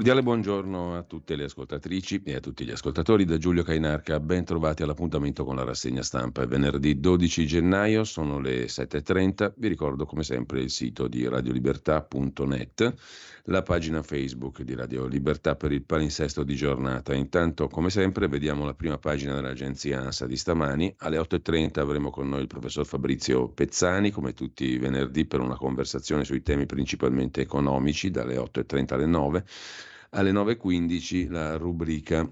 Cordiale 0.00 0.22
buongiorno 0.24 0.96
a 0.96 1.02
tutte 1.02 1.36
le 1.36 1.44
ascoltatrici 1.44 2.22
e 2.24 2.36
a 2.36 2.40
tutti 2.40 2.64
gli 2.64 2.70
ascoltatori 2.70 3.26
da 3.26 3.36
Giulio 3.36 3.62
Cainarca. 3.62 4.18
Ben 4.18 4.46
trovati 4.46 4.82
all'appuntamento 4.82 5.44
con 5.44 5.56
la 5.56 5.62
rassegna 5.62 6.02
stampa. 6.02 6.40
È 6.40 6.46
venerdì 6.46 6.98
12 6.98 7.46
gennaio, 7.46 8.04
sono 8.04 8.40
le 8.40 8.64
7.30. 8.64 9.52
Vi 9.56 9.68
ricordo 9.68 10.06
come 10.06 10.22
sempre 10.22 10.62
il 10.62 10.70
sito 10.70 11.06
di 11.06 11.28
radiolibertà.net, 11.28 12.94
la 13.44 13.60
pagina 13.60 14.02
Facebook 14.02 14.62
di 14.62 14.74
Radio 14.74 15.04
Libertà 15.04 15.54
per 15.54 15.70
il 15.70 15.82
palinsesto 15.82 16.44
di 16.44 16.56
giornata. 16.56 17.12
Intanto, 17.12 17.68
come 17.68 17.90
sempre, 17.90 18.26
vediamo 18.26 18.64
la 18.64 18.72
prima 18.72 18.96
pagina 18.96 19.34
dell'agenzia 19.34 20.00
ANSA 20.00 20.26
di 20.26 20.36
stamani. 20.38 20.94
Alle 21.00 21.18
8.30 21.18 21.78
avremo 21.78 22.08
con 22.08 22.26
noi 22.26 22.40
il 22.40 22.46
professor 22.46 22.86
Fabrizio 22.86 23.50
Pezzani, 23.50 24.10
come 24.12 24.32
tutti 24.32 24.64
i 24.64 24.78
venerdì, 24.78 25.26
per 25.26 25.40
una 25.40 25.56
conversazione 25.56 26.24
sui 26.24 26.40
temi 26.40 26.64
principalmente 26.64 27.42
economici, 27.42 28.10
dalle 28.10 28.36
8.30 28.36 28.94
alle 28.94 29.04
9 29.06 29.44
alle 30.10 30.32
9.15 30.32 31.30
la 31.30 31.56
rubrica 31.56 32.28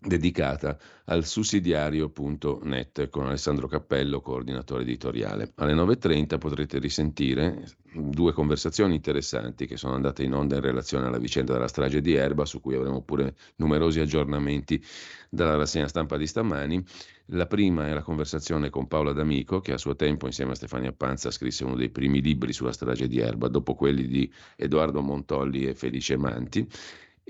dedicata 0.00 0.78
al 1.06 1.24
sussidiario.net 1.24 3.08
con 3.08 3.26
Alessandro 3.26 3.66
Cappello, 3.66 4.20
coordinatore 4.20 4.82
editoriale. 4.82 5.52
Alle 5.56 5.74
9.30 5.74 6.38
potrete 6.38 6.78
risentire 6.78 7.64
due 7.92 8.32
conversazioni 8.32 8.94
interessanti 8.94 9.66
che 9.66 9.76
sono 9.76 9.94
andate 9.94 10.22
in 10.22 10.34
onda 10.34 10.56
in 10.56 10.60
relazione 10.60 11.06
alla 11.06 11.18
vicenda 11.18 11.52
della 11.52 11.66
strage 11.66 12.00
di 12.00 12.14
Erba, 12.14 12.44
su 12.44 12.60
cui 12.60 12.76
avremo 12.76 13.02
pure 13.02 13.34
numerosi 13.56 13.98
aggiornamenti 13.98 14.82
dalla 15.28 15.56
rassegna 15.56 15.88
stampa 15.88 16.16
di 16.16 16.26
stamani. 16.26 16.84
La 17.32 17.46
prima 17.46 17.88
è 17.88 17.92
la 17.92 18.02
conversazione 18.02 18.70
con 18.70 18.86
Paola 18.86 19.12
D'Amico, 19.12 19.60
che 19.60 19.72
a 19.72 19.78
suo 19.78 19.96
tempo 19.96 20.26
insieme 20.26 20.52
a 20.52 20.54
Stefania 20.54 20.92
Panza 20.92 21.30
scrisse 21.30 21.64
uno 21.64 21.74
dei 21.74 21.90
primi 21.90 22.22
libri 22.22 22.52
sulla 22.52 22.72
strage 22.72 23.08
di 23.08 23.18
Erba, 23.18 23.48
dopo 23.48 23.74
quelli 23.74 24.06
di 24.06 24.32
Edoardo 24.56 25.02
Montolli 25.02 25.66
e 25.66 25.74
Felice 25.74 26.16
Manti. 26.16 26.66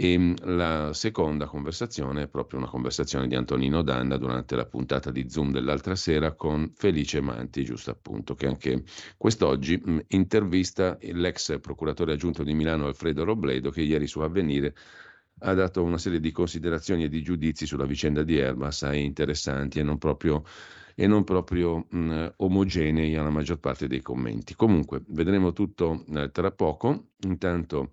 E 0.00 0.16
mm, 0.16 0.34
la 0.44 0.92
seconda 0.92 1.46
conversazione 1.46 2.22
è 2.22 2.28
proprio 2.28 2.60
una 2.60 2.68
conversazione 2.68 3.27
di 3.27 3.34
Antonino 3.34 3.82
Danna 3.82 4.16
durante 4.16 4.54
la 4.54 4.64
puntata 4.64 5.10
di 5.10 5.28
Zoom 5.28 5.50
dell'altra 5.50 5.96
sera 5.96 6.34
con 6.34 6.70
Felice 6.77 7.20
Manti, 7.20 7.64
giusto 7.64 7.91
appunto, 7.91 8.36
che 8.36 8.46
anche 8.46 8.84
quest'oggi 9.16 9.82
mm, 9.84 9.98
intervista 10.10 10.96
l'ex 11.00 11.58
procuratore 11.58 12.12
aggiunto 12.12 12.44
di 12.44 12.54
Milano 12.54 12.86
Alfredo 12.86 13.24
Robledo, 13.24 13.70
che 13.70 13.80
ieri 13.80 14.06
su 14.06 14.20
Avvenire 14.20 14.72
ha 15.41 15.54
dato 15.54 15.82
una 15.82 15.98
serie 15.98 16.20
di 16.20 16.30
considerazioni 16.30 17.02
e 17.02 17.08
di 17.08 17.20
giudizi 17.20 17.66
sulla 17.66 17.84
vicenda 17.84 18.22
di 18.22 18.38
Erba, 18.38 18.69
assai 18.69 19.04
interessanti 19.04 19.80
e 19.80 19.82
non 19.82 19.98
proprio, 19.98 20.44
e 20.94 21.09
non 21.09 21.25
proprio 21.25 21.86
mh, 21.91 21.98
mm, 21.98 22.26
omogenei 22.36 23.16
alla 23.16 23.30
maggior 23.30 23.59
parte 23.59 23.88
dei 23.88 24.00
commenti. 24.00 24.54
Comunque, 24.54 25.03
vedremo 25.09 25.53
tutto 25.53 26.04
eh, 26.15 26.30
tra 26.30 26.53
poco. 26.53 27.09
Intanto 27.26 27.91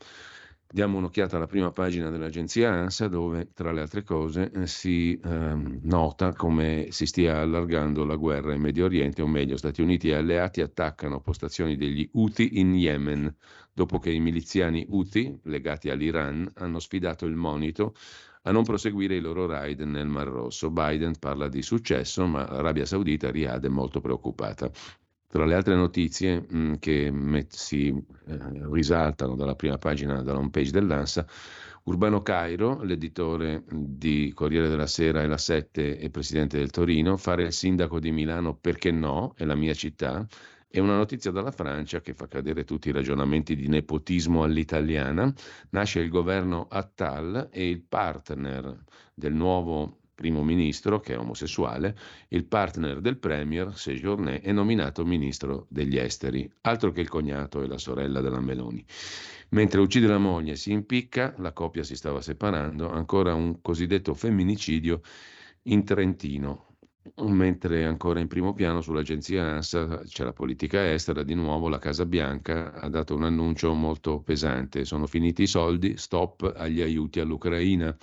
Diamo 0.67 0.97
un'occhiata 0.97 1.37
alla 1.37 1.47
prima 1.47 1.71
pagina 1.71 2.09
dell'agenzia 2.09 2.71
ANSA 2.71 3.07
dove, 3.07 3.51
tra 3.53 3.71
le 3.71 3.81
altre 3.81 4.03
cose, 4.03 4.51
eh, 4.51 4.67
si 4.67 5.17
eh, 5.17 5.79
nota 5.83 6.33
come 6.33 6.87
si 6.89 7.05
stia 7.05 7.39
allargando 7.39 8.03
la 8.03 8.15
guerra 8.15 8.53
in 8.53 8.61
Medio 8.61 8.85
Oriente, 8.85 9.21
o 9.21 9.27
meglio, 9.27 9.57
Stati 9.57 9.81
Uniti 9.81 10.09
e 10.09 10.15
alleati 10.15 10.61
attaccano 10.61 11.21
postazioni 11.21 11.77
degli 11.77 12.09
Houthi 12.13 12.59
in 12.59 12.75
Yemen, 12.75 13.33
dopo 13.71 13.99
che 13.99 14.11
i 14.11 14.19
miliziani 14.19 14.85
Houthi, 14.89 15.39
legati 15.43 15.89
all'Iran, 15.89 16.51
hanno 16.55 16.79
sfidato 16.79 17.25
il 17.25 17.35
monito 17.35 17.93
a 18.41 18.51
non 18.51 18.63
proseguire 18.63 19.15
i 19.15 19.21
loro 19.21 19.45
raid 19.45 19.79
nel 19.81 20.07
Mar 20.07 20.27
Rosso. 20.27 20.69
Biden 20.71 21.13
parla 21.19 21.47
di 21.47 21.61
successo, 21.61 22.25
ma 22.25 22.45
l'Arabia 22.49 22.85
Saudita, 22.85 23.31
Riyadh, 23.31 23.65
è 23.65 23.69
molto 23.69 24.01
preoccupata. 24.01 24.69
Tra 25.35 25.43
le 25.43 25.55
altre 25.55 25.75
notizie 25.75 26.45
mh, 26.47 26.57
mm, 26.57 26.73
che 26.75 27.11
met- 27.11 27.53
si 27.53 27.89
eh, 27.89 28.39
risaltano 28.71 29.35
dalla 29.35 29.55
prima 29.55 29.77
pagina, 29.77 30.21
dalla 30.21 30.37
home 30.39 30.49
page 30.49 30.71
dell'ANSA, 30.71 31.27
Urbano 31.83 32.21
Cairo, 32.21 32.81
l'editore 32.83 33.65
di 33.69 34.31
Corriere 34.33 34.69
della 34.69 34.87
Sera 34.87 35.23
e 35.23 35.27
la 35.27 35.37
Sette 35.37 35.99
e 35.99 36.09
presidente 36.09 36.57
del 36.57 36.69
Torino, 36.71 37.17
fare 37.17 37.43
il 37.43 37.51
sindaco 37.51 37.99
di 37.99 38.13
Milano 38.13 38.55
perché 38.55 38.91
no, 38.91 39.33
è 39.35 39.43
la 39.43 39.55
mia 39.55 39.73
città, 39.73 40.25
e 40.69 40.79
una 40.79 40.95
notizia 40.95 41.31
dalla 41.31 41.51
Francia 41.51 41.99
che 41.99 42.13
fa 42.13 42.29
cadere 42.29 42.63
tutti 42.63 42.87
i 42.87 42.93
ragionamenti 42.93 43.57
di 43.57 43.67
nepotismo 43.67 44.43
all'italiana. 44.43 45.33
Nasce 45.71 45.99
il 45.99 46.07
governo 46.07 46.67
Attal 46.69 47.49
e 47.51 47.67
il 47.67 47.81
partner 47.81 48.85
del 49.13 49.33
nuovo 49.33 49.97
primo 50.15 50.43
ministro, 50.43 50.99
che 51.01 51.13
è 51.13 51.19
omosessuale, 51.19 51.95
il 52.29 52.45
partner 52.45 53.01
del 53.01 53.17
premier, 53.17 53.77
Sejourné, 53.77 54.39
è 54.39 54.51
nominato 54.53 55.05
ministro 55.05 55.67
degli 55.69 55.97
esteri, 55.97 56.49
altro 56.61 56.91
che 56.91 57.01
il 57.01 57.09
cognato 57.09 57.61
e 57.61 57.67
la 57.67 57.77
sorella 57.77 58.21
della 58.21 58.39
Meloni. 58.39 58.83
Mentre 59.49 59.81
uccide 59.81 60.07
la 60.07 60.17
moglie 60.17 60.53
e 60.53 60.55
si 60.55 60.71
impicca, 60.71 61.35
la 61.37 61.51
coppia 61.51 61.83
si 61.83 61.95
stava 61.95 62.21
separando, 62.21 62.89
ancora 62.89 63.33
un 63.35 63.61
cosiddetto 63.61 64.13
femminicidio 64.13 65.01
in 65.63 65.83
Trentino. 65.83 66.69
Mentre 67.17 67.85
ancora 67.85 68.19
in 68.19 68.27
primo 68.27 68.53
piano 68.55 68.81
sull'agenzia 68.81 69.43
ANSA 69.43 70.01
c'è 70.05 70.23
la 70.23 70.33
politica 70.33 70.91
estera, 70.91 71.21
di 71.21 71.35
nuovo 71.35 71.69
la 71.69 71.77
Casa 71.77 72.03
Bianca 72.03 72.73
ha 72.73 72.89
dato 72.89 73.13
un 73.13 73.23
annuncio 73.23 73.71
molto 73.75 74.21
pesante. 74.21 74.85
Sono 74.85 75.05
finiti 75.05 75.43
i 75.43 75.47
soldi, 75.47 75.97
stop 75.97 76.51
agli 76.55 76.81
aiuti 76.81 77.19
all'Ucraina. 77.19 77.95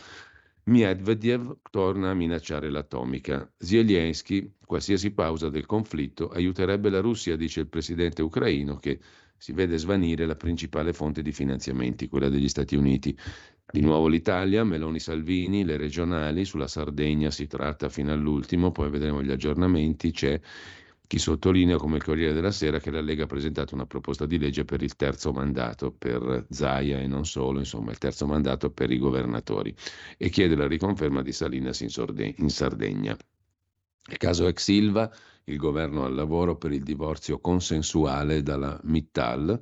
Medvedev 0.64 1.56
torna 1.70 2.10
a 2.10 2.14
minacciare 2.14 2.70
l'atomica. 2.70 3.50
Zelensky, 3.58 4.54
qualsiasi 4.64 5.10
pausa 5.12 5.48
del 5.48 5.66
conflitto 5.66 6.28
aiuterebbe 6.28 6.88
la 6.88 7.00
Russia, 7.00 7.34
dice 7.34 7.60
il 7.60 7.68
presidente 7.68 8.22
ucraino, 8.22 8.76
che 8.76 9.00
si 9.36 9.52
vede 9.52 9.76
svanire 9.76 10.24
la 10.24 10.36
principale 10.36 10.92
fonte 10.92 11.20
di 11.20 11.32
finanziamenti, 11.32 12.06
quella 12.06 12.28
degli 12.28 12.48
Stati 12.48 12.76
Uniti. 12.76 13.18
Di 13.72 13.80
nuovo 13.80 14.06
l'Italia, 14.06 14.62
Meloni 14.62 15.00
Salvini, 15.00 15.64
le 15.64 15.76
regionali, 15.76 16.44
sulla 16.44 16.68
Sardegna 16.68 17.32
si 17.32 17.48
tratta 17.48 17.88
fino 17.88 18.12
all'ultimo, 18.12 18.70
poi 18.70 18.88
vedremo 18.88 19.20
gli 19.20 19.32
aggiornamenti, 19.32 20.12
c'è 20.12 20.40
chi 21.06 21.18
sottolinea 21.18 21.76
come 21.76 21.98
Corriere 21.98 22.32
della 22.32 22.50
Sera 22.50 22.78
che 22.78 22.90
la 22.90 23.00
Lega 23.00 23.24
ha 23.24 23.26
presentato 23.26 23.74
una 23.74 23.86
proposta 23.86 24.24
di 24.26 24.38
legge 24.38 24.64
per 24.64 24.82
il 24.82 24.96
terzo 24.96 25.32
mandato 25.32 25.92
per 25.92 26.46
Zaia 26.48 27.00
e 27.00 27.06
non 27.06 27.26
solo, 27.26 27.58
insomma 27.58 27.90
il 27.90 27.98
terzo 27.98 28.26
mandato 28.26 28.70
per 28.70 28.90
i 28.90 28.98
governatori 28.98 29.74
e 30.16 30.30
chiede 30.30 30.56
la 30.56 30.66
riconferma 30.66 31.22
di 31.22 31.32
Salinas 31.32 31.80
in, 31.80 31.90
Sorde- 31.90 32.34
in 32.38 32.48
Sardegna. 32.48 33.16
Il 34.10 34.16
caso 34.16 34.46
ex 34.46 34.62
Silva, 34.62 35.12
il 35.44 35.56
governo 35.56 36.04
al 36.04 36.14
lavoro 36.14 36.56
per 36.56 36.72
il 36.72 36.82
divorzio 36.82 37.40
consensuale 37.40 38.42
dalla 38.42 38.78
Mittal, 38.84 39.60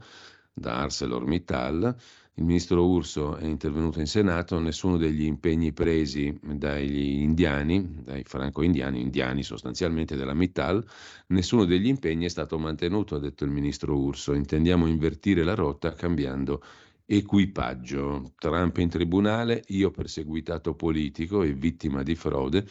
da 0.52 0.82
ArcelorMittal, 0.82 1.96
il 2.34 2.44
ministro 2.44 2.86
Urso 2.86 3.36
è 3.36 3.44
intervenuto 3.44 4.00
in 4.00 4.06
Senato, 4.06 4.58
nessuno 4.60 4.96
degli 4.96 5.24
impegni 5.24 5.72
presi 5.72 6.38
dagli 6.40 7.20
indiani, 7.20 8.02
dai 8.02 8.22
franco-indiani, 8.24 9.00
indiani 9.00 9.42
sostanzialmente 9.42 10.16
della 10.16 10.32
Mittal, 10.32 10.82
nessuno 11.28 11.64
degli 11.66 11.88
impegni 11.88 12.24
è 12.24 12.28
stato 12.30 12.58
mantenuto, 12.58 13.16
ha 13.16 13.18
detto 13.18 13.44
il 13.44 13.50
ministro 13.50 13.96
Urso. 13.98 14.32
Intendiamo 14.32 14.86
invertire 14.86 15.42
la 15.44 15.54
rotta 15.54 15.92
cambiando 15.92 16.62
equipaggio. 17.04 18.32
Trump 18.38 18.78
in 18.78 18.88
tribunale, 18.88 19.62
io 19.68 19.90
perseguitato 19.90 20.74
politico 20.74 21.42
e 21.42 21.52
vittima 21.52 22.02
di 22.02 22.14
frode 22.14 22.64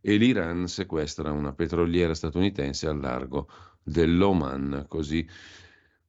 e 0.00 0.16
l'Iran 0.16 0.66
sequestra 0.66 1.30
una 1.32 1.52
petroliera 1.52 2.14
statunitense 2.14 2.86
al 2.86 3.00
largo 3.00 3.48
dell'Oman, 3.82 4.86
così 4.88 5.26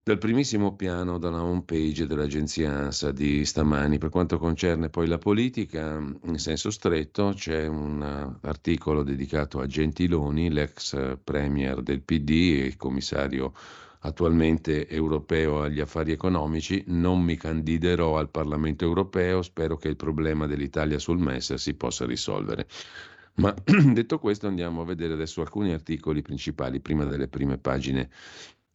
dal 0.04 0.18
primissimo 0.18 0.76
piano 0.76 1.20
dalla 1.20 1.44
home 1.44 1.62
page 1.62 2.08
dell'agenzia 2.08 2.72
ANSA 2.74 3.12
di 3.12 3.46
stamani. 3.46 4.00
Per 4.00 4.10
quanto 4.10 4.40
concerne 4.40 4.90
poi 4.90 5.06
la 5.06 5.20
politica, 5.20 5.98
in 6.24 6.40
senso 6.40 6.72
stretto, 6.72 7.34
c'è 7.36 7.68
un 7.68 8.02
articolo 8.42 9.04
dedicato 9.04 9.60
a 9.60 9.68
Gentiloni, 9.68 10.50
l'ex 10.50 11.18
premier 11.24 11.84
del 11.84 12.02
PD 12.02 12.64
e 12.66 12.74
commissario 12.78 13.54
attualmente 14.00 14.88
europeo 14.88 15.62
agli 15.62 15.80
affari 15.80 16.12
economici, 16.12 16.84
non 16.88 17.22
mi 17.22 17.38
candiderò 17.38 18.18
al 18.18 18.32
Parlamento 18.32 18.84
europeo, 18.84 19.44
spero 19.44 19.78
che 19.78 19.88
il 19.90 19.98
problema 19.98 20.48
dell'Italia 20.48 20.98
sul 20.98 21.20
MES 21.20 21.54
si 21.54 21.76
possa 21.76 22.08
risolvere. 22.08 22.66
Ma 23.36 23.54
detto 23.94 24.18
questo 24.18 24.48
andiamo 24.48 24.82
a 24.82 24.86
vedere 24.86 25.14
adesso 25.14 25.42
alcuni 25.42 25.72
articoli 25.74 26.24
principali 26.24 26.80
prima 26.80 27.06
delle 27.06 27.28
prime 27.28 27.60
pagine 27.60 28.10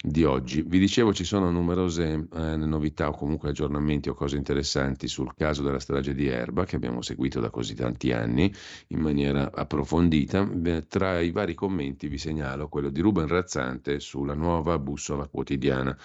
di 0.07 0.23
oggi. 0.23 0.63
Vi 0.63 0.79
dicevo 0.79 1.13
ci 1.13 1.25
sono 1.25 1.51
numerose 1.51 2.29
eh, 2.33 2.57
novità 2.57 3.09
o 3.09 3.13
comunque 3.13 3.49
aggiornamenti 3.49 4.09
o 4.09 4.15
cose 4.15 4.37
interessanti 4.37 5.09
sul 5.09 5.35
caso 5.35 5.65
della 5.65 5.81
strage 5.81 6.15
di 6.15 6.29
Erba 6.29 6.65
che 6.65 6.77
abbiamo 6.77 7.03
seguito 7.03 7.41
da 7.41 7.51
così 7.51 7.75
tanti 7.75 8.13
anni 8.13 8.53
in 8.89 9.01
maniera 9.01 9.51
approfondita. 9.53 10.49
Tra 10.89 11.19
i 11.21 11.33
vari 11.33 11.55
commenti 11.55 12.07
vi 12.07 12.19
segnalo 12.19 12.69
quello 12.69 12.91
di 12.91 13.01
Ruben 13.01 13.27
Razzante 13.27 13.99
sulla 13.99 14.35
nuova 14.35 14.79
bussola 14.79 15.27
quotidiana 15.27 15.97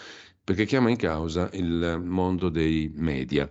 perché 0.44 0.66
chiama 0.66 0.90
in 0.90 0.98
causa 0.98 1.50
il 1.54 2.02
mondo 2.04 2.50
dei 2.50 2.92
media. 2.96 3.48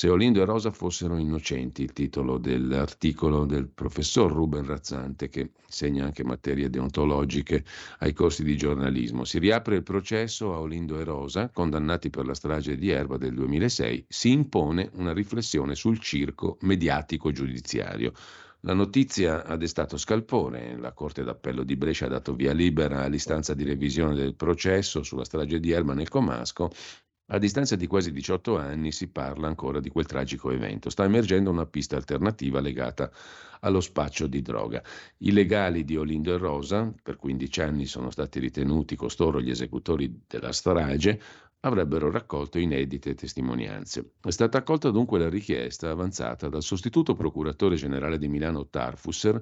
Se 0.00 0.08
Olindo 0.08 0.40
e 0.40 0.46
Rosa 0.46 0.70
fossero 0.70 1.18
innocenti, 1.18 1.82
il 1.82 1.92
titolo 1.92 2.38
dell'articolo 2.38 3.44
del 3.44 3.68
professor 3.68 4.32
Ruben 4.32 4.64
Razzante, 4.64 5.28
che 5.28 5.50
segna 5.68 6.06
anche 6.06 6.24
materie 6.24 6.70
deontologiche 6.70 7.62
ai 7.98 8.14
corsi 8.14 8.42
di 8.42 8.56
giornalismo. 8.56 9.24
Si 9.24 9.38
riapre 9.38 9.76
il 9.76 9.82
processo 9.82 10.54
a 10.54 10.60
Olindo 10.60 10.98
e 10.98 11.04
Rosa, 11.04 11.50
condannati 11.50 12.08
per 12.08 12.24
la 12.24 12.32
strage 12.32 12.78
di 12.78 12.88
Erba 12.88 13.18
del 13.18 13.34
2006. 13.34 14.06
Si 14.08 14.30
impone 14.30 14.88
una 14.94 15.12
riflessione 15.12 15.74
sul 15.74 15.98
circo 15.98 16.56
mediatico 16.62 17.30
giudiziario. 17.30 18.14
La 18.60 18.72
notizia 18.72 19.44
ha 19.44 19.56
destato 19.58 19.98
scalpore. 19.98 20.78
La 20.78 20.92
Corte 20.92 21.24
d'Appello 21.24 21.62
di 21.62 21.76
Brescia 21.76 22.06
ha 22.06 22.08
dato 22.08 22.34
via 22.34 22.54
libera 22.54 23.02
all'istanza 23.02 23.52
di 23.52 23.64
revisione 23.64 24.14
del 24.14 24.34
processo 24.34 25.02
sulla 25.02 25.26
strage 25.26 25.60
di 25.60 25.72
Erba 25.72 25.92
nel 25.92 26.08
Comasco 26.08 26.70
a 27.32 27.38
distanza 27.38 27.76
di 27.76 27.86
quasi 27.86 28.12
18 28.12 28.56
anni 28.56 28.90
si 28.90 29.08
parla 29.08 29.46
ancora 29.46 29.78
di 29.80 29.88
quel 29.88 30.06
tragico 30.06 30.50
evento. 30.50 30.90
Sta 30.90 31.04
emergendo 31.04 31.50
una 31.50 31.66
pista 31.66 31.96
alternativa 31.96 32.60
legata 32.60 33.10
allo 33.60 33.80
spaccio 33.80 34.26
di 34.26 34.42
droga. 34.42 34.82
I 35.18 35.32
legali 35.32 35.84
di 35.84 35.96
Olindo 35.96 36.34
e 36.34 36.38
Rosa, 36.38 36.92
per 37.02 37.16
15 37.16 37.60
anni 37.60 37.86
sono 37.86 38.10
stati 38.10 38.40
ritenuti 38.40 38.96
costoro 38.96 39.40
gli 39.40 39.50
esecutori 39.50 40.22
della 40.26 40.52
strage, 40.52 41.20
avrebbero 41.60 42.10
raccolto 42.10 42.58
inedite 42.58 43.14
testimonianze. 43.14 44.14
È 44.20 44.30
stata 44.30 44.58
accolta 44.58 44.90
dunque 44.90 45.20
la 45.20 45.28
richiesta 45.28 45.90
avanzata 45.90 46.48
dal 46.48 46.62
sostituto 46.62 47.14
procuratore 47.14 47.76
generale 47.76 48.18
di 48.18 48.28
Milano 48.28 48.66
Tarfusser 48.66 49.40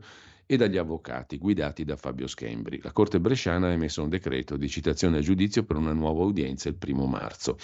e 0.51 0.57
dagli 0.57 0.79
avvocati 0.79 1.37
guidati 1.37 1.85
da 1.85 1.97
Fabio 1.97 2.27
Schembri. 2.27 2.81
La 2.83 2.93
Corte 2.93 3.21
Bresciana 3.21 3.67
ha 3.67 3.73
emesso 3.73 4.03
un 4.03 4.09
decreto 4.09 4.57
di 4.57 4.67
citazione 4.67 5.19
a 5.19 5.21
giudizio 5.21 5.63
per 5.63 5.77
una 5.77 5.93
nuova 5.93 6.25
udienza 6.25 6.71
il 6.71 6.77
primo 6.77 7.05
marzo. 7.05 7.59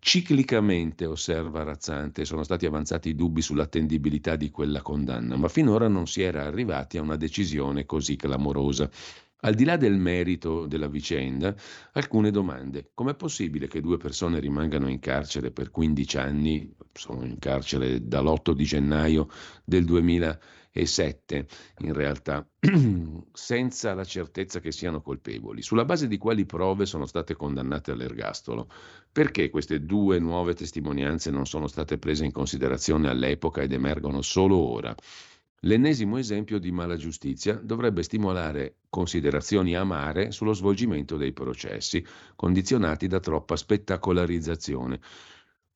Ciclicamente, 0.00 1.06
osserva 1.06 1.62
Razzante, 1.62 2.24
sono 2.24 2.42
stati 2.42 2.66
avanzati 2.66 3.14
dubbi 3.14 3.40
sull'attendibilità 3.40 4.34
di 4.34 4.50
quella 4.50 4.82
condanna, 4.82 5.36
ma 5.36 5.46
finora 5.46 5.86
non 5.86 6.08
si 6.08 6.22
era 6.22 6.44
arrivati 6.44 6.98
a 6.98 7.02
una 7.02 7.14
decisione 7.14 7.86
così 7.86 8.16
clamorosa. 8.16 8.90
Al 9.42 9.54
di 9.54 9.64
là 9.64 9.76
del 9.76 9.96
merito 9.96 10.66
della 10.66 10.88
vicenda, 10.88 11.54
alcune 11.92 12.32
domande. 12.32 12.90
Com'è 12.94 13.14
possibile 13.14 13.68
che 13.68 13.80
due 13.80 13.96
persone 13.96 14.40
rimangano 14.40 14.88
in 14.88 14.98
carcere 14.98 15.52
per 15.52 15.70
15 15.70 16.16
anni, 16.18 16.74
sono 16.92 17.24
in 17.24 17.38
carcere 17.38 18.08
dall'8 18.08 18.50
di 18.50 18.64
gennaio 18.64 19.28
del 19.64 19.84
2000? 19.84 20.40
E 20.76 20.86
sette 20.86 21.46
in 21.78 21.92
realtà, 21.92 22.44
senza 23.32 23.94
la 23.94 24.02
certezza 24.02 24.58
che 24.58 24.72
siano 24.72 25.00
colpevoli. 25.02 25.62
Sulla 25.62 25.84
base 25.84 26.08
di 26.08 26.18
quali 26.18 26.46
prove 26.46 26.84
sono 26.84 27.06
state 27.06 27.36
condannate 27.36 27.92
all'ergastolo? 27.92 28.68
Perché 29.12 29.50
queste 29.50 29.84
due 29.84 30.18
nuove 30.18 30.54
testimonianze 30.54 31.30
non 31.30 31.46
sono 31.46 31.68
state 31.68 31.98
prese 31.98 32.24
in 32.24 32.32
considerazione 32.32 33.08
all'epoca 33.08 33.62
ed 33.62 33.72
emergono 33.72 34.20
solo 34.20 34.56
ora? 34.56 34.92
L'ennesimo 35.60 36.18
esempio 36.18 36.58
di 36.58 36.72
mala 36.72 36.96
giustizia 36.96 37.54
dovrebbe 37.54 38.02
stimolare 38.02 38.78
considerazioni 38.90 39.76
amare 39.76 40.32
sullo 40.32 40.54
svolgimento 40.54 41.16
dei 41.16 41.32
processi, 41.32 42.04
condizionati 42.34 43.06
da 43.06 43.20
troppa 43.20 43.54
spettacolarizzazione. 43.54 45.00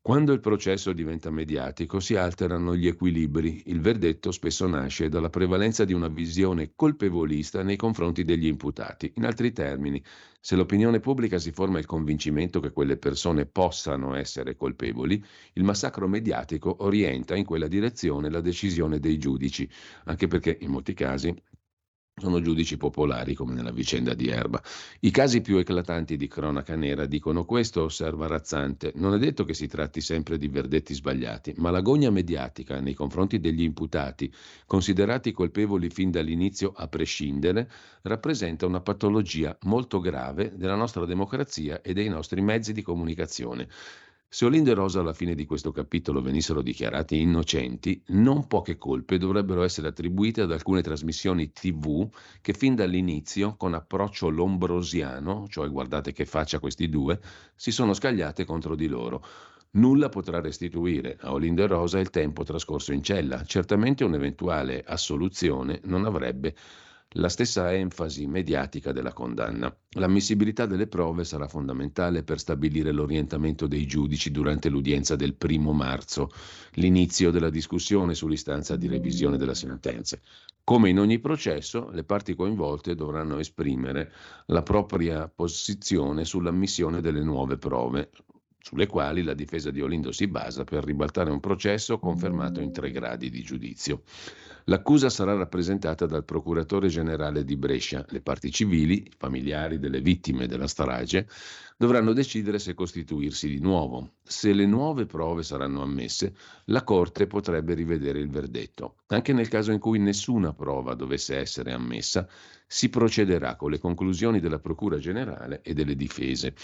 Quando 0.00 0.32
il 0.32 0.40
processo 0.40 0.92
diventa 0.92 1.30
mediatico 1.30 2.00
si 2.00 2.16
alterano 2.16 2.74
gli 2.74 2.86
equilibri. 2.86 3.64
Il 3.66 3.80
verdetto 3.80 4.32
spesso 4.32 4.66
nasce 4.66 5.10
dalla 5.10 5.28
prevalenza 5.28 5.84
di 5.84 5.92
una 5.92 6.08
visione 6.08 6.72
colpevolista 6.74 7.62
nei 7.62 7.76
confronti 7.76 8.24
degli 8.24 8.46
imputati. 8.46 9.12
In 9.16 9.26
altri 9.26 9.52
termini, 9.52 10.02
se 10.40 10.56
l'opinione 10.56 11.00
pubblica 11.00 11.38
si 11.38 11.52
forma 11.52 11.78
il 11.78 11.84
convincimento 11.84 12.58
che 12.58 12.72
quelle 12.72 12.96
persone 12.96 13.44
possano 13.44 14.14
essere 14.14 14.56
colpevoli, 14.56 15.22
il 15.52 15.64
massacro 15.64 16.08
mediatico 16.08 16.76
orienta 16.84 17.36
in 17.36 17.44
quella 17.44 17.68
direzione 17.68 18.30
la 18.30 18.40
decisione 18.40 19.00
dei 19.00 19.18
giudici, 19.18 19.68
anche 20.04 20.26
perché 20.26 20.56
in 20.60 20.70
molti 20.70 20.94
casi 20.94 21.36
sono 22.18 22.40
giudici 22.40 22.76
popolari 22.76 23.34
come 23.34 23.54
nella 23.54 23.70
vicenda 23.70 24.14
di 24.14 24.28
Erba. 24.28 24.62
I 25.00 25.10
casi 25.10 25.40
più 25.40 25.58
eclatanti 25.58 26.16
di 26.16 26.28
cronaca 26.28 26.76
nera 26.76 27.06
dicono 27.06 27.44
questo, 27.44 27.84
osserva 27.84 28.26
Razzante. 28.26 28.92
Non 28.96 29.14
è 29.14 29.18
detto 29.18 29.44
che 29.44 29.54
si 29.54 29.66
tratti 29.66 30.00
sempre 30.00 30.38
di 30.38 30.48
verdetti 30.48 30.94
sbagliati, 30.94 31.54
ma 31.56 31.70
l'agonia 31.70 32.10
mediatica 32.10 32.80
nei 32.80 32.94
confronti 32.94 33.40
degli 33.40 33.62
imputati, 33.62 34.32
considerati 34.66 35.32
colpevoli 35.32 35.90
fin 35.90 36.10
dall'inizio 36.10 36.72
a 36.74 36.88
prescindere, 36.88 37.70
rappresenta 38.02 38.66
una 38.66 38.80
patologia 38.80 39.56
molto 39.62 40.00
grave 40.00 40.52
della 40.56 40.76
nostra 40.76 41.04
democrazia 41.04 41.80
e 41.82 41.92
dei 41.92 42.08
nostri 42.08 42.40
mezzi 42.40 42.72
di 42.72 42.82
comunicazione. 42.82 43.68
Se 44.30 44.44
Olindo 44.44 44.70
e 44.70 44.74
Rosa 44.74 45.00
alla 45.00 45.14
fine 45.14 45.34
di 45.34 45.46
questo 45.46 45.72
capitolo 45.72 46.20
venissero 46.20 46.60
dichiarati 46.60 47.18
innocenti, 47.18 48.02
non 48.08 48.46
poche 48.46 48.76
colpe 48.76 49.16
dovrebbero 49.16 49.62
essere 49.62 49.88
attribuite 49.88 50.42
ad 50.42 50.52
alcune 50.52 50.82
trasmissioni 50.82 51.50
TV 51.50 52.06
che 52.42 52.52
fin 52.52 52.74
dall'inizio, 52.74 53.56
con 53.56 53.72
approccio 53.72 54.28
lombrosiano, 54.28 55.46
cioè 55.48 55.70
guardate 55.70 56.12
che 56.12 56.26
faccia 56.26 56.58
questi 56.58 56.90
due, 56.90 57.18
si 57.54 57.70
sono 57.70 57.94
scagliate 57.94 58.44
contro 58.44 58.74
di 58.76 58.86
loro. 58.86 59.24
Nulla 59.70 60.10
potrà 60.10 60.42
restituire 60.42 61.16
a 61.20 61.32
Olindo 61.32 61.62
e 61.62 61.66
Rosa 61.66 61.98
il 61.98 62.10
tempo 62.10 62.42
trascorso 62.42 62.92
in 62.92 63.02
cella. 63.02 63.42
Certamente 63.44 64.04
un'eventuale 64.04 64.84
assoluzione 64.86 65.80
non 65.84 66.04
avrebbe 66.04 66.54
la 67.12 67.30
stessa 67.30 67.72
enfasi 67.72 68.26
mediatica 68.26 68.92
della 68.92 69.14
condanna. 69.14 69.74
L'ammissibilità 69.92 70.66
delle 70.66 70.86
prove 70.86 71.24
sarà 71.24 71.48
fondamentale 71.48 72.22
per 72.22 72.38
stabilire 72.38 72.92
l'orientamento 72.92 73.66
dei 73.66 73.86
giudici 73.86 74.30
durante 74.30 74.68
l'udienza 74.68 75.16
del 75.16 75.34
primo 75.34 75.72
marzo, 75.72 76.28
l'inizio 76.72 77.30
della 77.30 77.48
discussione 77.48 78.14
sull'istanza 78.14 78.76
di 78.76 78.88
revisione 78.88 79.38
della 79.38 79.54
sentenza. 79.54 80.18
Come 80.62 80.90
in 80.90 80.98
ogni 80.98 81.18
processo, 81.18 81.88
le 81.90 82.04
parti 82.04 82.34
coinvolte 82.34 82.94
dovranno 82.94 83.38
esprimere 83.38 84.12
la 84.46 84.62
propria 84.62 85.28
posizione 85.28 86.26
sull'ammissione 86.26 87.00
delle 87.00 87.22
nuove 87.22 87.56
prove, 87.56 88.10
sulle 88.68 88.86
quali 88.86 89.22
la 89.22 89.32
difesa 89.32 89.70
di 89.70 89.80
Olindo 89.80 90.12
si 90.12 90.26
basa 90.26 90.62
per 90.62 90.84
ribaltare 90.84 91.30
un 91.30 91.40
processo 91.40 91.98
confermato 91.98 92.60
in 92.60 92.70
tre 92.70 92.90
gradi 92.90 93.30
di 93.30 93.40
giudizio. 93.40 94.02
L'accusa 94.64 95.08
sarà 95.08 95.32
rappresentata 95.34 96.04
dal 96.04 96.26
procuratore 96.26 96.88
generale 96.88 97.44
di 97.44 97.56
Brescia. 97.56 98.04
Le 98.10 98.20
parti 98.20 98.50
civili, 98.50 99.06
i 99.06 99.12
familiari 99.16 99.78
delle 99.78 100.02
vittime 100.02 100.46
della 100.46 100.66
strage, 100.66 101.26
dovranno 101.78 102.12
decidere 102.12 102.58
se 102.58 102.74
costituirsi 102.74 103.48
di 103.48 103.60
nuovo. 103.60 104.16
Se 104.22 104.52
le 104.52 104.66
nuove 104.66 105.06
prove 105.06 105.42
saranno 105.42 105.80
ammesse, 105.80 106.34
la 106.66 106.84
Corte 106.84 107.26
potrebbe 107.26 107.72
rivedere 107.72 108.18
il 108.18 108.28
verdetto. 108.28 108.96
Anche 109.06 109.32
nel 109.32 109.48
caso 109.48 109.72
in 109.72 109.78
cui 109.78 109.98
nessuna 109.98 110.52
prova 110.52 110.92
dovesse 110.92 111.38
essere 111.38 111.72
ammessa, 111.72 112.28
si 112.70 112.90
procederà 112.90 113.56
con 113.56 113.70
le 113.70 113.78
conclusioni 113.78 114.40
della 114.40 114.58
Procura 114.58 114.98
generale 114.98 115.62
e 115.62 115.72
delle 115.72 115.96
difese. 115.96 116.54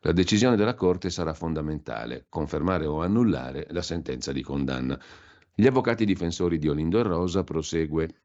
La 0.00 0.12
decisione 0.12 0.56
della 0.56 0.74
Corte 0.74 1.08
sarà 1.08 1.32
fondamentale, 1.32 2.26
confermare 2.28 2.84
o 2.84 3.00
annullare 3.00 3.66
la 3.70 3.80
sentenza 3.80 4.30
di 4.30 4.42
condanna. 4.42 5.00
Gli 5.54 5.66
avvocati 5.66 6.04
difensori 6.04 6.58
di 6.58 6.68
Olindo 6.68 6.98
e 6.98 7.02
Rosa 7.02 7.44
prosegue 7.44 8.23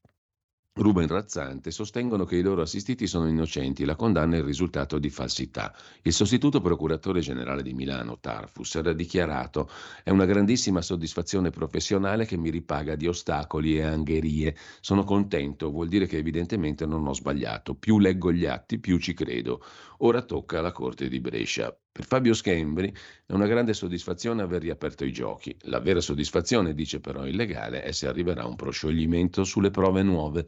Ruben 0.80 1.08
Razzante 1.08 1.72
sostengono 1.72 2.24
che 2.24 2.38
i 2.38 2.42
loro 2.42 2.62
assistiti 2.62 3.06
sono 3.06 3.28
innocenti, 3.28 3.84
la 3.84 3.98
condanna 3.98 4.36
è 4.36 4.40
il 4.40 4.46
risultato 4.46 4.98
di 4.98 5.10
falsità. 5.10 5.76
Il 6.04 6.14
sostituto 6.14 6.62
procuratore 6.62 7.20
generale 7.20 7.64
di 7.64 7.74
Milano, 7.74 8.18
Tarfus, 8.18 8.76
era 8.76 8.94
dichiarato 8.94 9.70
è 10.06 10.10
una 10.10 10.24
grandissima 10.24 10.82
soddisfazione 10.82 11.50
professionale 11.50 12.26
che 12.26 12.38
mi 12.38 12.50
ripaga 12.50 12.96
di 12.96 13.08
ostacoli 13.08 13.76
e 13.76 13.84
angherie. 13.84 14.56
Sono 14.80 15.04
contento, 15.04 15.70
vuol 15.70 15.90
dire 15.90 16.08
che 16.08 16.16
evidentemente 16.16 16.86
non 16.86 17.06
ho 17.06 17.14
sbagliato. 17.14 17.76
Più 17.76 18.00
leggo 18.00 18.32
gli 18.32 18.46
atti, 18.46 18.80
più 18.80 19.00
ci 19.00 19.14
credo. 19.14 19.62
Ora 19.98 20.22
tocca 20.22 20.60
alla 20.60 20.72
Corte 20.72 21.10
di 21.10 21.20
Brescia. 21.20 21.78
Per 21.92 22.06
Fabio 22.06 22.34
Schembri 22.34 22.94
è 23.26 23.34
una 23.34 23.48
grande 23.48 23.74
soddisfazione 23.74 24.42
aver 24.42 24.62
riaperto 24.62 25.04
i 25.06 25.12
giochi. 25.12 25.56
La 25.64 25.80
vera 25.80 26.00
soddisfazione, 26.00 26.74
dice 26.74 27.00
però 27.00 27.26
il 27.26 27.36
legale, 27.36 27.82
è 27.82 27.92
se 27.92 28.08
arriverà 28.08 28.46
un 28.46 28.56
proscioglimento 28.56 29.44
sulle 29.44 29.72
prove 29.72 30.04
nuove. 30.04 30.46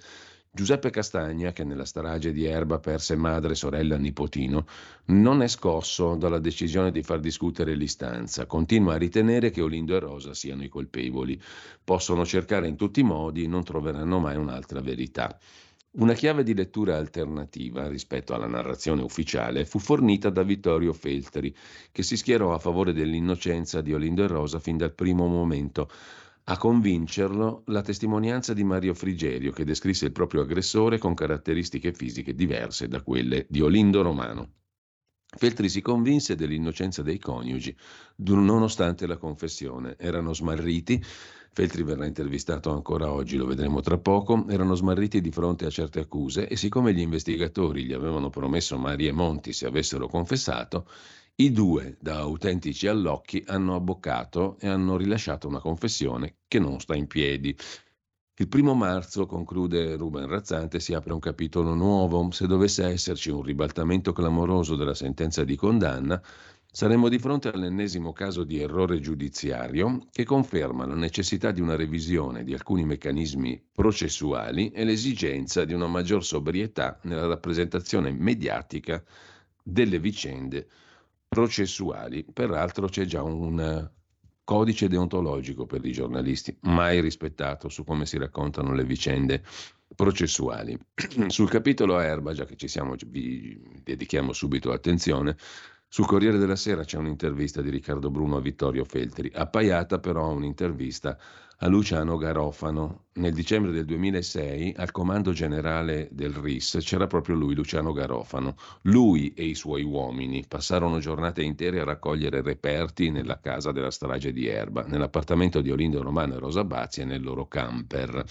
Giuseppe 0.53 0.89
Castagna, 0.89 1.51
che 1.51 1.63
nella 1.63 1.85
strage 1.85 2.31
di 2.31 2.45
Erba 2.45 2.79
perse 2.79 3.15
madre, 3.15 3.55
sorella 3.55 3.97
nipotino, 3.97 4.65
non 5.05 5.41
è 5.41 5.47
scosso 5.47 6.15
dalla 6.15 6.39
decisione 6.39 6.91
di 6.91 7.01
far 7.03 7.19
discutere 7.19 7.73
l'istanza. 7.73 8.45
Continua 8.45 8.93
a 8.93 8.97
ritenere 8.97 9.49
che 9.49 9.61
Olindo 9.61 9.95
e 9.95 9.99
Rosa 9.99 10.33
siano 10.33 10.63
i 10.63 10.69
colpevoli. 10.69 11.41
Possono 11.83 12.25
cercare 12.25 12.67
in 12.67 12.75
tutti 12.75 12.99
i 12.99 13.03
modi, 13.03 13.47
non 13.47 13.63
troveranno 13.63 14.19
mai 14.19 14.35
un'altra 14.35 14.81
verità. 14.81 15.39
Una 15.93 16.13
chiave 16.13 16.43
di 16.43 16.53
lettura 16.53 16.95
alternativa 16.95 17.89
rispetto 17.89 18.33
alla 18.33 18.47
narrazione 18.47 19.01
ufficiale 19.01 19.65
fu 19.65 19.77
fornita 19.77 20.29
da 20.29 20.41
Vittorio 20.41 20.93
Feltri, 20.93 21.53
che 21.91 22.01
si 22.01 22.15
schierò 22.15 22.53
a 22.53 22.59
favore 22.59 22.93
dell'innocenza 22.93 23.81
di 23.81 23.93
Olindo 23.93 24.23
e 24.23 24.27
Rosa 24.27 24.59
fin 24.59 24.77
dal 24.77 24.93
primo 24.93 25.27
momento 25.27 25.91
a 26.45 26.57
convincerlo 26.57 27.63
la 27.65 27.81
testimonianza 27.81 28.53
di 28.53 28.63
Mario 28.63 28.93
Frigerio, 28.93 29.51
che 29.51 29.65
descrisse 29.65 30.05
il 30.05 30.13
proprio 30.13 30.43
aggressore 30.43 30.97
con 30.97 31.13
caratteristiche 31.13 31.91
fisiche 31.91 32.33
diverse 32.33 32.87
da 32.87 33.01
quelle 33.01 33.45
di 33.49 33.59
Olindo 33.59 34.01
Romano. 34.01 34.53
Feltri 35.33 35.67
si 35.67 35.81
convinse 35.81 36.35
dell'innocenza 36.35 37.01
dei 37.01 37.19
coniugi, 37.19 37.75
nonostante 38.15 39.07
la 39.07 39.17
confessione. 39.17 39.95
Erano 39.97 40.33
smarriti, 40.33 41.01
Feltri 41.53 41.83
verrà 41.83 42.05
intervistato 42.05 42.71
ancora 42.71 43.11
oggi, 43.11 43.35
lo 43.35 43.45
vedremo 43.45 43.81
tra 43.81 43.97
poco, 43.97 44.45
erano 44.47 44.73
smarriti 44.73 45.19
di 45.19 45.31
fronte 45.31 45.65
a 45.65 45.69
certe 45.69 45.99
accuse 45.99 46.47
e 46.47 46.55
siccome 46.55 46.93
gli 46.93 47.01
investigatori 47.01 47.83
gli 47.83 47.91
avevano 47.91 48.29
promesso 48.29 48.77
Mari 48.77 49.07
e 49.07 49.11
Monti 49.11 49.51
se 49.51 49.65
avessero 49.65 50.07
confessato, 50.07 50.87
i 51.35 51.51
due, 51.51 51.97
da 51.99 52.19
autentici 52.19 52.87
allocchi, 52.87 53.43
hanno 53.47 53.75
abboccato 53.75 54.55
e 54.61 54.69
hanno 54.69 54.95
rilasciato 54.95 55.49
una 55.49 55.59
confessione 55.59 56.35
che 56.47 56.57
non 56.57 56.79
sta 56.79 56.95
in 56.95 57.07
piedi. 57.07 57.53
Il 58.37 58.47
primo 58.47 58.73
marzo, 58.73 59.25
conclude 59.25 59.97
Ruben 59.97 60.27
Razzante, 60.27 60.79
si 60.79 60.93
apre 60.93 61.11
un 61.11 61.19
capitolo 61.19 61.73
nuovo. 61.73 62.31
Se 62.31 62.47
dovesse 62.47 62.85
esserci 62.85 63.29
un 63.29 63.43
ribaltamento 63.43 64.13
clamoroso 64.13 64.77
della 64.77 64.93
sentenza 64.93 65.43
di 65.43 65.57
condanna, 65.57 66.21
saremmo 66.73 67.09
di 67.09 67.19
fronte 67.19 67.49
all'ennesimo 67.49 68.13
caso 68.13 68.45
di 68.45 68.61
errore 68.61 69.01
giudiziario 69.01 70.07
che 70.09 70.23
conferma 70.23 70.85
la 70.85 70.95
necessità 70.95 71.51
di 71.51 71.59
una 71.59 71.75
revisione 71.75 72.45
di 72.45 72.53
alcuni 72.53 72.85
meccanismi 72.85 73.61
processuali 73.73 74.71
e 74.71 74.85
l'esigenza 74.85 75.65
di 75.65 75.73
una 75.73 75.87
maggior 75.87 76.23
sobrietà 76.23 76.97
nella 77.03 77.27
rappresentazione 77.27 78.11
mediatica 78.11 79.03
delle 79.61 79.99
vicende 79.99 80.67
processuali. 81.27 82.25
Peraltro 82.31 82.87
c'è 82.87 83.03
già 83.03 83.21
un 83.21 83.89
codice 84.45 84.87
deontologico 84.87 85.65
per 85.65 85.85
i 85.85 85.91
giornalisti, 85.91 86.57
mai 86.61 87.01
rispettato 87.01 87.67
su 87.67 87.83
come 87.83 88.05
si 88.05 88.17
raccontano 88.17 88.73
le 88.73 88.85
vicende 88.85 89.43
processuali. 89.93 90.77
Sul 91.27 91.49
capitolo 91.49 91.99
Erba, 91.99 92.33
già 92.33 92.45
che 92.45 92.55
ci 92.55 92.69
siamo, 92.69 92.95
vi 93.07 93.61
dedichiamo 93.83 94.31
subito 94.31 94.71
attenzione, 94.71 95.35
sul 95.93 96.05
Corriere 96.05 96.37
della 96.37 96.55
Sera 96.55 96.85
c'è 96.85 96.97
un'intervista 96.97 97.61
di 97.61 97.69
Riccardo 97.69 98.09
Bruno 98.09 98.37
a 98.37 98.39
Vittorio 98.39 98.85
Feltri, 98.85 99.29
appaiata 99.33 99.99
però 99.99 100.29
un'intervista 100.31 101.17
a 101.57 101.67
Luciano 101.67 102.15
Garofano. 102.15 103.07
Nel 103.15 103.33
dicembre 103.33 103.73
del 103.73 103.83
2006 103.83 104.75
al 104.77 104.91
comando 104.91 105.33
generale 105.33 106.07
del 106.13 106.33
RIS 106.33 106.77
c'era 106.79 107.07
proprio 107.07 107.35
lui, 107.35 107.55
Luciano 107.55 107.91
Garofano. 107.91 108.55
Lui 108.83 109.33
e 109.33 109.43
i 109.43 109.53
suoi 109.53 109.83
uomini 109.83 110.45
passarono 110.47 110.99
giornate 110.99 111.43
intere 111.43 111.81
a 111.81 111.83
raccogliere 111.83 112.41
reperti 112.41 113.09
nella 113.09 113.41
casa 113.41 113.73
della 113.73 113.91
strage 113.91 114.31
di 114.31 114.47
Erba, 114.47 114.85
nell'appartamento 114.85 115.59
di 115.59 115.71
Olindo 115.71 116.01
Romano 116.01 116.35
e 116.35 116.39
Rosa 116.39 116.63
Bazzi 116.63 117.01
e 117.01 117.05
nel 117.05 117.21
loro 117.21 117.47
camper. 117.47 118.23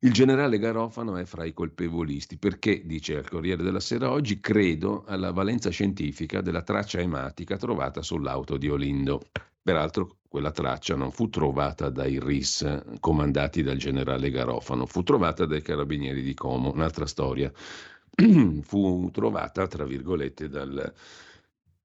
Il 0.00 0.12
generale 0.12 0.60
Garofano 0.60 1.16
è 1.16 1.24
fra 1.24 1.44
i 1.44 1.52
colpevolisti 1.52 2.38
perché, 2.38 2.86
dice 2.86 3.16
al 3.16 3.28
Corriere 3.28 3.64
della 3.64 3.80
Sera 3.80 4.12
oggi, 4.12 4.38
credo 4.38 5.02
alla 5.04 5.32
valenza 5.32 5.70
scientifica 5.70 6.40
della 6.40 6.62
traccia 6.62 7.00
ematica 7.00 7.56
trovata 7.56 8.00
sull'auto 8.00 8.56
di 8.56 8.68
Olindo. 8.68 9.20
Peraltro 9.60 10.18
quella 10.28 10.52
traccia 10.52 10.94
non 10.94 11.10
fu 11.10 11.28
trovata 11.30 11.90
dai 11.90 12.20
RIS 12.20 12.80
comandati 13.00 13.64
dal 13.64 13.76
generale 13.76 14.30
Garofano, 14.30 14.86
fu 14.86 15.02
trovata 15.02 15.46
dai 15.46 15.62
carabinieri 15.62 16.22
di 16.22 16.32
Como, 16.32 16.72
un'altra 16.72 17.06
storia. 17.06 17.50
fu 18.62 19.10
trovata, 19.10 19.66
tra 19.66 19.84
virgolette, 19.84 20.48
dal, 20.48 20.94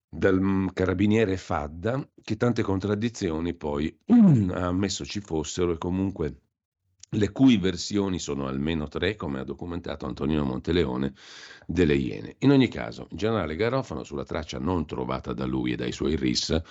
dal 0.07 0.69
carabiniere 0.71 1.35
Fadda, 1.35 2.07
che 2.23 2.37
tante 2.37 2.61
contraddizioni 2.61 3.55
poi 3.55 3.97
ha 4.53 4.67
ammesso 4.67 5.03
ci 5.03 5.19
fossero 5.19 5.71
e 5.71 5.77
comunque 5.79 6.42
le 7.13 7.31
cui 7.31 7.57
versioni 7.57 8.19
sono 8.19 8.47
almeno 8.47 8.87
tre, 8.87 9.15
come 9.15 9.39
ha 9.39 9.43
documentato 9.43 10.05
Antonino 10.05 10.43
Monteleone, 10.43 11.13
delle 11.65 11.95
Iene. 11.95 12.35
In 12.39 12.51
ogni 12.51 12.67
caso, 12.67 13.07
il 13.11 13.17
generale 13.17 13.55
Garofano, 13.55 14.03
sulla 14.03 14.25
traccia 14.25 14.59
non 14.59 14.85
trovata 14.85 15.33
da 15.33 15.45
lui 15.45 15.71
e 15.71 15.75
dai 15.75 15.91
suoi 15.91 16.15
RIS, 16.15 16.61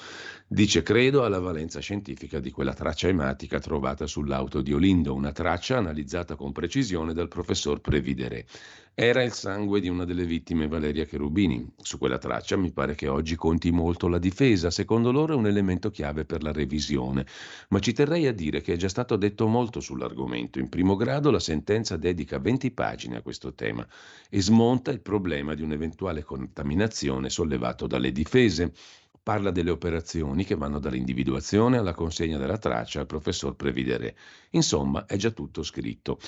dice 0.47 0.83
credo 0.83 1.25
alla 1.25 1.41
valenza 1.41 1.81
scientifica 1.81 2.41
di 2.41 2.51
quella 2.51 2.75
traccia 2.75 3.09
ematica 3.09 3.59
trovata 3.59 4.07
sull'auto 4.07 4.61
di 4.61 4.73
Olindo, 4.73 5.15
una 5.15 5.33
traccia 5.33 5.79
analizzata 5.79 6.37
con 6.37 6.53
precisione 6.53 7.15
dal 7.15 7.29
professor 7.29 7.81
Previdere. 7.81 8.47
Era 8.95 9.23
il 9.23 9.33
sangue 9.33 9.81
di 9.81 9.89
una 9.89 10.05
delle 10.05 10.27
vittime, 10.27 10.69
Valeria 10.69 11.07
Cherubini. 11.07 11.67
Su 11.79 11.97
quella 11.97 12.19
traccia 12.19 12.59
mi 12.59 12.73
pare 12.73 12.95
che 12.95 13.09
oggi 13.09 13.37
conti 13.37 13.71
molto 13.71 14.07
la 14.07 14.19
difesa, 14.19 14.71
secondo 14.71 15.11
loro 15.11 15.33
è 15.33 15.37
un 15.37 15.47
elemento 15.47 15.91
chiave 15.91 16.27
per 16.27 16.43
la 16.43 16.53
revisione. 16.53 17.25
Ma 17.71 17.79
ci 17.79 17.95
terrei 17.95 18.27
a 18.27 18.35
dire 18.35 18.61
che 18.61 18.75
è 18.75 18.77
già 18.77 18.91
stato 18.91 19.17
detto 19.17 19.47
molto 19.47 19.81
sull'argomento. 19.81 20.59
In 20.59 20.69
primo 20.69 20.95
grado 20.97 21.31
la 21.31 21.41
sentenza 21.41 21.97
dedica 21.97 22.39
20 22.39 22.71
pagine 22.73 23.17
a 23.17 23.23
questo 23.23 23.55
tema 23.55 23.87
e 24.29 24.43
smonta 24.43 24.91
il 24.91 25.01
problema 25.01 25.55
di 25.55 25.63
un'eventuale 25.63 26.23
contaminazione 26.23 27.31
sollevato 27.31 27.87
dalle 27.87 28.13
difese. 28.13 28.75
Parla 29.23 29.51
delle 29.51 29.71
operazioni 29.71 30.45
che 30.45 30.57
vanno 30.57 30.81
dall'individuazione 30.81 31.79
alla 31.79 31.95
consegna 31.95 32.37
della 32.37 32.59
traccia 32.59 33.01
al 33.01 33.07
professor 33.07 33.57
Previdere. 33.57 34.17
Insomma, 34.51 35.07
è 35.07 35.17
già 35.17 35.31
tutto 35.31 35.63
scritto. 35.63 36.19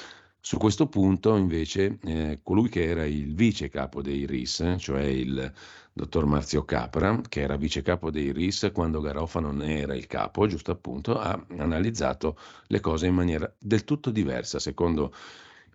Su 0.47 0.59
questo 0.59 0.89
punto, 0.89 1.37
invece, 1.37 1.99
eh, 2.05 2.41
colui 2.43 2.69
che 2.69 2.85
era 2.85 3.07
il 3.07 3.35
vice 3.35 3.71
capo 3.71 4.03
dei 4.03 4.27
RIS, 4.27 4.75
cioè 4.79 5.01
il 5.01 5.51
dottor 5.91 6.27
Marzio 6.27 6.67
Capra, 6.67 7.19
che 7.27 7.41
era 7.41 7.57
vice 7.57 7.81
capo 7.81 8.11
dei 8.11 8.31
RIS 8.31 8.71
quando 8.75 9.01
Garofano 9.01 9.53
ne 9.53 9.79
era 9.79 9.95
il 9.97 10.07
capo, 10.07 10.47
giusto 10.47 10.71
appunto, 10.71 11.19
ha 11.19 11.43
analizzato 11.57 12.37
le 12.67 12.81
cose 12.81 13.07
in 13.07 13.15
maniera 13.15 13.51
del 13.59 13.85
tutto 13.85 14.11
diversa, 14.11 14.59
secondo 14.59 15.15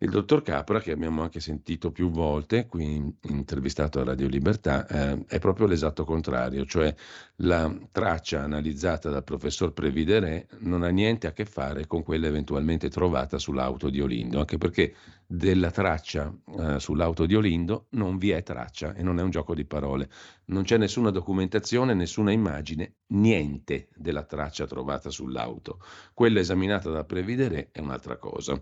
il 0.01 0.10
dottor 0.10 0.41
Capra, 0.41 0.79
che 0.79 0.91
abbiamo 0.91 1.22
anche 1.22 1.39
sentito 1.39 1.91
più 1.91 2.10
volte, 2.10 2.68
qui 2.68 3.13
intervistato 3.24 4.00
a 4.00 4.03
Radio 4.03 4.27
Libertà, 4.27 4.88
eh, 4.88 5.25
è 5.27 5.39
proprio 5.39 5.68
l'esatto 5.68 6.06
contrario, 6.06 6.65
cioè 6.65 6.94
la 7.38 7.74
traccia 7.91 8.41
analizzata 8.41 9.10
dal 9.10 9.24
professor 9.24 9.74
Previdere 9.74 10.48
non 10.60 10.84
ha 10.84 10.89
niente 10.89 11.27
a 11.27 11.34
che 11.34 11.46
fare 11.46 11.86
con 11.86 12.03
quella 12.03 12.27
eventualmente 12.27 12.89
trovata 12.89 13.38
sull'auto 13.38 13.89
di 13.89 14.00
Olindo, 14.00 14.39
anche 14.39 14.58
perché 14.58 14.94
della 15.25 15.70
traccia 15.70 16.34
eh, 16.58 16.79
sull'auto 16.79 17.25
di 17.25 17.36
Olindo 17.36 17.88
non 17.91 18.18
vi 18.18 18.32
è 18.32 18.41
traccia 18.41 18.96
e 18.96 19.03
non 19.03 19.20
è 19.20 19.22
un 19.22 19.29
gioco 19.29 19.53
di 19.53 19.65
parole. 19.65 20.10
Non 20.46 20.63
c'è 20.63 20.77
nessuna 20.77 21.12
documentazione, 21.12 21.94
nessuna 21.94 22.32
immagine, 22.32 22.96
niente 23.08 23.89
della 23.96 24.24
traccia 24.24 24.65
trovata 24.65 25.10
sull'auto. 25.10 25.79
Quella 26.13 26.39
esaminata 26.39 26.89
da 26.89 27.03
Previdere 27.03 27.70
è 27.72 27.79
un'altra 27.79 28.18
cosa. 28.18 28.60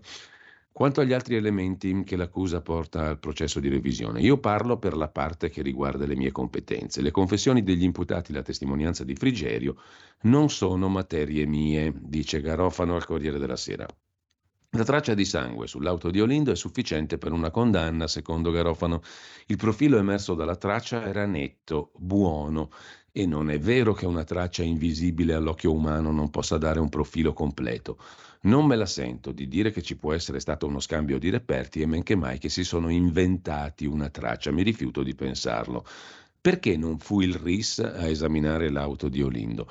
Quanto 0.78 1.00
agli 1.00 1.12
altri 1.12 1.34
elementi 1.34 2.04
che 2.04 2.14
l'accusa 2.14 2.60
porta 2.60 3.08
al 3.08 3.18
processo 3.18 3.58
di 3.58 3.68
revisione, 3.68 4.20
io 4.20 4.38
parlo 4.38 4.78
per 4.78 4.96
la 4.96 5.08
parte 5.08 5.50
che 5.50 5.60
riguarda 5.60 6.06
le 6.06 6.14
mie 6.14 6.30
competenze. 6.30 7.02
Le 7.02 7.10
confessioni 7.10 7.64
degli 7.64 7.82
imputati, 7.82 8.32
la 8.32 8.42
testimonianza 8.42 9.02
di 9.02 9.16
Frigerio, 9.16 9.74
non 10.20 10.48
sono 10.50 10.88
materie 10.88 11.46
mie, 11.46 11.92
dice 11.96 12.40
Garofano 12.40 12.94
al 12.94 13.04
Corriere 13.04 13.40
della 13.40 13.56
Sera. 13.56 13.88
La 14.70 14.84
traccia 14.84 15.14
di 15.14 15.24
sangue 15.24 15.66
sull'auto 15.66 16.12
di 16.12 16.20
Olindo 16.20 16.52
è 16.52 16.54
sufficiente 16.54 17.18
per 17.18 17.32
una 17.32 17.50
condanna, 17.50 18.06
secondo 18.06 18.52
Garofano. 18.52 19.02
Il 19.46 19.56
profilo 19.56 19.98
emerso 19.98 20.34
dalla 20.34 20.54
traccia 20.54 21.04
era 21.08 21.26
netto, 21.26 21.90
buono, 21.96 22.70
e 23.10 23.26
non 23.26 23.50
è 23.50 23.58
vero 23.58 23.94
che 23.94 24.06
una 24.06 24.22
traccia 24.22 24.62
invisibile 24.62 25.34
all'occhio 25.34 25.72
umano 25.72 26.12
non 26.12 26.30
possa 26.30 26.56
dare 26.56 26.78
un 26.78 26.88
profilo 26.88 27.32
completo. 27.32 27.98
Non 28.42 28.66
me 28.66 28.76
la 28.76 28.86
sento 28.86 29.32
di 29.32 29.48
dire 29.48 29.70
che 29.72 29.82
ci 29.82 29.96
può 29.96 30.12
essere 30.12 30.38
stato 30.38 30.66
uno 30.66 30.78
scambio 30.80 31.18
di 31.18 31.28
reperti 31.28 31.80
e 31.80 31.86
men 31.86 32.02
che 32.04 32.14
mai 32.14 32.38
che 32.38 32.48
si 32.48 32.62
sono 32.62 32.88
inventati 32.88 33.84
una 33.84 34.10
traccia, 34.10 34.52
mi 34.52 34.62
rifiuto 34.62 35.02
di 35.02 35.14
pensarlo. 35.14 35.84
Perché 36.40 36.76
non 36.76 36.98
fu 36.98 37.20
il 37.20 37.34
RIS 37.34 37.80
a 37.80 38.06
esaminare 38.06 38.70
l'auto 38.70 39.08
di 39.08 39.22
Olindo? 39.22 39.68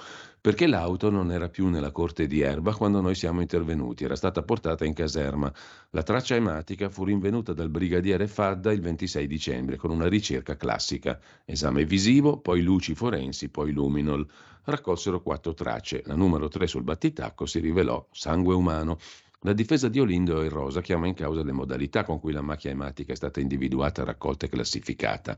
Perché 0.48 0.66
l'auto 0.66 1.10
non 1.10 1.30
era 1.30 1.50
più 1.50 1.68
nella 1.68 1.92
corte 1.92 2.26
di 2.26 2.40
Erba 2.40 2.74
quando 2.74 3.02
noi 3.02 3.16
siamo 3.16 3.42
intervenuti, 3.42 4.06
era 4.06 4.16
stata 4.16 4.44
portata 4.44 4.86
in 4.86 4.94
caserma. 4.94 5.52
La 5.90 6.04
traccia 6.04 6.36
ematica 6.36 6.88
fu 6.88 7.04
rinvenuta 7.04 7.52
dal 7.52 7.68
brigadiere 7.68 8.28
Fadda 8.28 8.72
il 8.72 8.80
26 8.80 9.28
dicembre 9.28 9.76
con 9.76 9.92
una 9.92 10.08
ricerca 10.08 10.56
classica, 10.56 11.20
esame 11.44 11.84
visivo, 11.84 12.38
poi 12.38 12.62
luci 12.62 12.96
forensi, 12.96 13.50
poi 13.50 13.74
luminol. 13.74 14.26
Raccolsero 14.64 15.22
quattro 15.22 15.54
tracce, 15.54 16.04
la 16.06 16.16
numero 16.16 16.48
tre 16.48 16.66
sul 16.66 16.84
battitacco 16.84 17.46
si 17.46 17.60
rivelò 17.60 18.08
sangue 18.14 18.56
umano. 18.56 19.00
La 19.42 19.52
difesa 19.52 19.90
di 19.90 20.00
Olindo 20.00 20.42
e 20.42 20.48
Rosa 20.48 20.80
chiama 20.80 21.08
in 21.08 21.14
causa 21.14 21.44
le 21.44 21.52
modalità 21.52 22.06
con 22.06 22.22
cui 22.22 22.32
la 22.32 22.42
macchia 22.42 22.72
ematica 22.72 23.12
è 23.12 23.18
stata 23.18 23.42
individuata, 23.42 24.06
raccolta 24.06 24.46
e 24.46 24.50
classificata. 24.50 25.38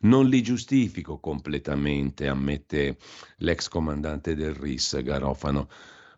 Non 0.00 0.28
li 0.28 0.42
giustifico 0.42 1.18
completamente, 1.18 2.28
ammette 2.28 2.96
l'ex 3.38 3.68
comandante 3.68 4.34
del 4.34 4.54
RIS 4.54 5.02
Garofano, 5.02 5.68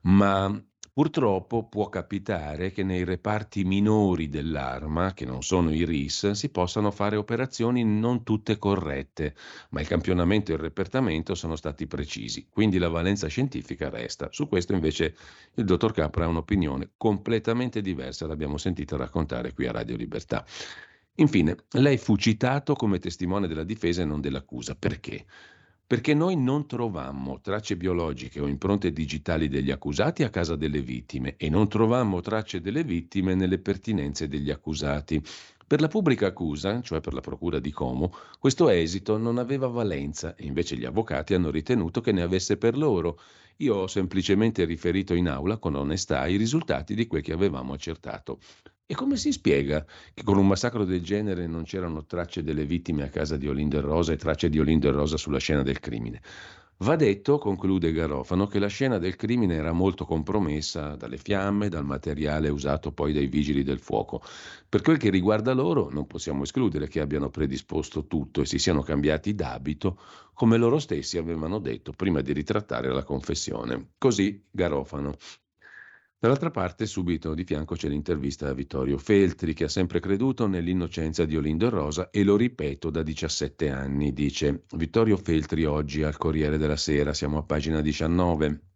ma 0.02 0.62
Purtroppo 1.00 1.66
può 1.66 1.88
capitare 1.88 2.72
che 2.72 2.82
nei 2.82 3.04
reparti 3.04 3.64
minori 3.64 4.28
dell'arma, 4.28 5.14
che 5.14 5.24
non 5.24 5.42
sono 5.42 5.72
i 5.72 5.84
RIS, 5.84 6.32
si 6.32 6.50
possano 6.50 6.90
fare 6.90 7.16
operazioni 7.16 7.84
non 7.84 8.22
tutte 8.22 8.58
corrette, 8.58 9.34
ma 9.70 9.80
il 9.80 9.86
campionamento 9.86 10.50
e 10.50 10.56
il 10.56 10.60
repertamento 10.60 11.34
sono 11.34 11.54
stati 11.56 11.86
precisi, 11.86 12.48
quindi 12.50 12.76
la 12.76 12.88
valenza 12.88 13.28
scientifica 13.28 13.88
resta. 13.88 14.28
Su 14.30 14.46
questo 14.46 14.74
invece 14.74 15.16
il 15.54 15.64
dottor 15.64 15.92
Capra 15.92 16.24
ha 16.24 16.28
un'opinione 16.28 16.90
completamente 16.96 17.80
diversa, 17.80 18.26
l'abbiamo 18.26 18.58
sentita 18.58 18.96
raccontare 18.96 19.54
qui 19.54 19.66
a 19.66 19.72
Radio 19.72 19.96
Libertà. 19.96 20.44
Infine, 21.16 21.56
lei 21.72 21.98
fu 21.98 22.16
citato 22.16 22.74
come 22.74 22.98
testimone 22.98 23.46
della 23.46 23.64
difesa 23.64 24.02
e 24.02 24.04
non 24.06 24.20
dell'accusa. 24.20 24.74
Perché? 24.74 25.26
Perché 25.86 26.14
noi 26.14 26.36
non 26.36 26.66
trovammo 26.66 27.40
tracce 27.40 27.76
biologiche 27.76 28.40
o 28.40 28.46
impronte 28.46 28.92
digitali 28.92 29.48
degli 29.48 29.72
accusati 29.72 30.22
a 30.22 30.30
casa 30.30 30.54
delle 30.54 30.80
vittime 30.82 31.34
e 31.36 31.50
non 31.50 31.68
trovammo 31.68 32.20
tracce 32.20 32.60
delle 32.60 32.84
vittime 32.84 33.34
nelle 33.34 33.58
pertinenze 33.58 34.28
degli 34.28 34.50
accusati. 34.50 35.20
Per 35.66 35.80
la 35.80 35.88
pubblica 35.88 36.28
accusa, 36.28 36.80
cioè 36.80 37.00
per 37.00 37.12
la 37.12 37.20
procura 37.20 37.58
di 37.58 37.70
Como, 37.72 38.12
questo 38.38 38.68
esito 38.68 39.18
non 39.18 39.38
aveva 39.38 39.66
valenza 39.66 40.34
e 40.36 40.44
invece 40.46 40.76
gli 40.76 40.84
avvocati 40.84 41.34
hanno 41.34 41.50
ritenuto 41.50 42.00
che 42.00 42.12
ne 42.12 42.22
avesse 42.22 42.56
per 42.56 42.76
loro. 42.76 43.20
Io 43.58 43.74
ho 43.74 43.86
semplicemente 43.88 44.64
riferito 44.64 45.14
in 45.14 45.28
aula 45.28 45.58
con 45.58 45.74
onestà 45.74 46.26
i 46.28 46.36
risultati 46.36 46.94
di 46.94 47.06
quel 47.06 47.22
che 47.22 47.32
avevamo 47.32 47.72
accertato. 47.72 48.38
E 48.90 48.96
come 48.96 49.16
si 49.16 49.30
spiega 49.30 49.86
che 50.12 50.24
con 50.24 50.36
un 50.36 50.48
massacro 50.48 50.84
del 50.84 51.00
genere 51.00 51.46
non 51.46 51.62
c'erano 51.62 52.06
tracce 52.06 52.42
delle 52.42 52.64
vittime 52.64 53.04
a 53.04 53.08
casa 53.08 53.36
di 53.36 53.46
Olindo 53.46 53.78
e 53.78 53.80
Rosa 53.82 54.12
e 54.12 54.16
tracce 54.16 54.48
di 54.48 54.58
Olindo 54.58 54.88
e 54.88 54.90
Rosa 54.90 55.16
sulla 55.16 55.38
scena 55.38 55.62
del 55.62 55.78
crimine? 55.78 56.20
Va 56.78 56.96
detto, 56.96 57.38
conclude 57.38 57.92
Garofano, 57.92 58.48
che 58.48 58.58
la 58.58 58.66
scena 58.66 58.98
del 58.98 59.14
crimine 59.14 59.54
era 59.54 59.70
molto 59.70 60.04
compromessa 60.04 60.96
dalle 60.96 61.18
fiamme, 61.18 61.68
dal 61.68 61.84
materiale 61.84 62.48
usato 62.48 62.90
poi 62.90 63.12
dai 63.12 63.28
vigili 63.28 63.62
del 63.62 63.78
fuoco. 63.78 64.24
Per 64.68 64.82
quel 64.82 64.96
che 64.96 65.10
riguarda 65.10 65.52
loro, 65.52 65.88
non 65.88 66.08
possiamo 66.08 66.42
escludere 66.42 66.88
che 66.88 66.98
abbiano 66.98 67.30
predisposto 67.30 68.08
tutto 68.08 68.40
e 68.40 68.44
si 68.44 68.58
siano 68.58 68.82
cambiati 68.82 69.36
d'abito, 69.36 70.00
come 70.34 70.56
loro 70.56 70.80
stessi 70.80 71.16
avevano 71.16 71.60
detto 71.60 71.92
prima 71.92 72.22
di 72.22 72.32
ritrattare 72.32 72.92
la 72.92 73.04
confessione. 73.04 73.90
Così 73.98 74.46
Garofano. 74.50 75.14
Dall'altra 76.22 76.50
parte, 76.50 76.84
subito 76.84 77.32
di 77.32 77.44
fianco 77.44 77.76
c'è 77.76 77.88
l'intervista 77.88 78.46
a 78.46 78.52
Vittorio 78.52 78.98
Feltri, 78.98 79.54
che 79.54 79.64
ha 79.64 79.68
sempre 79.68 80.00
creduto 80.00 80.46
nell'innocenza 80.46 81.24
di 81.24 81.34
Olindo 81.34 81.70
Rosa 81.70 82.10
e 82.10 82.24
lo 82.24 82.36
ripeto 82.36 82.90
da 82.90 83.02
17 83.02 83.70
anni, 83.70 84.12
dice 84.12 84.64
Vittorio 84.76 85.16
Feltri 85.16 85.64
oggi 85.64 86.02
al 86.02 86.18
Corriere 86.18 86.58
della 86.58 86.76
Sera, 86.76 87.14
siamo 87.14 87.38
a 87.38 87.42
pagina 87.42 87.80
19. 87.80 88.69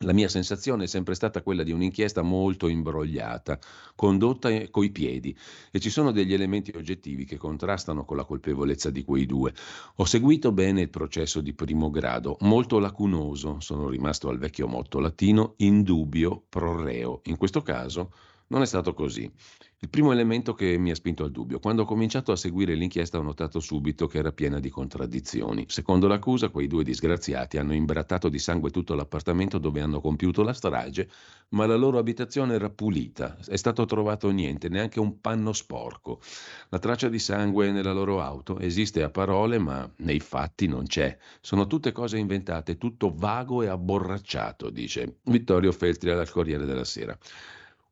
La 0.00 0.12
mia 0.12 0.28
sensazione 0.28 0.84
è 0.84 0.86
sempre 0.86 1.14
stata 1.14 1.42
quella 1.42 1.62
di 1.62 1.72
un'inchiesta 1.72 2.20
molto 2.20 2.68
imbrogliata, 2.68 3.58
condotta 3.94 4.50
coi 4.68 4.90
piedi, 4.90 5.34
e 5.70 5.80
ci 5.80 5.88
sono 5.88 6.12
degli 6.12 6.34
elementi 6.34 6.70
oggettivi 6.74 7.24
che 7.24 7.38
contrastano 7.38 8.04
con 8.04 8.18
la 8.18 8.26
colpevolezza 8.26 8.90
di 8.90 9.04
quei 9.04 9.24
due. 9.24 9.54
Ho 9.94 10.04
seguito 10.04 10.52
bene 10.52 10.82
il 10.82 10.90
processo 10.90 11.40
di 11.40 11.54
primo 11.54 11.88
grado, 11.88 12.36
molto 12.40 12.78
lacunoso, 12.78 13.58
sono 13.60 13.88
rimasto 13.88 14.28
al 14.28 14.36
vecchio 14.36 14.68
motto 14.68 15.00
latino, 15.00 15.54
in 15.58 15.82
dubbio 15.82 16.44
pro 16.46 16.78
reo. 16.78 17.22
In 17.24 17.38
questo 17.38 17.62
caso 17.62 18.12
non 18.48 18.60
è 18.60 18.66
stato 18.66 18.92
così. 18.92 19.32
Il 19.78 19.90
primo 19.90 20.10
elemento 20.10 20.54
che 20.54 20.78
mi 20.78 20.90
ha 20.90 20.94
spinto 20.94 21.22
al 21.22 21.30
dubbio, 21.30 21.58
quando 21.58 21.82
ho 21.82 21.84
cominciato 21.84 22.32
a 22.32 22.36
seguire 22.36 22.74
l'inchiesta 22.74 23.18
ho 23.18 23.22
notato 23.22 23.60
subito 23.60 24.06
che 24.06 24.16
era 24.16 24.32
piena 24.32 24.58
di 24.58 24.70
contraddizioni. 24.70 25.66
Secondo 25.68 26.06
l'accusa, 26.06 26.48
quei 26.48 26.66
due 26.66 26.82
disgraziati 26.82 27.58
hanno 27.58 27.74
imbrattato 27.74 28.30
di 28.30 28.38
sangue 28.38 28.70
tutto 28.70 28.94
l'appartamento 28.94 29.58
dove 29.58 29.82
hanno 29.82 30.00
compiuto 30.00 30.42
la 30.42 30.54
strage, 30.54 31.10
ma 31.50 31.66
la 31.66 31.76
loro 31.76 31.98
abitazione 31.98 32.54
era 32.54 32.70
pulita, 32.70 33.36
è 33.46 33.56
stato 33.56 33.84
trovato 33.84 34.30
niente, 34.30 34.70
neanche 34.70 34.98
un 34.98 35.20
panno 35.20 35.52
sporco. 35.52 36.22
La 36.70 36.78
traccia 36.78 37.10
di 37.10 37.18
sangue 37.18 37.70
nella 37.70 37.92
loro 37.92 38.22
auto 38.22 38.58
esiste 38.58 39.02
a 39.02 39.10
parole, 39.10 39.58
ma 39.58 39.86
nei 39.96 40.20
fatti 40.20 40.68
non 40.68 40.86
c'è. 40.86 41.18
Sono 41.42 41.66
tutte 41.66 41.92
cose 41.92 42.16
inventate, 42.16 42.78
tutto 42.78 43.12
vago 43.14 43.60
e 43.60 43.66
abborracciato, 43.66 44.70
dice 44.70 45.18
Vittorio 45.24 45.70
Feltri 45.70 46.08
al 46.08 46.30
Corriere 46.30 46.64
della 46.64 46.84
Sera. 46.84 47.16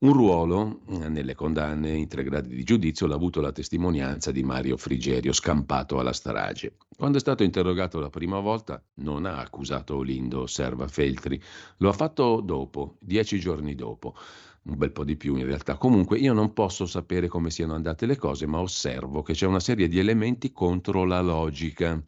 Un 0.04 0.12
ruolo 0.12 0.80
eh, 0.90 1.08
nelle 1.08 1.34
condanne 1.34 1.92
in 1.92 2.08
tre 2.08 2.24
gradi 2.24 2.54
di 2.54 2.62
giudizio 2.62 3.06
l'ha 3.06 3.14
avuto 3.14 3.40
la 3.40 3.52
testimonianza 3.52 4.32
di 4.32 4.42
Mario 4.42 4.76
Frigerio, 4.76 5.32
scampato 5.32 5.98
alla 5.98 6.12
strage. 6.12 6.76
Quando 6.94 7.16
è 7.16 7.20
stato 7.20 7.42
interrogato 7.42 8.00
la 8.00 8.10
prima 8.10 8.38
volta 8.38 8.84
non 8.96 9.24
ha 9.24 9.38
accusato 9.38 9.96
Olindo, 9.96 10.42
osserva 10.42 10.88
Feltri, 10.88 11.42
lo 11.78 11.88
ha 11.88 11.94
fatto 11.94 12.42
dopo, 12.42 12.96
dieci 13.00 13.40
giorni 13.40 13.74
dopo 13.74 14.14
un 14.64 14.76
bel 14.76 14.92
po' 14.92 15.04
di 15.04 15.16
più 15.16 15.36
in 15.36 15.46
realtà. 15.46 15.78
Comunque 15.78 16.18
io 16.18 16.34
non 16.34 16.52
posso 16.52 16.84
sapere 16.84 17.26
come 17.26 17.48
siano 17.50 17.72
andate 17.72 18.04
le 18.04 18.18
cose, 18.18 18.44
ma 18.44 18.60
osservo 18.60 19.22
che 19.22 19.32
c'è 19.32 19.46
una 19.46 19.58
serie 19.58 19.88
di 19.88 19.98
elementi 19.98 20.52
contro 20.52 21.06
la 21.06 21.22
logica. 21.22 21.98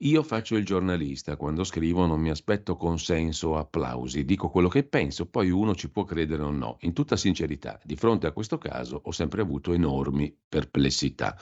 Io 0.00 0.22
faccio 0.22 0.56
il 0.56 0.64
giornalista, 0.66 1.36
quando 1.36 1.64
scrivo 1.64 2.04
non 2.04 2.20
mi 2.20 2.28
aspetto 2.28 2.76
consenso 2.76 3.48
o 3.48 3.56
applausi, 3.56 4.26
dico 4.26 4.50
quello 4.50 4.68
che 4.68 4.84
penso, 4.84 5.24
poi 5.24 5.48
uno 5.48 5.74
ci 5.74 5.88
può 5.88 6.04
credere 6.04 6.42
o 6.42 6.50
no. 6.50 6.76
In 6.80 6.92
tutta 6.92 7.16
sincerità, 7.16 7.80
di 7.82 7.96
fronte 7.96 8.26
a 8.26 8.32
questo 8.32 8.58
caso 8.58 9.00
ho 9.02 9.10
sempre 9.10 9.40
avuto 9.40 9.72
enormi 9.72 10.36
perplessità. 10.46 11.34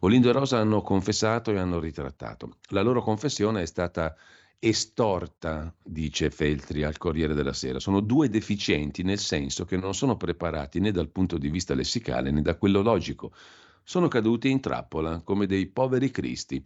Olindo 0.00 0.28
e 0.28 0.32
Rosa 0.32 0.58
hanno 0.58 0.82
confessato 0.82 1.52
e 1.52 1.58
hanno 1.58 1.80
ritrattato. 1.80 2.58
La 2.68 2.82
loro 2.82 3.00
confessione 3.00 3.62
è 3.62 3.66
stata 3.66 4.14
estorta, 4.58 5.74
dice 5.82 6.30
Feltri 6.30 6.82
al 6.82 6.98
Corriere 6.98 7.32
della 7.32 7.54
Sera. 7.54 7.80
Sono 7.80 8.00
due 8.00 8.28
deficienti 8.28 9.02
nel 9.02 9.20
senso 9.20 9.64
che 9.64 9.78
non 9.78 9.94
sono 9.94 10.18
preparati 10.18 10.80
né 10.80 10.90
dal 10.90 11.08
punto 11.08 11.38
di 11.38 11.48
vista 11.48 11.72
lessicale 11.74 12.30
né 12.30 12.42
da 12.42 12.58
quello 12.58 12.82
logico. 12.82 13.32
Sono 13.82 14.06
caduti 14.06 14.50
in 14.50 14.60
trappola 14.60 15.22
come 15.22 15.46
dei 15.46 15.66
poveri 15.66 16.10
cristi. 16.10 16.62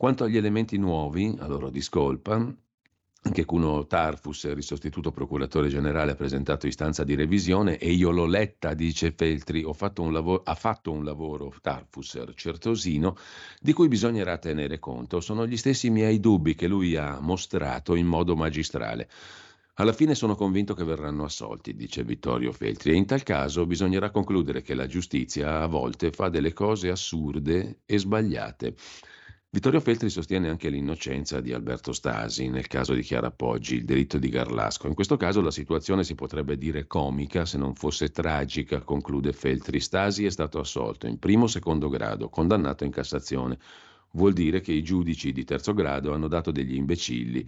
Quanto 0.00 0.24
agli 0.24 0.38
elementi 0.38 0.78
nuovi, 0.78 1.36
a 1.40 1.46
loro 1.46 1.68
discolpa, 1.68 2.32
anche 3.22 3.44
Cuno 3.44 3.86
Tarfus, 3.86 4.44
il 4.44 4.62
sostituto 4.62 5.10
procuratore 5.10 5.68
generale, 5.68 6.12
ha 6.12 6.14
presentato 6.14 6.66
istanza 6.66 7.04
di 7.04 7.14
revisione 7.14 7.76
e 7.76 7.90
io 7.90 8.10
l'ho 8.10 8.24
letta, 8.24 8.72
dice 8.72 9.12
Feltri, 9.12 9.62
fatto 9.74 10.00
lavoro, 10.08 10.40
ha 10.42 10.54
fatto 10.54 10.90
un 10.90 11.04
lavoro 11.04 11.52
Tarfus 11.60 12.18
certosino 12.34 13.14
di 13.60 13.74
cui 13.74 13.88
bisognerà 13.88 14.38
tenere 14.38 14.78
conto. 14.78 15.20
Sono 15.20 15.46
gli 15.46 15.58
stessi 15.58 15.90
miei 15.90 16.18
dubbi 16.18 16.54
che 16.54 16.66
lui 16.66 16.96
ha 16.96 17.20
mostrato 17.20 17.94
in 17.94 18.06
modo 18.06 18.34
magistrale. 18.34 19.06
Alla 19.74 19.92
fine 19.92 20.14
sono 20.14 20.34
convinto 20.34 20.72
che 20.72 20.84
verranno 20.84 21.24
assolti, 21.24 21.74
dice 21.74 22.04
Vittorio 22.04 22.52
Feltri, 22.52 22.92
e 22.92 22.94
in 22.94 23.04
tal 23.04 23.22
caso 23.22 23.66
bisognerà 23.66 24.10
concludere 24.10 24.62
che 24.62 24.72
la 24.72 24.86
giustizia 24.86 25.60
a 25.60 25.66
volte 25.66 26.10
fa 26.10 26.30
delle 26.30 26.54
cose 26.54 26.88
assurde 26.88 27.80
e 27.84 27.98
sbagliate. 27.98 28.74
Vittorio 29.52 29.80
Feltri 29.80 30.10
sostiene 30.10 30.48
anche 30.48 30.68
l'innocenza 30.68 31.40
di 31.40 31.52
Alberto 31.52 31.92
Stasi 31.92 32.48
nel 32.48 32.68
caso 32.68 32.94
di 32.94 33.02
Chiara 33.02 33.32
Poggi, 33.32 33.74
il 33.74 33.84
delitto 33.84 34.16
di 34.16 34.28
Garlasco. 34.28 34.86
In 34.86 34.94
questo 34.94 35.16
caso 35.16 35.40
la 35.40 35.50
situazione 35.50 36.04
si 36.04 36.14
potrebbe 36.14 36.56
dire 36.56 36.86
comica 36.86 37.44
se 37.44 37.58
non 37.58 37.74
fosse 37.74 38.10
tragica, 38.10 38.80
conclude 38.82 39.32
Feltri. 39.32 39.80
Stasi 39.80 40.24
è 40.24 40.30
stato 40.30 40.60
assolto 40.60 41.08
in 41.08 41.18
primo 41.18 41.44
o 41.44 41.48
secondo 41.48 41.88
grado, 41.88 42.28
condannato 42.28 42.84
in 42.84 42.92
Cassazione. 42.92 43.58
Vuol 44.12 44.34
dire 44.34 44.60
che 44.60 44.70
i 44.70 44.84
giudici 44.84 45.32
di 45.32 45.42
terzo 45.42 45.74
grado 45.74 46.14
hanno 46.14 46.28
dato 46.28 46.52
degli 46.52 46.76
imbecilli 46.76 47.44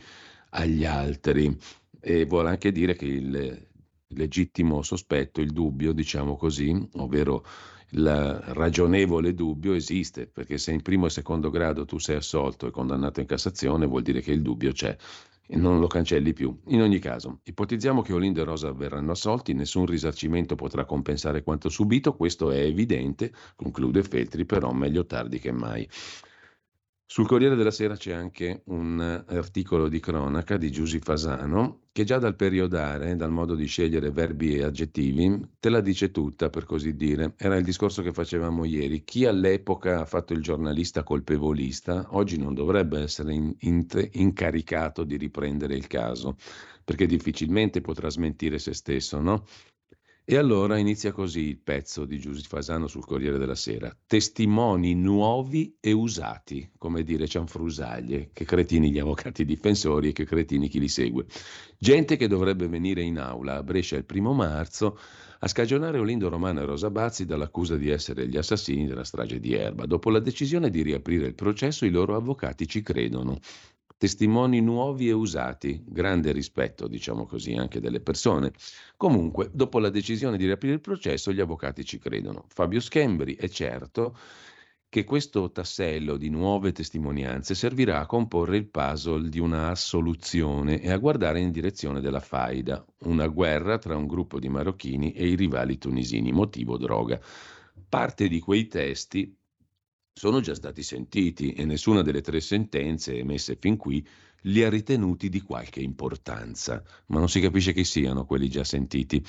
agli 0.50 0.84
altri 0.84 1.56
e 2.00 2.24
vuole 2.24 2.48
anche 2.48 2.72
dire 2.72 2.96
che 2.96 3.06
il 3.06 3.66
legittimo 4.08 4.82
sospetto, 4.82 5.40
il 5.40 5.52
dubbio, 5.52 5.92
diciamo 5.92 6.34
così, 6.34 6.76
ovvero 6.94 7.46
il 7.94 8.42
ragionevole 8.48 9.34
dubbio 9.34 9.74
esiste, 9.74 10.26
perché 10.26 10.58
se 10.58 10.72
in 10.72 10.82
primo 10.82 11.06
e 11.06 11.10
secondo 11.10 11.50
grado 11.50 11.84
tu 11.84 11.98
sei 11.98 12.16
assolto 12.16 12.66
e 12.66 12.70
condannato 12.70 13.20
in 13.20 13.26
Cassazione, 13.26 13.86
vuol 13.86 14.02
dire 14.02 14.20
che 14.20 14.32
il 14.32 14.42
dubbio 14.42 14.72
c'è 14.72 14.96
e 15.46 15.56
non 15.56 15.80
lo 15.80 15.86
cancelli 15.86 16.32
più. 16.32 16.56
In 16.68 16.80
ogni 16.80 16.98
caso, 16.98 17.40
ipotizziamo 17.44 18.00
che 18.00 18.14
Olindo 18.14 18.40
e 18.40 18.44
Rosa 18.44 18.72
verranno 18.72 19.12
assolti, 19.12 19.52
nessun 19.52 19.84
risarcimento 19.86 20.54
potrà 20.54 20.84
compensare 20.86 21.42
quanto 21.42 21.68
subito, 21.68 22.14
questo 22.14 22.50
è 22.50 22.60
evidente, 22.60 23.32
conclude 23.56 24.02
Feltri, 24.02 24.46
però 24.46 24.72
meglio 24.72 25.04
tardi 25.04 25.38
che 25.38 25.52
mai. 25.52 25.86
Sul 27.12 27.26
Corriere 27.26 27.56
della 27.56 27.70
Sera 27.70 27.94
c'è 27.94 28.12
anche 28.12 28.62
un 28.68 28.98
articolo 29.26 29.88
di 29.88 30.00
cronaca 30.00 30.56
di 30.56 30.70
Giusy 30.72 30.98
Fasano 30.98 31.80
che 31.92 32.04
già 32.04 32.16
dal 32.16 32.36
periodare, 32.36 33.16
dal 33.16 33.30
modo 33.30 33.54
di 33.54 33.66
scegliere 33.66 34.10
verbi 34.10 34.54
e 34.54 34.62
aggettivi, 34.62 35.38
te 35.60 35.68
la 35.68 35.82
dice 35.82 36.10
tutta, 36.10 36.48
per 36.48 36.64
così 36.64 36.96
dire. 36.96 37.34
Era 37.36 37.56
il 37.56 37.64
discorso 37.64 38.00
che 38.00 38.14
facevamo 38.14 38.64
ieri. 38.64 39.04
Chi 39.04 39.26
all'epoca 39.26 40.00
ha 40.00 40.06
fatto 40.06 40.32
il 40.32 40.40
giornalista 40.40 41.02
colpevolista, 41.02 42.06
oggi 42.12 42.38
non 42.38 42.54
dovrebbe 42.54 43.02
essere 43.02 43.34
in, 43.34 43.54
in, 43.58 43.86
incaricato 44.12 45.04
di 45.04 45.18
riprendere 45.18 45.74
il 45.74 45.88
caso, 45.88 46.38
perché 46.82 47.04
difficilmente 47.04 47.82
potrà 47.82 48.08
smentire 48.08 48.58
se 48.58 48.72
stesso, 48.72 49.20
no? 49.20 49.44
E 50.24 50.36
allora 50.36 50.78
inizia 50.78 51.10
così 51.10 51.48
il 51.48 51.58
pezzo 51.58 52.04
di 52.04 52.20
Giuseppe 52.20 52.46
Fasano 52.46 52.86
sul 52.86 53.04
Corriere 53.04 53.38
della 53.38 53.56
Sera. 53.56 53.92
Testimoni 54.06 54.94
nuovi 54.94 55.76
e 55.80 55.90
usati, 55.90 56.70
come 56.78 57.02
dire 57.02 57.26
cianfrusaglie, 57.26 58.30
che 58.32 58.44
cretini 58.44 58.92
gli 58.92 59.00
avvocati 59.00 59.44
difensori 59.44 60.10
e 60.10 60.12
che 60.12 60.24
cretini 60.24 60.68
chi 60.68 60.78
li 60.78 60.86
segue. 60.86 61.26
Gente 61.76 62.16
che 62.16 62.28
dovrebbe 62.28 62.68
venire 62.68 63.02
in 63.02 63.18
aula 63.18 63.56
a 63.56 63.62
Brescia 63.64 63.96
il 63.96 64.04
primo 64.04 64.32
marzo 64.32 64.96
a 65.40 65.48
scagionare 65.48 65.98
Olindo 65.98 66.28
Romano 66.28 66.60
e 66.60 66.66
Rosa 66.66 66.88
Bazzi 66.88 67.26
dall'accusa 67.26 67.76
di 67.76 67.88
essere 67.88 68.28
gli 68.28 68.36
assassini 68.36 68.86
della 68.86 69.02
strage 69.02 69.40
di 69.40 69.54
Erba. 69.54 69.86
Dopo 69.86 70.08
la 70.08 70.20
decisione 70.20 70.70
di 70.70 70.82
riaprire 70.82 71.26
il 71.26 71.34
processo, 71.34 71.84
i 71.84 71.90
loro 71.90 72.14
avvocati 72.14 72.68
ci 72.68 72.80
credono 72.80 73.40
testimoni 74.02 74.60
nuovi 74.60 75.06
e 75.06 75.12
usati, 75.12 75.80
grande 75.86 76.32
rispetto, 76.32 76.88
diciamo 76.88 77.24
così, 77.24 77.54
anche 77.54 77.78
delle 77.78 78.00
persone. 78.00 78.50
Comunque, 78.96 79.48
dopo 79.52 79.78
la 79.78 79.90
decisione 79.90 80.36
di 80.36 80.44
riaprire 80.44 80.74
il 80.74 80.80
processo, 80.80 81.32
gli 81.32 81.38
avvocati 81.38 81.84
ci 81.84 82.00
credono. 82.00 82.46
Fabio 82.48 82.80
Schembri 82.80 83.36
è 83.36 83.48
certo 83.48 84.18
che 84.88 85.04
questo 85.04 85.52
tassello 85.52 86.16
di 86.16 86.30
nuove 86.30 86.72
testimonianze 86.72 87.54
servirà 87.54 88.00
a 88.00 88.06
comporre 88.06 88.56
il 88.56 88.66
puzzle 88.66 89.28
di 89.28 89.38
una 89.38 89.68
assoluzione 89.68 90.80
e 90.80 90.90
a 90.90 90.98
guardare 90.98 91.38
in 91.38 91.52
direzione 91.52 92.00
della 92.00 92.18
faida, 92.18 92.84
una 93.04 93.28
guerra 93.28 93.78
tra 93.78 93.96
un 93.96 94.08
gruppo 94.08 94.40
di 94.40 94.48
marocchini 94.48 95.12
e 95.12 95.28
i 95.28 95.36
rivali 95.36 95.78
tunisini, 95.78 96.32
motivo 96.32 96.76
droga. 96.76 97.20
Parte 97.88 98.26
di 98.26 98.40
quei 98.40 98.66
testi 98.66 99.32
sono 100.14 100.40
già 100.40 100.54
stati 100.54 100.82
sentiti 100.82 101.52
e 101.52 101.64
nessuna 101.64 102.02
delle 102.02 102.20
tre 102.20 102.40
sentenze 102.40 103.18
emesse 103.18 103.56
fin 103.58 103.76
qui 103.76 104.06
li 104.42 104.62
ha 104.62 104.68
ritenuti 104.68 105.28
di 105.28 105.40
qualche 105.40 105.80
importanza, 105.80 106.82
ma 107.06 107.18
non 107.18 107.28
si 107.28 107.40
capisce 107.40 107.72
chi 107.72 107.84
siano 107.84 108.24
quelli 108.24 108.48
già 108.48 108.64
sentiti. 108.64 109.24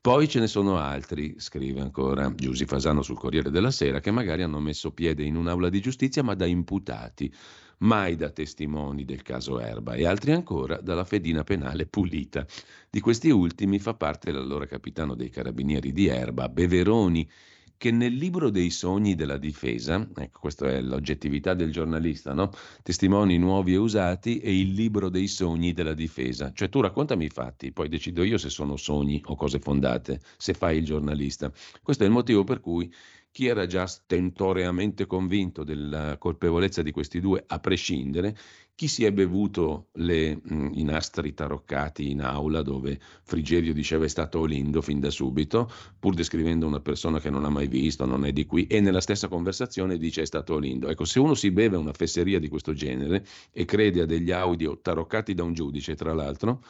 Poi 0.00 0.28
ce 0.28 0.38
ne 0.38 0.46
sono 0.46 0.76
altri, 0.76 1.34
scrive 1.38 1.80
ancora 1.80 2.32
Giusy 2.32 2.64
Fasano 2.64 3.02
sul 3.02 3.18
Corriere 3.18 3.50
della 3.50 3.70
Sera, 3.70 4.00
che 4.00 4.10
magari 4.10 4.42
hanno 4.42 4.60
messo 4.60 4.92
piede 4.92 5.24
in 5.24 5.36
un'aula 5.36 5.68
di 5.68 5.80
giustizia 5.80 6.22
ma 6.22 6.34
da 6.34 6.46
imputati, 6.46 7.32
mai 7.78 8.14
da 8.14 8.30
testimoni 8.30 9.04
del 9.04 9.22
caso 9.22 9.58
Erba, 9.58 9.94
e 9.94 10.06
altri 10.06 10.32
ancora 10.32 10.80
dalla 10.80 11.04
fedina 11.04 11.42
penale 11.42 11.86
pulita. 11.86 12.46
Di 12.88 13.00
questi 13.00 13.30
ultimi 13.30 13.80
fa 13.80 13.94
parte 13.94 14.30
l'allora 14.30 14.66
capitano 14.66 15.14
dei 15.14 15.28
carabinieri 15.28 15.92
di 15.92 16.06
Erba, 16.06 16.48
Beveroni, 16.48 17.28
che 17.76 17.90
nel 17.90 18.14
libro 18.14 18.50
dei 18.50 18.70
sogni 18.70 19.14
della 19.14 19.36
difesa, 19.36 20.06
ecco 20.16 20.40
questa 20.40 20.68
è 20.68 20.80
l'oggettività 20.80 21.54
del 21.54 21.70
giornalista, 21.70 22.32
no? 22.32 22.50
testimoni 22.82 23.38
nuovi 23.38 23.74
e 23.74 23.76
usati 23.76 24.38
e 24.38 24.58
il 24.58 24.72
libro 24.72 25.08
dei 25.08 25.28
sogni 25.28 25.72
della 25.72 25.94
difesa, 25.94 26.52
cioè 26.52 26.68
tu 26.68 26.80
raccontami 26.80 27.26
i 27.26 27.30
fatti, 27.30 27.72
poi 27.72 27.88
decido 27.88 28.22
io 28.22 28.38
se 28.38 28.48
sono 28.48 28.76
sogni 28.76 29.20
o 29.26 29.36
cose 29.36 29.58
fondate, 29.58 30.20
se 30.36 30.54
fai 30.54 30.78
il 30.78 30.84
giornalista. 30.84 31.52
Questo 31.82 32.04
è 32.04 32.06
il 32.06 32.12
motivo 32.12 32.44
per 32.44 32.60
cui 32.60 32.92
chi 33.36 33.48
era 33.48 33.66
già 33.66 33.86
stentoreamente 33.86 35.04
convinto 35.04 35.62
della 35.62 36.16
colpevolezza 36.16 36.80
di 36.80 36.90
questi 36.90 37.20
due, 37.20 37.44
a 37.46 37.58
prescindere, 37.58 38.34
chi 38.74 38.88
si 38.88 39.04
è 39.04 39.12
bevuto 39.12 39.88
le, 39.96 40.40
mh, 40.42 40.70
i 40.72 40.84
nastri 40.84 41.34
taroccati 41.34 42.10
in 42.10 42.22
aula 42.22 42.62
dove 42.62 42.98
Frigerio 43.24 43.74
diceva 43.74 44.06
è 44.06 44.08
stato 44.08 44.38
Olindo 44.38 44.80
fin 44.80 45.00
da 45.00 45.10
subito, 45.10 45.70
pur 45.98 46.14
descrivendo 46.14 46.66
una 46.66 46.80
persona 46.80 47.20
che 47.20 47.28
non 47.28 47.44
ha 47.44 47.50
mai 47.50 47.66
visto, 47.66 48.06
non 48.06 48.24
è 48.24 48.32
di 48.32 48.46
qui, 48.46 48.66
e 48.68 48.80
nella 48.80 49.02
stessa 49.02 49.28
conversazione 49.28 49.98
dice 49.98 50.22
è 50.22 50.26
stato 50.26 50.54
Olindo. 50.54 50.88
Ecco, 50.88 51.04
se 51.04 51.20
uno 51.20 51.34
si 51.34 51.50
beve 51.50 51.76
una 51.76 51.92
fesseria 51.92 52.38
di 52.38 52.48
questo 52.48 52.72
genere 52.72 53.22
e 53.52 53.66
crede 53.66 54.00
a 54.00 54.06
degli 54.06 54.30
audio 54.30 54.78
taroccati 54.80 55.34
da 55.34 55.42
un 55.42 55.52
giudice, 55.52 55.94
tra 55.94 56.14
l'altro, 56.14 56.62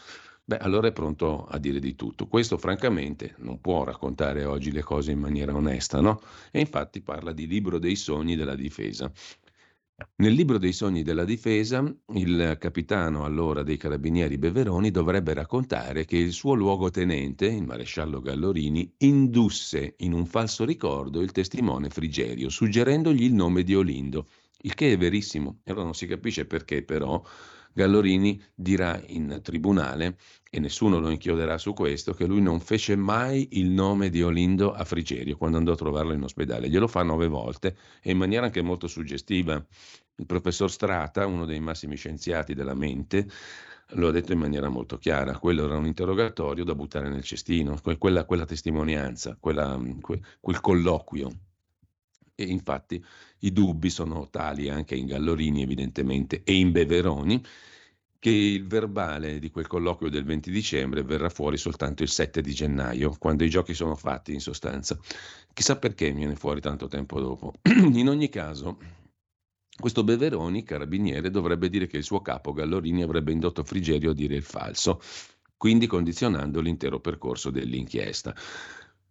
beh, 0.47 0.59
allora 0.59 0.89
è 0.89 0.93
pronto 0.93 1.45
a 1.45 1.59
dire 1.59 1.81
di 1.81 1.95
tutto. 1.97 2.29
Questo, 2.29 2.57
francamente, 2.57 3.35
non 3.39 3.61
può 3.61 3.85
raccontare 3.85 4.45
oggi 4.45 4.71
le 4.71 4.83
cose 4.83 5.11
in 5.11 5.19
maniera 5.19 5.55
onesta, 5.55 6.01
no? 6.01 6.21
E 6.53 6.61
infatti 6.61 7.03
parla 7.03 7.33
di 7.33 7.47
libro 7.47 7.79
dei 7.79 7.97
sogni 7.97 8.37
della 8.37 8.55
difesa. 8.55 9.13
Nel 10.17 10.35
libro 10.35 10.59
dei 10.59 10.73
sogni 10.75 11.03
della 11.03 11.25
difesa, 11.25 11.83
il 12.13 12.57
capitano 12.61 13.25
allora 13.25 13.63
dei 13.63 13.79
carabinieri 13.79 14.37
Beveroni 14.37 14.91
dovrebbe 14.91 15.33
raccontare 15.33 16.05
che 16.05 16.19
il 16.19 16.33
suo 16.33 16.53
luogotenente, 16.53 17.47
il 17.47 17.65
maresciallo 17.65 18.21
Gallorini, 18.21 18.95
indusse 18.99 19.95
in 19.99 20.13
un 20.13 20.27
falso 20.27 20.65
ricordo 20.67 21.23
il 21.23 21.33
testimone 21.33 21.89
Frigerio, 21.89 22.51
suggerendogli 22.51 23.23
il 23.23 23.33
nome 23.33 23.63
di 23.63 23.75
Olindo, 23.75 24.29
il 24.61 24.75
che 24.75 24.93
è 24.93 24.99
verissimo. 24.99 25.61
E 25.65 25.71
allora 25.71 25.87
non 25.87 25.95
si 25.95 26.07
capisce 26.07 26.45
perché 26.45 26.83
però 26.83 27.23
Gallorini 27.77 28.43
dirà 28.55 28.99
in 29.09 29.41
tribunale, 29.43 30.17
e 30.51 30.59
nessuno 30.61 30.99
lo 30.99 31.11
inchioderà 31.11 31.59
su 31.59 31.75
questo, 31.75 32.15
che 32.15 32.25
lui 32.25 32.41
non 32.41 32.59
fece 32.59 32.97
mai 32.97 33.49
il 33.59 33.69
nome 33.69 34.09
di 34.09 34.23
Olindo 34.23 34.73
a 34.73 34.83
Frigerio 34.83 35.37
quando 35.37 35.59
andò 35.59 35.73
a 35.73 35.77
trovarlo 35.77 36.15
in 36.15 36.23
ospedale. 36.23 36.71
Glielo 36.71 36.87
fa 36.87 37.03
nove 37.03 37.29
volte 37.29 37.77
e 38.01 38.13
in 38.13 38.17
maniera 38.17 38.47
anche 38.47 38.63
molto 38.63 38.87
suggestiva. 38.87 39.63
Il 40.17 40.25
professor 40.25 40.71
Strata, 40.71 41.27
uno 41.27 41.45
dei 41.45 41.61
massimi 41.61 41.97
scienziati 41.97 42.55
della 42.55 42.73
mente, 42.73 43.29
lo 43.91 44.09
ha 44.09 44.11
detto 44.11 44.33
in 44.33 44.39
maniera 44.39 44.71
molto 44.71 44.97
chiara. 44.97 45.39
Quello 45.39 45.67
era 45.67 45.77
un 45.77 45.85
interrogatorio 45.85 46.65
da 46.65 46.75
buttare 46.75 47.11
nel 47.11 47.25
cestino, 47.25 47.79
quella, 47.99 48.25
quella 48.25 48.47
testimonianza, 48.47 49.37
quella, 49.39 49.79
quel 50.41 50.61
colloquio. 50.63 51.31
E 52.39 52.45
infatti 52.45 53.03
i 53.41 53.53
dubbi 53.53 53.89
sono 53.89 54.29
tali 54.29 54.69
anche 54.69 54.95
in 54.95 55.07
Gallorini, 55.07 55.63
evidentemente, 55.63 56.43
e 56.45 56.55
in 56.55 56.71
Beveroni, 56.71 57.43
che 58.19 58.31
il 58.31 58.67
verbale 58.67 59.39
di 59.39 59.51
quel 59.51 59.67
colloquio 59.67 60.11
del 60.11 60.25
20 60.25 60.51
dicembre 60.51 61.03
verrà 61.03 61.31
fuori 61.31 61.57
soltanto 61.57 62.03
il 62.03 62.11
7 62.11 62.43
di 62.43 62.53
gennaio, 62.53 63.17
quando 63.19 63.43
i 63.45 63.49
giochi 63.49 63.73
sono 63.73 63.95
fatti 63.95 64.35
in 64.35 64.41
sostanza. 64.41 64.99
Chissà 65.53 65.79
perché 65.79 66.13
viene 66.13 66.35
fuori 66.35 66.61
tanto 66.61 66.89
tempo 66.89 67.21
dopo. 67.21 67.55
in 67.65 68.09
ogni 68.09 68.29
caso, 68.29 68.79
questo 69.79 70.05
Beveroni, 70.05 70.63
carabiniere, 70.63 71.31
dovrebbe 71.31 71.69
dire 71.69 71.87
che 71.87 71.99
il 71.99 72.05
suo 72.05 72.21
capo 72.21 72.53
Gallorini 72.53 73.03
avrebbe 73.03 73.33
indotto 73.33 73.65
Frigerio 73.65 74.11
a 74.11 74.15
dire 74.15 74.35
il 74.35 74.43
falso, 74.43 75.01
quindi 75.57 75.87
condizionando 75.87 76.61
l'intero 76.61 77.01
percorso 77.01 77.51
dell'inchiesta. 77.51 78.35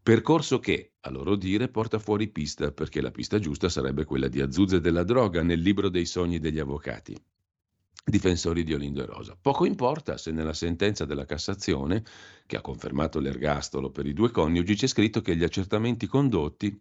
Percorso 0.06 0.60
che, 0.60 0.92
a 1.00 1.10
loro 1.10 1.36
dire, 1.36 1.68
porta 1.68 1.98
fuori 1.98 2.28
pista, 2.28 2.72
perché 2.72 3.02
la 3.02 3.10
pista 3.10 3.40
giusta 3.40 3.70
sarebbe 3.70 4.06
quella 4.06 4.28
di 4.28 4.40
Azzuzze 4.40 4.80
della 4.80 5.04
droga 5.04 5.42
nel 5.42 5.60
libro 5.60 5.90
dei 5.90 6.06
sogni 6.06 6.38
degli 6.38 6.60
avvocati 6.60 7.20
difensori 8.06 8.64
di 8.64 8.76
Olindo 8.76 9.02
e 9.02 9.08
Rosa. 9.08 9.36
Poco 9.36 9.66
importa 9.66 10.16
se 10.18 10.30
nella 10.30 10.54
sentenza 10.54 11.06
della 11.06 11.26
Cassazione, 11.26 12.04
che 12.46 12.56
ha 12.56 12.62
confermato 12.62 13.20
l'ergastolo 13.20 13.90
per 13.90 14.06
i 14.06 14.14
due 14.14 14.30
coniugi, 14.30 14.76
c'è 14.76 14.86
scritto 14.86 15.22
che 15.22 15.36
gli 15.36 15.44
accertamenti 15.44 16.06
condotti 16.06 16.80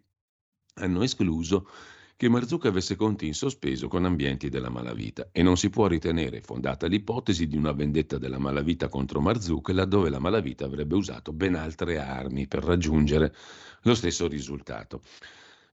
hanno 0.75 1.03
escluso 1.03 1.67
che 2.17 2.29
Marzucca 2.29 2.69
avesse 2.69 2.95
conti 2.95 3.27
in 3.27 3.35
sospeso 3.35 3.89
con 3.89 4.05
ambienti 4.05 4.49
della 4.49 4.69
malavita 4.69 5.29
e 5.33 5.43
non 5.43 5.57
si 5.57 5.69
può 5.69 5.89
ritenere 5.89 6.41
fondata 6.41 6.87
l'ipotesi 6.87 7.49
di 7.49 7.57
una 7.57 7.73
vendetta 7.73 8.19
della 8.19 8.39
malavita 8.39 8.89
contro 8.89 9.21
Marzucca 9.21 9.73
laddove 9.73 10.11
la 10.11 10.21
malavita 10.21 10.65
avrebbe 10.65 10.95
usato 10.95 11.33
ben 11.33 11.57
altre 11.57 11.99
armi 11.99 12.47
per 12.47 12.63
raggiungere 12.63 13.35
lo 13.83 13.95
stesso 13.95 14.29
risultato. 14.29 15.01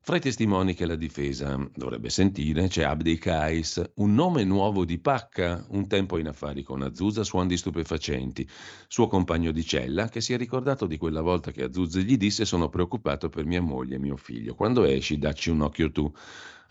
Fra 0.04 0.16
i 0.16 0.20
testimoni 0.20 0.74
che 0.74 0.88
la 0.88 0.96
difesa 0.96 1.64
dovrebbe 1.76 2.10
sentire 2.10 2.68
c'è 2.68 2.82
Abdi 2.82 3.20
Kais, 3.20 3.92
un 3.98 4.16
nome 4.16 4.44
nuovo 4.44 4.84
di 4.84 4.98
pacca, 4.98 5.64
un 5.70 5.88
tempo 5.88 6.18
in 6.18 6.28
affari 6.28 6.64
con 6.64 6.82
Azusa, 6.82 7.24
suon 7.24 7.48
di 7.48 7.56
stupefacenti, 7.56 8.50
suo 8.88 9.06
compagno 9.06 9.52
di 9.52 9.64
cella, 9.64 10.10
che 10.10 10.20
si 10.20 10.34
è 10.34 10.38
ricordato 10.38 10.88
di 10.88 10.98
quella 10.98 11.22
volta 11.22 11.52
che 11.52 11.66
Azusa 11.66 12.00
gli 12.00 12.18
disse 12.18 12.46
sono 12.46 12.68
preoccupato 12.68 13.30
per 13.30 13.46
mia 13.46 13.62
moglie 13.62 13.98
e 13.98 14.00
mio 14.00 14.18
figlio. 14.18 14.56
Quando 14.56 14.86
esci 14.86 15.20
dacci 15.20 15.52
un 15.52 15.62
occhio 15.62 15.92
tu. 15.92 16.12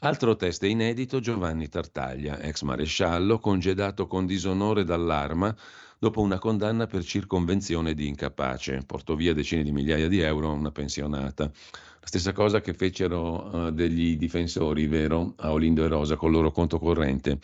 Altro 0.01 0.35
test 0.35 0.65
inedito 0.65 1.21
Giovanni 1.21 1.69
Tartaglia, 1.69 2.41
ex 2.41 2.63
maresciallo, 2.63 3.39
congedato 3.39 4.09
con 4.09 4.27
disonore 4.27 4.83
dall'arma 4.83 5.55
dopo 6.01 6.21
una 6.23 6.39
condanna 6.39 6.87
per 6.87 7.05
circonvenzione 7.05 7.95
di 7.95 8.09
incapace. 8.09 8.83
Portò 8.85 9.15
via 9.15 9.35
decine 9.35 9.63
di 9.63 9.71
migliaia 9.71 10.09
di 10.09 10.19
euro 10.19 10.49
a 10.49 10.53
una 10.53 10.73
pensionata. 10.73 11.53
La 12.01 12.07
stessa 12.07 12.33
cosa 12.33 12.61
che 12.61 12.73
fecero 12.73 13.67
uh, 13.67 13.71
degli 13.71 14.17
difensori, 14.17 14.87
vero, 14.87 15.35
a 15.37 15.53
Olindo 15.53 15.85
e 15.85 15.89
Rosa 15.89 16.17
col 16.17 16.31
loro 16.33 16.51
conto 16.51 16.79
corrente 16.79 17.39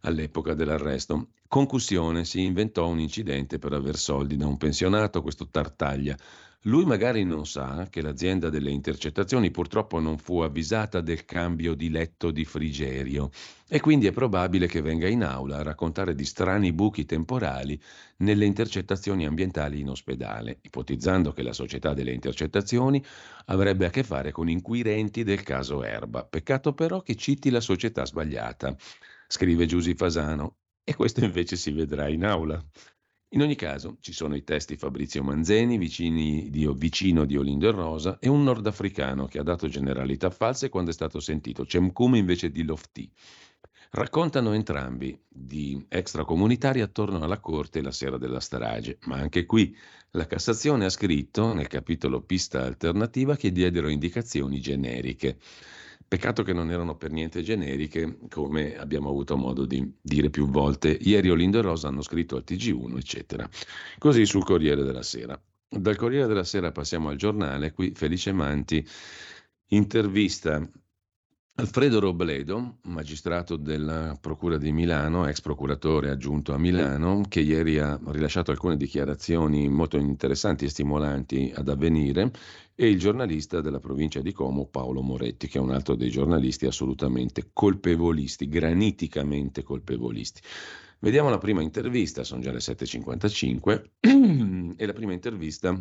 all'epoca 0.00 0.54
dell'arresto. 0.54 1.28
Concussione, 1.46 2.24
si 2.24 2.42
inventò 2.42 2.88
un 2.88 2.98
incidente 2.98 3.58
per 3.58 3.72
aver 3.72 3.96
soldi 3.96 4.36
da 4.36 4.46
un 4.46 4.56
pensionato, 4.56 5.22
questo 5.22 5.48
Tartaglia. 5.48 6.16
Lui 6.66 6.84
magari 6.84 7.24
non 7.24 7.44
sa 7.44 7.88
che 7.90 8.02
l'azienda 8.02 8.48
delle 8.48 8.70
intercettazioni 8.70 9.50
purtroppo 9.50 9.98
non 9.98 10.16
fu 10.16 10.42
avvisata 10.42 11.00
del 11.00 11.24
cambio 11.24 11.74
di 11.74 11.90
letto 11.90 12.30
di 12.30 12.44
Frigerio 12.44 13.30
e 13.66 13.80
quindi 13.80 14.06
è 14.06 14.12
probabile 14.12 14.68
che 14.68 14.80
venga 14.80 15.08
in 15.08 15.24
aula 15.24 15.56
a 15.56 15.62
raccontare 15.62 16.14
di 16.14 16.24
strani 16.24 16.72
buchi 16.72 17.04
temporali 17.04 17.80
nelle 18.18 18.44
intercettazioni 18.44 19.26
ambientali 19.26 19.80
in 19.80 19.88
ospedale, 19.88 20.60
ipotizzando 20.62 21.32
che 21.32 21.42
la 21.42 21.52
società 21.52 21.94
delle 21.94 22.12
intercettazioni 22.12 23.04
avrebbe 23.46 23.86
a 23.86 23.90
che 23.90 24.04
fare 24.04 24.30
con 24.30 24.48
inquirenti 24.48 25.24
del 25.24 25.42
caso 25.42 25.82
Erba. 25.82 26.24
Peccato 26.24 26.74
però 26.74 27.02
che 27.02 27.16
citi 27.16 27.50
la 27.50 27.60
società 27.60 28.06
sbagliata, 28.06 28.76
scrive 29.26 29.66
Giusy 29.66 29.94
Fasano, 29.94 30.58
e 30.84 30.94
questo 30.94 31.24
invece 31.24 31.56
si 31.56 31.72
vedrà 31.72 32.08
in 32.08 32.24
aula. 32.24 32.64
In 33.34 33.40
ogni 33.40 33.54
caso, 33.54 33.96
ci 34.00 34.12
sono 34.12 34.34
i 34.34 34.44
testi 34.44 34.76
Fabrizio 34.76 35.22
Manzeni, 35.22 35.78
di, 35.78 36.70
vicino 36.74 37.24
di 37.24 37.36
Olindo 37.38 37.66
e 37.66 37.70
Rosa, 37.70 38.18
e 38.20 38.28
un 38.28 38.42
nordafricano 38.42 39.24
che 39.26 39.38
ha 39.38 39.42
dato 39.42 39.68
generalità 39.68 40.28
false 40.28 40.68
quando 40.68 40.90
è 40.90 40.92
stato 40.92 41.18
sentito, 41.18 41.64
Cemcume 41.64 42.18
invece 42.18 42.50
di 42.50 42.62
Lofti. 42.62 43.10
Raccontano 43.92 44.52
entrambi 44.52 45.18
di 45.26 45.82
extracomunitari 45.88 46.82
attorno 46.82 47.22
alla 47.22 47.40
corte 47.40 47.80
la 47.80 47.90
sera 47.90 48.18
della 48.18 48.40
strage, 48.40 48.98
ma 49.06 49.16
anche 49.16 49.46
qui 49.46 49.74
la 50.10 50.26
Cassazione 50.26 50.84
ha 50.84 50.90
scritto 50.90 51.54
nel 51.54 51.68
capitolo 51.68 52.20
pista 52.20 52.64
alternativa 52.64 53.34
che 53.34 53.50
diedero 53.50 53.88
indicazioni 53.88 54.60
generiche. 54.60 55.38
Peccato 56.12 56.42
che 56.42 56.52
non 56.52 56.70
erano 56.70 56.94
per 56.94 57.10
niente 57.10 57.40
generiche, 57.40 58.18
come 58.28 58.76
abbiamo 58.76 59.08
avuto 59.08 59.34
modo 59.34 59.64
di 59.64 59.96
dire 59.98 60.28
più 60.28 60.46
volte. 60.46 60.90
Ieri 60.90 61.30
Olindo 61.30 61.58
e 61.58 61.62
Rosa 61.62 61.88
hanno 61.88 62.02
scritto 62.02 62.36
al 62.36 62.44
TG1, 62.46 62.98
eccetera. 62.98 63.48
Così 63.96 64.26
sul 64.26 64.44
Corriere 64.44 64.82
della 64.82 65.02
Sera. 65.02 65.42
Dal 65.66 65.96
Corriere 65.96 66.26
della 66.26 66.44
Sera 66.44 66.70
passiamo 66.70 67.08
al 67.08 67.16
giornale, 67.16 67.72
qui 67.72 67.92
Felice 67.94 68.30
Manti 68.30 68.86
intervista 69.68 70.62
Alfredo 71.56 72.00
Robledo, 72.00 72.78
magistrato 72.84 73.56
della 73.56 74.16
Procura 74.18 74.56
di 74.56 74.72
Milano, 74.72 75.26
ex 75.28 75.42
procuratore 75.42 76.08
aggiunto 76.08 76.54
a 76.54 76.58
Milano, 76.58 77.20
che 77.28 77.40
ieri 77.40 77.78
ha 77.78 78.00
rilasciato 78.06 78.50
alcune 78.50 78.78
dichiarazioni 78.78 79.68
molto 79.68 79.98
interessanti 79.98 80.64
e 80.64 80.70
stimolanti 80.70 81.52
ad 81.54 81.68
avvenire, 81.68 82.30
e 82.74 82.88
il 82.88 82.98
giornalista 82.98 83.60
della 83.60 83.80
provincia 83.80 84.20
di 84.22 84.32
Como, 84.32 84.66
Paolo 84.66 85.02
Moretti, 85.02 85.46
che 85.46 85.58
è 85.58 85.60
un 85.60 85.72
altro 85.72 85.94
dei 85.94 86.10
giornalisti 86.10 86.64
assolutamente 86.64 87.50
colpevolisti, 87.52 88.48
graniticamente 88.48 89.62
colpevolisti. 89.62 90.40
Vediamo 91.00 91.28
la 91.28 91.38
prima 91.38 91.60
intervista, 91.60 92.24
sono 92.24 92.40
già 92.40 92.50
le 92.50 92.60
7.55, 92.60 93.90
e 94.78 94.86
la 94.86 94.92
prima 94.94 95.12
intervista 95.12 95.78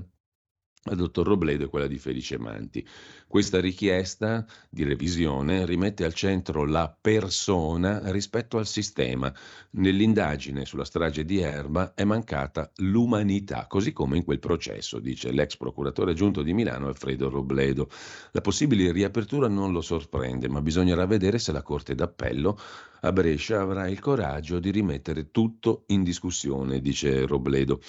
al 0.86 0.96
dottor 0.96 1.28
Robledo 1.28 1.66
e 1.66 1.68
quella 1.68 1.88
di 1.88 2.00
Felice 2.00 2.40
Manti. 2.40 2.86
Questa 3.28 3.60
richiesta 3.60 4.46
di 4.70 4.84
revisione 4.84 5.66
rimette 5.66 6.04
al 6.04 6.14
centro 6.14 6.66
la 6.66 6.94
persona 7.00 8.12
rispetto 8.12 8.58
al 8.58 8.66
sistema. 8.66 9.32
Nell'indagine 9.72 10.66
sulla 10.66 10.84
strage 10.84 11.24
di 11.24 11.40
Erba 11.40 11.94
è 11.94 12.04
mancata 12.04 12.72
l'umanità, 12.78 13.68
così 13.68 13.94
come 13.94 14.18
in 14.18 14.24
quel 14.24 14.40
processo, 14.40 15.00
dice 15.00 15.32
l'ex 15.32 15.56
procuratore 15.56 16.12
aggiunto 16.12 16.42
di 16.42 16.54
Milano 16.54 16.88
Alfredo 16.88 17.30
Robledo. 17.30 17.88
La 18.32 18.42
possibile 18.42 18.92
riapertura 18.92 19.48
non 19.48 19.72
lo 19.72 19.82
sorprende, 19.82 20.50
ma 20.50 20.62
bisognerà 20.62 21.06
vedere 21.06 21.38
se 21.38 21.52
la 21.52 21.62
Corte 21.62 21.94
d'Appello 21.94 22.58
a 23.02 23.12
Brescia 23.12 23.62
avrà 23.62 23.88
il 23.88 24.00
coraggio 24.00 24.60
di 24.60 24.72
rimettere 24.72 25.32
tutto 25.32 25.84
in 25.88 26.04
discussione, 26.04 26.82
dice 26.82 27.26
Robledo. 27.26 27.80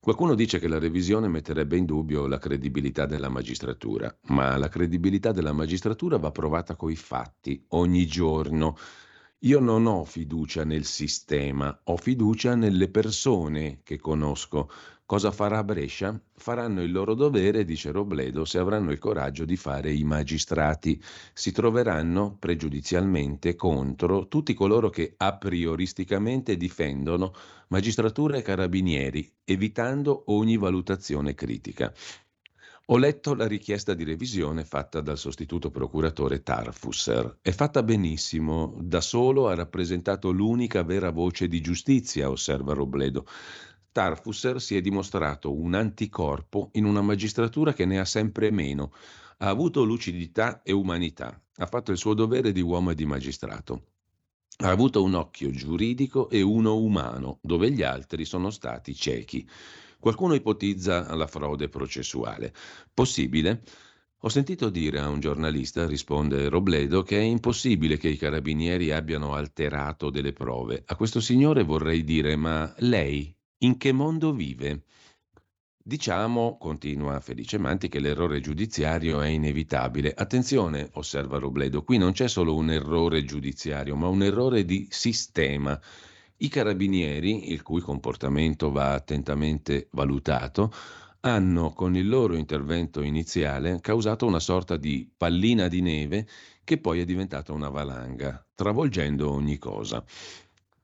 Qualcuno 0.00 0.34
dice 0.34 0.58
che 0.58 0.68
la 0.68 0.78
revisione 0.78 1.26
metterebbe 1.26 1.76
in 1.76 1.84
dubbio 1.84 2.26
la 2.26 2.38
credibilità 2.38 3.06
della 3.06 3.28
magistratura, 3.28 4.16
ma 4.28 4.56
la 4.56 4.68
credibilità 4.68 5.32
della 5.32 5.52
magistratura 5.52 6.16
va 6.16 6.30
provata 6.30 6.76
coi 6.76 6.94
fatti 6.94 7.64
ogni 7.70 8.06
giorno. 8.06 8.76
Io 9.46 9.60
non 9.60 9.86
ho 9.86 10.02
fiducia 10.02 10.64
nel 10.64 10.84
sistema, 10.84 11.82
ho 11.84 11.96
fiducia 11.96 12.56
nelle 12.56 12.88
persone 12.88 13.78
che 13.84 13.96
conosco. 13.96 14.68
Cosa 15.04 15.30
farà 15.30 15.62
Brescia? 15.62 16.20
Faranno 16.34 16.82
il 16.82 16.90
loro 16.90 17.14
dovere, 17.14 17.64
dice 17.64 17.92
Robledo, 17.92 18.44
se 18.44 18.58
avranno 18.58 18.90
il 18.90 18.98
coraggio 18.98 19.44
di 19.44 19.54
fare 19.54 19.92
i 19.92 20.02
magistrati. 20.02 21.00
Si 21.32 21.52
troveranno 21.52 22.36
pregiudizialmente 22.40 23.54
contro 23.54 24.26
tutti 24.26 24.52
coloro 24.52 24.90
che 24.90 25.14
a 25.16 25.36
prioristicamente 25.36 26.56
difendono 26.56 27.32
magistratura 27.68 28.38
e 28.38 28.42
carabinieri, 28.42 29.32
evitando 29.44 30.24
ogni 30.26 30.56
valutazione 30.56 31.36
critica. 31.36 31.94
Ho 32.88 32.98
letto 32.98 33.34
la 33.34 33.48
richiesta 33.48 33.94
di 33.94 34.04
revisione 34.04 34.64
fatta 34.64 35.00
dal 35.00 35.18
sostituto 35.18 35.70
procuratore 35.70 36.44
Tarfusser. 36.44 37.38
È 37.42 37.50
fatta 37.50 37.82
benissimo, 37.82 38.76
da 38.80 39.00
solo 39.00 39.48
ha 39.48 39.56
rappresentato 39.56 40.30
l'unica 40.30 40.84
vera 40.84 41.10
voce 41.10 41.48
di 41.48 41.60
giustizia, 41.60 42.30
osserva 42.30 42.74
Robledo. 42.74 43.26
Tarfusser 43.90 44.60
si 44.60 44.76
è 44.76 44.80
dimostrato 44.80 45.52
un 45.52 45.74
anticorpo 45.74 46.70
in 46.74 46.84
una 46.84 47.02
magistratura 47.02 47.72
che 47.72 47.86
ne 47.86 47.98
ha 47.98 48.04
sempre 48.04 48.52
meno. 48.52 48.92
Ha 49.38 49.48
avuto 49.48 49.82
lucidità 49.82 50.62
e 50.62 50.70
umanità, 50.70 51.42
ha 51.56 51.66
fatto 51.66 51.90
il 51.90 51.98
suo 51.98 52.14
dovere 52.14 52.52
di 52.52 52.60
uomo 52.60 52.90
e 52.90 52.94
di 52.94 53.04
magistrato. 53.04 53.82
Ha 54.58 54.70
avuto 54.70 55.02
un 55.02 55.14
occhio 55.14 55.50
giuridico 55.50 56.30
e 56.30 56.40
uno 56.40 56.76
umano, 56.76 57.40
dove 57.42 57.68
gli 57.72 57.82
altri 57.82 58.24
sono 58.24 58.50
stati 58.50 58.94
ciechi. 58.94 59.44
Qualcuno 59.98 60.34
ipotizza 60.34 61.14
la 61.14 61.26
frode 61.26 61.68
processuale. 61.68 62.52
Possibile? 62.92 63.62
Ho 64.20 64.28
sentito 64.28 64.70
dire 64.70 64.98
a 64.98 65.08
un 65.08 65.20
giornalista, 65.20 65.86
risponde 65.86 66.48
Robledo, 66.48 67.02
che 67.02 67.18
è 67.18 67.22
impossibile 67.22 67.96
che 67.96 68.08
i 68.08 68.16
carabinieri 68.16 68.90
abbiano 68.90 69.34
alterato 69.34 70.10
delle 70.10 70.32
prove. 70.32 70.82
A 70.86 70.96
questo 70.96 71.20
signore 71.20 71.62
vorrei 71.62 72.02
dire, 72.02 72.34
ma 72.34 72.74
lei 72.78 73.34
in 73.58 73.76
che 73.76 73.92
mondo 73.92 74.32
vive? 74.32 74.84
Diciamo, 75.76 76.56
continua 76.58 77.20
Felice 77.20 77.58
Manti, 77.58 77.88
che 77.88 78.00
l'errore 78.00 78.40
giudiziario 78.40 79.20
è 79.20 79.28
inevitabile. 79.28 80.12
Attenzione, 80.12 80.88
osserva 80.94 81.38
Robledo, 81.38 81.84
qui 81.84 81.96
non 81.96 82.10
c'è 82.10 82.26
solo 82.26 82.56
un 82.56 82.70
errore 82.70 83.22
giudiziario, 83.24 83.94
ma 83.94 84.08
un 84.08 84.22
errore 84.22 84.64
di 84.64 84.88
sistema. 84.90 85.80
I 86.38 86.48
carabinieri, 86.48 87.50
il 87.50 87.62
cui 87.62 87.80
comportamento 87.80 88.70
va 88.70 88.92
attentamente 88.92 89.88
valutato, 89.92 90.72
hanno 91.20 91.72
con 91.72 91.96
il 91.96 92.08
loro 92.08 92.36
intervento 92.36 93.02
iniziale 93.02 93.80
causato 93.80 94.26
una 94.26 94.38
sorta 94.38 94.76
di 94.76 95.10
pallina 95.16 95.66
di 95.66 95.80
neve 95.80 96.26
che 96.62 96.78
poi 96.78 97.00
è 97.00 97.04
diventata 97.04 97.52
una 97.52 97.68
valanga, 97.68 98.44
travolgendo 98.54 99.30
ogni 99.32 99.56
cosa. 99.56 100.04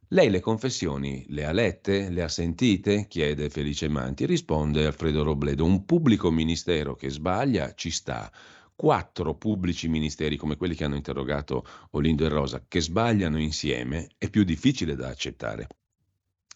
Lei 0.09 0.31
le 0.31 0.41
confessioni 0.41 1.25
le 1.29 1.45
ha 1.45 1.53
lette? 1.53 2.09
Le 2.11 2.23
ha 2.23 2.29
sentite? 2.29 3.07
chiede 3.09 3.49
Felice 3.49 3.89
Manti. 3.89 4.27
Risponde 4.27 4.85
Alfredo 4.85 5.23
Robledo. 5.23 5.65
Un 5.65 5.85
pubblico 5.85 6.31
ministero 6.31 6.95
che 6.95 7.09
sbaglia 7.09 7.73
ci 7.75 7.91
sta. 7.91 8.31
Quattro 8.75 9.35
pubblici 9.37 9.89
ministeri 9.89 10.37
come 10.37 10.57
quelli 10.57 10.75
che 10.75 10.85
hanno 10.85 10.97
interrogato 10.97 11.65
Olindo 11.91 12.25
e 12.25 12.29
Rosa 12.29 12.65
che 12.67 12.81
sbagliano 12.81 13.41
insieme 13.41 14.09
è 14.19 14.29
più 14.31 14.45
difficile 14.45 14.95
da 14.97 15.09
accettare. 15.09 15.69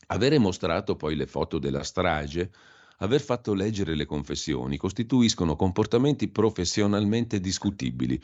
Avere 0.09 0.39
mostrato 0.39 0.97
poi 0.97 1.15
le 1.17 1.27
foto 1.27 1.59
della 1.59 1.83
strage, 1.83 2.51
aver 2.99 3.21
fatto 3.21 3.55
leggere 3.55 3.95
le 3.95 4.07
confessioni 4.07 4.77
costituiscono 4.77 5.57
comportamenti 5.57 6.29
professionalmente 6.29 7.41
discutibili 7.41 8.21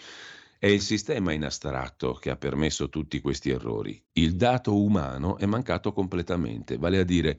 è 0.63 0.69
il 0.69 0.81
sistema 0.81 1.33
in 1.33 1.45
astratto 1.45 2.13
che 2.15 2.31
ha 2.31 2.37
permesso 2.37 2.89
tutti 2.89 3.21
questi 3.21 3.51
errori. 3.51 4.01
Il 4.13 4.37
dato 4.37 4.81
umano 4.81 5.37
è 5.37 5.45
mancato 5.45 5.93
completamente, 5.93 6.79
vale 6.79 7.01
a 7.01 7.03
dire 7.03 7.37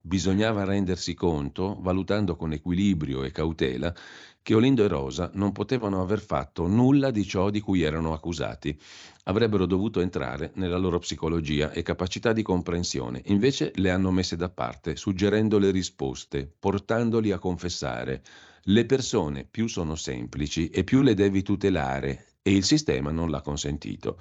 bisognava 0.00 0.64
rendersi 0.64 1.14
conto, 1.14 1.76
valutando 1.80 2.36
con 2.36 2.52
equilibrio 2.52 3.22
e 3.22 3.30
cautela, 3.30 3.94
che 4.42 4.54
Olindo 4.54 4.84
e 4.84 4.88
Rosa 4.88 5.30
non 5.34 5.52
potevano 5.52 6.00
aver 6.00 6.20
fatto 6.20 6.66
nulla 6.66 7.10
di 7.10 7.26
ciò 7.26 7.50
di 7.50 7.60
cui 7.60 7.82
erano 7.82 8.12
accusati. 8.12 8.78
Avrebbero 9.24 9.66
dovuto 9.66 10.00
entrare 10.00 10.52
nella 10.54 10.78
loro 10.78 10.98
psicologia 10.98 11.70
e 11.72 11.82
capacità 11.82 12.32
di 12.32 12.42
comprensione, 12.42 13.20
invece 13.26 13.72
le 13.74 13.90
hanno 13.90 14.10
messe 14.10 14.36
da 14.36 14.48
parte, 14.48 14.96
suggerendo 14.96 15.58
le 15.58 15.70
risposte, 15.70 16.50
portandoli 16.58 17.30
a 17.32 17.38
confessare. 17.38 18.22
Le 18.64 18.86
persone 18.86 19.46
più 19.48 19.66
sono 19.66 19.94
semplici 19.94 20.68
e 20.68 20.84
più 20.84 21.02
le 21.02 21.14
devi 21.14 21.42
tutelare, 21.42 22.26
e 22.42 22.54
il 22.54 22.64
sistema 22.64 23.10
non 23.10 23.30
l'ha 23.30 23.42
consentito. 23.42 24.18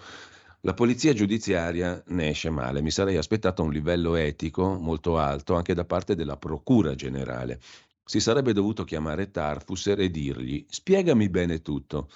La 0.63 0.73
polizia 0.73 1.13
giudiziaria 1.13 2.03
ne 2.07 2.29
esce 2.29 2.49
male. 2.49 2.81
Mi 2.81 2.91
sarei 2.91 3.15
aspettato 3.15 3.63
un 3.63 3.71
livello 3.71 4.15
etico 4.15 4.73
molto 4.73 5.17
alto 5.17 5.55
anche 5.55 5.73
da 5.73 5.85
parte 5.85 6.15
della 6.15 6.35
Procura 6.35 6.95
generale. 6.95 7.61
Si 8.03 8.19
sarebbe 8.19 8.51
dovuto 8.51 8.83
chiamare 8.83 9.31
Tarfusser 9.31 10.01
e 10.01 10.11
dirgli 10.11 10.65
spiegami 10.67 11.29
bene 11.29 11.61
tutto. 11.61 12.09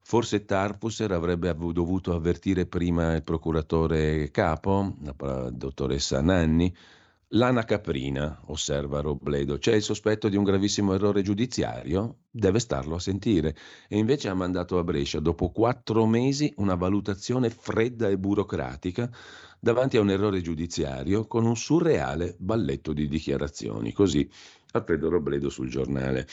Forse 0.00 0.44
Tarfusser 0.44 1.12
avrebbe 1.12 1.54
dovuto 1.54 2.14
avvertire 2.14 2.66
prima 2.66 3.14
il 3.14 3.22
procuratore 3.22 4.30
capo, 4.32 4.96
la 5.02 5.50
dottoressa 5.50 6.20
Nanni, 6.20 6.74
Lana 7.32 7.64
caprina, 7.64 8.40
osserva 8.46 9.00
Robledo, 9.00 9.58
c'è 9.58 9.74
il 9.74 9.82
sospetto 9.82 10.30
di 10.30 10.36
un 10.36 10.44
gravissimo 10.44 10.94
errore 10.94 11.20
giudiziario? 11.20 12.20
Deve 12.30 12.58
starlo 12.58 12.94
a 12.94 13.00
sentire. 13.00 13.54
E 13.86 13.98
invece 13.98 14.30
ha 14.30 14.34
mandato 14.34 14.78
a 14.78 14.82
Brescia, 14.82 15.20
dopo 15.20 15.50
quattro 15.50 16.06
mesi, 16.06 16.50
una 16.56 16.74
valutazione 16.74 17.50
fredda 17.50 18.08
e 18.08 18.16
burocratica 18.16 19.10
davanti 19.60 19.98
a 19.98 20.00
un 20.00 20.08
errore 20.08 20.40
giudiziario 20.40 21.26
con 21.26 21.44
un 21.44 21.54
surreale 21.54 22.34
balletto 22.38 22.94
di 22.94 23.06
dichiarazioni. 23.08 23.92
Così 23.92 24.26
Alfredo 24.72 25.10
Robledo 25.10 25.50
sul 25.50 25.68
giornale. 25.68 26.26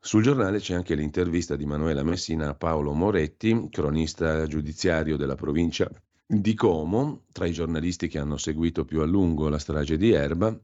Sul 0.00 0.24
giornale 0.24 0.58
c'è 0.58 0.74
anche 0.74 0.96
l'intervista 0.96 1.54
di 1.54 1.64
Manuela 1.64 2.02
Messina 2.02 2.48
a 2.48 2.54
Paolo 2.54 2.92
Moretti, 2.92 3.68
cronista 3.70 4.48
giudiziario 4.48 5.16
della 5.16 5.36
provincia 5.36 5.88
di 6.34 6.54
Como, 6.54 7.24
tra 7.30 7.46
i 7.46 7.52
giornalisti 7.52 8.08
che 8.08 8.18
hanno 8.18 8.38
seguito 8.38 8.86
più 8.86 9.02
a 9.02 9.04
lungo 9.06 9.50
la 9.50 9.58
strage 9.58 9.98
di 9.98 10.12
Erba, 10.12 10.58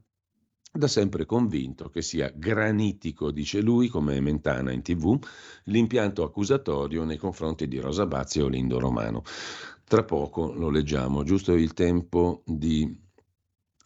da 0.71 0.87
sempre 0.87 1.25
convinto 1.25 1.89
che 1.89 2.01
sia 2.01 2.31
granitico, 2.33 3.29
dice 3.29 3.61
lui, 3.61 3.87
come 3.87 4.19
Mentana 4.19 4.71
in 4.71 4.81
tv, 4.81 5.19
l'impianto 5.65 6.23
accusatorio 6.23 7.03
nei 7.03 7.17
confronti 7.17 7.67
di 7.67 7.79
Rosa 7.79 8.07
Bazzi 8.07 8.39
e 8.39 8.43
Olindo 8.43 8.79
Romano. 8.79 9.21
Tra 9.83 10.03
poco 10.03 10.51
lo 10.53 10.71
leggiamo, 10.71 11.23
giusto 11.23 11.53
il 11.53 11.73
tempo 11.73 12.41
di 12.45 13.07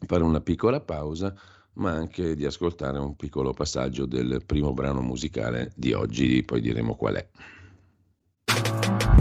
fare 0.05 0.23
una 0.23 0.41
piccola 0.41 0.79
pausa, 0.79 1.35
ma 1.73 1.91
anche 1.91 2.35
di 2.35 2.45
ascoltare 2.45 2.97
un 2.97 3.15
piccolo 3.17 3.51
passaggio 3.51 4.05
del 4.05 4.43
primo 4.45 4.73
brano 4.73 5.01
musicale 5.01 5.73
di 5.75 5.91
oggi, 5.91 6.43
poi 6.43 6.61
diremo 6.61 6.95
qual 6.95 7.15
è. 7.15 7.29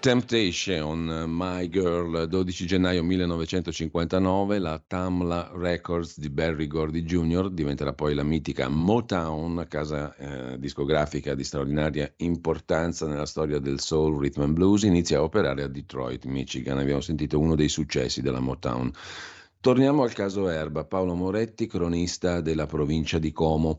Temptation, 0.00 1.24
My 1.26 1.68
Girl, 1.68 2.26
12 2.26 2.66
gennaio 2.66 3.02
1959, 3.02 4.58
la 4.60 4.80
Tamla 4.86 5.50
Records 5.54 6.20
di 6.20 6.30
Barry 6.30 6.68
Gordy 6.68 7.02
Jr. 7.02 7.50
diventerà 7.50 7.92
poi 7.92 8.14
la 8.14 8.22
mitica 8.22 8.68
Motown, 8.68 9.66
casa 9.68 10.14
eh, 10.14 10.58
discografica 10.58 11.34
di 11.34 11.42
straordinaria 11.42 12.12
importanza 12.18 13.06
nella 13.08 13.26
storia 13.26 13.58
del 13.58 13.80
soul, 13.80 14.20
rhythm 14.20 14.42
and 14.42 14.54
blues, 14.54 14.84
inizia 14.84 15.18
a 15.18 15.22
operare 15.22 15.64
a 15.64 15.68
Detroit, 15.68 16.24
Michigan. 16.26 16.78
Abbiamo 16.78 17.00
sentito 17.00 17.40
uno 17.40 17.56
dei 17.56 17.68
successi 17.68 18.22
della 18.22 18.40
Motown. 18.40 18.92
Torniamo 19.60 20.04
al 20.04 20.12
caso 20.12 20.48
Erba, 20.48 20.84
Paolo 20.84 21.14
Moretti, 21.14 21.66
cronista 21.66 22.40
della 22.40 22.66
provincia 22.66 23.18
di 23.18 23.32
Como 23.32 23.78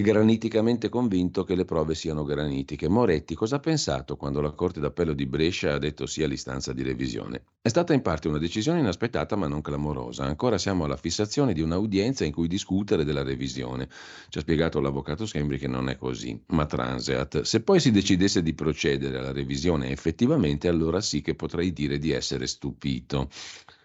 graniticamente 0.00 0.88
convinto 0.88 1.44
che 1.44 1.54
le 1.54 1.64
prove 1.64 1.94
siano 1.94 2.24
granitiche. 2.24 2.88
Moretti 2.88 3.34
cosa 3.34 3.56
ha 3.56 3.60
pensato 3.60 4.16
quando 4.16 4.40
la 4.40 4.50
Corte 4.52 4.80
d'Appello 4.80 5.12
di 5.12 5.26
Brescia 5.26 5.74
ha 5.74 5.78
detto 5.78 6.06
sì 6.06 6.22
all'istanza 6.22 6.72
di 6.72 6.82
revisione? 6.82 7.42
È 7.62 7.68
stata 7.68 7.92
in 7.92 8.02
parte 8.02 8.28
una 8.28 8.38
decisione 8.38 8.80
inaspettata 8.80 9.36
ma 9.36 9.48
non 9.48 9.60
clamorosa. 9.60 10.24
Ancora 10.24 10.58
siamo 10.58 10.84
alla 10.84 10.96
fissazione 10.96 11.52
di 11.52 11.60
un'audienza 11.60 12.24
in 12.24 12.32
cui 12.32 12.48
discutere 12.48 13.04
della 13.04 13.22
revisione. 13.22 13.88
Ci 14.28 14.38
ha 14.38 14.40
spiegato 14.42 14.80
l'avvocato 14.80 15.26
Sembri 15.26 15.58
che 15.58 15.68
non 15.68 15.88
è 15.88 15.96
così, 15.96 16.40
ma 16.48 16.66
transeat. 16.66 17.42
Se 17.42 17.62
poi 17.62 17.80
si 17.80 17.90
decidesse 17.90 18.42
di 18.42 18.54
procedere 18.54 19.18
alla 19.18 19.32
revisione 19.32 19.90
effettivamente, 19.90 20.68
allora 20.68 21.00
sì 21.00 21.20
che 21.20 21.34
potrei 21.34 21.72
dire 21.72 21.98
di 21.98 22.10
essere 22.10 22.46
stupito. 22.46 23.28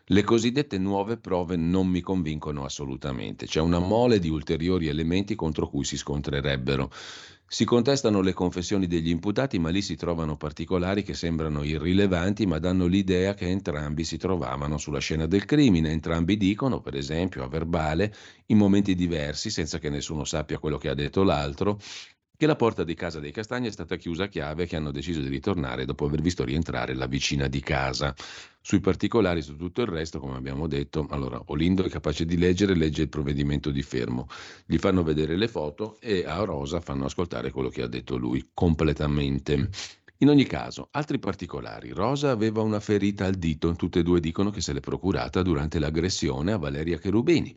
Le 0.10 0.24
cosiddette 0.24 0.78
nuove 0.78 1.18
prove 1.18 1.56
non 1.56 1.88
mi 1.88 2.00
convincono 2.00 2.64
assolutamente. 2.64 3.48
C'è 3.48 3.60
una 3.60 3.80
mole 3.80 4.20
di 4.20 4.30
ulteriori 4.30 4.88
elementi 4.88 5.34
contro 5.34 5.68
cui 5.68 5.84
si 5.84 5.98
scontrerebbero. 5.98 6.92
Si 7.48 7.66
contestano 7.66 8.22
le 8.22 8.34
confessioni 8.34 8.86
degli 8.86 9.10
imputati, 9.10 9.58
ma 9.58 9.70
lì 9.70 9.82
si 9.82 9.96
trovano 9.96 10.38
particolari 10.38 11.02
che 11.02 11.16
sembrano 11.16 11.64
irrilevanti, 11.64 12.46
ma 12.46 12.60
danno 12.60 12.86
l'idea 12.86 13.34
che 13.34 13.48
entrambi 13.48 14.04
si 14.04 14.18
trovavano 14.18 14.78
sulla 14.78 15.00
scena 15.00 15.26
del 15.26 15.46
crimine. 15.46 15.90
Entrambi 15.90 16.38
dicono, 16.38 16.82
per 16.82 16.96
esempio, 16.96 17.44
a 17.44 17.48
verbale, 17.48 18.14
in 18.48 18.58
momenti 18.58 18.94
diversi, 18.94 19.50
senza 19.50 19.80
che 19.80 19.90
nessuno 19.90 20.24
sappia 20.24 20.60
quello 20.60 20.78
che 20.78 20.90
ha 20.90 20.94
detto 20.94 21.24
l'altro, 21.24 21.80
che 22.38 22.46
la 22.46 22.56
porta 22.56 22.84
di 22.84 22.94
casa 22.94 23.20
dei 23.20 23.32
Castagni 23.32 23.68
è 23.68 23.72
stata 23.72 23.96
chiusa 23.96 24.26
a 24.26 24.28
chiave 24.28 24.64
e 24.64 24.66
che 24.68 24.76
hanno 24.76 24.92
deciso 24.92 25.22
di 25.22 25.30
ritornare 25.30 25.86
dopo 25.86 26.06
aver 26.06 26.22
visto 26.22 26.44
rientrare 26.44 26.94
la 26.94 27.08
vicina 27.08 27.48
di 27.48 27.62
casa. 27.62 28.14
Sui 28.62 28.80
particolari, 28.80 29.42
su 29.42 29.56
tutto 29.56 29.82
il 29.82 29.88
resto, 29.88 30.20
come 30.20 30.38
abbiamo 30.38 30.68
detto, 30.68 31.06
allora 31.10 31.42
Olindo 31.46 31.84
è 31.84 31.90
capace 31.90 32.26
di 32.26 32.38
leggere, 32.38 32.76
legge 32.76 33.04
il 33.04 33.10
provvedimento 33.10 33.70
di 33.70 33.84
fermo, 33.84 34.28
gli 34.66 34.78
fanno 34.78 35.04
vedere 35.04 35.36
le 35.36 35.48
foto 35.48 35.98
e 36.00 36.26
a 36.26 36.44
Rosa 36.44 36.82
fanno 36.82 37.06
ascoltare 37.06 37.52
quello 37.52 37.70
che 37.70 37.84
ha 37.84 37.88
detto 37.88 38.18
lui 38.18 38.50
completamente. 38.54 39.70
In 40.20 40.30
ogni 40.30 40.46
caso, 40.46 40.88
altri 40.92 41.20
particolari. 41.20 41.92
Rosa 41.92 42.32
aveva 42.32 42.62
una 42.62 42.80
ferita 42.80 43.26
al 43.26 43.36
dito, 43.36 43.76
tutte 43.76 44.00
e 44.00 44.04
due 44.04 44.22
dicono 44.22 44.50
che 44.50 44.62
se 44.62 44.72
l'è 44.72 44.80
procurata 44.80 45.42
durante 45.42 45.78
l'aggressione 45.78 46.54
a 46.54 46.58
Valeria 46.58 46.98
Cherubini. 46.98 47.56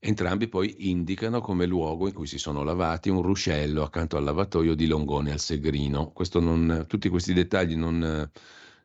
Entrambi 0.00 0.46
poi 0.46 0.90
indicano 0.90 1.40
come 1.40 1.66
luogo 1.66 2.06
in 2.06 2.14
cui 2.14 2.26
si 2.26 2.38
sono 2.38 2.62
lavati 2.62 3.08
un 3.08 3.20
ruscello 3.20 3.82
accanto 3.82 4.16
al 4.16 4.22
lavatoio 4.22 4.74
di 4.74 4.86
Longone 4.86 5.32
al 5.32 5.40
Segrino. 5.40 6.12
Non, 6.34 6.84
tutti 6.86 7.08
questi 7.08 7.32
dettagli 7.32 7.74
non, 7.74 8.30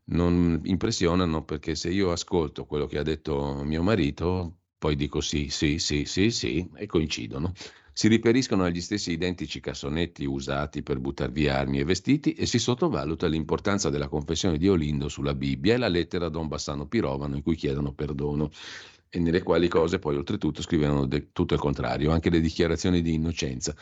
non 0.05 0.61
impressionano 0.63 1.43
perché 1.43 1.75
se 1.75 1.89
io 1.91 2.11
ascolto 2.11 2.65
quello 2.65 2.87
che 2.87 2.97
ha 2.97 3.03
detto 3.03 3.61
mio 3.63 3.83
marito, 3.83 4.57
poi 4.79 4.95
dico 4.95 5.21
sì, 5.21 5.49
sì, 5.49 5.77
sì, 5.77 6.05
sì, 6.05 6.31
sì, 6.31 6.67
e 6.75 6.87
coincidono. 6.87 7.53
Si 7.95 8.07
riferiscono 8.07 8.63
agli 8.63 8.81
stessi 8.81 9.11
identici 9.11 9.59
cassonetti 9.59 10.25
usati 10.25 10.81
per 10.81 10.97
buttar 10.97 11.31
via 11.31 11.59
armi 11.59 11.79
e 11.79 11.83
vestiti 11.83 12.33
e 12.33 12.47
si 12.47 12.57
sottovaluta 12.57 13.27
l'importanza 13.27 13.91
della 13.91 14.07
confessione 14.07 14.57
di 14.57 14.67
Olindo 14.67 15.09
sulla 15.09 15.35
Bibbia 15.35 15.75
e 15.75 15.77
la 15.77 15.87
lettera 15.89 16.25
a 16.25 16.29
Don 16.29 16.47
Bassano 16.47 16.87
Pirovano 16.87 17.35
in 17.35 17.43
cui 17.43 17.55
chiedono 17.55 17.93
perdono 17.93 18.49
e 19.15 19.19
nelle 19.19 19.43
quali 19.43 19.67
cose 19.67 19.99
poi 19.99 20.15
oltretutto 20.15 20.63
scrivevano 20.63 21.05
de- 21.05 21.31
tutto 21.31 21.53
il 21.53 21.59
contrario, 21.59 22.09
anche 22.09 22.31
le 22.31 22.39
dichiarazioni 22.39 23.03
di 23.03 23.13
innocenza. 23.13 23.75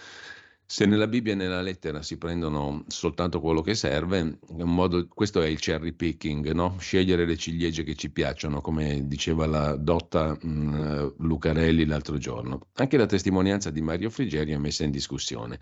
Se 0.71 0.85
nella 0.85 1.07
Bibbia 1.07 1.33
e 1.33 1.35
nella 1.35 1.61
lettera 1.61 2.01
si 2.01 2.17
prendono 2.17 2.85
soltanto 2.87 3.41
quello 3.41 3.59
che 3.59 3.75
serve, 3.75 4.39
modo, 4.59 5.05
questo 5.09 5.41
è 5.41 5.47
il 5.47 5.59
cherry 5.59 5.91
picking, 5.91 6.49
no? 6.51 6.77
scegliere 6.79 7.25
le 7.25 7.35
ciliegie 7.35 7.83
che 7.83 7.93
ci 7.95 8.09
piacciono, 8.09 8.61
come 8.61 9.05
diceva 9.05 9.45
la 9.47 9.75
dotta 9.75 10.33
mh, 10.41 10.47
mm, 10.47 11.07
Lucarelli 11.17 11.83
l'altro 11.85 12.17
giorno. 12.17 12.67
Anche 12.75 12.95
la 12.95 13.05
testimonianza 13.05 13.69
di 13.69 13.81
Mario 13.81 14.09
Frigeri 14.09 14.53
è 14.53 14.57
messa 14.57 14.85
in 14.85 14.91
discussione. 14.91 15.59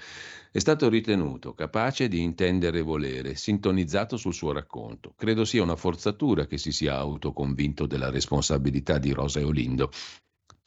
È 0.51 0.60
stato 0.60 0.88
ritenuto 0.89 1.55
capace 1.55 2.07
di 2.07 2.22
intendere 2.22 2.78
e 2.78 2.84
volere, 2.84 3.34
sintonizzato 3.34 4.16
sul 4.16 4.36
suo 4.36 4.51
racconto. 4.51 5.16
Credo 5.18 5.43
sia 5.43 5.64
una 5.64 5.76
forzatura 5.76 6.45
che 6.45 6.60
si 6.60 6.72
sia 6.72 6.97
autoconvinto 6.97 7.88
della 7.88 8.12
responsabilità 8.12 8.99
di 8.99 9.12
Rosa 9.12 9.39
e 9.39 9.43
Olindo 9.43 9.89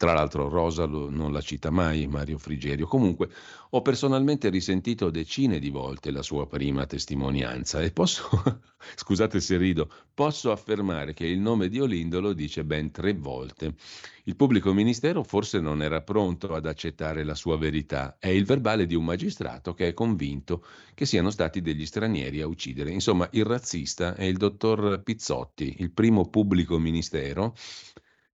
Tra 0.03 0.15
l'altro 0.15 0.49
Rosa 0.49 0.83
lo, 0.83 1.09
non 1.11 1.33
la 1.33 1.41
cita 1.41 1.71
mai, 1.71 2.09
Mario 2.09 2.37
Frigerio. 2.37 2.89
Comunque 2.89 3.29
ho 3.71 3.83
personalmente 3.83 4.49
risentito 4.49 5.11
decine 5.11 5.61
di 5.61 5.71
volte 5.71 6.11
la 6.11 6.23
sua 6.23 6.49
prima 6.49 6.87
testimonianza 6.87 7.81
e 7.81 7.93
posso, 7.93 8.29
scusate 8.97 9.41
se 9.41 9.57
rido, 9.57 9.89
posso 10.13 10.51
affermare 10.51 11.15
che 11.15 11.25
il 11.27 11.39
nome 11.39 11.69
di 11.69 11.79
Olindo 11.79 12.21
lo 12.21 12.33
dice 12.33 12.65
ben 12.65 12.91
tre 12.91 13.15
volte. 13.15 13.77
Il 14.25 14.35
pubblico 14.35 14.73
ministero 14.73 15.23
forse 15.23 15.61
non 15.61 15.83
era 15.83 16.03
pronto 16.03 16.53
ad 16.53 16.67
accettare 16.67 17.23
la 17.23 17.37
sua 17.37 17.57
verità. 17.57 18.17
È 18.19 18.27
il 18.27 18.45
verbale 18.45 18.87
di 18.87 18.97
un 18.97 19.05
magistrato 19.05 19.73
che 19.73 19.87
è 19.87 19.95
convinto 19.95 20.65
che 20.95 21.07
siano 21.07 21.31
stati 21.31 21.61
degli 21.61 21.87
stranieri 21.87 22.41
a 22.41 22.49
uccidere. 22.49 22.91
Insomma, 22.91 23.29
il 23.31 23.45
razzista 23.45 24.17
è 24.17 24.25
il 24.25 24.37
dottor 24.37 25.01
Pizzotti, 25.05 25.77
il 25.79 25.93
primo 25.93 26.29
pubblico 26.29 26.77
ministero 26.77 27.55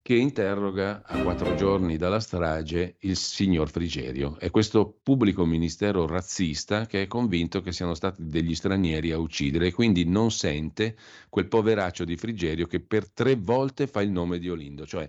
che 0.04 0.16
interroga 0.16 1.00
a 1.02 1.18
quattro 1.18 1.54
giorni 1.54 1.96
dalla 1.96 2.20
strage 2.20 2.96
il 2.98 3.16
signor 3.16 3.70
Frigerio. 3.70 4.38
È 4.38 4.50
questo 4.50 4.98
pubblico 5.02 5.46
ministero 5.46 6.06
razzista 6.06 6.84
che 6.84 7.00
è 7.00 7.06
convinto 7.06 7.62
che 7.62 7.72
siano 7.72 7.94
stati 7.94 8.28
degli 8.28 8.54
stranieri 8.54 9.12
a 9.12 9.18
uccidere 9.18 9.68
e 9.68 9.72
quindi 9.72 10.04
non 10.04 10.30
sente 10.30 10.94
quel 11.30 11.48
poveraccio 11.48 12.04
di 12.04 12.18
Frigerio 12.18 12.66
che 12.66 12.80
per 12.80 13.08
tre 13.08 13.36
volte 13.36 13.86
fa 13.86 14.02
il 14.02 14.10
nome 14.10 14.38
di 14.38 14.50
Olindo. 14.50 14.84
Cioè, 14.84 15.08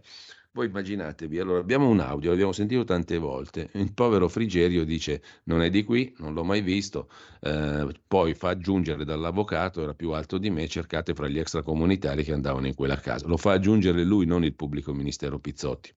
voi 0.56 0.68
immaginatevi, 0.68 1.38
allora 1.38 1.60
abbiamo 1.60 1.90
un 1.90 2.00
audio, 2.00 2.30
l'abbiamo 2.30 2.54
sentito 2.54 2.86
tante 2.86 3.18
volte, 3.18 3.70
il 3.74 3.94
povero 3.94 4.30
Frigerio 4.30 4.86
dice 4.86 5.22
non 5.44 5.62
è 5.62 5.70
di 5.70 5.84
qui, 5.84 6.16
non 6.20 6.34
l'ho 6.34 6.46
mai 6.46 6.62
visto, 6.62 7.10
eh, 7.42 7.86
poi 8.08 8.34
fa 8.36 8.52
aggiungere 8.52 9.04
dall'avvocato, 9.04 9.82
era 9.82 9.94
più 9.94 10.12
alto 10.12 10.38
di 10.38 10.50
me, 10.50 10.66
cercate 10.70 11.14
fra 11.14 11.28
gli 11.28 11.40
extracomunitari 11.40 12.24
che 12.24 12.32
andavano 12.32 12.68
in 12.68 12.74
quella 12.74 12.96
casa. 12.96 13.28
Lo 13.28 13.36
fa 13.36 13.52
aggiungere 13.52 14.06
lui, 14.06 14.26
non 14.26 14.46
il 14.46 14.56
pubblico 14.56 14.94
ministero 14.94 15.40
Pizzotti. 15.40 15.94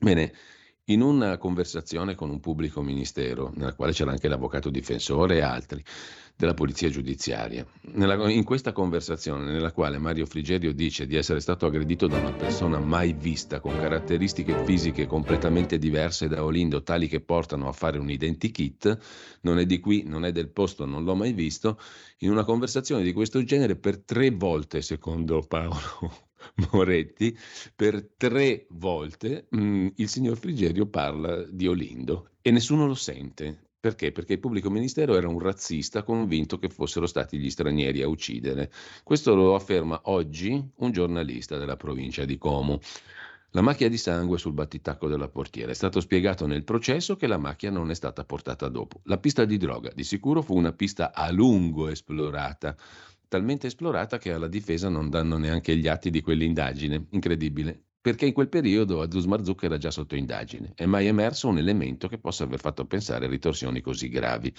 Bene, 0.00 0.32
in 0.84 1.02
una 1.02 1.36
conversazione 1.36 2.14
con 2.14 2.30
un 2.30 2.40
pubblico 2.40 2.80
ministero, 2.80 3.52
nella 3.56 3.74
quale 3.74 3.92
c'era 3.92 4.10
anche 4.10 4.28
l'avvocato 4.28 4.70
difensore 4.70 5.36
e 5.36 5.42
altri 5.42 5.84
della 6.36 6.52
polizia 6.52 6.90
giudiziaria, 6.90 7.66
nella, 7.92 8.30
in 8.30 8.44
questa 8.44 8.72
conversazione 8.72 9.50
nella 9.50 9.72
quale 9.72 9.96
Mario 9.96 10.26
Frigerio 10.26 10.74
dice 10.74 11.06
di 11.06 11.16
essere 11.16 11.40
stato 11.40 11.64
aggredito 11.64 12.06
da 12.06 12.18
una 12.18 12.32
persona 12.32 12.78
mai 12.78 13.14
vista, 13.14 13.58
con 13.58 13.74
caratteristiche 13.78 14.62
fisiche 14.64 15.06
completamente 15.06 15.78
diverse 15.78 16.28
da 16.28 16.44
Olindo, 16.44 16.82
tali 16.82 17.08
che 17.08 17.20
portano 17.20 17.68
a 17.68 17.72
fare 17.72 17.98
un 17.98 18.10
identikit, 18.10 18.98
non 19.42 19.58
è 19.58 19.64
di 19.64 19.80
qui, 19.80 20.02
non 20.04 20.26
è 20.26 20.32
del 20.32 20.50
posto, 20.50 20.84
non 20.84 21.04
l'ho 21.04 21.14
mai 21.14 21.32
visto, 21.32 21.80
in 22.18 22.30
una 22.30 22.44
conversazione 22.44 23.02
di 23.02 23.14
questo 23.14 23.42
genere 23.42 23.76
per 23.76 23.98
tre 24.00 24.30
volte, 24.30 24.82
secondo 24.82 25.40
Paolo 25.40 26.26
Moretti, 26.70 27.34
per 27.74 28.10
tre 28.14 28.66
volte 28.70 29.46
mh, 29.48 29.58
mm, 29.58 29.86
il 29.96 30.08
signor 30.08 30.36
Frigerio 30.36 30.86
parla 30.86 31.42
di 31.44 31.66
Olindo 31.66 32.32
e 32.42 32.50
nessuno 32.50 32.86
lo 32.86 32.94
sente. 32.94 33.65
Perché? 33.86 34.10
Perché 34.10 34.32
il 34.32 34.40
pubblico 34.40 34.68
ministero 34.68 35.14
era 35.14 35.28
un 35.28 35.38
razzista 35.38 36.02
convinto 36.02 36.58
che 36.58 36.68
fossero 36.68 37.06
stati 37.06 37.38
gli 37.38 37.48
stranieri 37.48 38.02
a 38.02 38.08
uccidere. 38.08 38.68
Questo 39.04 39.36
lo 39.36 39.54
afferma 39.54 40.00
oggi 40.06 40.60
un 40.78 40.90
giornalista 40.90 41.56
della 41.56 41.76
provincia 41.76 42.24
di 42.24 42.36
Como. 42.36 42.80
La 43.50 43.60
macchia 43.60 43.88
di 43.88 43.96
sangue 43.96 44.38
sul 44.38 44.54
battitacco 44.54 45.06
della 45.06 45.28
portiera. 45.28 45.70
È 45.70 45.74
stato 45.74 46.00
spiegato 46.00 46.48
nel 46.48 46.64
processo 46.64 47.14
che 47.14 47.28
la 47.28 47.38
macchia 47.38 47.70
non 47.70 47.90
è 47.90 47.94
stata 47.94 48.24
portata 48.24 48.68
dopo. 48.68 49.02
La 49.04 49.18
pista 49.18 49.44
di 49.44 49.56
droga 49.56 49.92
di 49.94 50.02
sicuro 50.02 50.42
fu 50.42 50.56
una 50.56 50.72
pista 50.72 51.14
a 51.14 51.30
lungo 51.30 51.86
esplorata 51.86 52.74
talmente 53.28 53.68
esplorata 53.68 54.18
che 54.18 54.32
alla 54.32 54.48
difesa 54.48 54.88
non 54.88 55.10
danno 55.10 55.36
neanche 55.36 55.76
gli 55.76 55.86
atti 55.86 56.10
di 56.10 56.22
quell'indagine. 56.22 57.06
Incredibile. 57.10 57.85
Perché 58.06 58.26
in 58.26 58.32
quel 58.32 58.48
periodo 58.48 59.00
Adus 59.00 59.24
Marzouk 59.24 59.64
era 59.64 59.78
già 59.78 59.90
sotto 59.90 60.14
indagine. 60.14 60.70
È 60.76 60.86
mai 60.86 61.08
emerso 61.08 61.48
un 61.48 61.58
elemento 61.58 62.06
che 62.06 62.18
possa 62.18 62.44
aver 62.44 62.60
fatto 62.60 62.84
pensare 62.84 63.26
a 63.26 63.28
ritorsioni 63.28 63.80
così 63.80 64.08
gravi. 64.08 64.54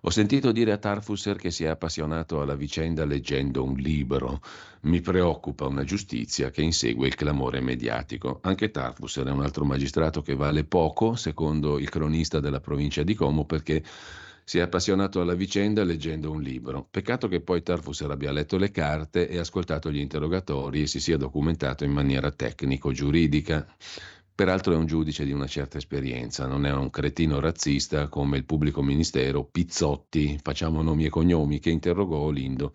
Ho 0.00 0.08
sentito 0.08 0.50
dire 0.50 0.72
a 0.72 0.78
Tarfusser 0.78 1.36
che 1.36 1.50
si 1.50 1.64
è 1.64 1.66
appassionato 1.66 2.40
alla 2.40 2.54
vicenda 2.54 3.04
leggendo 3.04 3.64
un 3.64 3.74
libro. 3.74 4.40
Mi 4.84 5.02
preoccupa 5.02 5.66
una 5.66 5.84
giustizia 5.84 6.48
che 6.48 6.62
insegue 6.62 7.06
il 7.06 7.16
clamore 7.16 7.60
mediatico. 7.60 8.38
Anche 8.44 8.70
Tarfusser 8.70 9.26
è 9.26 9.30
un 9.30 9.42
altro 9.42 9.66
magistrato 9.66 10.22
che 10.22 10.34
vale 10.34 10.64
poco, 10.64 11.16
secondo 11.16 11.78
il 11.78 11.90
cronista 11.90 12.40
della 12.40 12.60
provincia 12.60 13.02
di 13.02 13.12
Como, 13.12 13.44
perché 13.44 13.82
si 14.50 14.58
è 14.58 14.62
appassionato 14.62 15.20
alla 15.20 15.34
vicenda 15.34 15.84
leggendo 15.84 16.32
un 16.32 16.42
libro. 16.42 16.84
Peccato 16.90 17.28
che 17.28 17.40
poi 17.40 17.62
Tarfus 17.62 18.00
abbia 18.00 18.32
letto 18.32 18.56
le 18.56 18.72
carte 18.72 19.28
e 19.28 19.38
ascoltato 19.38 19.92
gli 19.92 20.00
interrogatori 20.00 20.82
e 20.82 20.86
si 20.88 20.98
sia 20.98 21.16
documentato 21.16 21.84
in 21.84 21.92
maniera 21.92 22.32
tecnico-giuridica. 22.32 23.64
Peraltro 24.34 24.72
è 24.72 24.76
un 24.76 24.86
giudice 24.86 25.24
di 25.24 25.30
una 25.30 25.46
certa 25.46 25.78
esperienza, 25.78 26.48
non 26.48 26.66
è 26.66 26.72
un 26.72 26.90
cretino 26.90 27.38
razzista 27.38 28.08
come 28.08 28.38
il 28.38 28.44
pubblico 28.44 28.82
ministero 28.82 29.44
Pizzotti, 29.44 30.36
facciamo 30.42 30.82
nomi 30.82 31.04
e 31.04 31.10
cognomi, 31.10 31.60
che 31.60 31.70
interrogò 31.70 32.16
Olindo. 32.16 32.74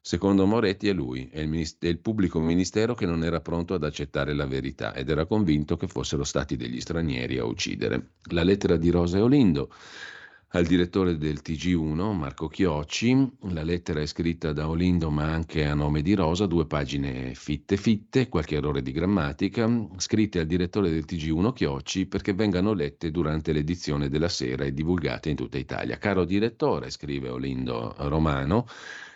Secondo 0.00 0.46
Moretti 0.46 0.86
è 0.86 0.92
lui, 0.92 1.28
è 1.32 1.40
il, 1.40 1.48
minist- 1.48 1.84
è 1.84 1.88
il, 1.88 1.98
pubblico 1.98 2.38
ministero 2.38 2.94
che 2.94 3.06
non 3.06 3.24
era 3.24 3.40
pronto 3.40 3.74
ad 3.74 3.82
accettare 3.82 4.34
la 4.34 4.46
verità 4.46 4.94
ed 4.94 5.08
era 5.10 5.26
convinto 5.26 5.76
che 5.76 5.88
fossero 5.88 6.22
stati 6.22 6.54
degli 6.54 6.80
stranieri 6.80 7.38
a 7.38 7.44
uccidere. 7.44 8.10
La 8.30 8.44
lettera 8.44 8.76
di 8.76 8.90
Rosa 8.90 9.18
e 9.18 9.22
Olindo 9.22 9.68
al 10.52 10.64
direttore 10.64 11.18
del 11.18 11.40
TG1, 11.44 12.16
Marco 12.16 12.48
Chiocci. 12.48 13.32
La 13.50 13.62
lettera 13.62 14.00
è 14.00 14.06
scritta 14.06 14.52
da 14.52 14.66
Olindo 14.68 15.10
ma 15.10 15.24
anche 15.24 15.66
a 15.66 15.74
nome 15.74 16.00
di 16.00 16.14
Rosa, 16.14 16.46
due 16.46 16.66
pagine 16.66 17.34
fitte 17.34 17.76
fitte, 17.76 18.28
qualche 18.30 18.56
errore 18.56 18.80
di 18.80 18.92
grammatica, 18.92 19.68
scritte 19.98 20.40
al 20.40 20.46
direttore 20.46 20.88
del 20.88 21.04
TG1 21.06 21.52
Chiocci 21.52 22.06
perché 22.06 22.32
vengano 22.32 22.72
lette 22.72 23.10
durante 23.10 23.52
l'edizione 23.52 24.08
della 24.08 24.30
sera 24.30 24.64
e 24.64 24.72
divulgate 24.72 25.28
in 25.28 25.36
tutta 25.36 25.58
Italia. 25.58 25.98
Caro 25.98 26.24
direttore, 26.24 26.88
scrive 26.88 27.28
Olindo 27.28 27.94
Romano, 27.98 28.66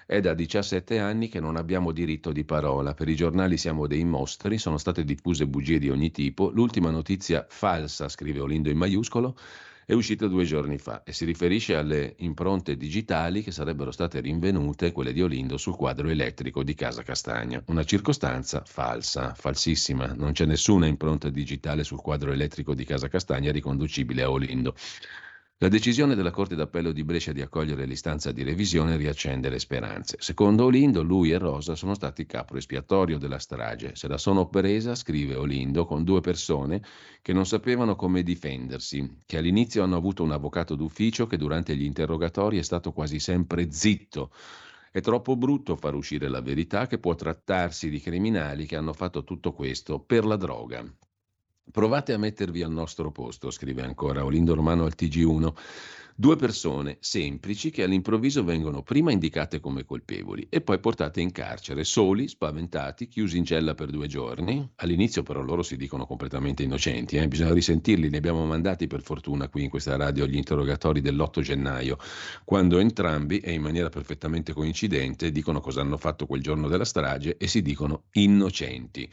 è 0.05 0.21
da 0.21 0.35
17 0.35 0.99
anni 0.99 1.29
che 1.29 1.41
non 1.41 1.57
abbiamo 1.57 1.93
diritto 1.93 2.31
di 2.31 2.45
parola. 2.45 2.93
Per 2.93 3.09
i 3.09 3.17
giornali 3.17 3.57
siamo 3.57 3.87
dei 3.87 4.05
mostri, 4.05 4.59
sono 4.59 4.77
state 4.77 5.03
diffuse 5.03 5.47
bugie 5.47 5.79
di 5.79 5.89
ogni 5.89 6.11
tipo. 6.11 6.51
L'ultima 6.51 6.91
notizia 6.91 7.47
falsa, 7.49 8.11
scrive 8.11 8.41
Olindo 8.41 8.69
in 8.69 8.77
maiuscolo, 8.77 9.35
è 9.85 9.93
uscita 9.95 10.27
due 10.27 10.45
giorni 10.45 10.79
fa 10.79 11.03
e 11.03 11.13
si 11.13 11.25
riferisce 11.25 11.75
alle 11.75 12.15
impronte 12.19 12.77
digitali 12.77 13.43
che 13.43 13.51
sarebbero 13.51 13.91
state 13.91 14.21
rinvenute, 14.21 14.93
quelle 14.93 15.13
di 15.13 15.23
Olindo, 15.23 15.57
sul 15.57 15.77
quadro 15.77 16.09
elettrico 16.09 16.63
di 16.63 16.75
Casa 16.75 17.03
Castagna. 17.03 17.63
Una 17.67 17.85
circostanza 17.85 18.63
falsa, 18.65 19.35
falsissima. 19.35 20.13
Non 20.15 20.33
c'è 20.33 20.45
nessuna 20.45 20.87
impronta 20.87 21.29
digitale 21.29 21.85
sul 21.85 22.01
quadro 22.01 22.33
elettrico 22.33 22.75
di 22.75 22.85
Casa 22.85 23.09
Castagna 23.09 23.51
riconducibile 23.51 24.23
a 24.23 24.31
Olindo. 24.31 24.75
La 25.63 25.69
decisione 25.69 26.17
della 26.17 26.33
Corte 26.33 26.57
d'Appello 26.57 26.91
di 26.91 27.05
Brescia 27.05 27.31
di 27.31 27.41
accogliere 27.41 27.87
l'istanza 27.87 28.33
di 28.33 28.43
revisione 28.43 28.97
riaccende 28.97 29.49
le 29.49 29.61
speranze. 29.61 30.17
Secondo 30.19 30.65
Olindo, 30.65 31.05
lui 31.05 31.31
e 31.31 31.39
Rosa 31.39 31.77
sono 31.77 31.95
stati 31.95 32.27
capo 32.27 32.57
espiatorio 32.57 33.17
della 33.17 33.39
strage. 33.39 33.95
Se 33.95 34.09
la 34.09 34.19
sono 34.19 34.49
presa, 34.49 34.97
scrive 34.97 35.37
Olindo, 35.37 35.85
con 35.85 36.03
due 36.03 36.21
persone 36.21 36.83
che 37.23 37.33
non 37.33 37.47
sapevano 37.47 37.95
come 37.95 38.25
difendersi, 38.25 39.19
che 39.25 39.39
all'inizio 39.39 39.85
hanno 39.85 39.95
avuto 39.95 40.25
un 40.25 40.33
avvocato 40.33 40.75
d'ufficio 40.75 41.29
che 41.29 41.37
durante 41.37 41.77
gli 41.77 41.85
interrogatori 41.85 42.59
è 42.59 42.63
stato 42.63 42.91
quasi 42.91 43.21
sempre 43.21 43.71
zitto. 43.71 44.33
È 44.91 45.01
troppo 45.01 45.37
brutto 45.37 45.77
far 45.77 45.95
uscire 45.95 46.27
la 46.27 46.41
verità 46.41 46.89
che 46.89 46.99
può 46.99 47.15
trattarsi 47.15 47.89
di 47.89 48.01
criminali 48.01 48.67
che 48.67 48.75
hanno 48.75 48.93
fatto 48.93 49.23
tutto 49.23 49.53
questo 49.53 50.01
per 50.01 50.25
la 50.25 50.35
droga. 50.35 50.85
Provate 51.71 52.13
a 52.13 52.19
mettervi 52.19 52.63
al 52.63 52.73
nostro 52.73 53.11
posto, 53.13 53.51
scrive 53.51 53.83
ancora 53.83 54.25
Olindo 54.25 54.55
Romano 54.55 54.85
al 54.85 54.95
TG1. 54.97 55.53
Due 56.15 56.37
persone 56.37 56.99
semplici 57.01 57.71
che 57.71 57.85
all'improvviso 57.85 58.45
vengono 58.45 58.83
prima 58.83 59.11
indicate 59.11 59.61
come 59.61 59.85
colpevoli 59.85 60.47
e 60.51 60.61
poi 60.61 60.79
portate 60.79 61.23
in 61.23 61.33
carcere, 61.33 61.85
soli, 61.85 62.29
spaventati, 62.29 63.09
chiusi 63.09 63.39
in 63.39 63.47
cella 63.47 63.75
per 63.75 63.89
due 63.89 64.07
giorni. 64.09 64.71
All'inizio 64.77 65.23
però 65.23 65.41
loro 65.41 65.63
si 65.63 65.77
dicono 65.77 66.05
completamente 66.05 66.63
innocenti, 66.63 67.17
eh? 67.17 67.27
bisogna 67.29 67.55
risentirli, 67.55 68.11
ne 68.11 68.19
abbiamo 68.19 68.45
mandati 68.45 68.87
per 68.87 69.01
fortuna 69.01 69.49
qui 69.49 69.63
in 69.65 69.71
questa 69.71 69.97
radio 69.97 70.27
gli 70.27 70.37
interrogatori 70.37 71.01
dell'8 71.01 71.41
gennaio, 71.41 71.97
quando 72.45 72.79
entrambi, 72.79 73.39
e 73.39 73.53
in 73.53 73.63
maniera 73.63 73.89
perfettamente 73.89 74.53
coincidente, 74.53 75.33
dicono 75.33 75.61
cosa 75.61 75.81
hanno 75.81 75.97
fatto 75.97 76.27
quel 76.27 76.43
giorno 76.43 76.69
della 76.69 76.85
strage 76.85 77.39
e 77.39 77.47
si 77.49 77.63
dicono 77.63 78.05
innocenti. 78.13 79.11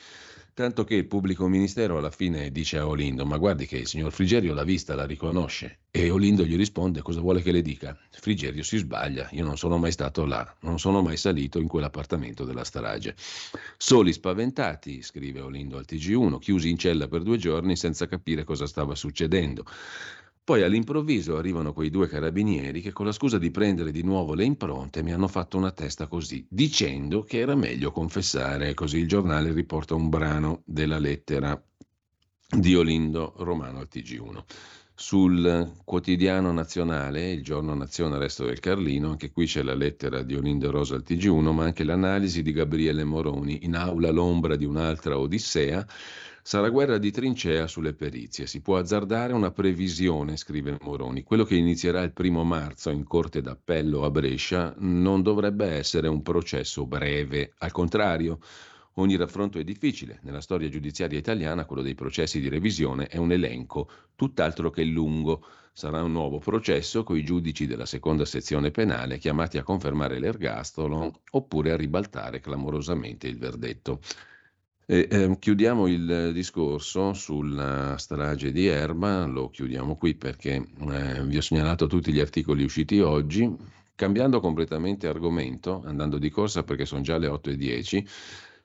Tanto 0.60 0.84
che 0.84 0.96
il 0.96 1.06
pubblico 1.06 1.48
ministero 1.48 1.98
alla 1.98 2.12
fine 2.12 2.52
dice 2.52 2.80
a 2.80 2.86
Olindo: 2.86 3.26
Ma 3.26 3.38
guardi 3.38 3.66
che 3.66 3.78
il 3.78 3.88
signor 3.88 4.12
Frigerio 4.12 4.54
l'ha 4.54 4.66
vista, 4.66 4.94
la 4.94 5.06
riconosce. 5.06 5.78
E 5.90 6.10
Olindo 6.10 6.44
gli 6.44 6.58
risponde: 6.58 7.02
Cosa 7.02 7.22
vuole 7.22 7.42
che 7.42 7.54
le 7.54 7.62
dica? 7.62 7.98
Frigerio 8.10 8.62
si 8.62 8.76
sbaglia, 8.76 9.30
io 9.32 9.46
non 9.46 9.58
sono 9.58 9.78
mai 9.78 9.94
stato 9.94 10.26
là, 10.26 10.54
non 10.64 10.78
sono 10.78 11.02
mai 11.02 11.16
salito 11.16 11.60
in 11.60 11.70
quell'appartamento 11.70 12.44
della 12.44 12.66
strage. 12.66 13.16
Soli 13.78 14.12
spaventati, 14.12 15.02
scrive 15.02 15.40
Olindo 15.40 15.78
al 15.78 15.86
TG1, 15.88 16.40
chiusi 16.40 16.70
in 16.70 16.78
cella 16.78 17.08
per 17.08 17.24
due 17.24 17.38
giorni 17.38 17.78
senza 17.78 18.06
capire 18.08 18.44
cosa 18.44 18.68
stava 18.68 18.96
succedendo. 18.96 19.64
Poi 20.50 20.64
all'improvviso 20.64 21.38
arrivano 21.38 21.74
quei 21.74 21.92
due 21.92 22.08
carabinieri 22.08 22.82
che 22.82 22.92
con 22.92 23.06
la 23.06 23.12
scusa 23.12 23.38
di 23.38 23.52
prendere 23.52 23.92
di 23.92 24.02
nuovo 24.02 24.34
le 24.34 24.46
impronte 24.46 25.04
mi 25.04 25.14
hanno 25.14 25.28
fatto 25.28 25.58
una 25.58 25.70
testa 25.70 26.08
così, 26.08 26.44
dicendo 26.50 27.22
che 27.22 27.38
era 27.38 27.54
meglio 27.54 27.92
confessare. 27.92 28.74
Così 28.74 28.98
il 28.98 29.08
giornale 29.08 29.54
riporta 29.54 29.94
un 29.94 30.10
brano 30.10 30.64
della 30.66 30.98
lettera 30.98 31.64
di 32.50 32.76
Olindo 32.76 33.36
Romano 33.38 33.78
al 33.78 33.90
TG1. 33.94 34.44
Sul 34.96 35.72
quotidiano 35.86 36.52
nazionale, 36.52 37.30
il 37.30 37.44
giorno 37.44 37.76
Nazione 37.76 38.18
Resto 38.18 38.46
del 38.46 38.60
Carlino, 38.60 39.12
anche 39.12 39.32
qui 39.32 39.46
c'è 39.46 39.62
la 39.62 39.76
lettera 39.76 40.24
di 40.24 40.34
Olindo 40.34 40.72
Rosa 40.72 40.96
al 40.96 41.04
TG1, 41.08 41.54
ma 41.54 41.66
anche 41.66 41.84
l'analisi 41.84 42.42
di 42.42 42.54
Gabriele 42.54 43.04
Moroni, 43.04 43.66
in 43.66 43.76
aula 43.76 44.10
l'ombra 44.10 44.56
di 44.56 44.66
un'altra 44.66 45.20
Odissea, 45.20 45.86
Sarà 46.50 46.70
guerra 46.70 46.98
di 46.98 47.12
trincea 47.12 47.68
sulle 47.68 47.94
perizie. 47.94 48.48
Si 48.48 48.62
può 48.62 48.78
azzardare 48.78 49.34
una 49.34 49.52
previsione, 49.52 50.36
scrive 50.36 50.80
Moroni. 50.82 51.22
Quello 51.22 51.44
che 51.44 51.54
inizierà 51.54 52.02
il 52.02 52.12
primo 52.12 52.44
marzo 52.44 52.90
in 52.90 53.04
corte 53.04 53.44
d'appello 53.44 54.04
a 54.04 54.10
Brescia 54.10 54.74
non 54.80 55.22
dovrebbe 55.22 55.68
essere 55.68 56.08
un 56.08 56.24
processo 56.24 56.88
breve. 56.88 57.54
Al 57.60 57.72
contrario, 57.72 58.40
ogni 58.94 59.16
raffronto 59.16 59.60
è 59.60 59.64
difficile. 59.64 60.22
Nella 60.24 60.42
storia 60.42 60.70
giudiziaria 60.70 61.20
italiana 61.20 61.66
quello 61.66 61.84
dei 61.84 61.94
processi 61.94 62.40
di 62.40 62.50
revisione 62.50 63.06
è 63.06 63.18
un 63.18 63.32
elenco 63.32 63.88
tutt'altro 64.16 64.72
che 64.72 64.84
lungo. 64.84 65.46
Sarà 65.72 66.02
un 66.02 66.14
nuovo 66.14 66.40
processo 66.40 67.04
con 67.04 67.16
i 67.16 67.24
giudici 67.24 67.68
della 67.68 67.86
seconda 67.86 68.26
sezione 68.26 68.72
penale 68.72 69.20
chiamati 69.20 69.60
a 69.60 69.64
confermare 69.64 70.18
l'ergastolo 70.18 71.22
oppure 71.30 71.74
a 71.74 71.78
ribaltare 71.78 72.40
clamorosamente 72.40 73.28
il 73.28 73.38
verdetto. 73.38 74.00
E, 74.92 75.08
eh, 75.08 75.38
chiudiamo 75.38 75.86
il 75.86 76.32
discorso 76.34 77.14
sulla 77.14 77.96
strage 78.00 78.52
di 78.52 78.66
Erba, 78.66 79.24
lo 79.28 79.52
chiudiamo 79.52 79.96
qui 79.96 80.16
perché 80.16 80.56
eh, 80.56 81.24
vi 81.26 81.38
ho 81.38 81.42
segnalato 81.42 81.86
tutti 81.86 82.12
gli 82.12 82.20
articoli 82.20 82.64
usciti 82.64 83.00
oggi, 83.00 83.56
cambiando 83.94 84.40
completamente 84.40 85.08
argomento, 85.08 85.84
andando 85.86 86.18
di 86.18 86.32
corsa 86.32 86.64
perché 86.64 86.86
sono 86.86 87.02
già 87.02 87.20
le 87.20 87.28
8 87.28 87.52
e 87.52 87.56
10. 87.56 88.08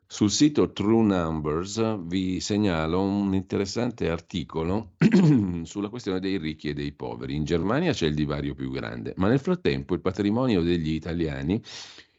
Sul 0.07 0.31
sito 0.31 0.73
True 0.73 1.03
Numbers 1.03 1.99
vi 2.07 2.41
segnalo 2.41 3.03
un 3.03 3.35
interessante 3.35 4.09
articolo 4.09 4.93
sulla 5.65 5.91
questione 5.91 6.21
dei 6.21 6.39
ricchi 6.39 6.71
e 6.71 6.73
dei 6.73 6.93
poveri. 6.93 7.35
In 7.35 7.45
Germania 7.45 7.93
c'è 7.93 8.07
il 8.07 8.15
divario 8.15 8.55
più 8.55 8.71
grande, 8.71 9.13
ma 9.19 9.29
nel 9.29 9.41
frattempo 9.41 9.93
il 9.93 10.01
patrimonio 10.01 10.63
degli 10.63 10.93
italiani 10.95 11.63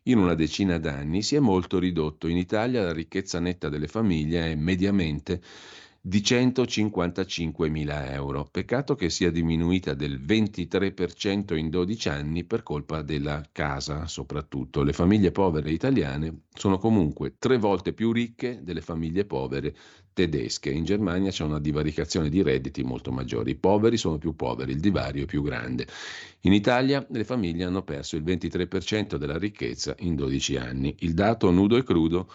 in 0.07 0.17
una 0.17 0.35
decina 0.35 0.77
d'anni 0.77 1.21
si 1.21 1.35
è 1.35 1.39
molto 1.39 1.79
ridotto. 1.79 2.27
In 2.27 2.37
Italia 2.37 2.83
la 2.83 2.93
ricchezza 2.93 3.39
netta 3.39 3.69
delle 3.69 3.87
famiglie 3.87 4.51
è 4.51 4.55
mediamente 4.55 5.41
di 5.99 6.21
155 6.21 7.69
mila 7.69 8.11
euro. 8.13 8.47
Peccato 8.51 8.93
che 8.93 9.09
sia 9.09 9.31
diminuita 9.31 9.95
del 9.95 10.21
23% 10.21 11.55
in 11.55 11.71
12 11.71 12.09
anni 12.09 12.43
per 12.43 12.61
colpa 12.61 13.01
della 13.01 13.43
casa, 13.51 14.05
soprattutto. 14.05 14.83
Le 14.83 14.93
famiglie 14.93 15.31
povere 15.31 15.71
italiane 15.71 16.41
sono 16.53 16.77
comunque 16.77 17.37
tre 17.39 17.57
volte 17.57 17.93
più 17.93 18.11
ricche 18.11 18.59
delle 18.61 18.81
famiglie 18.81 19.25
povere 19.25 19.75
tedesche. 20.15 20.71
In 20.71 20.85
Germania 20.85 21.29
c'è 21.29 21.43
una 21.43 21.59
divaricazione 21.59 22.29
di 22.29 22.41
redditi 22.41 22.81
molto 22.83 23.11
maggiori. 23.11 23.51
I 23.51 23.55
poveri 23.55 23.97
sono 23.97 24.17
più 24.17 24.35
poveri, 24.35 24.71
il 24.71 24.79
divario 24.79 25.23
è 25.23 25.25
più 25.25 25.43
grande. 25.43 25.85
In 26.41 26.53
Italia 26.53 27.05
le 27.09 27.25
famiglie 27.25 27.65
hanno 27.65 27.83
perso 27.83 28.15
il 28.15 28.23
23% 28.23 29.17
della 29.17 29.37
ricchezza 29.37 29.93
in 29.99 30.15
12 30.15 30.55
anni. 30.55 30.95
Il 30.99 31.13
dato 31.13 31.51
nudo 31.51 31.75
e 31.75 31.83
crudo 31.83 32.27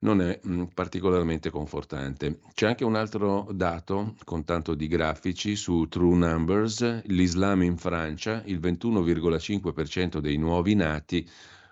non 0.00 0.20
è 0.20 0.40
mh, 0.42 0.52
mm, 0.52 0.62
particolarmente 0.74 1.50
confortante. 1.50 2.40
C'è 2.52 2.66
anche 2.66 2.84
un 2.84 2.96
altro 2.96 3.48
dato 3.52 4.16
con 4.24 4.44
tanto 4.44 4.74
di 4.74 4.88
grafici 4.88 5.54
su 5.54 5.86
True 5.88 6.16
Numbers, 6.16 7.04
l'Islam 7.04 7.62
in 7.62 7.76
Francia, 7.76 8.42
il 8.46 8.58
21,5% 8.58 10.18
dei 10.18 10.36
nuovi 10.36 10.74
nati 10.74 11.28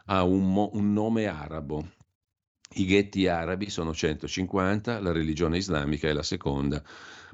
ha 0.07 0.23
un, 0.23 0.53
mo- 0.53 0.71
un 0.75 0.93
nome 0.93 1.27
arabo. 1.27 1.97
I 2.79 2.85
ghetti 2.85 3.27
arabi 3.27 3.71
sono 3.71 3.93
150, 3.93 5.01
la 5.01 5.11
religione 5.11 5.57
islamica 5.57 6.07
è 6.07 6.13
la 6.13 6.23
seconda 6.23 6.81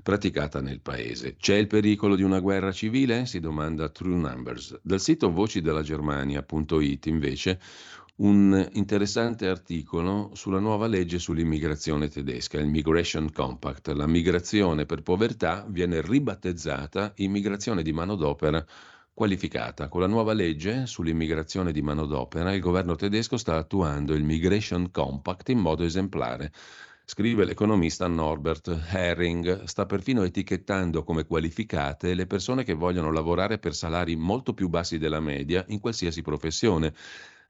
praticata 0.03 0.63
nel 0.63 0.81
paese. 0.81 1.37
C'è 1.37 1.57
il 1.57 1.67
pericolo 1.67 2.17
di 2.17 2.23
una 2.23 2.41
guerra 2.41 2.73
civile? 2.73 3.27
Si 3.27 3.41
domanda 3.41 3.91
True 3.91 4.17
Numbers. 4.17 4.81
Dal 4.83 5.01
sito 5.01 5.31
voci 5.31 5.61
della 5.61 5.83
Germania.it 5.83 7.07
invece 7.07 7.61
un 8.17 8.67
interessante 8.73 9.47
articolo 9.47 10.31
sulla 10.33 10.61
nuova 10.61 10.87
legge 10.87 11.19
sull'immigrazione 11.19 12.09
tedesca, 12.09 12.59
il 12.59 12.69
Migration 12.69 13.31
Compact. 13.31 13.89
La 13.89 14.07
migrazione 14.07 14.87
per 14.87 15.03
povertà 15.03 15.67
viene 15.69 16.01
ribattezzata 16.01 17.13
immigrazione 17.17 17.83
di 17.83 17.93
manodopera 17.93 18.65
qualificata. 19.15 19.89
Con 19.89 20.01
la 20.01 20.09
nuova 20.09 20.33
legge 20.33 20.87
sull'immigrazione 20.87 21.71
di 21.71 21.81
manodopera 21.81 22.53
il 22.53 22.61
governo 22.61 22.97
tedesco 22.97 23.37
sta 23.37 23.57
attuando 23.57 24.13
il 24.13 24.25
Migration 24.25 24.91
Compact 24.91 25.49
in 25.51 25.61
modo 25.61 25.85
esemplare. 25.85 26.53
Scrive 27.07 27.45
l'economista 27.45 28.09
Norbert 28.09 28.87
Herring, 28.91 29.65
sta 29.65 29.87
perfino 29.87 30.23
etichettando 30.25 31.05
come 31.05 31.27
qualificate 31.27 32.15
le 32.15 32.27
persone 32.27 32.65
che 32.65 32.75
vogliono 32.75 33.13
lavorare 33.13 33.59
per 33.59 33.75
salari 33.75 34.17
molto 34.17 34.53
più 34.53 34.69
bassi 34.69 34.99
della 34.99 35.21
media 35.21 35.65
in 35.69 35.81
qualsiasi 35.81 36.23
professione 36.23 36.93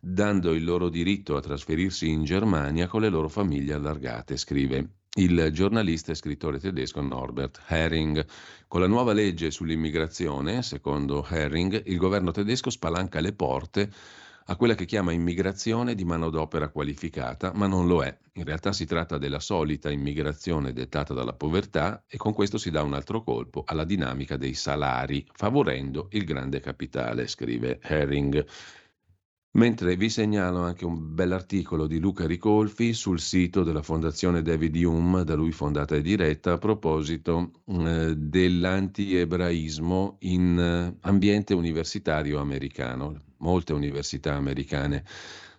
dando 0.07 0.53
il 0.53 0.65
loro 0.65 0.91
diritto 0.91 1.35
a 1.37 1.41
trasferirsi 1.41 2.11
in 2.11 2.25
Germania 2.25 2.89
con 2.89 3.01
le 3.01 3.09
loro 3.09 3.29
famiglie 3.29 3.73
allargate, 3.73 4.37
scrive 4.37 5.04
il 5.17 5.51
giornalista 5.53 6.11
e 6.11 6.17
scrittore 6.17 6.59
tedesco 6.59 7.01
Norbert 7.01 7.63
Herring. 7.69 8.27
Con 8.67 8.81
la 8.81 8.89
nuova 8.89 9.13
legge 9.13 9.53
sull'immigrazione, 9.53 10.63
secondo 10.63 11.25
Herring, 11.29 11.83
il 11.87 11.99
governo 11.99 12.33
tedesco 12.33 12.71
spalanca 12.71 13.21
le 13.21 13.33
porte 13.33 13.93
a 14.47 14.57
quella 14.57 14.75
che 14.75 14.85
chiama 14.85 15.13
immigrazione 15.13 15.95
di 15.95 16.05
manodopera 16.05 16.69
qualificata, 16.69 17.53
ma 17.55 17.67
non 17.67 17.87
lo 17.87 18.03
è. 18.03 18.15
In 18.35 18.45
realtà 18.45 18.73
si 18.73 18.87
tratta 18.87 19.17
della 19.17 19.39
solita 19.39 19.91
immigrazione 19.91 20.73
dettata 20.73 21.15
dalla 21.15 21.33
povertà 21.33 22.03
e 22.09 22.17
con 22.17 22.35
questo 22.35 22.59
si 22.59 22.71
dà 22.71 22.83
un 22.83 22.95
altro 22.95 23.23
colpo 23.23 23.63
alla 23.65 23.85
dinamica 23.85 24.37
dei 24.37 24.55
salari, 24.55 25.25
favorendo 25.33 26.09
il 26.11 26.25
grande 26.25 26.59
capitale, 26.59 27.29
scrive 27.29 27.79
Herring. 27.81 28.45
Mentre 29.57 29.95
vi 29.95 30.11
segnalo 30.11 30.63
anche 30.63 30.85
un 30.85 31.15
bell'articolo 31.15 31.87
di 31.87 32.01
Luca 32.01 32.27
Ricolfi 32.27 32.93
sul 32.93 33.21
sito 33.21 33.63
della 33.63 33.83
Fondazione 33.83 34.43
David 34.43 34.75
Hume, 34.75 35.23
da 35.23 35.37
lui 35.37 35.53
fondata 35.53 35.95
e 35.95 36.03
diretta, 36.03 36.55
a 36.55 36.59
proposito 36.59 37.53
eh, 37.67 38.17
dell'anti-ebraismo 38.17 40.17
in 40.21 40.59
eh, 40.59 40.97
ambiente 41.03 41.55
universitario 41.55 42.41
americano. 42.41 43.23
Molte 43.37 43.75
università 43.75 44.35
americane 44.35 45.05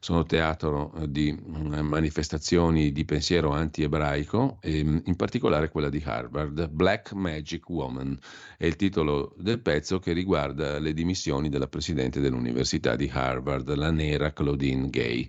sono 0.05 0.23
teatro 0.23 0.93
eh, 0.93 1.09
di 1.09 1.33
mm, 1.33 1.79
manifestazioni 1.79 2.91
di 2.91 3.05
pensiero 3.05 3.49
anti-ebraico, 3.49 4.59
e 4.61 4.83
mm, 4.83 4.97
in 5.05 5.15
particolare 5.15 5.69
quella 5.69 5.89
di 5.89 5.99
Harvard, 6.05 6.69
Black 6.69 7.13
Magic 7.13 7.67
Woman, 7.67 8.15
è 8.55 8.67
il 8.67 8.75
titolo 8.75 9.33
del 9.35 9.59
pezzo 9.61 9.97
che 9.97 10.13
riguarda 10.13 10.77
le 10.77 10.93
dimissioni 10.93 11.49
della 11.49 11.65
presidente 11.65 12.19
dell'Università 12.19 12.95
di 12.95 13.09
Harvard, 13.11 13.73
la 13.73 13.89
nera 13.89 14.31
Claudine 14.31 14.91
Gay 14.91 15.27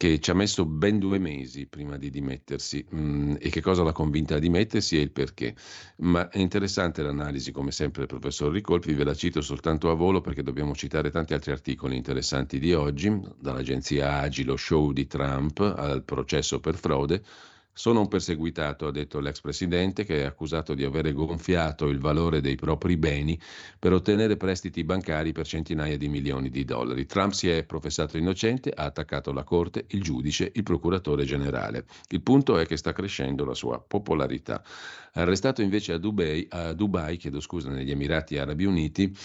che 0.00 0.18
ci 0.18 0.30
ha 0.30 0.34
messo 0.34 0.64
ben 0.64 0.98
due 0.98 1.18
mesi 1.18 1.66
prima 1.66 1.98
di 1.98 2.08
dimettersi 2.08 2.82
mm, 2.94 3.34
e 3.38 3.50
che 3.50 3.60
cosa 3.60 3.82
l'ha 3.82 3.92
convinta 3.92 4.36
a 4.36 4.38
dimettersi 4.38 4.96
e 4.96 5.02
il 5.02 5.10
perché. 5.10 5.54
Ma 5.96 6.30
è 6.30 6.38
interessante 6.38 7.02
l'analisi, 7.02 7.52
come 7.52 7.70
sempre, 7.70 8.06
del 8.06 8.18
professor 8.18 8.50
Ricolfi, 8.50 8.94
ve 8.94 9.04
la 9.04 9.12
cito 9.12 9.42
soltanto 9.42 9.90
a 9.90 9.94
volo 9.94 10.22
perché 10.22 10.42
dobbiamo 10.42 10.74
citare 10.74 11.10
tanti 11.10 11.34
altri 11.34 11.52
articoli 11.52 11.96
interessanti 11.96 12.58
di 12.58 12.72
oggi, 12.72 13.14
dall'agenzia 13.38 14.20
Agi, 14.20 14.44
lo 14.44 14.56
show 14.56 14.90
di 14.92 15.06
Trump 15.06 15.60
al 15.60 16.02
processo 16.02 16.60
per 16.60 16.76
frode, 16.76 17.22
sono 17.80 18.00
un 18.00 18.08
perseguitato, 18.08 18.86
ha 18.88 18.90
detto 18.90 19.20
l'ex 19.20 19.40
presidente, 19.40 20.04
che 20.04 20.20
è 20.20 20.26
accusato 20.26 20.74
di 20.74 20.84
avere 20.84 21.14
gonfiato 21.14 21.86
il 21.86 21.98
valore 21.98 22.42
dei 22.42 22.54
propri 22.54 22.98
beni 22.98 23.40
per 23.78 23.94
ottenere 23.94 24.36
prestiti 24.36 24.84
bancari 24.84 25.32
per 25.32 25.46
centinaia 25.46 25.96
di 25.96 26.10
milioni 26.10 26.50
di 26.50 26.66
dollari. 26.66 27.06
Trump 27.06 27.32
si 27.32 27.48
è 27.48 27.64
professato 27.64 28.18
innocente, 28.18 28.68
ha 28.68 28.84
attaccato 28.84 29.32
la 29.32 29.44
Corte, 29.44 29.86
il 29.88 30.02
giudice, 30.02 30.52
il 30.52 30.62
procuratore 30.62 31.24
generale. 31.24 31.86
Il 32.10 32.20
punto 32.20 32.58
è 32.58 32.66
che 32.66 32.76
sta 32.76 32.92
crescendo 32.92 33.46
la 33.46 33.54
sua 33.54 33.80
popolarità. 33.80 34.62
Arrestato 35.14 35.62
invece 35.62 35.94
a 35.94 35.98
Dubai, 35.98 36.46
a 36.50 36.74
Dubai 36.74 37.16
chiedo 37.16 37.40
scusa, 37.40 37.70
negli 37.70 37.90
Emirati 37.90 38.36
Arabi 38.36 38.66
Uniti, 38.66 39.16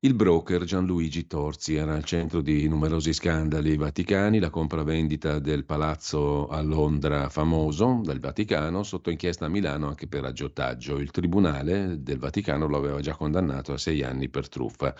il 0.00 0.14
broker 0.14 0.64
Gianluigi 0.64 1.26
Torzi 1.26 1.74
era 1.74 1.94
al 1.94 2.04
centro 2.04 2.42
di 2.42 2.68
numerosi 2.68 3.14
scandali 3.14 3.76
vaticani, 3.76 4.38
la 4.38 4.50
compravendita 4.50 5.38
del 5.38 5.64
palazzo 5.64 6.48
a 6.48 6.60
Londra 6.60 7.30
famoso 7.30 8.00
del 8.04 8.20
Vaticano, 8.20 8.82
sotto 8.82 9.08
inchiesta 9.10 9.46
a 9.46 9.48
Milano 9.48 9.88
anche 9.88 10.06
per 10.06 10.24
aggiotaggio. 10.24 10.98
Il 10.98 11.10
tribunale 11.10 12.02
del 12.02 12.18
Vaticano 12.18 12.66
lo 12.66 12.76
aveva 12.76 13.00
già 13.00 13.16
condannato 13.16 13.72
a 13.72 13.78
sei 13.78 14.02
anni 14.02 14.28
per 14.28 14.48
truffa. 14.48 14.94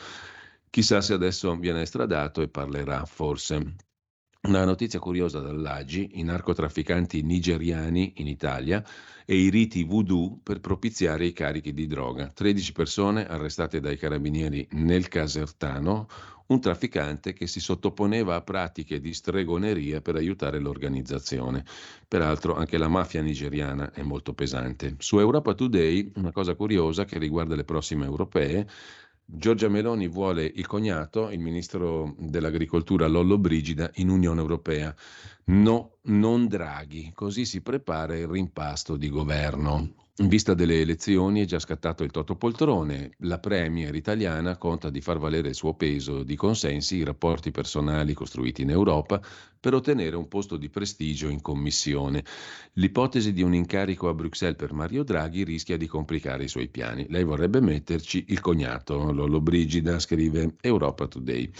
Chissà 0.70 1.00
se 1.02 1.12
adesso 1.12 1.54
viene 1.56 1.82
estradato 1.82 2.40
e 2.40 2.48
parlerà 2.48 3.04
forse. 3.04 3.76
Una 4.46 4.64
notizia 4.64 5.00
curiosa 5.00 5.40
dall'Agi, 5.40 6.20
i 6.20 6.22
narcotrafficanti 6.22 7.20
nigeriani 7.22 8.12
in 8.18 8.28
Italia 8.28 8.80
e 9.24 9.36
i 9.36 9.50
riti 9.50 9.82
voodoo 9.82 10.38
per 10.40 10.60
propiziare 10.60 11.26
i 11.26 11.32
carichi 11.32 11.74
di 11.74 11.88
droga. 11.88 12.28
13 12.28 12.72
persone 12.72 13.26
arrestate 13.26 13.80
dai 13.80 13.96
carabinieri 13.96 14.68
nel 14.74 15.08
Casertano, 15.08 16.06
un 16.46 16.60
trafficante 16.60 17.32
che 17.32 17.48
si 17.48 17.58
sottoponeva 17.58 18.36
a 18.36 18.40
pratiche 18.42 19.00
di 19.00 19.12
stregoneria 19.12 20.00
per 20.00 20.14
aiutare 20.14 20.60
l'organizzazione. 20.60 21.64
Peraltro 22.06 22.54
anche 22.54 22.78
la 22.78 22.86
mafia 22.86 23.22
nigeriana 23.22 23.90
è 23.90 24.02
molto 24.02 24.32
pesante. 24.32 24.94
Su 24.98 25.18
Europa 25.18 25.54
Today 25.54 26.12
una 26.14 26.30
cosa 26.30 26.54
curiosa 26.54 27.04
che 27.04 27.18
riguarda 27.18 27.56
le 27.56 27.64
prossime 27.64 28.04
europee, 28.04 28.68
Giorgia 29.28 29.68
Meloni 29.68 30.06
vuole 30.06 30.44
il 30.44 30.66
cognato, 30.68 31.30
il 31.30 31.40
ministro 31.40 32.14
dell'agricoltura 32.16 33.08
Lollo 33.08 33.38
Brigida, 33.38 33.90
in 33.94 34.08
Unione 34.08 34.40
Europea. 34.40 34.94
No, 35.46 35.96
non 36.02 36.46
Draghi. 36.46 37.10
Così 37.12 37.44
si 37.44 37.60
prepara 37.60 38.16
il 38.16 38.28
rimpasto 38.28 38.96
di 38.96 39.08
governo. 39.08 40.05
In 40.18 40.28
vista 40.28 40.54
delle 40.54 40.80
elezioni 40.80 41.42
è 41.42 41.44
già 41.44 41.58
scattato 41.58 42.02
il 42.02 42.10
Totopoltrone. 42.10 43.16
La 43.18 43.38
Premier 43.38 43.94
italiana 43.94 44.56
conta 44.56 44.88
di 44.88 45.02
far 45.02 45.18
valere 45.18 45.48
il 45.48 45.54
suo 45.54 45.74
peso 45.74 46.22
di 46.22 46.36
consensi, 46.36 46.96
i 46.96 47.04
rapporti 47.04 47.50
personali 47.50 48.14
costruiti 48.14 48.62
in 48.62 48.70
Europa, 48.70 49.20
per 49.60 49.74
ottenere 49.74 50.16
un 50.16 50.26
posto 50.26 50.56
di 50.56 50.70
prestigio 50.70 51.28
in 51.28 51.42
commissione. 51.42 52.24
L'ipotesi 52.74 53.34
di 53.34 53.42
un 53.42 53.52
incarico 53.52 54.08
a 54.08 54.14
Bruxelles 54.14 54.56
per 54.56 54.72
Mario 54.72 55.02
Draghi 55.02 55.44
rischia 55.44 55.76
di 55.76 55.86
complicare 55.86 56.44
i 56.44 56.48
suoi 56.48 56.68
piani. 56.68 57.04
Lei 57.10 57.24
vorrebbe 57.24 57.60
metterci 57.60 58.24
il 58.28 58.40
cognato, 58.40 59.12
Lollo 59.12 59.42
Brigida, 59.42 59.98
scrive 59.98 60.54
Europa 60.62 61.08
Today. 61.08 61.52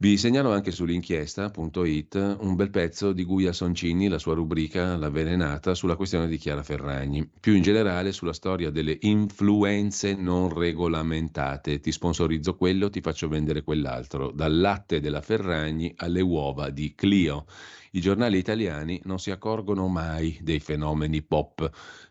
Vi 0.00 0.16
segnalo 0.16 0.52
anche 0.52 0.70
sull'inchiesta.it 0.70 2.36
un 2.38 2.54
bel 2.54 2.70
pezzo 2.70 3.10
di 3.10 3.24
Guia 3.24 3.52
Soncini, 3.52 4.06
la 4.06 4.20
sua 4.20 4.34
rubrica 4.34 4.96
L'avvelenata, 4.96 5.74
sulla 5.74 5.96
questione 5.96 6.28
di 6.28 6.36
Chiara 6.36 6.62
Ferragni. 6.62 7.28
Più 7.40 7.52
in 7.56 7.62
generale 7.62 8.12
sulla 8.12 8.32
storia 8.32 8.70
delle 8.70 8.96
influenze 9.00 10.14
non 10.14 10.56
regolamentate. 10.56 11.80
Ti 11.80 11.90
sponsorizzo 11.90 12.54
quello, 12.54 12.90
ti 12.90 13.00
faccio 13.00 13.26
vendere 13.26 13.64
quell'altro. 13.64 14.30
Dal 14.30 14.56
latte 14.56 15.00
della 15.00 15.20
Ferragni 15.20 15.92
alle 15.96 16.20
uova 16.20 16.70
di 16.70 16.94
Clio. 16.94 17.46
I 17.90 18.00
giornali 18.00 18.38
italiani 18.38 19.00
non 19.02 19.18
si 19.18 19.32
accorgono 19.32 19.88
mai 19.88 20.38
dei 20.42 20.60
fenomeni 20.60 21.22
pop 21.22 21.68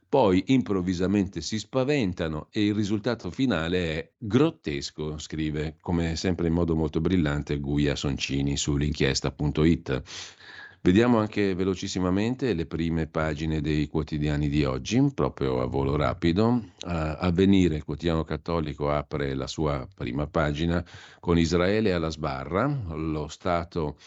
poi 0.09 0.43
improvvisamente 0.47 1.41
si 1.41 1.59
spaventano 1.59 2.47
e 2.51 2.65
il 2.65 2.73
risultato 2.73 3.29
finale 3.29 3.91
è 3.93 4.11
grottesco, 4.17 5.17
scrive 5.17 5.75
come 5.81 6.15
sempre 6.15 6.47
in 6.47 6.53
modo 6.53 6.75
molto 6.75 7.01
brillante 7.01 7.59
Guia 7.59 7.95
Soncini 7.95 8.55
sull'inchiesta.it. 8.55 10.03
Vediamo 10.79 11.17
anche 11.17 11.53
velocissimamente 11.53 12.53
le 12.53 12.65
prime 12.65 13.07
pagine 13.07 13.59
dei 13.59 13.87
quotidiani 13.87 14.47
di 14.47 14.63
oggi, 14.63 15.11
proprio 15.13 15.59
a 15.59 15.65
volo 15.65 15.97
rapido. 15.97 16.47
Uh, 16.47 16.63
Avvenire, 16.85 17.75
il 17.75 17.83
quotidiano 17.83 18.23
cattolico, 18.23 18.89
apre 18.89 19.33
la 19.33 19.47
sua 19.47 19.85
prima 19.93 20.27
pagina 20.27 20.81
con 21.19 21.37
Israele 21.37 21.91
alla 21.91 22.09
sbarra, 22.09 22.67
lo 22.93 23.27
Stato 23.27 23.97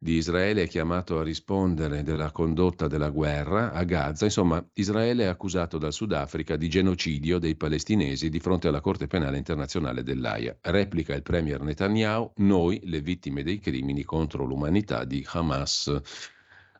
di 0.00 0.14
Israele 0.14 0.62
è 0.62 0.68
chiamato 0.68 1.18
a 1.18 1.24
rispondere 1.24 2.04
della 2.04 2.30
condotta 2.30 2.86
della 2.86 3.10
guerra 3.10 3.72
a 3.72 3.82
Gaza. 3.82 4.26
Insomma, 4.26 4.64
Israele 4.74 5.24
è 5.24 5.26
accusato 5.26 5.76
dal 5.76 5.92
Sudafrica 5.92 6.56
di 6.56 6.68
genocidio 6.68 7.40
dei 7.40 7.56
palestinesi 7.56 8.28
di 8.28 8.38
fronte 8.38 8.68
alla 8.68 8.80
Corte 8.80 9.08
Penale 9.08 9.38
Internazionale 9.38 10.04
dell'AIA. 10.04 10.56
Replica 10.60 11.14
il 11.14 11.22
premier 11.22 11.60
Netanyahu, 11.62 12.32
noi 12.36 12.80
le 12.84 13.00
vittime 13.00 13.42
dei 13.42 13.58
crimini 13.58 14.04
contro 14.04 14.44
l'umanità 14.44 15.04
di 15.04 15.26
Hamas. 15.30 16.00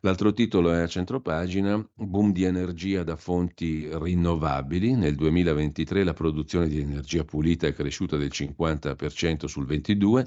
L'altro 0.03 0.33
titolo 0.33 0.73
è 0.73 0.83
a 0.83 0.87
centropagina, 0.87 1.85
boom 1.95 2.31
di 2.31 2.45
energia 2.45 3.03
da 3.03 3.17
fonti 3.17 3.89
rinnovabili. 3.91 4.95
Nel 4.95 5.17
2023 5.17 6.05
la 6.05 6.15
produzione 6.15 6.69
di 6.69 6.79
energia 6.79 7.25
pulita 7.25 7.67
è 7.67 7.73
cresciuta 7.73 8.17
del 8.17 8.31
50% 8.33 9.47
sul 9.47 9.67
22 9.67 10.25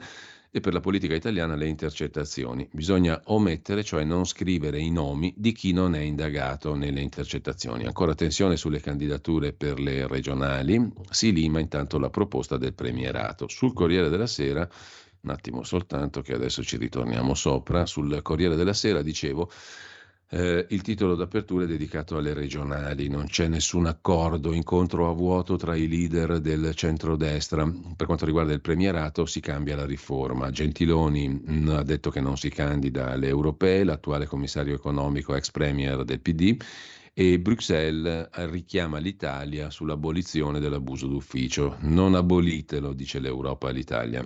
e 0.52 0.60
per 0.60 0.74
la 0.74 0.82
politica 0.82 1.16
italiana 1.16 1.56
le 1.56 1.68
intercettazioni. 1.68 2.68
Bisogna 2.72 3.22
omettere, 3.26 3.84
cioè 3.84 4.04
non 4.04 4.26
scrivere 4.26 4.80
i 4.80 4.92
nomi 4.92 5.34
di 5.38 5.54
chi 5.54 5.72
non 5.72 5.96
è 5.96 6.02
indagato 6.02 6.76
nelle 6.76 7.00
intercettazioni. 7.00 7.86
Ancora 7.86 8.14
tensione 8.14 8.58
sulle 8.58 8.82
candidature 8.82 9.54
per 9.54 9.80
le 9.80 10.08
regionali, 10.08 10.92
si 11.10 11.32
lima 11.32 11.60
intanto 11.60 11.98
la 11.98 12.10
proposta 12.10 12.58
del 12.58 12.74
premierato. 12.74 13.48
Sul 13.48 13.74
Corriere 13.74 14.10
della 14.10 14.28
Sera 14.28 14.70
un 15.22 15.30
attimo 15.30 15.64
soltanto 15.64 16.22
che 16.22 16.34
adesso 16.34 16.64
ci 16.64 16.78
ritorniamo 16.78 17.36
sopra, 17.36 17.86
sul 17.86 18.22
Corriere 18.24 18.56
della 18.56 18.74
Sera 18.74 19.02
dicevo 19.02 19.52
eh, 20.34 20.66
il 20.70 20.82
titolo 20.82 21.16
d'apertura 21.16 21.66
è 21.66 21.68
dedicato 21.68 22.16
alle 22.16 22.34
regionali, 22.34 23.10
non 23.10 23.26
c'è 23.26 23.50
nessun 23.50 23.86
accordo, 23.86 24.54
incontro 24.54 25.10
a 25.10 25.14
vuoto 25.14 25.58
tra 25.58 25.76
i 25.76 25.90
leader 25.90 26.40
del 26.40 26.74
centrodestra. 26.74 27.70
Per 27.98 28.06
quanto 28.06 28.26
riguarda 28.26 28.54
il 28.54 28.62
premierato 28.62 29.26
si 29.26 29.42
cambia 29.42 29.76
la 29.76 29.86
riforma. 29.86 30.50
Gentiloni 30.50 31.28
mm, 31.28 31.70
ha 31.70 31.84
detto 31.84 32.10
che 32.10 32.22
non 32.22 32.38
si 32.38 32.50
candida 32.50 33.12
alle 33.12 33.28
europee, 33.28 33.84
l'attuale 33.84 34.26
commissario 34.26 34.74
economico 34.74 35.36
ex 35.36 35.52
premier 35.52 36.06
del 36.06 36.22
PD 36.22 36.56
e 37.14 37.38
Bruxelles 37.40 38.30
richiama 38.50 39.00
l'Italia 39.00 39.70
sull'abolizione 39.70 40.60
dell'abuso 40.62 41.08
d'ufficio. 41.08 41.76
Non 41.82 42.16
abolitelo, 42.16 42.94
dice 42.94 43.20
l'Europa 43.20 43.68
all'Italia. 43.68 44.26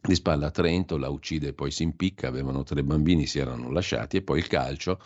Di 0.00 0.14
spalla 0.14 0.46
a 0.46 0.50
Trento, 0.50 0.96
la 0.96 1.08
uccide 1.08 1.48
e 1.48 1.52
poi 1.52 1.70
si 1.70 1.82
impicca, 1.82 2.28
avevano 2.28 2.62
tre 2.62 2.82
bambini, 2.82 3.26
si 3.26 3.38
erano 3.38 3.70
lasciati 3.70 4.16
e 4.16 4.22
poi 4.22 4.38
il 4.38 4.46
calcio. 4.46 5.00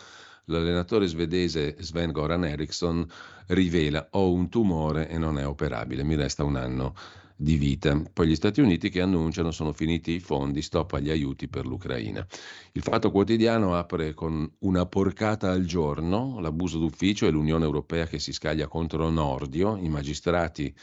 L'allenatore 0.45 1.07
svedese 1.07 1.75
Sven 1.79 2.11
Goran 2.11 2.45
Eriksson 2.45 3.05
rivela 3.47 4.07
ho 4.11 4.31
un 4.31 4.49
tumore 4.49 5.09
e 5.09 5.17
non 5.17 5.39
è 5.39 5.47
operabile, 5.47 6.03
mi 6.03 6.15
resta 6.15 6.43
un 6.43 6.55
anno 6.57 6.93
di 7.35 7.55
vita. 7.55 8.01
Poi 8.11 8.27
gli 8.27 8.35
Stati 8.35 8.61
Uniti 8.61 8.89
che 8.89 9.01
annunciano 9.01 9.51
sono 9.51 9.73
finiti 9.73 10.11
i 10.11 10.19
fondi, 10.19 10.61
stop 10.61 10.93
agli 10.93 11.09
aiuti 11.09 11.47
per 11.47 11.65
l'Ucraina. 11.65 12.25
Il 12.73 12.81
Fatto 12.81 13.11
Quotidiano 13.11 13.75
apre 13.75 14.13
con 14.13 14.49
una 14.59 14.85
porcata 14.85 15.51
al 15.51 15.65
giorno, 15.65 16.39
l'abuso 16.39 16.77
d'ufficio 16.77 17.25
e 17.25 17.31
l'Unione 17.31 17.65
Europea 17.65 18.05
che 18.05 18.19
si 18.19 18.31
scaglia 18.31 18.67
contro 18.67 19.09
Nordio, 19.09 19.77
i 19.77 19.89
magistrati 19.89 20.73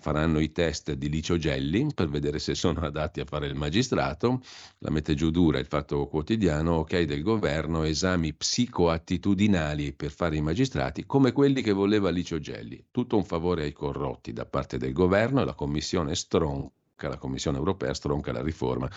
faranno 0.00 0.38
i 0.38 0.52
test 0.52 0.92
di 0.92 1.08
Licio 1.08 1.36
Gelli 1.38 1.88
per 1.92 2.08
vedere 2.08 2.38
se 2.38 2.54
sono 2.54 2.80
adatti 2.80 3.20
a 3.20 3.24
fare 3.24 3.48
il 3.48 3.56
magistrato, 3.56 4.40
la 4.78 4.90
mette 4.90 5.14
giù 5.14 5.30
dura 5.30 5.58
il 5.58 5.66
fatto 5.66 6.06
quotidiano, 6.06 6.76
ok 6.76 7.02
del 7.02 7.22
governo, 7.22 7.82
esami 7.82 8.32
psicoattitudinali 8.32 9.92
per 9.92 10.12
fare 10.12 10.36
i 10.36 10.40
magistrati 10.40 11.04
come 11.04 11.32
quelli 11.32 11.62
che 11.62 11.72
voleva 11.72 12.10
Licio 12.10 12.38
Gelli. 12.38 12.86
Tutto 12.92 13.16
un 13.16 13.24
favore 13.24 13.64
ai 13.64 13.72
corrotti 13.72 14.32
da 14.32 14.46
parte 14.46 14.78
del 14.78 14.92
governo 14.92 15.42
e 15.42 15.44
la 15.44 15.54
Commissione 15.54 16.14
stronca, 16.14 17.08
la 17.08 17.18
Commissione 17.18 17.58
europea 17.58 17.92
stronca 17.92 18.30
la 18.30 18.42
riforma 18.42 18.88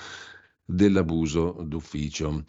dell'abuso 0.63 1.63
d'ufficio. 1.65 2.43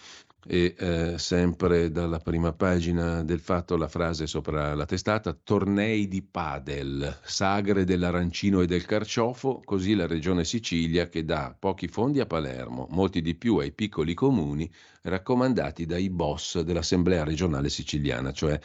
E 0.44 0.74
eh, 0.76 1.18
sempre 1.18 1.92
dalla 1.92 2.18
prima 2.18 2.52
pagina 2.52 3.22
del 3.22 3.38
fatto 3.38 3.76
la 3.76 3.86
frase 3.86 4.26
sopra 4.26 4.74
la 4.74 4.86
testata, 4.86 5.32
tornei 5.32 6.08
di 6.08 6.20
padel, 6.20 7.20
sagre 7.22 7.84
dell'arancino 7.84 8.60
e 8.60 8.66
del 8.66 8.84
carciofo, 8.84 9.60
così 9.64 9.94
la 9.94 10.08
regione 10.08 10.44
Sicilia 10.44 11.08
che 11.08 11.24
dà 11.24 11.54
pochi 11.56 11.86
fondi 11.86 12.18
a 12.18 12.26
Palermo, 12.26 12.88
molti 12.90 13.22
di 13.22 13.36
più 13.36 13.58
ai 13.58 13.72
piccoli 13.72 14.14
comuni, 14.14 14.68
raccomandati 15.02 15.86
dai 15.86 16.10
boss 16.10 16.58
dell'Assemblea 16.60 17.22
regionale 17.22 17.68
siciliana, 17.68 18.32
cioè 18.32 18.58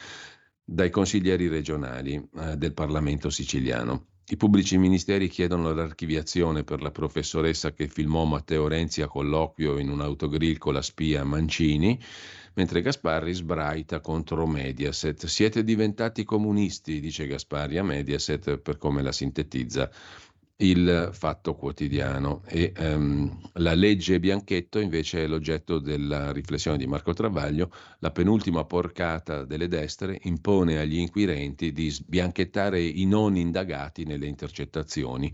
dai 0.64 0.90
consiglieri 0.90 1.46
regionali 1.46 2.14
eh, 2.40 2.56
del 2.56 2.74
Parlamento 2.74 3.30
siciliano. 3.30 4.06
I 4.30 4.36
pubblici 4.36 4.76
ministeri 4.76 5.26
chiedono 5.26 5.72
l'archiviazione 5.72 6.62
per 6.62 6.82
la 6.82 6.90
professoressa 6.90 7.72
che 7.72 7.88
filmò 7.88 8.24
Matteo 8.24 8.68
Renzi 8.68 9.00
a 9.00 9.08
colloquio 9.08 9.78
in 9.78 9.88
un 9.88 10.02
autogrill 10.02 10.58
con 10.58 10.74
la 10.74 10.82
spia 10.82 11.24
Mancini, 11.24 11.98
mentre 12.52 12.82
Gasparri 12.82 13.32
sbraita 13.32 14.00
contro 14.00 14.46
Mediaset. 14.46 15.24
Siete 15.24 15.64
diventati 15.64 16.24
comunisti, 16.24 17.00
dice 17.00 17.26
Gasparri 17.26 17.78
a 17.78 17.82
Mediaset 17.82 18.58
per 18.58 18.76
come 18.76 19.00
la 19.00 19.12
sintetizza 19.12 19.90
il 20.60 21.10
fatto 21.12 21.54
quotidiano. 21.54 22.42
E 22.46 22.72
um, 22.78 23.38
la 23.54 23.74
legge 23.74 24.18
Bianchetto 24.18 24.78
invece 24.80 25.24
è 25.24 25.26
l'oggetto 25.26 25.78
della 25.78 26.32
riflessione 26.32 26.78
di 26.78 26.86
Marco 26.86 27.12
Travaglio, 27.12 27.70
la 28.00 28.10
penultima 28.10 28.64
porcata 28.64 29.44
delle 29.44 29.68
destre 29.68 30.18
impone 30.22 30.78
agli 30.78 30.98
inquirenti 30.98 31.72
di 31.72 31.90
sbianchettare 31.90 32.80
i 32.80 33.04
non 33.06 33.36
indagati 33.36 34.04
nelle 34.04 34.26
intercettazioni 34.26 35.32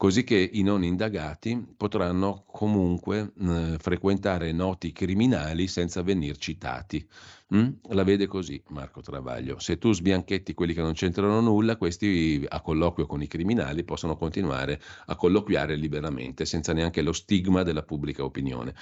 così 0.00 0.24
che 0.24 0.48
i 0.54 0.62
non 0.62 0.82
indagati 0.82 1.62
potranno 1.76 2.44
comunque 2.46 3.32
eh, 3.38 3.76
frequentare 3.78 4.50
noti 4.50 4.92
criminali 4.92 5.66
senza 5.66 6.00
venir 6.00 6.38
citati. 6.38 7.06
Mm? 7.54 7.68
La 7.90 8.02
vede 8.02 8.26
così 8.26 8.62
Marco 8.68 9.02
Travaglio. 9.02 9.58
Se 9.58 9.76
tu 9.76 9.92
sbianchetti 9.92 10.54
quelli 10.54 10.72
che 10.72 10.80
non 10.80 10.94
c'entrano 10.94 11.42
nulla, 11.42 11.76
questi 11.76 12.42
a 12.48 12.62
colloquio 12.62 13.04
con 13.04 13.20
i 13.20 13.26
criminali 13.26 13.84
possono 13.84 14.16
continuare 14.16 14.80
a 15.04 15.16
colloquiare 15.16 15.76
liberamente 15.76 16.46
senza 16.46 16.72
neanche 16.72 17.02
lo 17.02 17.12
stigma 17.12 17.62
della 17.62 17.82
pubblica 17.82 18.24
opinione. 18.24 18.74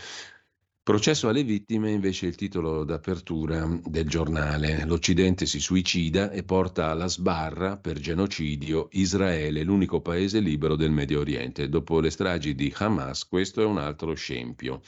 Processo 0.89 1.29
alle 1.29 1.43
vittime 1.43 1.91
invece 1.91 2.25
è 2.25 2.29
il 2.31 2.35
titolo 2.35 2.83
d'apertura 2.83 3.69
del 3.85 4.09
giornale. 4.09 4.87
L'Occidente 4.87 5.45
si 5.45 5.61
suicida 5.61 6.31
e 6.31 6.45
porta 6.45 6.89
alla 6.89 7.09
sbarra 7.09 7.77
per 7.77 7.99
genocidio 7.99 8.89
Israele, 8.93 9.65
l'unico 9.65 10.01
paese 10.01 10.41
libero 10.41 10.77
del 10.77 10.91
Medio 10.91 11.21
Oriente. 11.21 11.69
Dopo 11.69 12.01
le 12.01 12.09
stragi 12.09 12.55
di 12.55 12.73
Hamas, 12.75 13.29
questo 13.29 13.61
è 13.61 13.67
un 13.67 13.77
altro 13.77 14.15
scempio. 14.15 14.81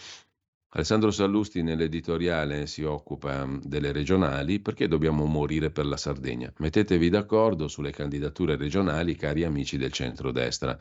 Alessandro 0.70 1.10
Sallusti 1.10 1.62
nell'editoriale 1.62 2.66
si 2.66 2.82
occupa 2.82 3.46
delle 3.62 3.92
regionali 3.92 4.58
perché 4.58 4.88
dobbiamo 4.88 5.26
morire 5.26 5.70
per 5.70 5.84
la 5.84 5.98
Sardegna. 5.98 6.50
Mettetevi 6.60 7.10
d'accordo 7.10 7.68
sulle 7.68 7.90
candidature 7.90 8.56
regionali, 8.56 9.16
cari 9.16 9.44
amici 9.44 9.76
del 9.76 9.92
centrodestra. 9.92 10.78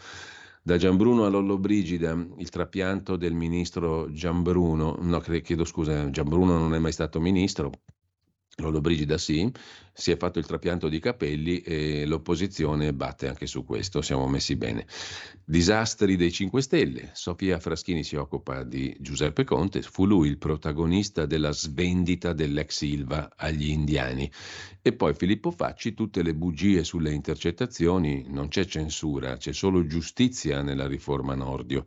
Da 0.69 0.77
Gianbruno 0.77 1.25
a 1.25 1.29
Lollobrigida, 1.29 2.11
il 2.37 2.49
trapianto 2.49 3.15
del 3.15 3.33
ministro 3.33 4.07
Gianbruno, 4.11 4.97
no, 5.01 5.19
chiedo 5.19 5.65
scusa, 5.65 6.11
Gianbruno 6.11 6.59
non 6.59 6.75
è 6.75 6.77
mai 6.77 6.91
stato 6.91 7.19
ministro, 7.19 7.71
Lollobrigida 8.57 9.17
sì, 9.17 9.51
si 9.99 10.11
è 10.11 10.17
fatto 10.17 10.39
il 10.39 10.45
trapianto 10.45 10.87
di 10.87 10.99
capelli 10.99 11.59
e 11.59 12.05
l'opposizione 12.05 12.93
batte 12.93 13.27
anche 13.27 13.45
su 13.45 13.65
questo, 13.65 14.01
siamo 14.01 14.27
messi 14.27 14.55
bene. 14.55 14.85
Disastri 15.43 16.15
dei 16.15 16.31
5 16.31 16.61
Stelle, 16.61 17.09
Sofia 17.13 17.59
Fraschini 17.59 18.03
si 18.03 18.15
occupa 18.15 18.63
di 18.63 18.95
Giuseppe 18.99 19.43
Conte, 19.43 19.81
fu 19.81 20.05
lui 20.05 20.29
il 20.29 20.37
protagonista 20.37 21.25
della 21.25 21.51
svendita 21.51 22.31
dell'ex 22.31 22.77
Silva 22.77 23.33
agli 23.35 23.69
indiani. 23.69 24.31
E 24.81 24.93
poi 24.93 25.13
Filippo 25.13 25.51
Facci, 25.51 25.93
tutte 25.93 26.23
le 26.23 26.33
bugie 26.33 26.85
sulle 26.85 27.11
intercettazioni, 27.11 28.25
non 28.29 28.47
c'è 28.47 28.65
censura, 28.65 29.35
c'è 29.35 29.51
solo 29.51 29.85
giustizia 29.85 30.61
nella 30.61 30.87
riforma 30.87 31.35
Nordio. 31.35 31.83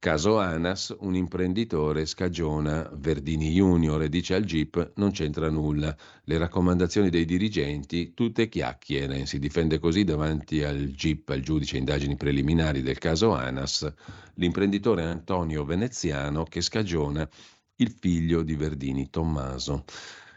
Caso 0.00 0.40
Anas, 0.40 0.92
un 0.98 1.14
imprenditore 1.14 2.06
scagiona 2.06 2.90
Verdini 2.92 3.52
Junior 3.52 4.02
e 4.02 4.08
dice 4.08 4.34
al 4.34 4.42
GIP 4.42 4.94
non 4.96 5.12
c'entra 5.12 5.48
nulla, 5.48 5.96
le 6.24 6.38
raccomandazioni 6.38 7.10
dei 7.10 7.24
dirigenti 7.24 8.14
tutte 8.14 8.48
chiacchiere. 8.48 9.26
Si 9.26 9.38
difende 9.38 9.78
così 9.78 10.04
davanti 10.04 10.62
al 10.62 10.90
GIP, 10.90 11.30
al 11.30 11.40
giudice 11.40 11.76
indagini 11.78 12.16
preliminari 12.16 12.82
del 12.82 12.98
caso 12.98 13.32
ANAS, 13.32 13.92
l'imprenditore 14.34 15.04
Antonio 15.04 15.64
Veneziano 15.64 16.44
che 16.44 16.60
scagiona 16.60 17.28
il 17.76 17.90
figlio 17.90 18.42
di 18.42 18.54
Verdini, 18.54 19.10
Tommaso 19.10 19.84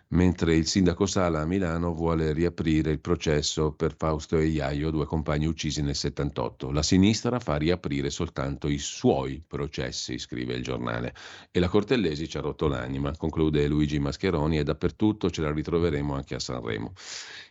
mentre 0.10 0.56
il 0.56 0.68
sindaco 0.68 1.06
Sala 1.06 1.41
a 1.41 1.45
Milano 1.45 1.93
vuole 1.93 2.32
riaprire 2.32 2.91
il 2.91 2.99
processo 2.99 3.72
per 3.72 3.95
Fausto 3.97 4.38
e 4.38 4.45
Iaio, 4.45 4.91
due 4.91 5.06
compagni 5.06 5.45
uccisi 5.45 5.82
nel 5.82 5.95
78. 5.95 6.72
La 6.72 6.84
sinistra 6.84 7.39
fa 7.39 7.56
riaprire 7.56 8.10
soltanto 8.10 8.68
i 8.68 8.78
suoi 8.78 9.43
processi, 9.45 10.20
scrive 10.20 10.53
il 10.53 10.64
giornale. 10.64 11.14
E 11.51 11.60
la 11.60 11.68
Cortellesi 11.68 12.28
ci 12.28 12.38
ha 12.38 12.41
rotto 12.41 12.68
l'anima, 12.68 13.16
conclude 13.18 13.68
Luigi 13.68 13.99
Mascheroni, 13.99 14.60
e 14.60 14.64
dappertutto 14.64 15.30
ce 15.30 15.41
la 15.41 15.51
ritroveremo 15.51 16.14
anche 16.14 16.36
a 16.36 16.39
Sanremo. 16.39 16.93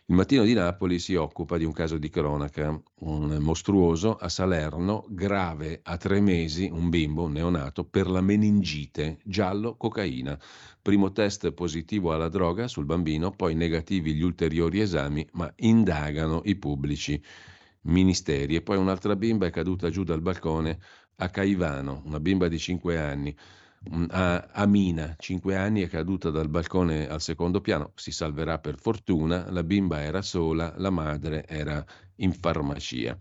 Il 0.07 0.17
mattino 0.17 0.45
di 0.45 0.53
Napoli 0.53 0.99
si 0.99 1.15
occupa 1.15 1.57
di 1.57 1.65
un 1.65 1.73
caso 1.73 1.97
di 1.97 2.11
cronaca, 2.11 2.79
un 3.01 3.39
mostruoso 3.41 4.17
a 4.17 4.29
Salerno, 4.29 5.07
grave 5.09 5.81
a 5.83 5.97
tre 5.97 6.21
mesi, 6.21 6.69
un 6.71 6.91
bimbo, 6.91 7.23
un 7.23 7.33
neonato, 7.33 7.85
per 7.85 8.09
la 8.09 8.21
meningite, 8.21 9.19
giallo, 9.25 9.77
cocaina. 9.77 10.39
Primo 10.85 11.13
test 11.13 11.51
positivo 11.53 12.13
alla 12.13 12.29
droga 12.29 12.69
sul 12.69 12.85
bambino, 12.85 13.31
poi 13.31 13.55
negativi 13.55 14.13
gli 14.13 14.21
ulteriori 14.21 14.81
esami, 14.81 15.27
ma 15.33 15.51
indagano 15.57 16.43
i 16.45 16.57
pubblici 16.57 17.19
ministeri. 17.85 18.55
E 18.55 18.61
poi 18.61 18.77
un'altra 18.77 19.17
bimba 19.17 19.47
è 19.47 19.51
caduta 19.51 19.89
giù 19.89 20.05
dal 20.05 20.21
balcone 20.21 20.79
a 21.17 21.31
Caivano, 21.31 22.03
una 22.05 22.21
bimba 22.21 22.49
di 22.49 22.59
5 22.59 22.99
anni. 22.99 23.35
A 24.11 24.51
Amina, 24.53 25.15
5 25.19 25.57
anni, 25.57 25.81
è 25.81 25.89
caduta 25.89 26.29
dal 26.29 26.51
balcone 26.51 27.09
al 27.09 27.23
secondo 27.23 27.63
piano, 27.63 27.93
si 27.95 28.13
salverà 28.13 28.59
per 28.59 28.79
fortuna, 28.79 29.51
la 29.51 29.63
bimba 29.63 30.03
era 30.03 30.21
sola, 30.21 30.75
la 30.77 30.91
madre 30.91 31.47
era 31.47 31.83
in 32.17 32.35
farmacia. 32.35 33.17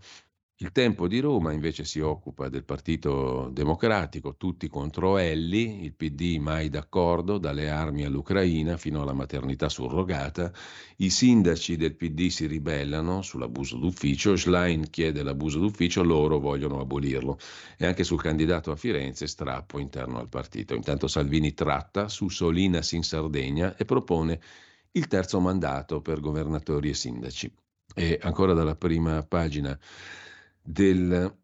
Il 0.58 0.70
Tempo 0.70 1.08
di 1.08 1.18
Roma 1.18 1.50
invece 1.52 1.84
si 1.84 1.98
occupa 1.98 2.48
del 2.48 2.62
Partito 2.62 3.50
Democratico, 3.52 4.36
tutti 4.36 4.68
contro 4.68 5.18
Elli, 5.18 5.82
il 5.82 5.94
PD 5.94 6.36
mai 6.38 6.68
d'accordo, 6.68 7.38
dalle 7.38 7.68
armi 7.68 8.04
all'Ucraina 8.04 8.76
fino 8.76 9.02
alla 9.02 9.12
maternità 9.12 9.68
surrogata, 9.68 10.52
i 10.98 11.10
sindaci 11.10 11.76
del 11.76 11.96
PD 11.96 12.28
si 12.28 12.46
ribellano 12.46 13.20
sull'abuso 13.20 13.78
d'ufficio, 13.78 14.36
Schlein 14.36 14.90
chiede 14.90 15.24
l'abuso 15.24 15.58
d'ufficio, 15.58 16.04
loro 16.04 16.38
vogliono 16.38 16.78
abolirlo 16.78 17.36
e 17.76 17.86
anche 17.86 18.04
sul 18.04 18.22
candidato 18.22 18.70
a 18.70 18.76
Firenze 18.76 19.26
strappo 19.26 19.80
interno 19.80 20.20
al 20.20 20.28
partito. 20.28 20.76
Intanto 20.76 21.08
Salvini 21.08 21.52
tratta 21.52 22.08
su 22.08 22.28
Solinas 22.28 22.92
in 22.92 23.02
Sardegna 23.02 23.76
e 23.76 23.84
propone 23.84 24.40
il 24.92 25.08
terzo 25.08 25.40
mandato 25.40 26.00
per 26.00 26.20
governatori 26.20 26.90
e 26.90 26.94
sindaci. 26.94 27.52
E 27.96 28.18
ancora 28.22 28.54
dalla 28.54 28.76
prima 28.76 29.22
pagina 29.24 29.78
del 30.64 31.42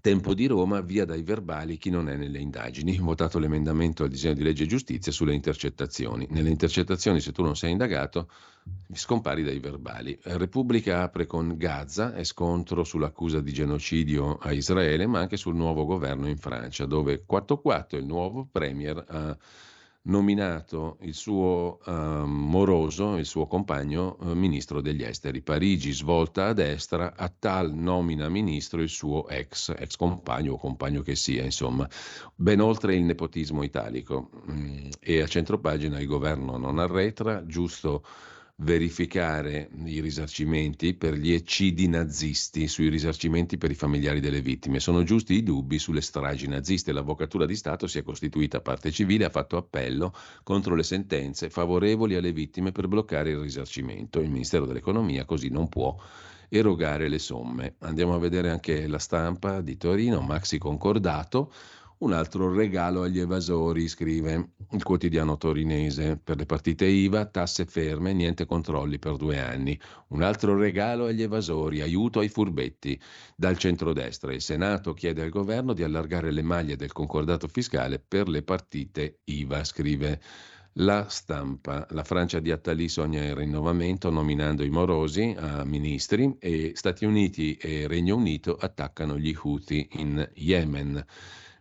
Tempo 0.00 0.32
di 0.32 0.46
Roma, 0.46 0.80
via 0.80 1.04
dai 1.04 1.22
verbali 1.22 1.76
chi 1.76 1.90
non 1.90 2.08
è 2.08 2.14
nelle 2.14 2.38
indagini. 2.38 2.96
Votato 2.98 3.40
l'emendamento 3.40 4.04
al 4.04 4.08
disegno 4.08 4.34
di 4.34 4.44
legge 4.44 4.64
giustizia 4.64 5.10
sulle 5.10 5.34
intercettazioni. 5.34 6.26
Nelle 6.30 6.50
intercettazioni, 6.50 7.20
se 7.20 7.32
tu 7.32 7.42
non 7.42 7.56
sei 7.56 7.72
indagato, 7.72 8.30
scompari 8.92 9.42
dai 9.42 9.58
verbali. 9.58 10.16
Repubblica 10.22 11.02
apre 11.02 11.26
con 11.26 11.56
Gaza 11.56 12.14
e 12.14 12.22
scontro 12.22 12.84
sull'accusa 12.84 13.40
di 13.40 13.52
genocidio 13.52 14.36
a 14.36 14.52
Israele, 14.52 15.06
ma 15.06 15.18
anche 15.18 15.36
sul 15.36 15.56
nuovo 15.56 15.84
governo 15.84 16.28
in 16.28 16.36
Francia, 16.36 16.86
dove 16.86 17.24
4-4 17.28 17.96
il 17.96 18.06
nuovo 18.06 18.48
premier 18.50 19.04
ha 19.08 19.36
nominato 20.08 20.98
il 21.02 21.14
suo 21.14 21.78
uh, 21.84 21.92
moroso, 21.92 23.16
il 23.16 23.26
suo 23.26 23.46
compagno, 23.46 24.16
uh, 24.20 24.32
ministro 24.32 24.80
degli 24.80 25.02
esteri. 25.02 25.40
Parigi 25.42 25.92
svolta 25.92 26.46
a 26.46 26.52
destra, 26.52 27.14
a 27.16 27.28
tal 27.28 27.72
nomina 27.72 28.28
ministro 28.28 28.82
il 28.82 28.88
suo 28.88 29.28
ex, 29.28 29.72
ex 29.76 29.96
compagno 29.96 30.54
o 30.54 30.58
compagno 30.58 31.02
che 31.02 31.14
sia, 31.14 31.44
insomma, 31.44 31.88
ben 32.34 32.60
oltre 32.60 32.94
il 32.94 33.02
nepotismo 33.02 33.62
italico. 33.62 34.30
Mm, 34.50 34.88
e 35.00 35.20
a 35.20 35.26
centropagina 35.26 36.00
il 36.00 36.06
governo 36.06 36.56
non 36.56 36.78
arretra, 36.78 37.44
giusto 37.46 38.02
verificare 38.60 39.68
i 39.84 40.00
risarcimenti 40.00 40.94
per 40.94 41.14
gli 41.14 41.32
eccidi 41.32 41.86
nazisti, 41.86 42.66
sui 42.66 42.88
risarcimenti 42.88 43.56
per 43.56 43.70
i 43.70 43.74
familiari 43.74 44.18
delle 44.18 44.40
vittime. 44.40 44.80
Sono 44.80 45.04
giusti 45.04 45.34
i 45.34 45.44
dubbi 45.44 45.78
sulle 45.78 46.00
stragi 46.00 46.48
naziste. 46.48 46.92
L'Avvocatura 46.92 47.46
di 47.46 47.54
Stato 47.54 47.86
si 47.86 47.98
è 47.98 48.02
costituita 48.02 48.60
parte 48.60 48.90
civile, 48.90 49.26
ha 49.26 49.30
fatto 49.30 49.56
appello 49.56 50.12
contro 50.42 50.74
le 50.74 50.82
sentenze 50.82 51.50
favorevoli 51.50 52.16
alle 52.16 52.32
vittime 52.32 52.72
per 52.72 52.88
bloccare 52.88 53.30
il 53.30 53.38
risarcimento. 53.38 54.20
Il 54.20 54.30
Ministero 54.30 54.66
dell'Economia 54.66 55.24
così 55.24 55.50
non 55.50 55.68
può 55.68 55.96
erogare 56.48 57.08
le 57.08 57.18
somme. 57.18 57.76
Andiamo 57.80 58.14
a 58.14 58.18
vedere 58.18 58.50
anche 58.50 58.88
la 58.88 58.98
stampa 58.98 59.60
di 59.60 59.76
Torino, 59.76 60.20
Maxi 60.20 60.58
Concordato 60.58 61.52
un 61.98 62.12
altro 62.12 62.52
regalo 62.52 63.02
agli 63.02 63.18
evasori, 63.18 63.88
scrive 63.88 64.50
il 64.70 64.82
quotidiano 64.82 65.36
torinese. 65.36 66.16
Per 66.22 66.36
le 66.36 66.46
partite 66.46 66.84
IVA, 66.86 67.26
tasse 67.26 67.64
ferme, 67.64 68.12
niente 68.12 68.46
controlli 68.46 68.98
per 68.98 69.16
due 69.16 69.40
anni. 69.40 69.78
Un 70.08 70.22
altro 70.22 70.56
regalo 70.56 71.06
agli 71.06 71.22
evasori, 71.22 71.80
aiuto 71.80 72.20
ai 72.20 72.28
furbetti. 72.28 73.00
Dal 73.34 73.58
centrodestra 73.58 74.32
il 74.32 74.40
Senato 74.40 74.94
chiede 74.94 75.22
al 75.22 75.30
governo 75.30 75.72
di 75.72 75.82
allargare 75.82 76.30
le 76.30 76.42
maglie 76.42 76.76
del 76.76 76.92
concordato 76.92 77.48
fiscale 77.48 77.98
per 77.98 78.28
le 78.28 78.42
partite 78.42 79.20
IVA, 79.24 79.64
scrive 79.64 80.20
la 80.74 81.08
stampa. 81.08 81.84
La 81.90 82.04
Francia 82.04 82.38
di 82.38 82.52
Attali 82.52 82.88
sogna 82.88 83.24
il 83.24 83.34
rinnovamento 83.34 84.10
nominando 84.10 84.62
i 84.62 84.70
morosi 84.70 85.34
a 85.36 85.64
ministri 85.64 86.36
e 86.38 86.72
Stati 86.76 87.04
Uniti 87.04 87.56
e 87.56 87.88
Regno 87.88 88.14
Unito 88.14 88.54
attaccano 88.54 89.18
gli 89.18 89.34
Houthi 89.36 89.88
in 89.94 90.30
Yemen 90.34 91.04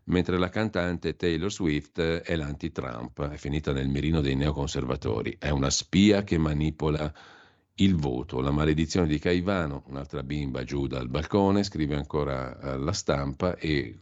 mentre 0.08 0.38
la 0.38 0.50
cantante 0.50 1.16
Taylor 1.16 1.52
Swift 1.52 2.00
è 2.00 2.36
l'anti-Trump, 2.36 3.30
è 3.30 3.38
finita 3.38 3.72
nel 3.72 3.88
mirino 3.88 4.22
dei 4.22 4.36
neoconservatori, 4.36 5.38
è 5.40 5.50
una 5.50 5.70
spia 5.70 6.24
che 6.24 6.38
manipola 6.38 7.14
il 7.76 7.96
voto. 7.96 8.42
La 8.42 8.52
maledizione 8.52 9.08
di 9.08 9.20
Caivano, 9.20 9.84
un'altra 9.88 10.24
bimba 10.24 10.64
giù 10.64 10.88
dal 10.88 11.10
balcone, 11.10 11.64
scrive 11.64 11.96
ancora 11.96 12.60
eh, 12.60 12.78
la 12.78 12.94
stampa 12.94 13.56
e 13.58 14.00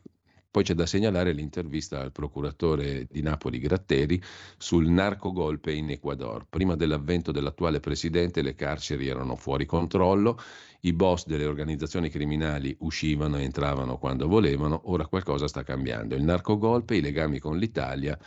poi 0.56 0.64
c'è 0.64 0.74
da 0.74 0.86
segnalare 0.86 1.34
l'intervista 1.34 1.99
al 1.99 2.14
procuratore 2.14 3.08
di 3.12 3.22
Napoli 3.22 3.60
Gratteri 3.60 4.24
sul 4.56 4.88
narcogolpe 4.88 5.74
in 5.74 5.89
Ecuador. 5.89 6.45
Prima 6.47 6.78
dell'avvento 6.78 7.34
dell'attuale 7.34 7.82
presidente 7.82 8.41
le 8.41 8.56
carceri 8.56 9.10
erano 9.10 9.36
fuori 9.36 9.66
controllo, 9.66 10.39
i 10.86 10.93
boss 10.93 11.26
delle 11.26 11.45
organizzazioni 11.45 12.10
criminali 12.10 12.74
uscivano 12.80 13.38
e 13.38 13.43
entravano 13.43 13.97
quando 13.97 14.30
volevano, 14.30 14.80
ora 14.86 15.08
qualcosa 15.08 15.49
sta 15.49 15.64
cambiando. 15.64 16.16
Il 16.16 16.24
narcogolpe, 16.24 16.95
i 16.95 17.01
legami 17.01 17.39
con 17.39 17.58
l'Italia 17.58 18.18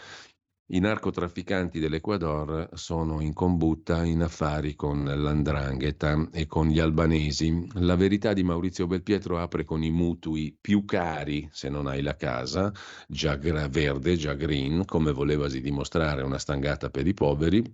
I 0.71 0.81
narcotrafficanti 0.81 1.79
dell'Ecuador 1.79 2.69
sono 2.75 3.23
in 3.23 3.33
combutta 3.33 4.05
in 4.05 4.21
affari 4.21 4.75
con 4.75 5.03
l'andrangheta 5.03 6.29
e 6.31 6.47
con 6.47 6.67
gli 6.69 6.79
albanesi. 6.79 7.67
La 7.77 7.97
verità 7.97 8.35
di 8.35 8.43
Maurizio 8.43 8.87
Belpietro 8.87 9.39
apre 9.39 9.65
con 9.65 9.83
i 9.83 9.91
mutui 9.91 10.55
più 10.61 10.85
cari 10.85 11.49
se 11.51 11.71
non 11.71 11.87
hai 11.87 12.03
la 12.03 12.17
casa, 12.17 12.71
già 13.07 13.35
verde, 13.37 14.17
già 14.17 14.35
green, 14.35 14.85
come 14.85 15.11
volevasi 15.13 15.63
dimostrare 15.63 16.21
una 16.21 16.39
stangata 16.39 16.91
per 16.91 17.07
i 17.07 17.15
poveri. 17.15 17.65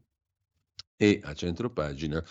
E 0.97 1.21
a 1.25 1.35
centro 1.35 1.71
pagina 1.71 2.25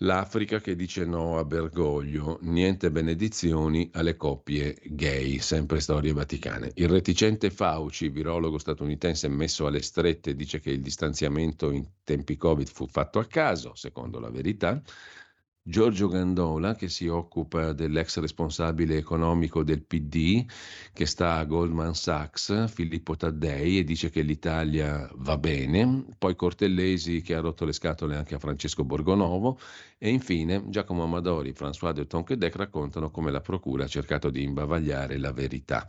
L'Africa 0.00 0.60
che 0.60 0.76
dice 0.76 1.06
no 1.06 1.38
a 1.38 1.44
Bergoglio, 1.44 2.38
niente 2.42 2.90
benedizioni 2.90 3.88
alle 3.94 4.14
coppie 4.14 4.76
gay, 4.84 5.38
sempre 5.38 5.80
storie 5.80 6.12
vaticane. 6.12 6.72
Il 6.74 6.88
reticente 6.88 7.48
Fauci, 7.48 8.10
virologo 8.10 8.58
statunitense 8.58 9.26
messo 9.28 9.66
alle 9.66 9.80
strette, 9.80 10.34
dice 10.34 10.60
che 10.60 10.70
il 10.70 10.82
distanziamento 10.82 11.70
in 11.70 11.86
tempi 12.04 12.36
Covid 12.36 12.68
fu 12.68 12.86
fatto 12.86 13.18
a 13.18 13.24
caso, 13.24 13.74
secondo 13.74 14.20
la 14.20 14.28
verità. 14.28 14.82
Giorgio 15.68 16.06
Gandola, 16.06 16.76
che 16.76 16.88
si 16.88 17.08
occupa 17.08 17.72
dell'ex 17.72 18.20
responsabile 18.20 18.96
economico 18.98 19.64
del 19.64 19.82
PD, 19.82 20.46
che 20.92 21.06
sta 21.06 21.38
a 21.38 21.44
Goldman 21.44 21.92
Sachs, 21.92 22.68
Filippo 22.72 23.16
Taddei, 23.16 23.78
e 23.78 23.82
dice 23.82 24.08
che 24.08 24.22
l'Italia 24.22 25.10
va 25.16 25.36
bene, 25.36 26.04
poi 26.18 26.36
Cortellesi, 26.36 27.20
che 27.20 27.34
ha 27.34 27.40
rotto 27.40 27.64
le 27.64 27.72
scatole 27.72 28.14
anche 28.14 28.36
a 28.36 28.38
Francesco 28.38 28.84
Borgonovo, 28.84 29.58
e 29.98 30.08
infine 30.10 30.68
Giacomo 30.68 31.02
Amadori, 31.02 31.50
François 31.52 31.92
de 31.92 32.06
Tonquedec 32.06 32.54
raccontano 32.54 33.10
come 33.10 33.32
la 33.32 33.40
Procura 33.40 33.84
ha 33.84 33.88
cercato 33.88 34.30
di 34.30 34.44
imbavagliare 34.44 35.18
la 35.18 35.32
verità 35.32 35.84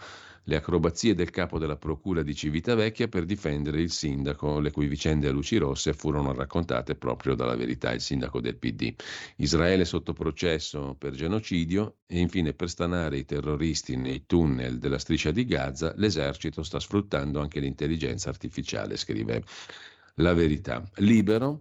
le 0.47 0.55
acrobazie 0.55 1.13
del 1.13 1.29
capo 1.29 1.59
della 1.59 1.75
Procura 1.75 2.23
di 2.23 2.33
Civitavecchia 2.33 3.09
per 3.09 3.25
difendere 3.25 3.81
il 3.81 3.91
sindaco, 3.91 4.59
le 4.59 4.71
cui 4.71 4.87
vicende 4.87 5.27
a 5.27 5.31
luci 5.31 5.57
rosse 5.57 5.93
furono 5.93 6.33
raccontate 6.33 6.95
proprio 6.95 7.35
dalla 7.35 7.55
verità, 7.55 7.91
il 7.91 7.99
sindaco 7.99 8.39
del 8.39 8.55
PD. 8.55 8.93
Israele 9.37 9.83
sotto 9.83 10.13
processo 10.13 10.95
per 10.97 11.13
genocidio 11.13 11.97
e 12.07 12.19
infine 12.19 12.53
per 12.53 12.69
stanare 12.69 13.17
i 13.17 13.25
terroristi 13.25 13.97
nei 13.97 14.25
tunnel 14.25 14.79
della 14.79 14.99
striscia 14.99 15.31
di 15.31 15.45
Gaza, 15.45 15.93
l'esercito 15.97 16.63
sta 16.63 16.79
sfruttando 16.79 17.41
anche 17.41 17.59
l'intelligenza 17.59 18.29
artificiale, 18.29 18.95
scrive 18.95 19.43
la 20.15 20.33
verità. 20.33 20.81
Libero 20.95 21.59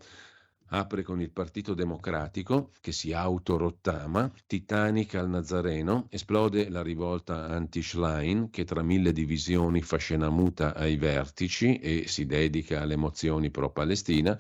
apre 0.69 1.03
con 1.03 1.21
il 1.21 1.31
Partito 1.31 1.75
Democratico 1.75 2.71
che 2.81 2.93
si 2.93 3.12
autorottama, 3.12 4.31
Titanic 4.47 5.14
al 5.14 5.29
Nazareno, 5.29 6.07
esplode 6.11 6.69
la 6.69 6.83
rivolta 6.83 7.47
anti-Schlein 7.47 8.51
che 8.51 8.64
tra 8.64 8.83
mille 8.83 9.12
divisioni 9.12 9.83
fa 9.83 9.97
scena 9.97 10.31
muta 10.31 10.75
ai 10.75 10.97
vertici 10.97 11.79
e 11.79 12.09
si 12.09 12.27
dedica 12.27 12.81
alle 12.81 12.97
mozioni 12.97 13.51
pro-Palestina. 13.51 14.39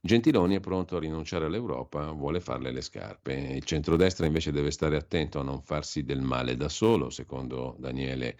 Gentiloni 0.00 0.54
è 0.54 0.60
pronto 0.60 0.96
a 0.96 1.00
rinunciare 1.00 1.46
all'Europa, 1.46 2.12
vuole 2.12 2.40
farle 2.40 2.70
le 2.70 2.80
scarpe. 2.80 3.32
Il 3.34 3.64
centrodestra 3.64 4.26
invece 4.26 4.52
deve 4.52 4.70
stare 4.70 4.96
attento 4.96 5.40
a 5.40 5.42
non 5.42 5.60
farsi 5.60 6.04
del 6.04 6.20
male 6.20 6.56
da 6.56 6.68
solo, 6.68 7.10
secondo 7.10 7.76
Daniele 7.78 8.38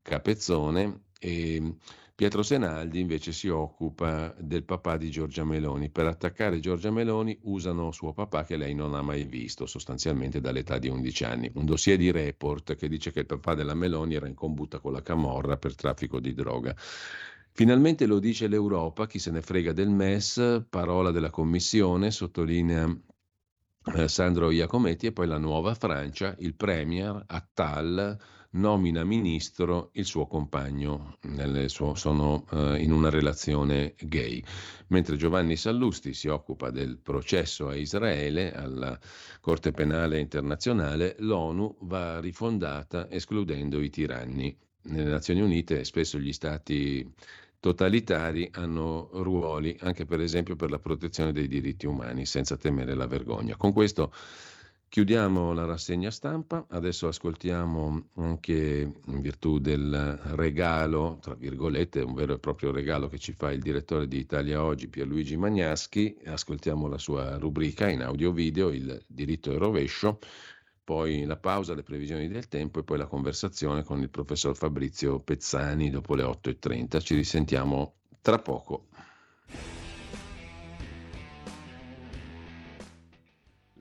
Capezzone. 0.00 1.02
E 1.18 1.76
Pietro 2.16 2.44
Senaldi 2.44 3.00
invece 3.00 3.32
si 3.32 3.48
occupa 3.48 4.32
del 4.38 4.62
papà 4.62 4.96
di 4.96 5.10
Giorgia 5.10 5.42
Meloni. 5.42 5.90
Per 5.90 6.06
attaccare 6.06 6.60
Giorgia 6.60 6.92
Meloni 6.92 7.36
usano 7.42 7.90
suo 7.90 8.12
papà 8.12 8.44
che 8.44 8.56
lei 8.56 8.72
non 8.72 8.94
ha 8.94 9.02
mai 9.02 9.24
visto, 9.24 9.66
sostanzialmente 9.66 10.40
dall'età 10.40 10.78
di 10.78 10.86
11 10.86 11.24
anni. 11.24 11.50
Un 11.54 11.64
dossier 11.64 11.96
di 11.96 12.12
report 12.12 12.76
che 12.76 12.86
dice 12.86 13.10
che 13.10 13.18
il 13.18 13.26
papà 13.26 13.56
della 13.56 13.74
Meloni 13.74 14.14
era 14.14 14.28
in 14.28 14.34
combutta 14.34 14.78
con 14.78 14.92
la 14.92 15.02
Camorra 15.02 15.56
per 15.56 15.74
traffico 15.74 16.20
di 16.20 16.34
droga. 16.34 16.72
Finalmente 17.50 18.06
lo 18.06 18.20
dice 18.20 18.46
l'Europa, 18.46 19.08
chi 19.08 19.18
se 19.18 19.32
ne 19.32 19.42
frega 19.42 19.72
del 19.72 19.90
MES, 19.90 20.66
parola 20.70 21.10
della 21.10 21.30
Commissione, 21.30 22.12
sottolinea 22.12 22.96
eh, 23.96 24.06
Sandro 24.06 24.52
Iacometti 24.52 25.06
e 25.06 25.12
poi 25.12 25.26
la 25.26 25.38
nuova 25.38 25.74
Francia, 25.74 26.36
il 26.38 26.54
Premier 26.54 27.24
Attal 27.26 28.16
nomina 28.54 29.04
ministro 29.04 29.90
il 29.94 30.04
suo 30.04 30.26
compagno, 30.26 31.18
suo, 31.66 31.94
sono 31.94 32.44
uh, 32.50 32.74
in 32.74 32.92
una 32.92 33.10
relazione 33.10 33.94
gay. 33.98 34.42
Mentre 34.88 35.16
Giovanni 35.16 35.56
Sallusti 35.56 36.12
si 36.12 36.28
occupa 36.28 36.70
del 36.70 36.98
processo 36.98 37.68
a 37.68 37.74
Israele 37.74 38.52
alla 38.52 38.98
Corte 39.40 39.72
Penale 39.72 40.20
Internazionale, 40.20 41.16
l'ONU 41.18 41.76
va 41.80 42.20
rifondata 42.20 43.10
escludendo 43.10 43.80
i 43.80 43.90
tiranni. 43.90 44.56
Nelle 44.82 45.10
Nazioni 45.10 45.40
Unite 45.40 45.84
spesso 45.84 46.18
gli 46.18 46.32
stati 46.32 47.10
totalitari 47.58 48.50
hanno 48.52 49.08
ruoli 49.14 49.74
anche 49.80 50.04
per 50.04 50.20
esempio 50.20 50.54
per 50.54 50.70
la 50.70 50.78
protezione 50.78 51.32
dei 51.32 51.48
diritti 51.48 51.86
umani 51.86 52.26
senza 52.26 52.58
temere 52.58 52.94
la 52.94 53.06
vergogna. 53.06 53.56
Con 53.56 53.72
questo 53.72 54.12
Chiudiamo 54.94 55.52
la 55.54 55.64
rassegna 55.64 56.12
stampa, 56.12 56.66
adesso 56.68 57.08
ascoltiamo 57.08 58.10
anche 58.14 58.92
in 59.06 59.20
virtù 59.20 59.58
del 59.58 60.20
regalo, 60.36 61.18
tra 61.20 61.34
virgolette, 61.34 62.00
un 62.00 62.14
vero 62.14 62.34
e 62.34 62.38
proprio 62.38 62.70
regalo 62.70 63.08
che 63.08 63.18
ci 63.18 63.32
fa 63.32 63.50
il 63.50 63.60
direttore 63.60 64.06
di 64.06 64.18
Italia 64.18 64.62
Oggi, 64.62 64.86
Pierluigi 64.86 65.36
Magnaschi, 65.36 66.16
ascoltiamo 66.26 66.86
la 66.86 66.98
sua 66.98 67.38
rubrica 67.38 67.88
in 67.88 68.02
audio-video, 68.02 68.68
il 68.68 69.02
diritto 69.08 69.50
e 69.50 69.58
rovescio, 69.58 70.20
poi 70.84 71.24
la 71.24 71.38
pausa, 71.38 71.74
le 71.74 71.82
previsioni 71.82 72.28
del 72.28 72.46
tempo 72.46 72.78
e 72.78 72.84
poi 72.84 72.98
la 72.98 73.06
conversazione 73.06 73.82
con 73.82 74.00
il 74.00 74.10
professor 74.10 74.54
Fabrizio 74.54 75.18
Pezzani 75.18 75.90
dopo 75.90 76.14
le 76.14 76.22
8.30. 76.22 77.00
Ci 77.00 77.16
risentiamo 77.16 77.94
tra 78.22 78.38
poco. 78.38 78.86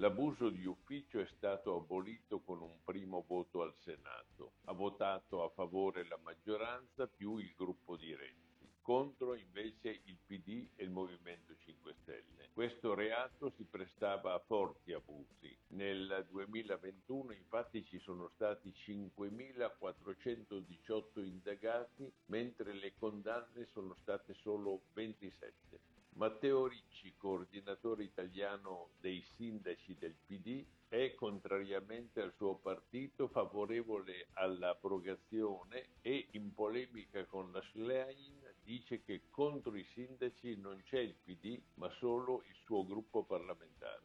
L'abuso 0.04 0.50
di 0.50 0.66
ufficio 0.66 1.22
è 1.22 1.26
stato 1.38 1.78
abolito 1.78 2.42
con 2.42 2.62
un 2.62 2.84
primo 2.84 3.24
voto 3.26 3.62
al 3.62 3.74
Senato. 3.86 4.56
Ha 4.66 4.74
votato 4.74 5.46
a 5.46 5.50
favore 5.52 6.06
la 6.06 6.20
maggioranza 6.22 7.08
più 7.08 7.38
il 7.38 7.54
gruppo 7.56 7.96
di 7.96 8.14
Renzi. 8.14 8.70
Contro 8.82 9.34
invece 9.34 10.02
il 10.04 10.18
PD 10.26 10.68
e 10.76 10.84
il 10.84 10.90
Movimento 10.90 11.56
5 11.56 11.96
Stelle. 12.02 12.50
Questo 12.52 12.94
reato 12.94 13.50
si 13.52 13.64
prestava 13.64 14.34
a 14.34 14.40
forti 14.40 14.92
abusi. 14.92 15.58
Nel 15.68 16.28
2021 16.30 17.32
infatti 17.32 17.86
ci 17.86 18.00
sono 18.00 18.30
stati 18.36 18.74
5.418 18.76 21.24
indagati, 21.24 22.12
mentre 22.26 22.74
le 22.74 22.94
condanne 23.00 23.70
sono 23.72 23.96
state 24.02 24.34
solo 24.34 24.82
27. 24.92 25.93
Matteo 26.16 26.68
Ricci, 26.68 27.16
coordinatore 27.18 28.04
italiano 28.04 28.90
dei 29.00 29.24
sindaci 29.36 29.96
del 29.98 30.16
PD, 30.26 30.64
è, 30.88 31.16
contrariamente 31.16 32.22
al 32.22 32.34
suo 32.38 32.56
partito, 32.56 33.28
favorevole 33.28 34.28
all'abrogazione 34.34 35.88
e, 36.02 36.28
in 36.32 36.54
polemica 36.54 37.26
con 37.26 37.52
la 37.52 37.62
Schlein, 37.72 38.40
dice 38.64 39.02
che 39.04 39.24
contro 39.32 39.76
i 39.76 39.86
sindaci 39.94 40.56
non 40.58 40.82
c'è 40.84 41.00
il 41.00 41.16
PD, 41.24 41.60
ma 41.76 41.90
solo 41.98 42.44
il 42.48 42.56
suo 42.64 42.86
gruppo 42.86 43.24
parlamentare. 43.24 44.02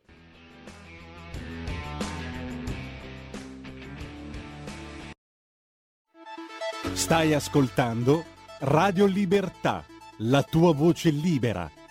Stai 6.94 7.34
ascoltando 7.34 8.24
Radio 8.61 9.06
Libertà, 9.06 9.84
la 10.18 10.42
tua 10.42 10.72
voce 10.72 11.11
libera 11.11 11.78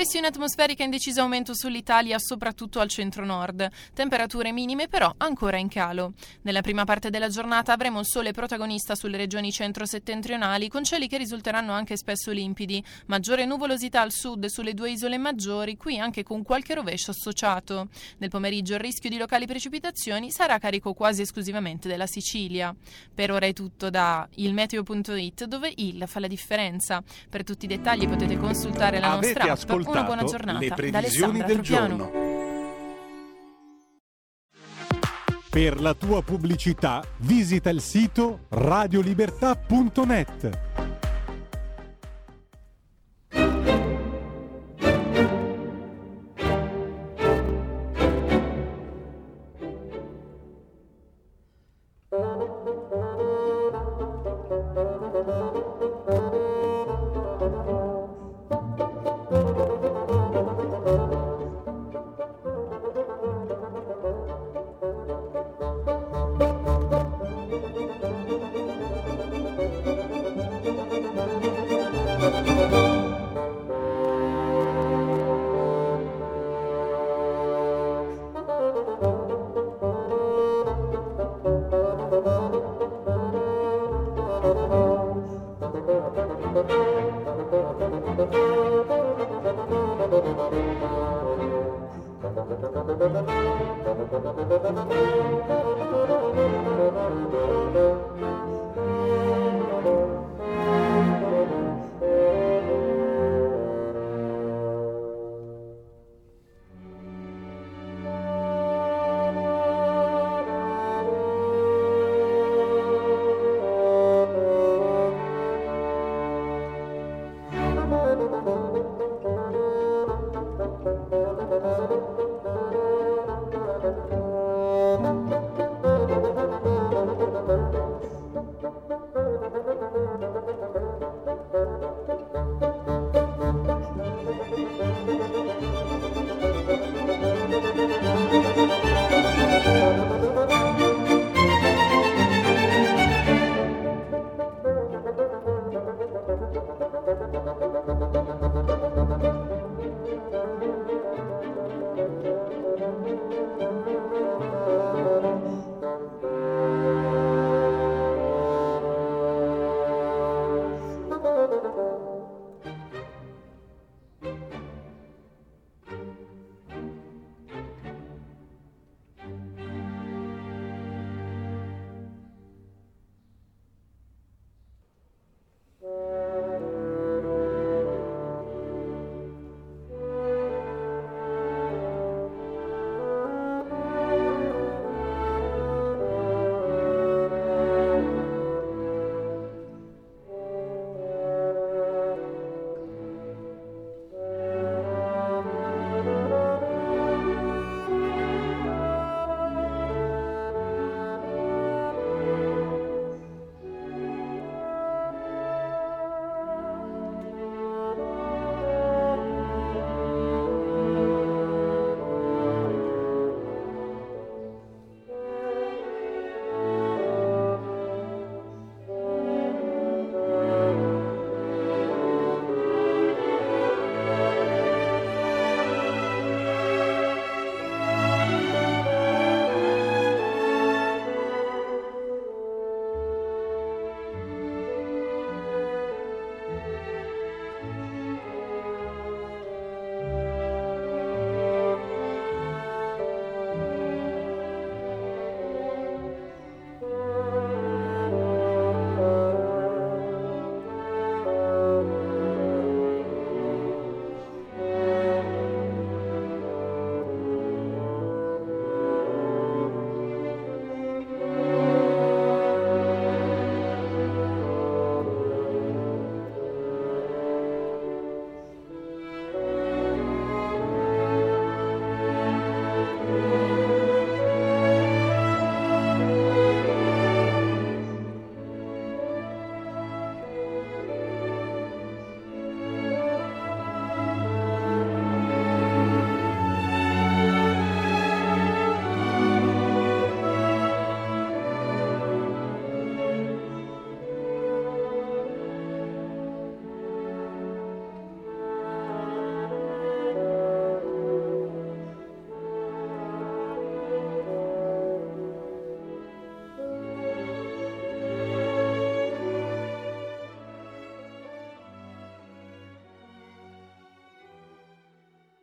Pressione 0.00 0.28
atmosferica 0.28 0.82
in 0.82 0.88
deciso 0.88 1.20
aumento 1.20 1.52
sull'Italia, 1.54 2.18
soprattutto 2.18 2.80
al 2.80 2.88
centro-nord. 2.88 3.68
Temperature 3.92 4.50
minime 4.50 4.88
però 4.88 5.12
ancora 5.18 5.58
in 5.58 5.68
calo. 5.68 6.14
Nella 6.40 6.62
prima 6.62 6.84
parte 6.84 7.10
della 7.10 7.28
giornata 7.28 7.74
avremo 7.74 8.00
il 8.00 8.06
sole 8.06 8.32
protagonista 8.32 8.94
sulle 8.94 9.18
regioni 9.18 9.52
centro-settentrionali, 9.52 10.70
con 10.70 10.84
cieli 10.84 11.06
che 11.06 11.18
risulteranno 11.18 11.74
anche 11.74 11.98
spesso 11.98 12.30
limpidi. 12.30 12.82
Maggiore 13.08 13.44
nuvolosità 13.44 14.00
al 14.00 14.10
sud 14.10 14.46
sulle 14.46 14.72
due 14.72 14.90
isole 14.90 15.18
maggiori, 15.18 15.76
qui 15.76 15.98
anche 15.98 16.22
con 16.22 16.42
qualche 16.44 16.72
rovescio 16.72 17.10
associato. 17.10 17.88
Nel 18.20 18.30
pomeriggio 18.30 18.72
il 18.72 18.80
rischio 18.80 19.10
di 19.10 19.18
locali 19.18 19.44
precipitazioni 19.44 20.30
sarà 20.30 20.56
carico 20.56 20.94
quasi 20.94 21.20
esclusivamente 21.20 21.88
della 21.88 22.06
Sicilia. 22.06 22.74
Per 23.14 23.30
ora 23.30 23.44
è 23.44 23.52
tutto 23.52 23.90
da 23.90 24.26
ilmeteo.it, 24.36 25.44
dove 25.44 25.70
il 25.76 26.04
fa 26.06 26.20
la 26.20 26.26
differenza. 26.26 27.02
Per 27.28 27.44
tutti 27.44 27.66
i 27.66 27.68
dettagli 27.68 28.08
potete 28.08 28.38
consultare 28.38 28.98
la 28.98 29.12
Avete 29.12 29.26
nostra 29.26 29.52
app 29.52 29.88
una 29.90 30.04
buona 30.04 30.24
giornata. 30.24 30.58
Le 30.58 30.70
previsioni 30.70 31.42
del 31.42 31.60
giorno. 31.60 32.10
Per 35.50 35.80
la 35.80 35.94
tua 35.94 36.22
pubblicità 36.22 37.02
visita 37.18 37.70
il 37.70 37.80
sito 37.80 38.46
radiolibertà.net. 38.50 40.99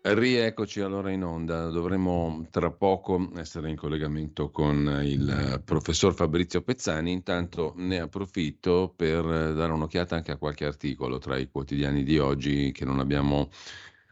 Rieccoci 0.10 0.80
allora 0.80 1.12
in 1.12 1.22
onda, 1.22 1.68
dovremo 1.68 2.47
tra 2.49 2.72
poco 2.72 3.30
essere 3.36 3.70
in 3.70 3.76
collegamento 3.76 4.49
con 4.51 5.01
il 5.03 5.62
professor 5.66 6.14
Fabrizio 6.14 6.62
Pezzani, 6.62 7.12
intanto 7.12 7.74
ne 7.76 7.99
approfitto 7.99 8.93
per 8.95 9.24
dare 9.26 9.74
un'occhiata 9.74 10.16
anche 10.16 10.32
a 10.32 10.38
qualche 10.38 10.64
articolo 10.64 11.18
tra 11.18 11.38
i 11.38 11.49
quotidiani 11.49 12.03
di 12.03 12.20
oggi 12.20 12.72
che 12.72 12.86
non 12.86 12.99
abbiamo 12.99 13.49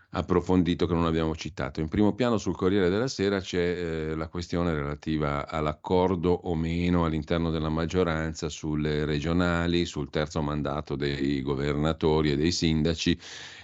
approfondito, 0.09 0.85
che 0.85 0.93
non 0.93 1.05
abbiamo 1.05 1.33
citato. 1.35 1.79
In 1.79 1.87
primo 1.87 2.13
piano 2.13 2.37
sul 2.37 2.55
Corriere 2.55 2.89
della 2.89 3.07
Sera 3.07 3.39
c'è 3.39 3.57
eh, 3.57 4.15
la 4.15 4.27
questione 4.27 4.73
relativa 4.73 5.47
all'accordo 5.47 6.31
o 6.31 6.55
meno 6.55 7.05
all'interno 7.05 7.51
della 7.51 7.69
maggioranza 7.69 8.49
sulle 8.49 9.05
regionali, 9.05 9.85
sul 9.85 10.09
terzo 10.09 10.41
mandato 10.41 10.95
dei 10.95 11.41
governatori 11.41 12.31
e 12.31 12.37
dei 12.37 12.51
sindaci 12.51 13.17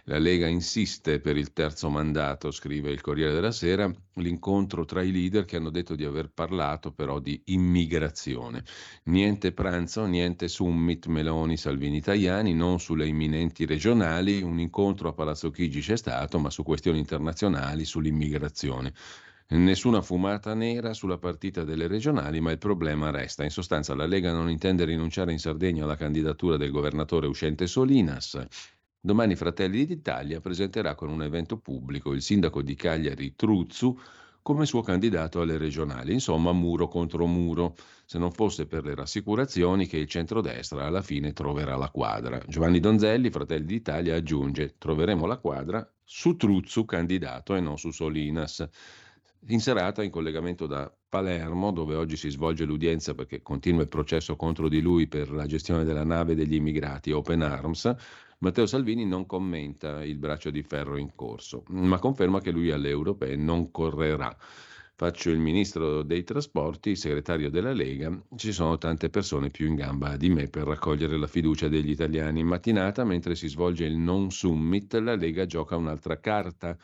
la 0.05 0.17
Lega 0.17 0.47
insiste 0.47 1.19
per 1.19 1.37
il 1.37 1.53
terzo 1.53 1.89
mandato, 1.89 2.49
scrive 2.51 2.89
il 2.91 3.01
Corriere 3.01 3.33
della 3.33 3.51
Sera, 3.51 3.91
l'incontro 4.15 4.83
tra 4.85 5.01
i 5.03 5.11
leader 5.11 5.45
che 5.45 5.57
hanno 5.57 5.69
detto 5.69 5.95
di 5.95 6.03
aver 6.03 6.31
parlato 6.31 6.91
però 6.91 7.19
di 7.19 7.39
immigrazione. 7.45 8.63
Niente 9.05 9.51
pranzo, 9.51 10.05
niente 10.05 10.47
summit 10.47 11.05
Meloni-Salvini 11.05 12.01
Tajani, 12.01 12.53
non 12.53 12.79
sulle 12.79 13.07
imminenti 13.07 13.65
regionali, 13.65 14.41
un 14.41 14.59
incontro 14.59 15.09
a 15.09 15.13
Palazzo 15.13 15.51
Chigi 15.51 15.81
c'è 15.81 15.97
stato, 15.97 16.39
ma 16.39 16.49
su 16.49 16.63
questioni 16.63 16.99
internazionali, 16.99 17.85
sull'immigrazione. 17.85 18.93
Nessuna 19.49 20.01
fumata 20.01 20.53
nera 20.53 20.93
sulla 20.93 21.17
partita 21.17 21.65
delle 21.65 21.87
regionali, 21.87 22.39
ma 22.39 22.51
il 22.51 22.57
problema 22.57 23.11
resta. 23.11 23.43
In 23.43 23.49
sostanza 23.49 23.93
la 23.93 24.05
Lega 24.05 24.31
non 24.31 24.49
intende 24.49 24.85
rinunciare 24.85 25.33
in 25.33 25.39
Sardegna 25.39 25.83
alla 25.83 25.97
candidatura 25.97 26.55
del 26.55 26.71
governatore 26.71 27.27
uscente 27.27 27.67
Solinas 27.67 28.47
Domani 29.03 29.35
Fratelli 29.35 29.83
d'Italia 29.87 30.39
presenterà 30.39 30.93
con 30.93 31.09
un 31.09 31.23
evento 31.23 31.57
pubblico 31.57 32.13
il 32.13 32.21
sindaco 32.21 32.61
di 32.61 32.75
Cagliari 32.75 33.33
Truzzu 33.35 33.99
come 34.43 34.67
suo 34.67 34.81
candidato 34.81 35.41
alle 35.41 35.57
regionali. 35.57 36.13
Insomma, 36.13 36.51
muro 36.51 36.87
contro 36.87 37.25
muro, 37.25 37.75
se 38.05 38.19
non 38.19 38.31
fosse 38.31 38.67
per 38.67 38.85
le 38.85 38.93
rassicurazioni 38.93 39.87
che 39.87 39.97
il 39.97 40.05
centrodestra 40.05 40.85
alla 40.85 41.01
fine 41.01 41.33
troverà 41.33 41.75
la 41.77 41.89
quadra. 41.89 42.39
Giovanni 42.47 42.79
Donzelli, 42.79 43.31
Fratelli 43.31 43.65
d'Italia, 43.65 44.15
aggiunge: 44.15 44.75
troveremo 44.77 45.25
la 45.25 45.37
quadra 45.37 45.91
su 46.03 46.35
Truzzu 46.35 46.85
candidato 46.85 47.55
e 47.55 47.59
non 47.59 47.79
su 47.79 47.89
Solinas. 47.89 48.69
In 49.47 49.61
serata, 49.61 50.03
in 50.03 50.11
collegamento 50.11 50.67
da 50.67 50.93
Palermo, 51.09 51.71
dove 51.71 51.95
oggi 51.95 52.15
si 52.15 52.29
svolge 52.29 52.65
l'udienza 52.65 53.15
perché 53.15 53.41
continua 53.41 53.81
il 53.81 53.87
processo 53.87 54.35
contro 54.35 54.69
di 54.69 54.79
lui 54.79 55.07
per 55.07 55.31
la 55.31 55.47
gestione 55.47 55.83
della 55.83 56.03
nave 56.03 56.35
degli 56.35 56.53
immigrati 56.53 57.11
Open 57.11 57.41
Arms, 57.41 57.95
Matteo 58.43 58.65
Salvini 58.65 59.05
non 59.05 59.27
commenta 59.27 60.03
il 60.03 60.17
braccio 60.17 60.49
di 60.49 60.63
ferro 60.63 60.97
in 60.97 61.13
corso, 61.13 61.63
ma 61.67 61.99
conferma 61.99 62.41
che 62.41 62.49
lui 62.49 62.71
alle 62.71 62.89
europee 62.89 63.35
non 63.35 63.69
correrà. 63.69 64.35
Faccio 64.95 65.29
il 65.29 65.37
ministro 65.37 66.01
dei 66.01 66.23
trasporti, 66.23 66.95
segretario 66.95 67.51
della 67.51 67.71
Lega, 67.71 68.19
ci 68.35 68.51
sono 68.51 68.79
tante 68.79 69.11
persone 69.11 69.51
più 69.51 69.67
in 69.67 69.75
gamba 69.75 70.17
di 70.17 70.29
me 70.29 70.47
per 70.47 70.63
raccogliere 70.63 71.17
la 71.17 71.27
fiducia 71.27 71.67
degli 71.67 71.91
italiani. 71.91 72.39
In 72.39 72.47
mattinata, 72.47 73.03
mentre 73.03 73.35
si 73.35 73.47
svolge 73.47 73.85
il 73.85 73.97
non 73.97 74.31
summit, 74.31 74.91
la 74.95 75.13
Lega 75.13 75.45
gioca 75.45 75.75
un'altra 75.75 76.19
carta 76.19 76.75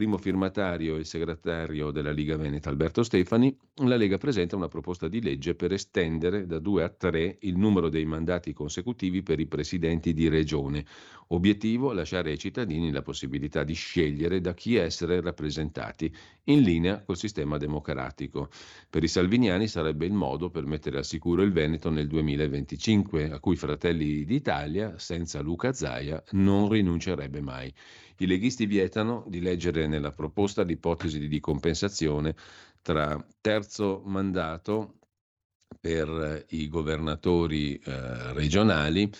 Primo 0.00 0.16
firmatario 0.16 0.96
il 0.96 1.04
segretario 1.04 1.90
della 1.90 2.10
Liga 2.10 2.38
Veneta 2.38 2.70
Alberto 2.70 3.02
Stefani, 3.02 3.54
la 3.82 3.96
Lega 3.96 4.16
presenta 4.16 4.56
una 4.56 4.66
proposta 4.66 5.08
di 5.08 5.20
legge 5.20 5.54
per 5.54 5.74
estendere 5.74 6.46
da 6.46 6.58
due 6.58 6.84
a 6.84 6.88
tre 6.88 7.36
il 7.40 7.58
numero 7.58 7.90
dei 7.90 8.06
mandati 8.06 8.54
consecutivi 8.54 9.22
per 9.22 9.40
i 9.40 9.46
presidenti 9.46 10.14
di 10.14 10.30
regione. 10.30 10.86
Obiettivo 11.32 11.92
lasciare 11.92 12.30
ai 12.30 12.38
cittadini 12.38 12.90
la 12.90 13.02
possibilità 13.02 13.62
di 13.62 13.74
scegliere 13.74 14.40
da 14.40 14.54
chi 14.54 14.76
essere 14.76 15.20
rappresentati, 15.20 16.10
in 16.44 16.62
linea 16.62 17.02
col 17.02 17.18
sistema 17.18 17.58
democratico. 17.58 18.48
Per 18.88 19.04
i 19.04 19.08
salviniani 19.08 19.68
sarebbe 19.68 20.06
il 20.06 20.14
modo 20.14 20.48
per 20.48 20.64
mettere 20.64 20.96
al 20.96 21.04
sicuro 21.04 21.42
il 21.42 21.52
Veneto 21.52 21.90
nel 21.90 22.06
2025, 22.06 23.32
a 23.32 23.38
cui 23.38 23.54
Fratelli 23.54 24.24
d'Italia, 24.24 24.98
senza 24.98 25.42
Luca 25.42 25.74
Zaia, 25.74 26.22
non 26.30 26.70
rinuncerebbe 26.70 27.42
mai. 27.42 27.70
I 28.20 28.26
leghisti 28.26 28.66
vietano 28.66 29.24
di 29.28 29.40
leggere 29.40 29.86
nella 29.86 30.12
proposta 30.12 30.62
l'ipotesi 30.62 31.26
di 31.26 31.40
compensazione 31.40 32.34
tra 32.82 33.22
terzo 33.40 34.02
mandato 34.04 34.98
per 35.80 36.44
i 36.50 36.68
governatori 36.68 37.76
eh, 37.76 38.32
regionali 38.34 39.10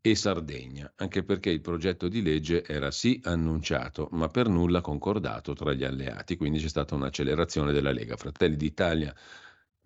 e 0.00 0.14
Sardegna, 0.14 0.90
anche 0.96 1.22
perché 1.22 1.50
il 1.50 1.60
progetto 1.60 2.08
di 2.08 2.22
legge 2.22 2.64
era 2.64 2.90
sì 2.90 3.20
annunciato, 3.24 4.08
ma 4.12 4.28
per 4.28 4.48
nulla 4.48 4.80
concordato 4.80 5.52
tra 5.52 5.74
gli 5.74 5.84
alleati, 5.84 6.36
quindi 6.36 6.58
c'è 6.58 6.68
stata 6.68 6.94
un'accelerazione 6.94 7.72
della 7.72 7.92
Lega. 7.92 8.16
Fratelli 8.16 8.56
d'Italia 8.56 9.14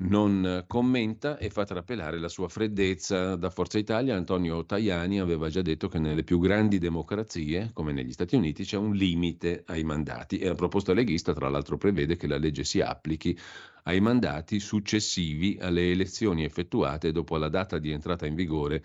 non 0.01 0.65
commenta 0.67 1.37
e 1.39 1.51
fa 1.51 1.65
trapelare 1.65 2.19
la 2.19 2.29
sua 2.29 2.49
freddezza. 2.49 3.37
Da 3.37 3.51
Forza 3.51 3.79
Italia 3.79 4.17
Antonio 4.17 4.65
Tajani 4.65 5.21
aveva 5.21 5.49
già 5.49 5.63
detto 5.63 5.89
che 5.89 5.99
nelle 5.99 6.25
più 6.25 6.39
grandi 6.39 6.79
democrazie, 6.79 7.71
come 7.73 7.93
negli 7.93 8.13
Stati 8.13 8.37
Uniti, 8.37 8.65
c'è 8.65 8.77
un 8.77 8.95
limite 8.95 9.65
ai 9.67 9.85
mandati 9.85 10.39
e 10.39 10.49
la 10.49 10.55
proposta 10.55 10.93
leghista 10.95 11.33
tra 11.33 11.49
l'altro 11.49 11.77
prevede 11.77 12.17
che 12.17 12.27
la 12.27 12.39
legge 12.39 12.65
si 12.65 12.81
applichi 12.81 13.37
ai 13.85 14.01
mandati 14.01 14.61
successivi 14.61 15.59
alle 15.61 15.91
elezioni 15.91 16.45
effettuate 16.45 17.13
dopo 17.13 17.37
la 17.37 17.49
data 17.49 17.79
di 17.79 17.91
entrata 17.91 18.27
in 18.27 18.35
vigore 18.35 18.83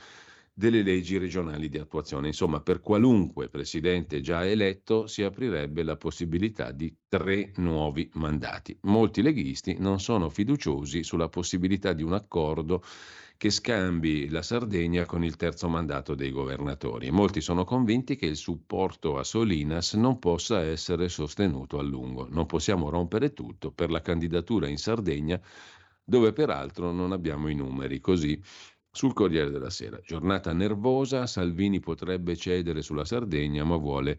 delle 0.58 0.84
leggi 0.84 1.18
regionali 1.18 1.68
di 1.68 1.78
attuazione. 1.78 2.28
Insomma, 2.28 2.62
per 2.62 2.80
qualunque 2.80 3.49
presidente 3.49 4.22
già 4.22 4.45
eletto 4.45 5.06
si 5.06 5.22
aprirebbe 5.22 5.84
la 5.84 5.97
possibilità 5.97 6.72
di 6.72 6.95
tre 7.10 7.51
nuovi 7.58 8.10
mandati. 8.14 8.78
Molti 8.84 9.22
leghisti 9.22 9.76
non 9.80 9.99
sono 9.99 10.30
fiduciosi 10.30 11.03
sulla 11.03 11.28
possibilità 11.28 11.91
di 11.91 12.03
un 12.03 12.14
accordo 12.14 12.82
che 13.36 13.49
scambi 13.49 14.30
la 14.30 14.41
Sardegna 14.41 15.06
con 15.06 15.26
il 15.26 15.36
terzo 15.36 15.68
mandato 15.68 16.16
dei 16.16 16.32
governatori. 16.32 17.12
Molti 17.12 17.41
sono 17.41 17.66
convinti 17.66 18.16
che 18.16 18.28
il 18.28 18.38
supporto 18.38 19.18
a 19.18 19.26
Solinas 19.26 19.95
non 19.95 20.20
possa 20.20 20.62
essere 20.62 21.10
sostenuto 21.10 21.80
a 21.80 21.84
lungo. 21.84 22.30
Non 22.30 22.45
possiamo 22.45 22.89
rompere 22.89 23.34
tutto 23.34 23.72
per 23.74 23.91
la 23.91 23.99
candidatura 23.99 24.70
in 24.70 24.78
Sardegna, 24.78 25.38
dove 26.01 26.32
peraltro 26.32 26.93
non 26.93 27.12
abbiamo 27.12 27.49
i 27.49 27.56
numeri. 27.56 27.99
Così 27.99 28.41
sul 28.96 29.12
Corriere 29.12 29.52
della 29.52 29.70
Sera, 29.70 30.00
giornata 30.02 30.54
nervosa, 30.54 31.28
Salvini 31.28 31.82
potrebbe 31.82 32.38
cedere 32.38 32.82
sulla 32.82 33.04
Sardegna, 33.04 33.66
ma 33.66 33.76
vuole 33.76 34.18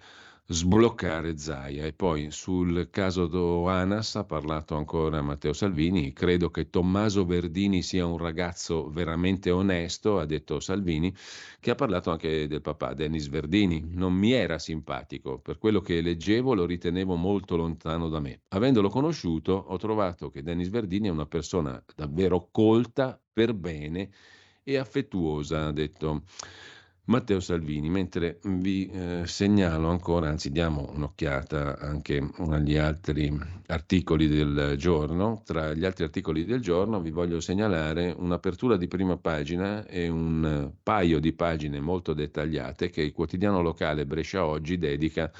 sbloccare 0.48 1.38
Zaia. 1.38 1.86
E 1.86 1.94
poi 1.94 2.30
sul 2.30 2.90
caso 2.90 3.26
Doanas 3.26 4.16
ha 4.16 4.24
parlato 4.24 4.76
ancora 4.76 5.22
Matteo 5.22 5.54
Salvini, 5.54 6.12
credo 6.12 6.50
che 6.50 6.68
Tommaso 6.68 7.24
Verdini 7.24 7.80
sia 7.80 8.04
un 8.04 8.18
ragazzo 8.18 8.90
veramente 8.90 9.50
onesto, 9.50 10.18
ha 10.18 10.26
detto 10.26 10.60
Salvini, 10.60 11.10
che 11.58 11.70
ha 11.70 11.74
parlato 11.74 12.10
anche 12.10 12.46
del 12.46 12.60
papà 12.60 12.92
Dennis 12.92 13.28
Verdini. 13.30 13.82
Non 13.94 14.12
mi 14.12 14.32
era 14.32 14.58
simpatico, 14.58 15.38
per 15.38 15.56
quello 15.56 15.80
che 15.80 16.02
leggevo 16.02 16.52
lo 16.52 16.66
ritenevo 16.66 17.14
molto 17.14 17.56
lontano 17.56 18.10
da 18.10 18.20
me. 18.20 18.42
Avendolo 18.48 18.90
conosciuto 18.90 19.52
ho 19.52 19.78
trovato 19.78 20.28
che 20.28 20.42
Dennis 20.42 20.68
Verdini 20.68 21.08
è 21.08 21.12
una 21.12 21.24
persona 21.24 21.82
davvero 21.94 22.50
colta, 22.52 23.18
per 23.32 23.54
bene, 23.54 24.10
e 24.68 24.78
affettuosa, 24.78 25.66
ha 25.66 25.72
detto 25.72 26.24
Matteo 27.04 27.38
Salvini, 27.38 27.88
mentre 27.88 28.40
vi 28.42 28.88
eh, 28.88 29.22
segnalo 29.26 29.90
ancora, 29.90 30.28
anzi 30.28 30.50
diamo 30.50 30.90
un'occhiata 30.92 31.78
anche 31.78 32.32
agli 32.38 32.76
altri 32.76 33.32
articoli 33.66 34.26
del 34.26 34.74
giorno. 34.76 35.40
Tra 35.44 35.72
gli 35.72 35.84
altri 35.84 36.02
articoli 36.02 36.44
del 36.44 36.60
giorno 36.60 37.00
vi 37.00 37.12
voglio 37.12 37.38
segnalare 37.38 38.12
un'apertura 38.16 38.76
di 38.76 38.88
prima 38.88 39.16
pagina 39.16 39.86
e 39.86 40.08
un 40.08 40.72
paio 40.82 41.20
di 41.20 41.32
pagine 41.32 41.78
molto 41.78 42.12
dettagliate 42.12 42.90
che 42.90 43.02
il 43.02 43.12
quotidiano 43.12 43.62
locale 43.62 44.04
Brescia 44.04 44.44
Oggi 44.44 44.76
dedica 44.76 45.30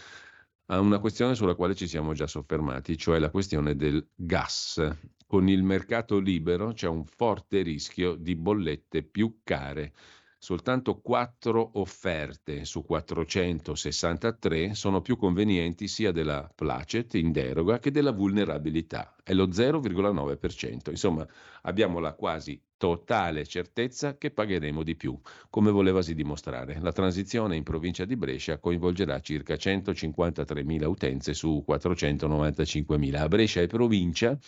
a 0.67 0.79
una 0.79 1.01
questione 1.01 1.35
sulla 1.35 1.57
quale 1.57 1.75
ci 1.75 1.89
siamo 1.89 2.13
già 2.13 2.29
soffermati, 2.29 2.97
cioè 2.97 3.19
la 3.19 3.31
questione 3.31 3.75
del 3.75 4.07
gas. 4.15 4.81
Con 5.29 5.49
il 5.49 5.65
mercato 5.65 6.21
libero 6.21 6.73
c'è 6.73 6.87
un 6.87 7.05
forte 7.05 7.63
rischio 7.63 8.15
di 8.15 8.37
bollette 8.37 9.03
più 9.03 9.41
care. 9.43 9.93
Soltanto 10.39 11.01
quattro 11.01 11.69
offerte 11.81 12.65
su 12.65 12.85
463 12.85 14.75
sono 14.75 15.01
più 15.01 15.17
convenienti 15.17 15.89
sia 15.89 16.13
della 16.13 16.49
placet 16.55 17.15
in 17.15 17.33
deroga 17.33 17.81
che 17.81 17.91
della 17.91 18.13
vulnerabilità, 18.13 19.17
è 19.25 19.33
lo 19.33 19.49
0,9%. 19.49 20.91
Insomma, 20.91 21.27
abbiamo 21.63 21.99
la 21.99 22.13
quasi 22.13 22.63
totale 22.77 23.45
certezza 23.47 24.17
che 24.19 24.31
pagheremo 24.31 24.85
di 24.85 24.95
più, 24.95 25.19
come 25.51 25.73
volevasi 25.73 26.15
dimostrare. 26.15 26.79
La 26.81 26.93
transizione 26.93 27.57
in 27.57 27.65
provincia 27.65 28.05
di 28.05 28.15
Brescia 28.15 28.59
coinvolgerà 28.59 29.19
circa 29.19 29.55
153.000 29.55 30.85
utenze 30.85 31.35
su 31.35 31.65
495.000. 31.69 33.17
A 33.17 33.27
Brescia 33.27 33.61
e 33.63 33.67
provincia 33.67 34.39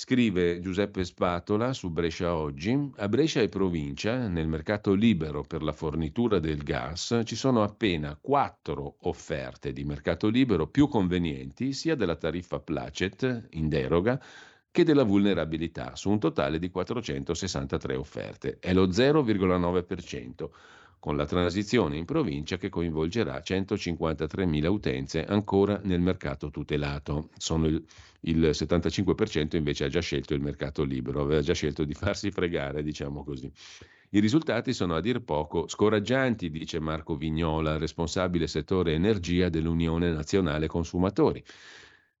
Scrive 0.00 0.60
Giuseppe 0.60 1.02
Spatola 1.02 1.72
su 1.72 1.90
Brescia 1.90 2.32
Oggi, 2.32 2.92
a 2.98 3.08
Brescia 3.08 3.40
e 3.40 3.48
provincia, 3.48 4.28
nel 4.28 4.46
mercato 4.46 4.94
libero 4.94 5.42
per 5.42 5.60
la 5.60 5.72
fornitura 5.72 6.38
del 6.38 6.62
gas, 6.62 7.22
ci 7.24 7.34
sono 7.34 7.64
appena 7.64 8.16
quattro 8.20 8.98
offerte 9.00 9.72
di 9.72 9.82
mercato 9.82 10.28
libero 10.28 10.68
più 10.68 10.86
convenienti 10.86 11.72
sia 11.72 11.96
della 11.96 12.14
tariffa 12.14 12.60
Placet 12.60 13.48
in 13.54 13.68
deroga 13.68 14.22
che 14.70 14.84
della 14.84 15.02
vulnerabilità, 15.02 15.96
su 15.96 16.10
un 16.10 16.20
totale 16.20 16.60
di 16.60 16.70
463 16.70 17.96
offerte. 17.96 18.58
È 18.60 18.72
lo 18.72 18.86
0,9% 18.86 20.48
con 20.98 21.16
la 21.16 21.26
transizione 21.26 21.96
in 21.96 22.04
provincia 22.04 22.56
che 22.56 22.68
coinvolgerà 22.68 23.38
153.000 23.38 24.66
utenze 24.66 25.24
ancora 25.24 25.80
nel 25.84 26.00
mercato 26.00 26.50
tutelato. 26.50 27.30
Il, 27.64 27.84
il 28.22 28.40
75% 28.40 29.56
invece 29.56 29.84
ha 29.84 29.88
già 29.88 30.00
scelto 30.00 30.34
il 30.34 30.40
mercato 30.40 30.82
libero, 30.82 31.20
aveva 31.20 31.40
già 31.40 31.54
scelto 31.54 31.84
di 31.84 31.94
farsi 31.94 32.30
fregare, 32.30 32.82
diciamo 32.82 33.22
così. 33.22 33.50
I 34.10 34.20
risultati 34.20 34.72
sono 34.72 34.94
a 34.94 35.00
dir 35.00 35.20
poco 35.20 35.68
scoraggianti, 35.68 36.50
dice 36.50 36.80
Marco 36.80 37.16
Vignola, 37.16 37.76
responsabile 37.76 38.46
settore 38.46 38.94
energia 38.94 39.50
dell'Unione 39.50 40.10
Nazionale 40.10 40.66
Consumatori. 40.66 41.44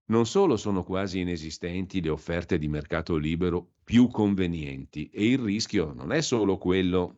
Non 0.06 0.26
solo 0.26 0.56
sono 0.56 0.84
quasi 0.84 1.20
inesistenti 1.20 2.00
le 2.00 2.10
offerte 2.10 2.58
di 2.58 2.68
mercato 2.68 3.16
libero 3.16 3.72
più 3.84 4.08
convenienti 4.08 5.10
e 5.12 5.26
il 5.28 5.38
rischio 5.38 5.92
non 5.92 6.12
è 6.12 6.20
solo 6.20 6.56
quello 6.56 7.16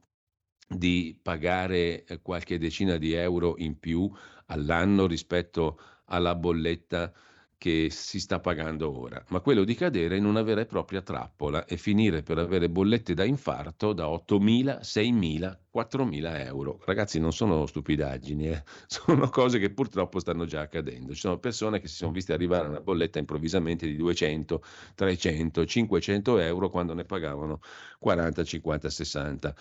di 0.73 1.19
pagare 1.21 2.05
eh, 2.05 2.21
qualche 2.23 2.57
decina 2.57 2.97
di 2.97 3.13
euro 3.13 3.55
in 3.59 3.79
più 3.79 4.11
all'anno 4.47 5.07
rispetto 5.07 5.81
alla 6.07 6.37
bolletta 6.37 7.13
che 7.61 7.89
si 7.91 8.19
sta 8.21 8.41
pagando 8.41 8.91
ora, 8.99 9.23
ma 9.29 9.41
quello 9.41 9.65
di 9.65 9.75
cadere 9.75 10.17
in 10.17 10.25
una 10.25 10.41
vera 10.41 10.63
e 10.63 10.67
propria 10.67 11.03
trappola 11.03 11.67
e 11.67 11.77
finire 11.77 12.23
per 12.23 12.39
avere 12.39 12.71
bollette 12.71 13.13
da 13.13 13.25
infarto 13.25 13.93
da 13.93 14.07
8.000, 14.07 14.81
6.000, 14.81 15.59
4.000 15.71 16.47
euro. 16.47 16.81
Ragazzi, 16.87 17.21
non 17.21 17.33
sono 17.33 17.67
stupidaggini, 17.67 18.49
eh? 18.49 18.63
sono 18.89 19.29
cose 19.29 19.59
che 19.59 19.71
purtroppo 19.75 20.21
stanno 20.21 20.47
già 20.47 20.63
accadendo. 20.63 21.13
Ci 21.13 21.21
sono 21.21 21.39
persone 21.39 21.81
che 21.81 21.89
si 21.89 21.97
sono 21.97 22.13
viste 22.13 22.33
arrivare 22.33 22.67
una 22.69 22.81
bolletta 22.81 23.19
improvvisamente 23.19 23.87
di 23.87 23.97
200, 23.97 24.63
300, 24.95 25.67
500 25.67 26.39
euro 26.39 26.71
quando 26.71 26.95
ne 26.95 27.05
pagavano 27.05 27.61
40, 27.99 28.43
50, 28.43 28.89
60. 28.89 29.55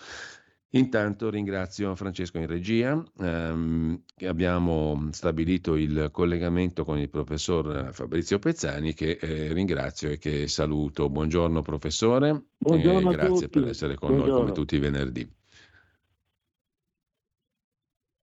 Intanto 0.72 1.30
ringrazio 1.30 1.96
Francesco 1.96 2.38
in 2.38 2.46
regia, 2.46 3.02
ehm, 3.18 4.04
abbiamo 4.20 5.08
stabilito 5.10 5.74
il 5.74 6.10
collegamento 6.12 6.84
con 6.84 6.96
il 6.98 7.08
professor 7.08 7.92
Fabrizio 7.92 8.38
Pezzani 8.38 8.94
che 8.94 9.18
eh, 9.20 9.52
ringrazio 9.52 10.10
e 10.10 10.18
che 10.18 10.46
saluto. 10.46 11.10
Buongiorno 11.10 11.60
professore, 11.60 12.50
Buongiorno 12.56 13.10
e 13.10 13.14
grazie 13.16 13.48
per 13.48 13.66
essere 13.66 13.96
con 13.96 14.10
Buongiorno. 14.10 14.32
noi 14.32 14.42
come 14.42 14.54
tutti 14.54 14.76
i 14.76 14.78
venerdì. 14.78 15.28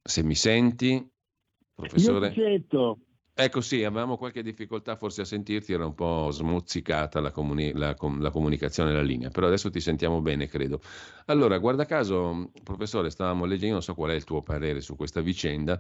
Se 0.02 0.24
mi 0.24 0.36
senti, 0.36 1.06
professore. 1.74 2.28
Io 2.28 2.34
sento. 2.34 3.00
Ecco 3.40 3.62
sì, 3.62 3.84
avevamo 3.84 4.18
qualche 4.18 4.42
difficoltà 4.42 4.96
forse 4.96 5.22
a 5.22 5.26
sentirti, 5.26 5.72
era 5.72 5.86
un 5.86 5.94
po' 5.94 6.32
smozzicata 6.32 7.20
la, 7.20 7.30
comuni- 7.30 7.72
la 7.72 7.94
com- 7.94 8.20
la 8.20 8.32
comunicazione 8.32 8.92
la 8.92 9.04
linea, 9.04 9.30
però 9.30 9.46
adesso 9.46 9.70
ti 9.70 9.80
sentiamo 9.80 10.22
bene, 10.22 10.48
credo. 10.48 10.82
Allora, 11.26 11.60
guarda 11.60 11.86
caso, 11.86 12.50
professore, 12.64 13.12
stavamo 13.12 13.46
leggendo, 13.46 13.74
non 13.74 13.84
so 13.84 13.94
qual 13.94 14.10
è 14.10 14.16
il 14.16 14.24
tuo 14.24 14.42
parere 14.42 14.82
su 14.82 14.96
questa 14.96 15.22
vicenda, 15.22 15.80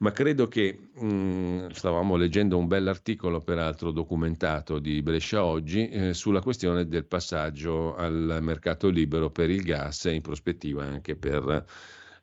ma 0.00 0.12
credo 0.12 0.46
che 0.46 0.90
mh, 0.94 1.68
stavamo 1.70 2.16
leggendo 2.16 2.58
un 2.58 2.66
bell'articolo, 2.66 3.40
peraltro 3.40 3.92
documentato 3.92 4.78
di 4.78 5.00
Brescia 5.00 5.42
Oggi, 5.42 5.88
eh, 5.88 6.12
sulla 6.12 6.42
questione 6.42 6.86
del 6.86 7.06
passaggio 7.06 7.94
al 7.94 8.40
mercato 8.42 8.90
libero 8.90 9.30
per 9.30 9.48
il 9.48 9.62
gas 9.62 10.04
e 10.04 10.12
in 10.12 10.20
prospettiva 10.20 10.84
anche 10.84 11.16
per 11.16 11.64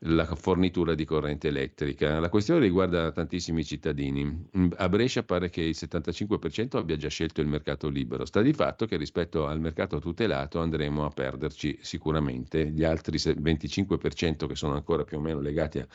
la 0.01 0.25
fornitura 0.35 0.93
di 0.93 1.05
corrente 1.05 1.47
elettrica. 1.47 2.19
La 2.19 2.29
questione 2.29 2.59
riguarda 2.59 3.11
tantissimi 3.11 3.63
cittadini. 3.63 4.47
A 4.75 4.89
Brescia 4.89 5.23
pare 5.23 5.49
che 5.49 5.61
il 5.61 5.75
75% 5.77 6.77
abbia 6.77 6.97
già 6.97 7.09
scelto 7.09 7.41
il 7.41 7.47
mercato 7.47 7.89
libero. 7.89 8.25
Sta 8.25 8.41
di 8.41 8.53
fatto 8.53 8.85
che 8.85 8.97
rispetto 8.97 9.47
al 9.47 9.59
mercato 9.59 9.99
tutelato 9.99 10.59
andremo 10.59 11.05
a 11.05 11.09
perderci 11.09 11.79
sicuramente. 11.81 12.69
Gli 12.69 12.83
altri 12.83 13.17
25% 13.17 14.47
che 14.47 14.55
sono 14.55 14.75
ancora 14.75 15.03
più 15.03 15.17
o 15.17 15.21
meno 15.21 15.39
legati 15.39 15.79
a, 15.79 15.87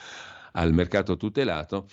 al 0.52 0.72
mercato 0.72 1.16
tutelato 1.16 1.86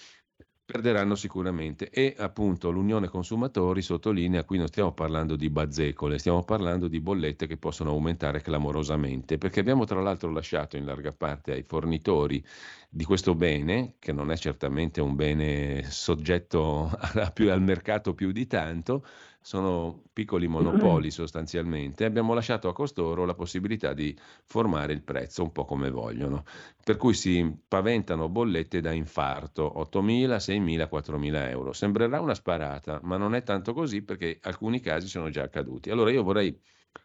perderanno 0.72 1.16
sicuramente. 1.16 1.90
E 1.90 2.14
appunto 2.20 2.70
l'Unione 2.70 3.08
Consumatori 3.08 3.82
sottolinea 3.82 4.44
qui 4.44 4.60
non 4.60 4.68
stiamo 4.68 4.91
parlando 4.91 5.36
di 5.36 5.50
bazzecole, 5.50 6.20
stiamo 6.20 6.44
parlando 6.44 6.88
di 6.88 7.00
bollette 7.00 7.48
che 7.48 7.58
possono 7.58 7.90
aumentare 7.90 8.41
clamorosamente 8.41 9.40
perché 9.40 9.62
abbiamo 9.62 9.86
tra 9.86 10.00
l'altro 10.00 10.32
lasciato 10.32 10.78
in 10.78 10.86
larga 10.86 11.12
parte 11.12 11.54
ai 11.54 11.64
fornitori 11.64 12.44
di 12.88 13.04
questo 13.04 13.34
bene, 13.34 13.96
che 13.98 14.12
non 14.12 14.32
è 14.32 14.38
certamente 14.38 15.02
un 15.02 15.16
bene 15.16 15.84
soggetto 15.90 16.91
al 17.50 17.62
mercato 17.62 18.14
più 18.14 18.32
di 18.32 18.46
tanto, 18.46 19.04
sono 19.50 20.04
piccoli 20.14 20.48
monopoli 20.48 21.10
sostanzialmente, 21.10 22.06
abbiamo 22.06 22.36
lasciato 22.36 22.68
a 22.68 22.74
costoro 22.74 23.26
la 23.26 23.34
possibilità 23.34 23.94
di 23.94 24.16
formare 24.44 24.94
il 24.94 25.02
prezzo 25.02 25.42
un 25.42 25.52
po' 25.52 25.66
come 25.66 25.90
vogliono. 25.90 26.44
Per 26.84 26.98
cui 26.98 27.16
si 27.16 27.52
paventano 27.68 28.30
bollette 28.30 28.80
da 28.80 28.92
infarto, 28.92 29.74
8.000, 29.92 30.36
6.000, 30.36 30.88
4.000 30.88 31.50
euro. 31.50 31.74
Sembrerà 31.74 32.22
una 32.22 32.36
sparata, 32.36 33.00
ma 33.02 33.18
non 33.18 33.34
è 33.34 33.42
tanto 33.42 33.74
così 33.74 34.04
perché 34.04 34.38
alcuni 34.44 34.82
casi 34.82 35.08
sono 35.08 35.32
già 35.32 35.42
accaduti. 35.42 35.90
Allora 35.90 36.12
io 36.12 36.22
vorrei 36.22 36.56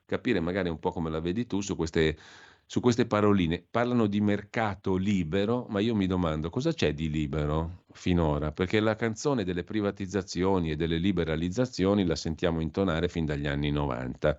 capire 0.05 0.39
magari 0.41 0.69
un 0.69 0.79
po' 0.79 0.93
come 0.93 1.09
la 1.09 1.21
vedi 1.21 1.47
tu 1.47 1.63
su 1.63 1.75
queste 1.77 2.19
su 2.67 2.81
queste 2.81 3.07
paroline. 3.07 3.65
Parlano 3.71 4.07
di 4.07 4.21
mercato 4.21 4.97
libero, 4.97 5.67
ma 5.69 5.81
io 5.81 5.95
mi 5.95 6.07
domando 6.07 6.51
cosa 6.51 6.73
c'è 6.73 6.95
di 6.95 7.11
libero 7.11 7.85
finora? 7.93 8.53
Perché 8.53 8.81
la 8.81 8.97
canzone 8.97 9.45
delle 9.45 9.65
privatizzazioni 9.65 10.71
e 10.71 10.77
delle 10.77 10.99
liberalizzazioni 10.99 12.05
la 12.05 12.17
sentiamo 12.17 12.61
intonare 12.61 13.09
fin 13.09 13.25
dagli 13.25 13.47
anni 13.47 13.71
90. 13.71 14.37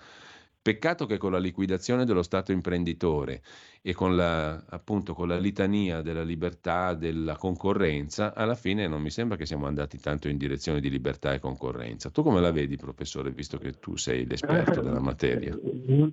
Peccato 0.65 1.05
che 1.05 1.17
con 1.17 1.31
la 1.31 1.37
liquidazione 1.37 2.05
dello 2.05 2.23
Stato 2.23 2.51
imprenditore 2.51 3.43
e 3.83 3.93
con 3.93 4.15
la, 4.15 4.65
appunto, 4.67 5.13
con 5.13 5.27
la 5.27 5.37
litania 5.37 6.01
della 6.01 6.23
libertà, 6.23 6.95
della 6.95 7.35
concorrenza, 7.35 8.33
alla 8.33 8.55
fine 8.55 8.87
non 8.87 8.99
mi 8.99 9.11
sembra 9.11 9.37
che 9.37 9.45
siamo 9.45 9.67
andati 9.67 9.99
tanto 9.99 10.27
in 10.27 10.37
direzione 10.37 10.79
di 10.79 10.89
libertà 10.89 11.35
e 11.35 11.39
concorrenza. 11.39 12.09
Tu 12.09 12.23
come 12.23 12.41
la 12.41 12.51
vedi, 12.51 12.77
professore, 12.77 13.29
visto 13.29 13.59
che 13.59 13.73
tu 13.73 13.95
sei 13.95 14.25
l'esperto 14.25 14.81
della 14.81 14.99
materia? 14.99 15.55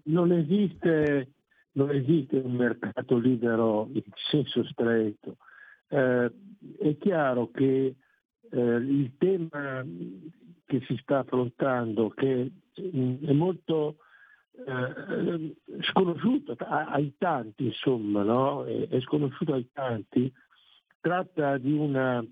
Non 0.02 0.32
esiste 0.32 1.30
non 1.72 1.90
esiste 1.90 2.36
un 2.38 2.54
mercato 2.54 3.16
libero 3.16 3.88
in 3.92 4.02
senso 4.30 4.64
stretto. 4.64 5.36
Eh, 5.88 6.30
è 6.78 6.96
chiaro 6.98 7.50
che 7.50 7.96
eh, 8.50 8.60
il 8.60 9.12
tema 9.18 9.84
che 10.66 10.80
si 10.86 10.96
sta 11.02 11.18
affrontando, 11.18 12.08
che 12.10 12.50
è 12.74 13.32
molto 13.32 13.96
eh, 14.52 15.56
sconosciuto 15.82 16.56
ai 16.58 17.14
tanti, 17.18 17.66
insomma, 17.66 18.22
no? 18.22 18.64
è, 18.64 18.88
è, 18.88 19.00
sconosciuto 19.00 19.54
ai 19.54 19.68
tanti, 19.72 20.32
tratta 21.00 21.58
di, 21.58 21.72
una, 21.72 22.24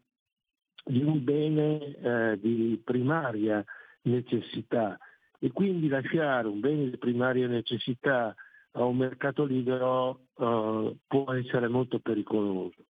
di 0.84 1.02
un 1.02 1.24
bene 1.24 1.96
eh, 1.96 2.38
di 2.40 2.80
primaria 2.82 3.64
necessità 4.02 4.98
e 5.38 5.50
quindi 5.52 5.88
lasciare 5.88 6.46
un 6.48 6.60
bene 6.60 6.90
di 6.90 6.96
primaria 6.98 7.46
necessità 7.46 8.34
un 8.72 8.96
mercato 8.96 9.44
libero 9.44 10.26
uh, 10.34 10.96
può 11.06 11.32
essere 11.32 11.68
molto 11.68 11.98
pericoloso, 11.98 12.86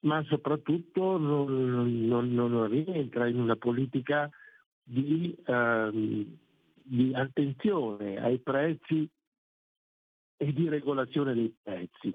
ma 0.00 0.22
soprattutto 0.24 1.18
non, 1.18 2.06
non, 2.06 2.32
non 2.32 2.68
rientra 2.68 3.26
in 3.26 3.40
una 3.40 3.56
politica 3.56 4.30
di, 4.82 5.34
uh, 5.46 5.90
di, 6.82 7.12
attenzione 7.14 8.16
ai 8.20 8.38
prezzi 8.38 9.08
e 10.36 10.52
di 10.52 10.68
regolazione 10.68 11.34
dei 11.34 11.54
prezzi. 11.60 12.12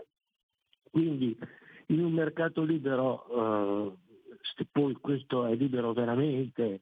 Quindi 0.90 1.38
in 1.88 2.04
un 2.04 2.14
mercato 2.14 2.64
libero, 2.64 3.26
uh, 3.28 3.98
poi 4.72 4.94
questo 4.94 5.46
è 5.46 5.56
libero 5.56 5.92
veramente, 5.92 6.82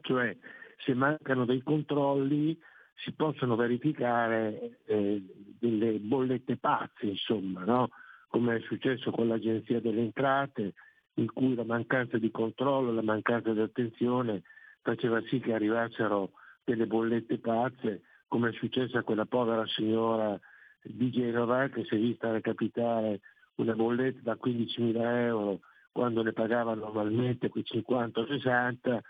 cioè 0.00 0.36
se 0.84 0.94
mancano 0.94 1.44
dei 1.44 1.62
controlli 1.62 2.58
si 3.02 3.12
possono 3.12 3.56
verificare 3.56 4.78
eh, 4.86 5.22
delle 5.58 5.98
bollette 5.98 6.56
pazze, 6.56 7.06
insomma, 7.06 7.64
no? 7.64 7.88
come 8.28 8.56
è 8.56 8.60
successo 8.60 9.10
con 9.10 9.28
l'Agenzia 9.28 9.80
delle 9.80 10.02
Entrate, 10.02 10.74
in 11.14 11.32
cui 11.32 11.54
la 11.54 11.64
mancanza 11.64 12.18
di 12.18 12.30
controllo, 12.30 12.92
la 12.92 13.02
mancanza 13.02 13.52
di 13.52 13.60
attenzione 13.60 14.42
faceva 14.82 15.20
sì 15.28 15.40
che 15.40 15.52
arrivassero 15.52 16.32
delle 16.64 16.86
bollette 16.86 17.38
pazze, 17.38 18.02
come 18.28 18.50
è 18.50 18.52
successo 18.52 18.98
a 18.98 19.02
quella 19.02 19.26
povera 19.26 19.66
signora 19.66 20.38
di 20.82 21.10
Genova 21.10 21.68
che 21.68 21.84
si 21.84 21.94
è 21.94 21.98
vista 21.98 22.30
recapitare 22.30 23.20
una 23.56 23.74
bolletta 23.74 24.20
da 24.22 24.38
15.000 24.40 24.96
euro 25.26 25.60
quando 25.92 26.22
ne 26.22 26.32
pagava 26.32 26.74
normalmente 26.74 27.48
quei 27.48 27.64
50-60 27.66 29.00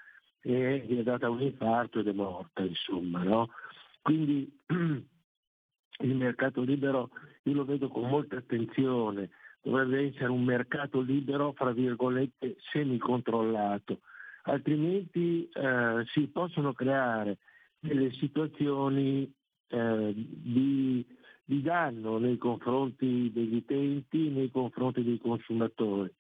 e 0.43 0.85
gli 0.87 0.99
è 0.99 1.03
data 1.03 1.29
un 1.29 1.43
infarto 1.43 2.01
ed 2.01 2.09
è 2.09 2.13
morta, 2.13 2.63
insomma. 2.63 3.23
No? 3.23 3.51
Quindi 4.03 4.51
il 6.01 6.15
mercato 6.15 6.63
libero 6.63 7.11
io 7.45 7.55
lo 7.55 7.65
vedo 7.65 7.89
con 7.89 8.09
molta 8.09 8.37
attenzione, 8.37 9.31
dovrebbe 9.63 10.09
essere 10.09 10.31
un 10.31 10.45
mercato 10.45 11.01
libero, 11.01 11.53
fra 11.53 11.73
virgolette, 11.73 12.57
semicontrollato, 12.71 14.01
altrimenti 14.43 15.49
eh, 15.49 16.05
si 16.13 16.27
possono 16.29 16.73
creare 16.73 17.39
delle 17.79 18.13
situazioni 18.13 19.31
eh, 19.69 20.13
di, 20.15 21.07
di, 21.45 21.63
danno 21.63 22.19
nei 22.19 22.37
confronti 22.37 23.31
degli 23.33 23.57
utenti, 23.57 24.29
nei 24.29 24.51
confronti 24.51 25.03
dei 25.03 25.19
consumatori. 25.19 26.13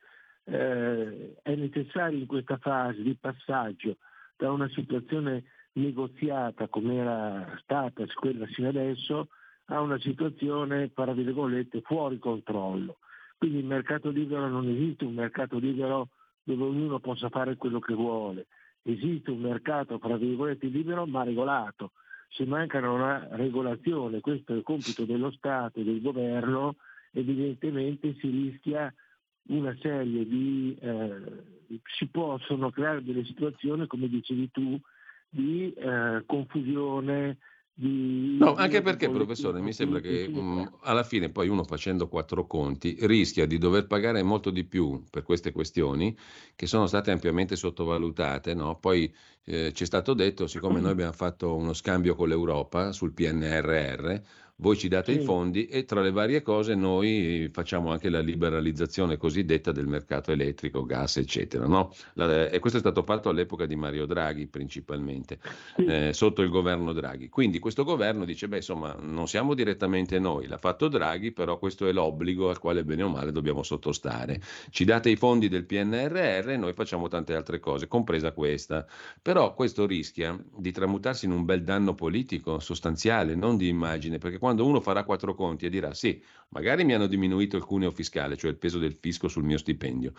Eh, 0.44 1.36
è 1.42 1.54
necessario 1.54 2.18
in 2.18 2.26
questa 2.26 2.56
fase 2.56 3.02
di 3.02 3.14
passaggio 3.14 3.98
da 4.36 4.50
una 4.50 4.68
situazione 4.70 5.44
negoziata 5.72 6.68
come 6.68 6.96
era 6.96 7.58
stata 7.62 8.04
quella 8.14 8.46
sino 8.52 8.68
adesso 8.68 9.28
a 9.66 9.80
una 9.80 9.98
situazione, 9.98 10.92
tra 10.92 11.12
virgolette, 11.12 11.80
fuori 11.82 12.18
controllo. 12.18 12.98
Quindi 13.38 13.58
il 13.58 13.66
mercato 13.66 14.10
libero 14.10 14.48
non 14.48 14.68
esiste 14.68 15.04
un 15.04 15.14
mercato 15.14 15.58
libero 15.58 16.08
dove 16.42 16.64
ognuno 16.64 16.98
possa 16.98 17.28
fare 17.28 17.56
quello 17.56 17.78
che 17.78 17.94
vuole. 17.94 18.46
Esiste 18.82 19.30
un 19.30 19.40
mercato, 19.40 19.98
tra 19.98 20.16
virgolette, 20.16 20.66
libero 20.66 21.06
ma 21.06 21.22
regolato. 21.22 21.92
Se 22.28 22.44
manca 22.44 22.78
una 22.78 23.28
regolazione, 23.32 24.20
questo 24.20 24.52
è 24.52 24.56
il 24.56 24.62
compito 24.62 25.04
dello 25.04 25.30
Stato 25.30 25.80
e 25.80 25.84
del 25.84 26.00
governo, 26.00 26.76
evidentemente 27.12 28.14
si 28.18 28.28
rischia 28.28 28.92
una 29.48 29.76
serie 29.80 30.26
di... 30.26 30.76
Eh, 30.80 31.58
si 31.96 32.08
possono 32.08 32.70
creare 32.70 33.02
delle 33.02 33.24
situazioni, 33.24 33.86
come 33.86 34.08
dicevi 34.08 34.50
tu, 34.50 34.80
di 35.30 35.72
eh, 35.72 36.24
confusione, 36.26 37.38
di... 37.72 38.36
No, 38.38 38.54
anche 38.54 38.82
perché, 38.82 39.08
professore, 39.08 39.60
mi 39.60 39.72
sembra 39.72 40.00
che 40.00 40.28
mh, 40.28 40.38
mm, 40.38 40.62
alla 40.82 41.04
fine 41.04 41.30
poi 41.30 41.48
uno 41.48 41.64
facendo 41.64 42.08
quattro 42.08 42.46
conti 42.46 42.96
rischia 43.00 43.46
di 43.46 43.56
dover 43.56 43.86
pagare 43.86 44.22
molto 44.22 44.50
di 44.50 44.64
più 44.64 45.04
per 45.08 45.22
queste 45.22 45.52
questioni 45.52 46.14
che 46.54 46.66
sono 46.66 46.86
state 46.86 47.10
ampiamente 47.10 47.56
sottovalutate. 47.56 48.52
No? 48.54 48.78
Poi 48.78 49.10
eh, 49.44 49.72
ci 49.72 49.84
è 49.84 49.86
stato 49.86 50.12
detto, 50.12 50.46
siccome 50.46 50.80
noi 50.80 50.90
abbiamo 50.90 51.12
fatto 51.12 51.54
uno 51.54 51.72
scambio 51.72 52.14
con 52.14 52.28
l'Europa 52.28 52.92
sul 52.92 53.12
PNRR, 53.12 54.20
voi 54.60 54.76
ci 54.76 54.88
date 54.88 55.12
sì. 55.12 55.20
i 55.20 55.24
fondi 55.24 55.66
e 55.66 55.84
tra 55.84 56.00
le 56.00 56.10
varie 56.10 56.42
cose 56.42 56.74
noi 56.74 57.48
facciamo 57.52 57.90
anche 57.90 58.08
la 58.08 58.20
liberalizzazione 58.20 59.16
cosiddetta 59.16 59.72
del 59.72 59.86
mercato 59.86 60.32
elettrico, 60.32 60.84
gas, 60.84 61.16
eccetera. 61.16 61.66
No? 61.66 61.92
La, 62.14 62.48
e 62.48 62.58
questo 62.58 62.78
è 62.78 62.80
stato 62.80 63.02
fatto 63.02 63.28
all'epoca 63.28 63.66
di 63.66 63.74
Mario 63.76 64.06
Draghi 64.06 64.46
principalmente, 64.46 65.38
sì. 65.76 65.84
eh, 65.84 66.12
sotto 66.12 66.42
il 66.42 66.50
governo 66.50 66.92
Draghi. 66.92 67.28
Quindi 67.28 67.58
questo 67.58 67.84
governo 67.84 68.24
dice, 68.24 68.48
beh 68.48 68.56
insomma, 68.56 68.96
non 69.00 69.26
siamo 69.26 69.54
direttamente 69.54 70.18
noi, 70.18 70.46
l'ha 70.46 70.58
fatto 70.58 70.88
Draghi, 70.88 71.32
però 71.32 71.58
questo 71.58 71.86
è 71.88 71.92
l'obbligo 71.92 72.50
al 72.50 72.58
quale 72.58 72.84
bene 72.84 73.02
o 73.02 73.08
male 73.08 73.32
dobbiamo 73.32 73.62
sottostare. 73.62 74.40
Ci 74.70 74.84
date 74.84 75.10
i 75.10 75.16
fondi 75.16 75.48
del 75.48 75.64
PNRR 75.64 76.50
e 76.50 76.56
noi 76.56 76.74
facciamo 76.74 77.08
tante 77.08 77.34
altre 77.34 77.60
cose, 77.60 77.88
compresa 77.88 78.32
questa. 78.32 78.86
Però 79.22 79.54
questo 79.54 79.86
rischia 79.86 80.38
di 80.56 80.70
tramutarsi 80.70 81.24
in 81.24 81.32
un 81.32 81.44
bel 81.44 81.62
danno 81.62 81.94
politico 81.94 82.58
sostanziale, 82.58 83.34
non 83.34 83.56
di 83.56 83.68
immagine, 83.68 84.18
perché 84.18 84.38
quando 84.38 84.49
quando 84.50 84.66
uno 84.66 84.80
farà 84.80 85.04
quattro 85.04 85.34
conti 85.34 85.66
e 85.66 85.68
dirà 85.68 85.94
sì, 85.94 86.20
magari 86.48 86.84
mi 86.84 86.92
hanno 86.92 87.06
diminuito 87.06 87.56
il 87.56 87.64
cuneo 87.64 87.92
fiscale, 87.92 88.36
cioè 88.36 88.50
il 88.50 88.56
peso 88.56 88.80
del 88.80 88.94
fisco 88.94 89.28
sul 89.28 89.44
mio 89.44 89.58
stipendio, 89.58 90.12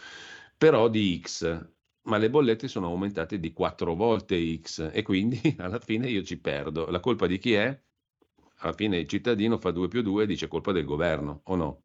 però 0.58 0.88
di 0.88 1.20
X, 1.22 1.68
ma 2.04 2.18
le 2.18 2.30
bollette 2.30 2.70
sono 2.70 2.88
aumentate 2.88 3.42
di 3.42 3.52
quattro 3.52 3.94
volte 3.94 4.38
X 4.56 4.90
e 4.94 5.02
quindi 5.02 5.42
alla 5.60 5.80
fine 5.80 6.08
io 6.10 6.24
ci 6.24 6.40
perdo. 6.40 6.90
La 6.90 7.02
colpa 7.02 7.28
di 7.28 7.38
chi 7.40 7.54
è? 7.54 7.78
Alla 8.60 8.72
fine 8.72 9.00
il 9.00 9.08
cittadino 9.08 9.58
fa 9.58 9.72
2 9.72 9.90
più 9.90 10.02
2 10.02 10.24
e 10.24 10.28
dice 10.28 10.48
colpa 10.48 10.72
del 10.72 10.86
governo, 10.86 11.42
o 11.44 11.56
no? 11.56 11.82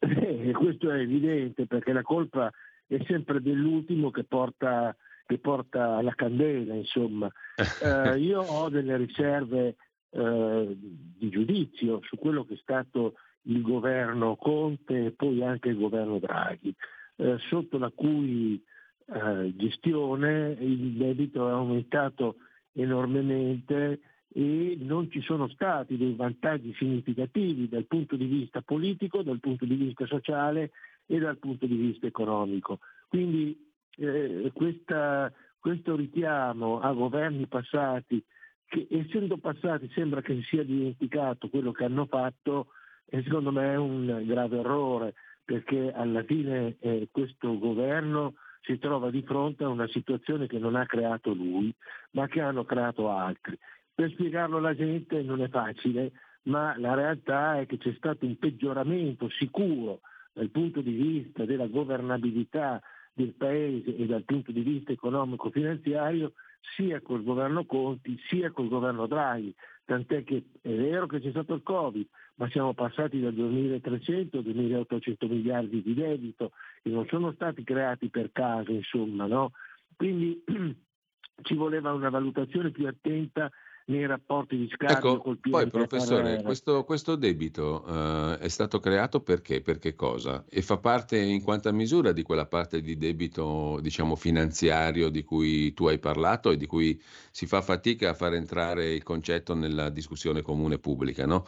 Eh, 0.00 0.52
questo 0.52 0.90
è 0.90 0.98
evidente 0.98 1.66
perché 1.66 1.94
la 1.94 2.02
colpa 2.02 2.52
è 2.86 3.02
sempre 3.06 3.40
dell'ultimo 3.40 4.10
che 4.10 4.24
porta, 4.24 4.94
che 5.24 5.38
porta 5.38 6.02
la 6.02 6.14
candela, 6.14 6.74
insomma. 6.74 7.30
Eh, 7.80 8.18
io 8.18 8.42
ho 8.42 8.68
delle 8.68 8.98
riserve 8.98 9.76
eh, 10.16 10.76
di 11.18 11.28
giudizio 11.28 12.00
su 12.04 12.16
quello 12.16 12.44
che 12.44 12.54
è 12.54 12.58
stato 12.58 13.14
il 13.42 13.60
governo 13.60 14.36
Conte 14.36 15.06
e 15.06 15.10
poi 15.10 15.42
anche 15.42 15.68
il 15.68 15.76
governo 15.76 16.18
Draghi, 16.18 16.74
eh, 17.16 17.36
sotto 17.48 17.78
la 17.78 17.90
cui 17.94 18.62
eh, 19.06 19.52
gestione 19.54 20.56
il 20.58 20.92
debito 20.92 21.46
è 21.46 21.52
aumentato 21.52 22.36
enormemente 22.72 24.00
e 24.32 24.76
non 24.80 25.10
ci 25.10 25.20
sono 25.20 25.48
stati 25.48 25.96
dei 25.96 26.14
vantaggi 26.14 26.74
significativi 26.76 27.68
dal 27.68 27.86
punto 27.86 28.16
di 28.16 28.26
vista 28.26 28.62
politico, 28.62 29.22
dal 29.22 29.40
punto 29.40 29.64
di 29.64 29.74
vista 29.74 30.06
sociale 30.06 30.72
e 31.06 31.18
dal 31.18 31.38
punto 31.38 31.66
di 31.66 31.76
vista 31.76 32.06
economico. 32.06 32.80
Quindi 33.08 33.56
eh, 33.96 34.50
questa, 34.52 35.32
questo 35.58 35.94
richiamo 35.94 36.80
a 36.80 36.92
governi 36.92 37.46
passati 37.46 38.22
che 38.68 38.86
essendo 38.90 39.36
passati 39.38 39.90
sembra 39.94 40.20
che 40.20 40.34
si 40.34 40.42
sia 40.42 40.64
dimenticato 40.64 41.48
quello 41.48 41.72
che 41.72 41.84
hanno 41.84 42.06
fatto 42.06 42.68
e 43.06 43.22
secondo 43.22 43.52
me 43.52 43.72
è 43.72 43.76
un 43.76 44.22
grave 44.26 44.58
errore 44.58 45.14
perché 45.44 45.92
alla 45.92 46.24
fine 46.24 46.76
eh, 46.80 47.08
questo 47.10 47.58
governo 47.58 48.34
si 48.62 48.78
trova 48.78 49.10
di 49.10 49.22
fronte 49.22 49.62
a 49.62 49.68
una 49.68 49.86
situazione 49.86 50.48
che 50.48 50.58
non 50.58 50.74
ha 50.74 50.86
creato 50.86 51.32
lui 51.32 51.72
ma 52.12 52.26
che 52.26 52.40
hanno 52.40 52.64
creato 52.64 53.10
altri. 53.10 53.56
Per 53.94 54.10
spiegarlo 54.10 54.56
alla 54.56 54.74
gente 54.74 55.22
non 55.22 55.40
è 55.40 55.48
facile 55.48 56.12
ma 56.42 56.76
la 56.78 56.94
realtà 56.94 57.60
è 57.60 57.66
che 57.66 57.78
c'è 57.78 57.94
stato 57.96 58.26
un 58.26 58.36
peggioramento 58.36 59.28
sicuro 59.30 60.00
dal 60.32 60.50
punto 60.50 60.80
di 60.80 60.92
vista 60.92 61.44
della 61.44 61.66
governabilità 61.66 62.80
del 63.12 63.32
Paese 63.32 63.96
e 63.96 64.06
dal 64.06 64.24
punto 64.24 64.52
di 64.52 64.60
vista 64.60 64.92
economico-finanziario 64.92 66.32
sia 66.74 67.00
col 67.00 67.22
governo 67.22 67.64
Conti 67.64 68.18
sia 68.28 68.50
col 68.50 68.68
governo 68.68 69.06
Draghi, 69.06 69.54
tant'è 69.84 70.24
che 70.24 70.44
è 70.60 70.74
vero 70.74 71.06
che 71.06 71.20
c'è 71.20 71.30
stato 71.30 71.54
il 71.54 71.62
Covid, 71.62 72.06
ma 72.36 72.48
siamo 72.50 72.74
passati 72.74 73.20
da 73.20 73.30
2.300 73.30 74.38
a 74.38 74.40
2.800 74.40 75.28
miliardi 75.28 75.82
di 75.82 75.94
debito 75.94 76.52
che 76.82 76.90
non 76.90 77.06
sono 77.06 77.32
stati 77.32 77.62
creati 77.64 78.08
per 78.08 78.30
caso, 78.32 78.72
insomma, 78.72 79.26
no? 79.26 79.52
Quindi 79.96 80.42
ci 81.42 81.54
voleva 81.54 81.92
una 81.92 82.10
valutazione 82.10 82.70
più 82.70 82.86
attenta 82.86 83.50
nei 83.88 84.06
rapporti 84.06 84.56
di 84.56 84.68
scambio 84.68 84.96
ecco, 84.96 85.18
col 85.18 85.38
Poi 85.38 85.68
professore, 85.68 86.42
questo, 86.42 86.84
questo, 86.84 87.14
debito 87.14 87.84
uh, 87.86 88.36
è 88.38 88.48
stato 88.48 88.80
creato 88.80 89.20
perché? 89.20 89.60
Per 89.60 89.78
che 89.78 89.94
cosa? 89.94 90.44
E 90.48 90.62
fa 90.62 90.78
parte 90.78 91.18
in 91.18 91.42
quanta 91.42 91.70
misura 91.70 92.12
di 92.12 92.22
quella 92.22 92.46
parte 92.46 92.80
di 92.80 92.96
debito, 92.96 93.78
diciamo, 93.80 94.16
finanziario 94.16 95.08
di 95.08 95.22
cui 95.22 95.72
tu 95.72 95.86
hai 95.86 95.98
parlato 95.98 96.50
e 96.50 96.56
di 96.56 96.66
cui 96.66 97.00
si 97.30 97.46
fa 97.46 97.62
fatica 97.62 98.10
a 98.10 98.14
far 98.14 98.34
entrare 98.34 98.92
il 98.92 99.02
concetto 99.04 99.54
nella 99.54 99.88
discussione 99.88 100.42
comune 100.42 100.78
pubblica, 100.78 101.24
no? 101.26 101.46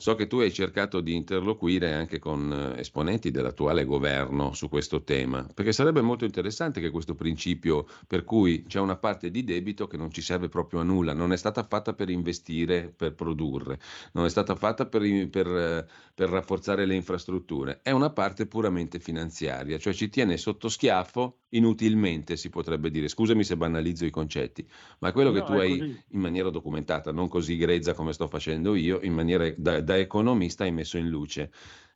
So 0.00 0.14
che 0.14 0.28
tu 0.28 0.38
hai 0.38 0.52
cercato 0.52 1.00
di 1.00 1.12
interloquire 1.16 1.92
anche 1.92 2.20
con 2.20 2.52
eh, 2.52 2.78
esponenti 2.78 3.32
dell'attuale 3.32 3.84
governo 3.84 4.52
su 4.52 4.68
questo 4.68 5.02
tema, 5.02 5.44
perché 5.52 5.72
sarebbe 5.72 6.02
molto 6.02 6.24
interessante 6.24 6.80
che 6.80 6.90
questo 6.90 7.16
principio 7.16 7.84
per 8.06 8.22
cui 8.22 8.62
c'è 8.62 8.78
una 8.78 8.96
parte 8.96 9.28
di 9.28 9.42
debito 9.42 9.88
che 9.88 9.96
non 9.96 10.12
ci 10.12 10.22
serve 10.22 10.48
proprio 10.48 10.78
a 10.78 10.84
nulla, 10.84 11.14
non 11.14 11.32
è 11.32 11.36
stata 11.36 11.64
fatta 11.64 11.94
per 11.94 12.10
investire, 12.10 12.94
per 12.96 13.14
produrre, 13.14 13.80
non 14.12 14.24
è 14.24 14.28
stata 14.28 14.54
fatta 14.54 14.86
per, 14.86 15.28
per, 15.30 15.48
eh, 15.48 15.86
per 16.14 16.28
rafforzare 16.28 16.86
le 16.86 16.94
infrastrutture, 16.94 17.80
è 17.82 17.90
una 17.90 18.10
parte 18.10 18.46
puramente 18.46 19.00
finanziaria, 19.00 19.78
cioè 19.78 19.92
ci 19.92 20.08
tiene 20.08 20.36
sotto 20.36 20.68
schiaffo 20.68 21.38
inutilmente, 21.50 22.36
si 22.36 22.48
potrebbe 22.50 22.90
dire. 22.90 23.08
Scusami 23.08 23.44
se 23.44 23.56
banalizzo 23.56 24.04
i 24.04 24.10
concetti, 24.10 24.66
ma 25.00 25.12
quello 25.12 25.30
no, 25.30 25.40
che 25.40 25.44
tu 25.44 25.52
hai 25.52 25.78
così. 25.78 26.04
in 26.10 26.20
maniera 26.20 26.50
documentata, 26.50 27.12
non 27.12 27.28
così 27.28 27.56
grezza 27.56 27.94
come 27.94 28.12
sto 28.12 28.26
facendo 28.28 28.74
io, 28.74 29.00
in 29.02 29.14
maniera 29.14 29.50
da, 29.56 29.80
da 29.80 29.96
economista 29.96 30.64
hai 30.64 30.72
messo 30.72 30.98
in 30.98 31.08
luce. 31.08 31.50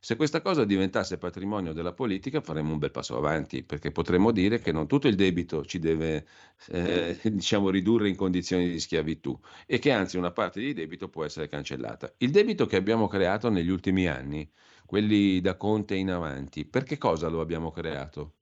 Se 0.05 0.16
questa 0.16 0.43
cosa 0.43 0.65
diventasse 0.65 1.16
patrimonio 1.16 1.73
della 1.73 1.93
politica 1.93 2.41
faremmo 2.41 2.73
un 2.73 2.79
bel 2.79 2.91
passo 2.91 3.16
avanti, 3.16 3.62
perché 3.62 3.93
potremmo 3.93 4.33
dire 4.33 4.59
che 4.59 4.73
non 4.73 4.89
tutto 4.89 5.07
il 5.07 5.15
debito 5.15 5.65
ci 5.65 5.79
deve 5.79 6.27
eh, 6.70 7.16
diciamo, 7.31 7.70
ridurre 7.70 8.09
in 8.09 8.16
condizioni 8.16 8.69
di 8.69 8.81
schiavitù 8.81 9.39
e 9.65 9.79
che 9.79 9.93
anzi 9.93 10.16
una 10.16 10.33
parte 10.33 10.59
di 10.61 10.73
debito 10.73 11.09
può 11.09 11.24
essere 11.24 11.47
cancellata. 11.47 12.12
Il 12.19 12.31
debito 12.31 12.66
che 12.66 12.77
abbiamo 12.77 13.07
creato 13.07 13.49
negli 13.49 13.69
ultimi 13.70 14.09
anni, 14.09 14.51
quelli 14.87 15.41
da 15.41 15.57
Conte 15.57 15.95
in 15.95 16.11
avanti, 16.11 16.65
per 16.65 16.83
che 16.83 16.99
cosa 16.99 17.29
lo 17.29 17.41
abbiamo 17.41 17.70
creato? 17.70 18.35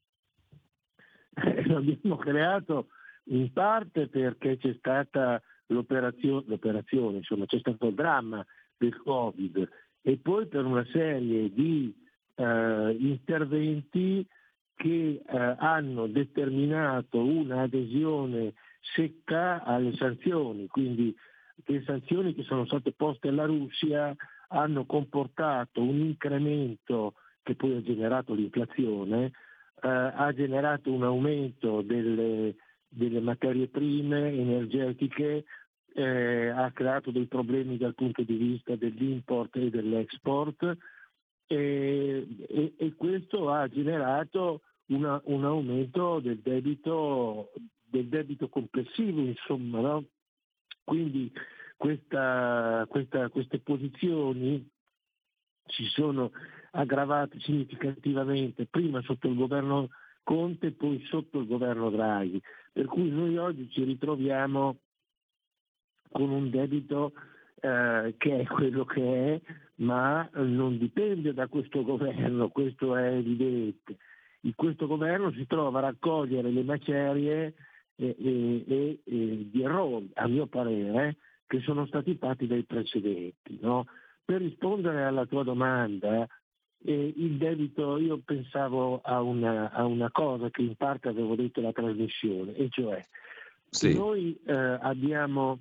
l'abbiamo 1.67 2.17
creato 2.17 2.89
in 3.25 3.53
parte 3.53 4.09
perché 4.09 4.57
c'è 4.57 4.75
stata 4.79 5.41
l'operazione, 5.67 6.45
l'operazione, 6.47 7.19
insomma 7.19 7.47
c'è 7.47 7.59
stato 7.59 7.87
il 7.89 7.95
dramma 7.95 8.45
del 8.77 8.97
Covid 8.97 9.69
e 10.03 10.17
poi 10.17 10.47
per 10.47 10.65
una 10.65 10.85
serie 10.91 11.53
di 11.53 11.95
eh, 12.35 12.97
interventi 12.99 14.27
che 14.75 15.23
eh, 15.27 15.57
hanno 15.59 16.07
determinato 16.07 17.23
un'adesione 17.23 18.55
secca 18.81 19.63
alle 19.63 19.95
sanzioni, 19.97 20.67
quindi 20.69 21.15
le 21.67 21.83
sanzioni 21.85 22.35
che 22.35 22.43
sono 22.45 22.65
state 22.65 22.93
poste 22.93 23.29
alla 23.29 23.45
Russia 23.45 24.15
hanno 24.49 24.87
comportato 24.87 25.83
un 25.83 26.01
incremento 26.01 27.15
che 27.43 27.55
poi 27.55 27.77
ha 27.77 27.83
generato 27.83 28.33
l'inflazione 28.33 29.33
eh, 29.83 29.89
ha 29.89 30.33
generato 30.35 30.93
un 30.93 31.05
aumento 31.05 31.83
delle, 31.83 32.55
delle 32.89 33.21
materie 33.21 33.69
prime 33.69 34.33
energetiche, 34.33 35.45
eh, 35.93 36.49
ha 36.49 36.71
creato 36.73 37.11
dei 37.11 37.27
problemi 37.27 37.77
dal 37.77 37.95
punto 37.95 38.23
di 38.23 38.37
vista 38.37 38.77
dell'import 38.77 39.57
e 39.57 39.71
dell'export 39.71 40.77
e, 41.47 42.27
e, 42.49 42.75
e 42.77 42.95
questo 42.95 43.51
ha 43.51 43.69
generato 43.69 44.61
una, 44.87 45.21
un 45.25 45.45
aumento 45.45 46.21
del 46.21 46.39
debito, 46.39 47.51
del 47.85 48.07
debito 48.07 48.49
complessivo, 48.49 49.21
insomma. 49.21 49.81
No? 49.81 50.05
Quindi 50.85 51.33
questa, 51.77 52.87
questa, 52.89 53.29
queste 53.31 53.59
posizioni 53.59 54.69
si 55.67 55.85
sono 55.87 56.31
aggravate 56.73 57.41
significativamente 57.41 58.67
prima 58.67 59.01
sotto 59.03 59.29
il 59.29 59.37
governo 59.37 59.89
Conte 60.23 60.69
e 60.69 60.73
poi 60.73 61.03
sotto 61.07 61.41
il 61.41 61.47
governo 61.47 61.91
Draghi. 61.91 62.41
Per 62.73 62.87
cui 62.87 63.11
noi 63.11 63.37
oggi 63.37 63.69
ci 63.71 63.83
ritroviamo 63.83 64.77
con 66.11 66.31
un 66.31 66.51
debito 66.51 67.13
eh, 67.61 68.15
che 68.17 68.41
è 68.41 68.47
quello 68.47 68.85
che 68.85 69.35
è, 69.35 69.41
ma 69.77 70.29
non 70.35 70.79
dipende 70.79 71.33
da 71.33 71.47
questo 71.49 71.83
governo, 71.83 72.49
questo 72.49 72.97
è 72.97 73.13
evidente. 73.15 73.97
In 74.43 74.55
questo 74.55 74.87
governo 74.87 75.33
si 75.33 75.47
trova 75.47 75.79
a 75.79 75.83
raccogliere 75.83 76.51
le 76.51 76.63
macerie 76.63 77.55
e, 77.97 78.17
e, 78.19 79.01
e, 79.05 79.49
di 79.51 79.63
errori, 79.63 80.11
a 80.15 80.27
mio 80.27 80.47
parere, 80.47 81.17
che 81.47 81.61
sono 81.61 81.87
stati 81.87 82.17
fatti 82.17 82.47
dai 82.47 82.65
precedenti. 82.65 83.59
No? 83.61 83.87
Per 84.25 84.41
rispondere 84.41 85.05
alla 85.05 85.27
tua 85.27 85.43
domanda, 85.43 86.27
eh, 86.85 87.13
il 87.17 87.37
debito, 87.37 87.99
io 87.99 88.21
pensavo 88.25 89.01
a 89.03 89.21
una, 89.21 89.71
a 89.71 89.85
una, 89.85 90.11
cosa 90.11 90.51
che 90.51 90.63
in 90.63 90.77
parte 90.77 91.09
avevo 91.09 91.35
detto 91.35 91.61
alla 91.61 91.73
trasmissione, 91.73 92.55
e 92.55 92.69
cioè 92.71 93.05
sì. 93.69 93.95
noi 93.95 94.39
eh, 94.47 94.55
abbiamo 94.55 95.61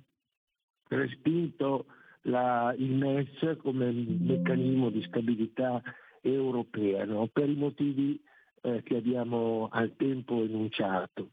respinto 0.88 1.86
la, 2.22 2.74
il 2.76 2.92
MES 2.92 3.56
come 3.62 3.90
meccanismo 3.90 4.90
di 4.90 5.02
stabilità 5.04 5.80
europea 6.20 7.04
no? 7.04 7.28
per 7.28 7.48
i 7.48 7.54
motivi 7.54 8.20
eh, 8.62 8.82
che 8.82 8.96
abbiamo 8.96 9.68
al 9.70 9.94
tempo 9.96 10.42
enunciato. 10.42 11.30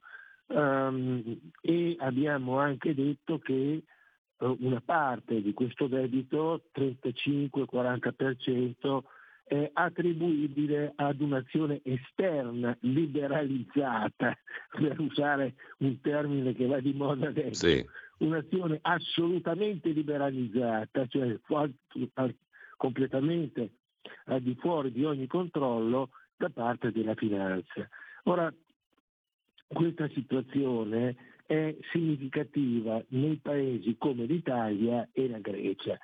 Um, 0.47 1.51
e 1.59 1.97
abbiamo 1.99 2.57
anche 2.57 2.93
detto 2.93 3.37
che 3.37 3.83
uh, 4.37 4.57
una 4.61 4.79
parte 4.79 5.41
di 5.41 5.51
questo 5.51 5.87
debito, 5.87 6.69
35-40%, 6.73 9.03
è 9.47 9.69
attribuibile 9.73 10.91
ad 10.95 11.21
un'azione 11.21 11.79
esterna 11.83 12.75
liberalizzata, 12.81 14.37
per 14.77 14.99
usare 14.99 15.55
un 15.79 15.99
termine 16.01 16.53
che 16.53 16.65
va 16.65 16.79
di 16.79 16.93
moda 16.93 17.29
adesso. 17.29 17.67
Sì. 17.67 17.85
Un'azione 18.17 18.79
assolutamente 18.81 19.89
liberalizzata, 19.89 21.05
cioè 21.07 21.39
completamente 22.75 23.71
al 24.25 24.41
di 24.41 24.55
fuori 24.55 24.91
di 24.91 25.05
ogni 25.05 25.27
controllo 25.27 26.09
da 26.35 26.49
parte 26.49 26.91
della 26.91 27.15
finanza. 27.15 27.87
Ora, 28.23 28.53
questa 29.67 30.09
situazione 30.09 31.15
è 31.45 31.75
significativa 31.91 33.01
nei 33.09 33.37
paesi 33.37 33.95
come 33.97 34.25
l'Italia 34.25 35.07
e 35.13 35.29
la 35.29 35.39
Grecia. 35.39 35.97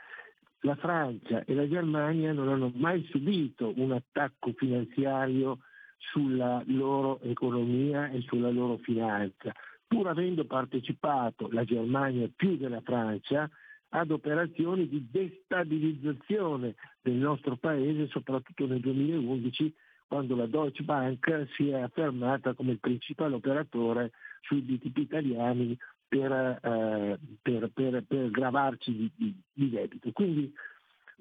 La 0.65 0.75
Francia 0.75 1.43
e 1.43 1.53
la 1.53 1.67
Germania 1.67 2.31
non 2.31 2.47
hanno 2.47 2.71
mai 2.75 3.05
subito 3.11 3.73
un 3.75 3.91
attacco 3.91 4.53
finanziario 4.55 5.59
sulla 5.97 6.63
loro 6.67 7.19
economia 7.21 8.09
e 8.09 8.21
sulla 8.21 8.49
loro 8.49 8.77
finanza, 8.77 9.51
pur 9.85 10.07
avendo 10.07 10.45
partecipato 10.45 11.49
la 11.51 11.65
Germania 11.65 12.29
più 12.33 12.55
della 12.55 12.79
Francia 12.79 13.49
ad 13.89 14.11
operazioni 14.11 14.87
di 14.87 15.05
destabilizzazione 15.11 16.75
del 17.01 17.15
nostro 17.15 17.57
paese, 17.57 18.07
soprattutto 18.07 18.65
nel 18.65 18.79
2011 18.79 19.75
quando 20.07 20.35
la 20.35 20.45
Deutsche 20.45 20.83
Bank 20.83 21.47
si 21.55 21.69
è 21.69 21.81
affermata 21.81 22.53
come 22.53 22.71
il 22.71 22.79
principale 22.79 23.35
operatore 23.35 24.11
sui 24.41 24.61
BTP 24.61 24.97
italiani 24.97 25.77
per, 26.13 26.31
eh, 26.31 27.19
per, 27.41 27.71
per, 27.73 28.03
per 28.07 28.29
gravarci 28.29 28.95
di, 28.95 29.11
di, 29.15 29.35
di, 29.51 29.69
debito. 29.71 30.11
Quindi 30.11 30.53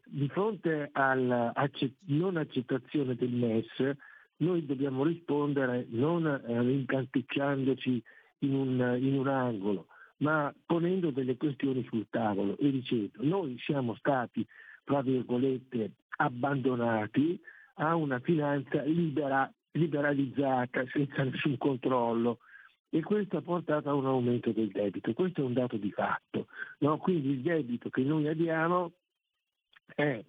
di 0.05 0.29
fronte 0.29 0.91
alla 0.93 1.53
non 2.07 2.37
accettazione 2.37 3.15
del 3.15 3.31
MES 3.31 3.97
noi 4.39 4.67
dobbiamo 4.67 5.05
rispondere 5.05 5.87
non 5.91 6.27
eh, 6.27 6.61
rincanticciandoci 6.61 8.03
in 8.41 8.55
un, 8.55 8.99
in 9.01 9.19
un 9.19 9.29
angolo, 9.29 9.87
ma 10.19 10.53
ponendo 10.67 11.11
delle 11.11 11.37
questioni 11.37 11.87
sul 11.89 12.07
tavolo 12.11 12.59
e 12.59 12.71
dicendo 12.71 13.13
noi 13.21 13.57
siamo 13.65 13.95
stati, 13.95 14.47
tra 14.85 15.01
virgolette, 15.01 15.93
abbandonati 16.17 17.41
a 17.77 17.95
una 17.95 18.19
finanza 18.19 18.83
libera, 18.83 19.51
liberalizzata, 19.71 20.85
senza 20.93 21.23
nessun 21.23 21.57
controllo. 21.57 22.39
E 22.95 23.01
questo 23.03 23.39
ha 23.39 23.41
portato 23.41 23.89
a 23.89 23.95
un 23.95 24.05
aumento 24.05 24.53
del 24.53 24.69
debito. 24.69 25.15
Questo 25.15 25.41
è 25.41 25.45
un 25.45 25.55
dato 25.55 25.79
di 25.79 25.91
fatto. 25.91 26.49
No? 26.79 26.99
Quindi 26.99 27.31
il 27.31 27.41
debito 27.41 27.89
che 27.89 28.03
noi 28.03 28.29
abbiamo 28.29 28.93
è 29.95 30.23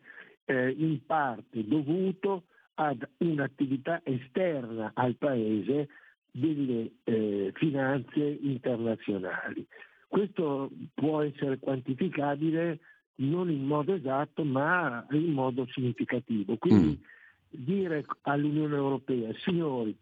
eh, 0.45 0.69
in 0.69 1.06
parte 1.06 1.68
dovuto 1.68 2.45
ad 2.76 3.06
un'attività 3.18 3.99
esterna 4.03 4.91
al 4.95 5.15
Paese 5.15 5.90
delle 6.31 6.91
eh, 7.03 7.52
finanze 7.56 8.19
internazionali. 8.19 9.68
Questo 10.07 10.72
può 10.94 11.22
essere 11.22 11.60
quantificabile 11.60 12.80
non 13.15 13.49
in 13.52 13.65
modo 13.65 13.94
esatto 13.94 14.44
ma 14.45 15.06
in 15.11 15.34
modo 15.34 15.68
significativo. 15.68 16.56
Quindi 16.57 16.99
mm 16.99 17.11
dire 17.56 18.03
all'Unione 18.23 18.76
Europea, 18.76 19.31
signori, 19.44 19.95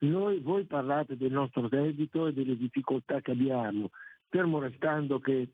noi, 0.00 0.38
voi 0.40 0.64
parlate 0.64 1.16
del 1.16 1.32
nostro 1.32 1.68
debito 1.68 2.26
e 2.26 2.32
delle 2.32 2.56
difficoltà 2.56 3.20
che 3.20 3.32
abbiamo, 3.32 3.90
fermo 4.28 4.58
restando 4.58 5.18
che 5.18 5.48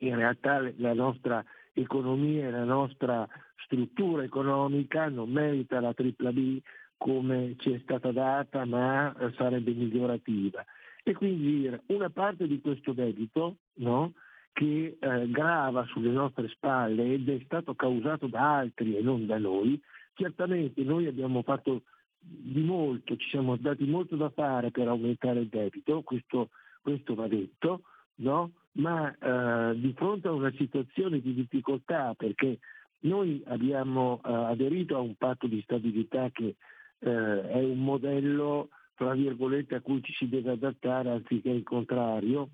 in 0.00 0.16
realtà 0.16 0.72
la 0.76 0.94
nostra 0.94 1.44
economia 1.72 2.46
e 2.46 2.50
la 2.50 2.64
nostra 2.64 3.28
struttura 3.64 4.22
economica 4.22 5.08
non 5.08 5.30
merita 5.30 5.80
la 5.80 5.92
tripla 5.92 6.32
B 6.32 6.60
come 6.96 7.56
ci 7.58 7.72
è 7.72 7.80
stata 7.82 8.10
data, 8.10 8.64
ma 8.64 9.14
sarebbe 9.36 9.72
migliorativa. 9.72 10.64
E 11.02 11.12
quindi 11.14 11.70
una 11.86 12.10
parte 12.10 12.46
di 12.46 12.60
questo 12.60 12.92
debito 12.92 13.56
no, 13.74 14.14
che 14.52 14.96
eh, 14.98 15.30
grava 15.30 15.84
sulle 15.86 16.10
nostre 16.10 16.48
spalle 16.48 17.12
ed 17.12 17.28
è 17.28 17.38
stato 17.44 17.74
causato 17.74 18.26
da 18.26 18.56
altri 18.56 18.96
e 18.96 19.02
non 19.02 19.26
da 19.26 19.38
noi, 19.38 19.80
Certamente 20.16 20.82
noi 20.82 21.06
abbiamo 21.06 21.42
fatto 21.42 21.82
di 22.28 22.62
molto, 22.62 23.16
ci 23.16 23.28
siamo 23.28 23.56
dati 23.56 23.84
molto 23.84 24.16
da 24.16 24.30
fare 24.30 24.70
per 24.70 24.88
aumentare 24.88 25.40
il 25.40 25.48
debito, 25.48 26.02
questo, 26.02 26.50
questo 26.80 27.14
va 27.14 27.28
detto, 27.28 27.82
no? 28.16 28.52
ma 28.72 29.10
eh, 29.10 29.78
di 29.78 29.92
fronte 29.94 30.28
a 30.28 30.32
una 30.32 30.52
situazione 30.52 31.20
di 31.20 31.34
difficoltà, 31.34 32.14
perché 32.14 32.58
noi 33.00 33.42
abbiamo 33.46 34.20
eh, 34.24 34.32
aderito 34.32 34.96
a 34.96 35.00
un 35.00 35.14
patto 35.14 35.46
di 35.46 35.60
stabilità 35.62 36.30
che 36.30 36.56
eh, 36.98 37.48
è 37.48 37.62
un 37.62 37.82
modello, 37.82 38.70
tra 38.94 39.14
virgolette, 39.14 39.76
a 39.76 39.80
cui 39.80 40.02
ci 40.02 40.12
si 40.14 40.28
deve 40.28 40.52
adattare 40.52 41.10
anziché 41.10 41.50
il 41.50 41.62
contrario, 41.62 42.50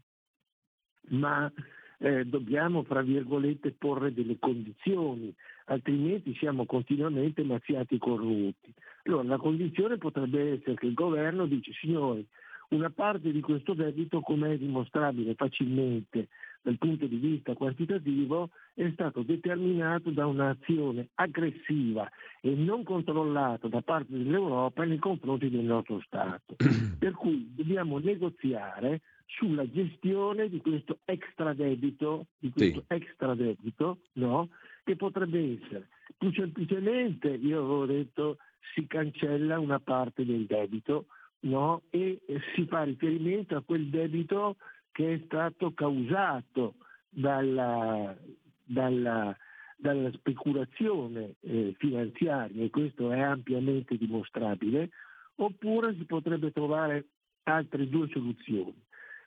ma 1.11 1.51
eh, 1.99 2.25
dobbiamo, 2.25 2.83
fra 2.83 3.03
virgolette, 3.03 3.73
porre 3.73 4.13
delle 4.13 4.39
condizioni, 4.39 5.35
altrimenti 5.67 6.35
siamo 6.35 6.67
continuamente 6.67 7.43
mazziati 7.45 7.99
corrotti. 7.99 8.75
Allora 9.05 9.23
la 9.25 9.37
condizione 9.37 9.99
potrebbe 9.99 10.53
essere 10.53 10.75
che 10.75 10.87
il 10.87 10.95
governo 10.95 11.47
dice 11.47 11.73
signori, 11.73 12.27
una 12.73 12.91
parte 12.91 13.33
di 13.33 13.41
questo 13.41 13.75
debito, 13.75 14.21
come 14.21 14.53
è 14.53 14.59
dimostrabile 14.59 15.35
facilmente 15.35 16.29
dal 16.63 16.79
punto 16.79 17.07
di 17.07 17.17
vista 17.17 17.55
quantitativo, 17.55 18.51
è 18.75 18.89
stato 18.93 19.23
determinato 19.23 20.11
da 20.11 20.27
un'azione 20.27 21.09
aggressiva 21.15 22.09
e 22.41 22.55
non 22.55 22.85
controllata 22.85 23.69
da 23.69 23.83
parte 23.83 24.17
dell'Europa 24.17 24.85
nei 24.85 24.99
confronti 24.99 25.51
del 25.51 25.65
nostro 25.65 26.01
Stato. 26.07 26.57
Per 26.99 27.13
cui 27.13 27.53
dobbiamo 27.55 27.99
negoziare 27.99 29.01
sulla 29.27 29.69
gestione 29.69 30.49
di 30.49 30.61
questo 30.61 30.99
extradebito, 31.05 32.27
di 32.39 32.51
questo 32.51 32.85
sì. 32.87 32.95
extradebito 32.95 33.99
no? 34.15 34.49
che 34.85 34.97
potrebbe 34.97 35.59
essere 35.61 35.89
più 36.17 36.33
semplicemente, 36.33 37.29
io 37.29 37.59
avevo 37.59 37.87
detto, 37.87 38.37
si 38.75 38.87
cancella 38.87 39.59
una 39.59 39.81
parte 39.81 40.25
del 40.25 40.47
debito 40.47 41.07
no? 41.41 41.83
e 41.91 42.21
si 42.55 42.67
fa 42.67 42.85
riferimento 42.85 43.57
a 43.57 43.63
quel 43.63 43.89
debito 43.89 44.57
che 44.93 45.15
è 45.15 45.21
stato 45.25 45.73
causato 45.73 46.75
dalla, 47.09 48.17
dalla, 48.65 49.37
dalla 49.77 50.13
speculazione 50.13 51.35
eh, 51.41 51.75
finanziaria 51.79 52.63
e 52.63 52.71
questo 52.71 53.11
è 53.11 53.21
ampiamente 53.21 53.97
dimostrabile, 53.97 54.91
oppure 55.37 55.95
si 55.97 56.05
potrebbe 56.05 56.53
trovare 56.53 57.07
altre 57.45 57.89
due 57.89 58.09
soluzioni. 58.09 58.81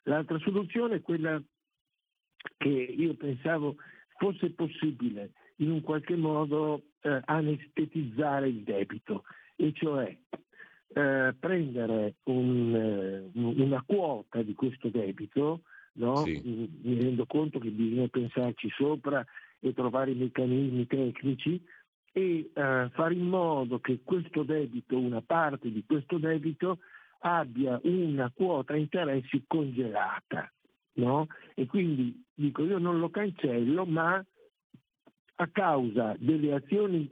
L'altra 0.04 0.38
soluzione 0.38 0.96
è 0.96 1.02
quella 1.02 1.40
che 2.56 2.68
io 2.68 3.14
pensavo 3.14 3.76
fosse 4.18 4.50
possibile 4.50 5.32
in 5.56 5.70
un 5.70 5.80
qualche 5.80 6.16
modo 6.16 6.82
eh, 7.00 7.20
anestetizzare 7.24 8.48
il 8.48 8.62
debito, 8.62 9.24
e 9.56 9.72
cioè 9.74 10.16
eh, 10.88 11.34
prendere 11.38 12.14
un, 12.24 12.74
eh, 12.74 13.30
una 13.34 13.82
quota 13.86 14.42
di 14.42 14.54
questo 14.54 14.88
debito, 14.88 15.62
no? 15.94 16.16
sì. 16.16 16.68
mi 16.82 17.00
rendo 17.00 17.26
conto 17.26 17.58
che 17.58 17.70
bisogna 17.70 18.08
pensarci 18.08 18.68
sopra 18.70 19.24
e 19.60 19.72
trovare 19.72 20.12
i 20.12 20.16
meccanismi 20.16 20.86
tecnici 20.86 21.62
e 22.12 22.50
eh, 22.52 22.90
fare 22.92 23.14
in 23.14 23.26
modo 23.26 23.78
che 23.78 24.00
questo 24.02 24.42
debito, 24.42 24.98
una 24.98 25.22
parte 25.22 25.70
di 25.70 25.84
questo 25.86 26.18
debito, 26.18 26.78
abbia 27.20 27.78
una 27.84 28.30
quota 28.34 28.74
interessi 28.76 29.44
congelata. 29.46 30.50
no? 30.94 31.26
E 31.54 31.66
quindi 31.66 32.24
dico 32.32 32.64
io 32.64 32.78
non 32.78 32.98
lo 32.98 33.10
cancello, 33.10 33.84
ma 33.84 34.24
a 35.36 35.46
causa 35.48 36.14
delle 36.18 36.54
azioni 36.54 37.10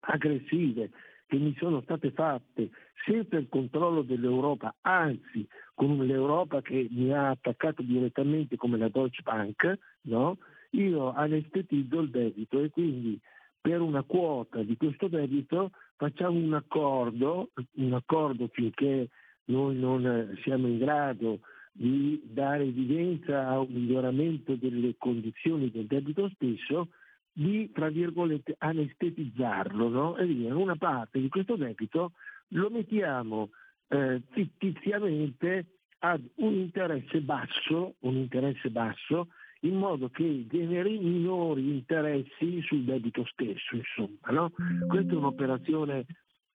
aggressive 0.00 0.90
che 1.26 1.36
mi 1.36 1.54
sono 1.58 1.80
state 1.82 2.10
fatte 2.10 2.70
senza 3.06 3.36
il 3.36 3.48
controllo 3.48 4.02
dell'Europa, 4.02 4.74
anzi 4.82 5.46
con 5.74 5.96
l'Europa 6.04 6.60
che 6.60 6.88
mi 6.90 7.12
ha 7.12 7.30
attaccato 7.30 7.82
direttamente 7.82 8.56
come 8.56 8.76
la 8.76 8.88
Deutsche 8.88 9.22
Bank, 9.22 9.78
no? 10.02 10.38
io 10.70 11.12
anestetizzo 11.12 12.00
il 12.00 12.10
debito 12.10 12.60
e 12.60 12.70
quindi 12.70 13.18
per 13.60 13.80
una 13.80 14.02
quota 14.02 14.62
di 14.62 14.76
questo 14.76 15.08
debito 15.08 15.70
facciamo 15.96 16.38
un 16.38 16.54
accordo, 16.54 17.50
un 17.76 17.92
accordo 17.92 18.48
finché 18.48 19.08
noi 19.46 19.76
non 19.76 20.36
siamo 20.42 20.66
in 20.66 20.78
grado 20.78 21.40
di 21.72 22.20
dare 22.24 22.64
evidenza 22.64 23.48
a 23.48 23.60
un 23.60 23.68
miglioramento 23.70 24.54
delle 24.54 24.94
condizioni 24.98 25.70
del 25.70 25.86
debito 25.86 26.28
stesso, 26.34 26.88
di, 27.32 27.70
tra 27.72 27.88
virgolette, 27.88 28.54
anestetizzarlo 28.58 29.88
no? 29.88 30.16
e 30.16 30.26
dire 30.26 30.52
una 30.52 30.76
parte 30.76 31.20
di 31.20 31.28
questo 31.28 31.56
debito 31.56 32.12
lo 32.48 32.70
mettiamo 32.70 33.50
eh, 33.88 34.22
fittiziamente 34.30 35.66
ad 36.00 36.22
un 36.36 36.54
interesse 36.54 37.20
basso, 37.20 37.96
un 38.00 38.16
interesse 38.16 38.70
basso, 38.70 39.28
in 39.60 39.76
modo 39.76 40.08
che 40.08 40.46
generi 40.48 40.98
minori 40.98 41.68
interessi 41.68 42.62
sul 42.62 42.84
debito 42.84 43.24
stesso, 43.26 43.76
insomma. 43.76 44.30
No? 44.30 44.52
Questa 44.88 45.12
è 45.12 45.16
un'operazione, 45.16 46.06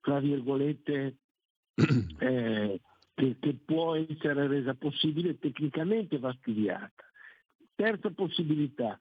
tra 0.02 0.19
virgolette, 0.19 1.18
eh, 2.19 2.81
che, 3.14 3.38
che, 3.39 3.56
può 3.64 3.95
essere 3.95 4.47
resa 4.47 4.73
possibile, 4.73 5.38
tecnicamente 5.38 6.18
va 6.18 6.34
studiata. 6.39 7.03
Terza 7.76 8.10
possibilità, 8.10 8.97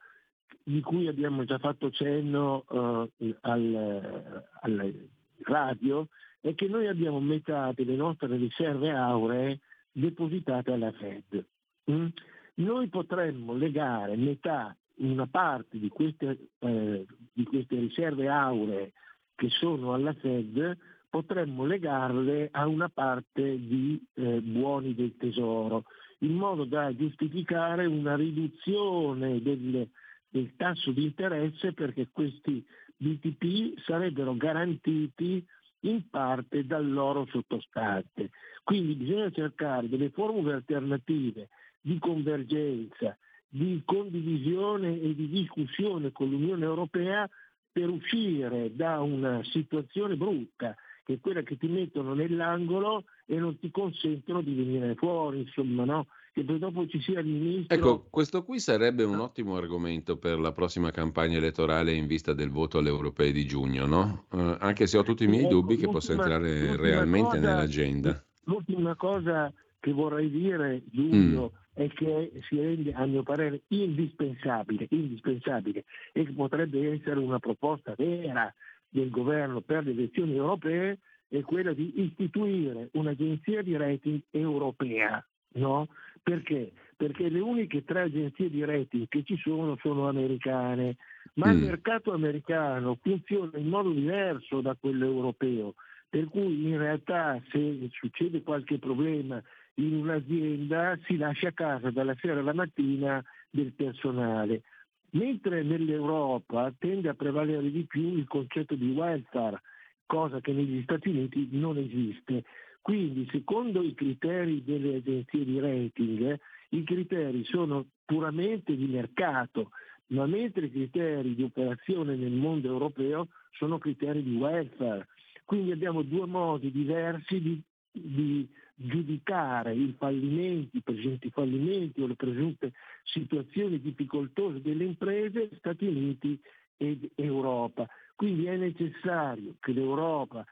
di 0.67 0.81
cui 0.81 1.07
abbiamo 1.07 1.43
già 1.43 1.59
fatto 1.59 1.91
cenno 1.91 2.65
uh, 2.67 3.07
al, 3.41 4.43
al, 4.61 5.09
radio, 5.43 6.07
è 6.41 6.55
che 6.55 6.67
noi 6.67 6.87
abbiamo 6.87 7.19
metà 7.19 7.71
delle 7.75 7.95
nostre 7.95 8.35
riserve 8.35 8.89
auree 8.89 9.59
depositate 9.91 10.71
alla 10.71 10.91
Fed. 10.91 11.45
Mm? 11.91 12.07
Noi 12.55 12.87
potremmo 12.87 13.53
legare 13.53 14.15
metà, 14.15 14.75
una 14.97 15.27
parte 15.27 15.77
di 15.77 15.89
queste, 15.89 16.47
eh, 16.59 17.05
di 17.31 17.43
queste 17.43 17.79
riserve 17.79 18.27
auree 18.27 18.93
che 19.35 19.49
sono 19.49 19.93
alla 19.93 20.13
Fed, 20.13 20.77
potremmo 21.09 21.65
legarle 21.65 22.49
a 22.51 22.65
una 22.65 22.89
parte 22.89 23.59
di 23.59 24.03
eh, 24.15 24.41
buoni 24.41 24.95
del 24.95 25.15
tesoro, 25.15 25.83
in 26.19 26.33
modo 26.33 26.63
da 26.63 26.95
giustificare 26.95 27.85
una 27.85 28.15
riduzione 28.15 29.41
delle, 29.41 29.89
del 30.35 30.53
tasso 30.57 30.91
di 30.91 31.05
interesse 31.05 31.71
perché 31.71 32.09
questi 32.11 32.61
BTP 32.97 33.79
sarebbero 33.85 34.35
garantiti 34.35 35.45
in 35.81 36.09
parte 36.09 36.65
dal 36.65 36.91
loro 36.91 37.25
sottostante. 37.29 38.31
Quindi 38.61 38.95
bisogna 38.95 39.31
cercare 39.31 39.87
delle 39.87 40.09
formule 40.09 40.55
alternative 40.55 41.47
di 41.79 41.97
convergenza, 41.99 43.17
di 43.47 43.81
condivisione 43.85 44.99
e 44.99 45.15
di 45.15 45.29
discussione 45.29 46.11
con 46.11 46.29
l'Unione 46.29 46.65
Europea 46.65 47.29
per 47.71 47.87
uscire 47.87 48.75
da 48.75 48.99
una 48.99 49.41
situazione 49.45 50.17
brutta, 50.17 50.75
che 51.05 51.13
è 51.13 51.19
quella 51.21 51.43
che 51.43 51.57
ti 51.57 51.67
mettono 51.67 52.13
nell'angolo 52.13 53.05
e 53.25 53.37
non 53.37 53.57
ti 53.57 53.71
consentono 53.71 54.41
di 54.41 54.53
venire 54.53 54.95
fuori, 54.95 55.39
insomma, 55.39 55.85
no? 55.85 56.07
Che 56.35 56.43
poi 56.43 56.59
dopo 56.59 56.85
ci 56.85 56.99
sia 56.99 57.21
il 57.21 57.27
ministro. 57.27 57.73
Ecco, 57.73 58.07
questo 58.09 58.43
qui 58.43 58.59
sarebbe 58.59 59.05
un 59.05 59.19
ottimo 59.19 59.55
argomento 59.55 60.17
per 60.17 60.37
la 60.37 60.51
prossima 60.51 60.91
campagna 60.91 61.37
elettorale 61.37 61.93
in 61.93 62.07
vista 62.07 62.33
del 62.33 62.49
voto 62.49 62.79
alle 62.79 62.89
europee 62.89 63.31
di 63.31 63.47
giugno, 63.47 63.85
no? 63.85 64.25
Eh, 64.33 64.57
anche 64.59 64.85
se 64.85 64.97
ho 64.97 65.03
tutti 65.03 65.23
i 65.23 65.27
miei 65.27 65.45
ecco, 65.45 65.53
dubbi 65.53 65.77
che 65.77 65.87
possa 65.87 66.11
entrare 66.11 66.75
realmente 66.75 67.37
cosa, 67.37 67.39
nell'agenda. 67.39 68.21
L'ultima 68.43 68.95
cosa 68.95 69.49
che 69.79 69.93
vorrei 69.93 70.29
dire, 70.29 70.83
Giulio, 70.91 71.51
mm 71.53 71.63
e 71.77 71.89
che 71.89 72.31
si 72.47 72.57
rende 72.57 72.93
a 72.93 73.05
mio 73.05 73.21
parere 73.21 73.63
indispensabile, 73.67 74.87
indispensabile 74.89 75.83
e 76.13 76.23
che 76.23 76.31
potrebbe 76.31 76.93
essere 76.93 77.19
una 77.19 77.39
proposta 77.39 77.93
vera 77.97 78.53
del 78.87 79.09
governo 79.09 79.59
per 79.59 79.83
le 79.83 79.91
elezioni 79.91 80.35
europee 80.35 80.99
è 81.27 81.41
quella 81.41 81.73
di 81.73 82.01
istituire 82.01 82.89
un'agenzia 82.93 83.61
di 83.61 83.75
rating 83.75 84.21
europea. 84.31 85.21
No? 85.55 85.87
Perché? 86.25 86.71
Perché 86.97 87.29
le 87.29 87.39
uniche 87.39 87.83
tre 87.83 88.01
agenzie 88.01 88.49
di 88.49 88.65
rating 88.65 89.07
che 89.07 89.21
ci 89.23 89.37
sono 89.37 89.77
sono 89.79 90.07
americane, 90.07 90.95
ma 91.35 91.53
mm. 91.53 91.57
il 91.57 91.65
mercato 91.65 92.13
americano 92.13 92.97
funziona 92.99 93.55
in 93.59 93.67
modo 93.67 93.91
diverso 93.91 94.59
da 94.59 94.75
quello 94.75 95.05
europeo, 95.05 95.75
per 96.09 96.27
cui 96.29 96.67
in 96.67 96.79
realtà 96.79 97.39
se 97.51 97.91
succede 97.91 98.41
qualche 98.41 98.79
problema 98.79 99.39
in 99.75 99.97
un'azienda 99.97 100.97
si 101.05 101.15
lascia 101.15 101.49
a 101.49 101.53
casa 101.53 101.91
dalla 101.91 102.15
sera 102.19 102.39
alla 102.39 102.53
mattina 102.53 103.23
del 103.51 103.71
personale, 103.73 104.63
mentre 105.11 105.61
nell'Europa 105.61 106.73
tende 106.75 107.09
a 107.09 107.13
prevalere 107.13 107.69
di 107.69 107.83
più 107.83 108.17
il 108.17 108.27
concetto 108.27 108.73
di 108.73 108.89
welfare, 108.89 109.61
cosa 110.07 110.39
che 110.39 110.53
negli 110.53 110.81
Stati 110.81 111.09
Uniti 111.09 111.49
non 111.51 111.77
esiste. 111.77 112.45
Quindi, 112.85 113.27
secondo 113.31 113.81
i 113.81 113.95
criteri 113.95 114.63
delle 114.63 114.97
agenzie 114.97 115.43
di 115.43 115.59
rating, 115.59 116.39
i 116.69 116.83
criteri 116.83 117.43
sono 117.43 117.83
puramente 118.05 118.75
di 118.75 118.85
mercato, 118.85 119.71
ma 120.09 120.27
mentre 120.27 120.67
i 120.67 120.71
criteri 120.71 121.33
di 121.33 121.41
operazione 121.41 122.15
nel 122.15 122.33
mondo 122.33 122.67
europeo 122.67 123.29
sono 123.53 123.79
criteri 123.79 124.21
di 124.21 124.35
welfare. 124.35 125.07
Quindi 125.45 125.71
abbiamo 125.71 126.03
due 126.03 126.27
modi 126.27 126.69
diversi 126.69 127.41
di, 127.41 127.59
di 127.89 128.47
giudicare 128.75 129.73
i 129.73 129.95
fallimenti, 129.97 130.77
i 130.77 130.83
presenti 130.83 131.31
fallimenti 131.31 132.03
o 132.03 132.05
le 132.05 132.15
presunte 132.15 132.73
situazioni 133.03 133.81
difficoltose 133.81 134.61
delle 134.61 134.83
imprese 134.83 135.49
Stati 135.57 135.87
Uniti 135.87 136.39
ed 136.77 137.09
Europa. 137.15 137.87
Quindi 138.15 138.45
è 138.45 138.55
necessario 138.57 139.55
che 139.59 139.71
l'Europa, 139.71 140.45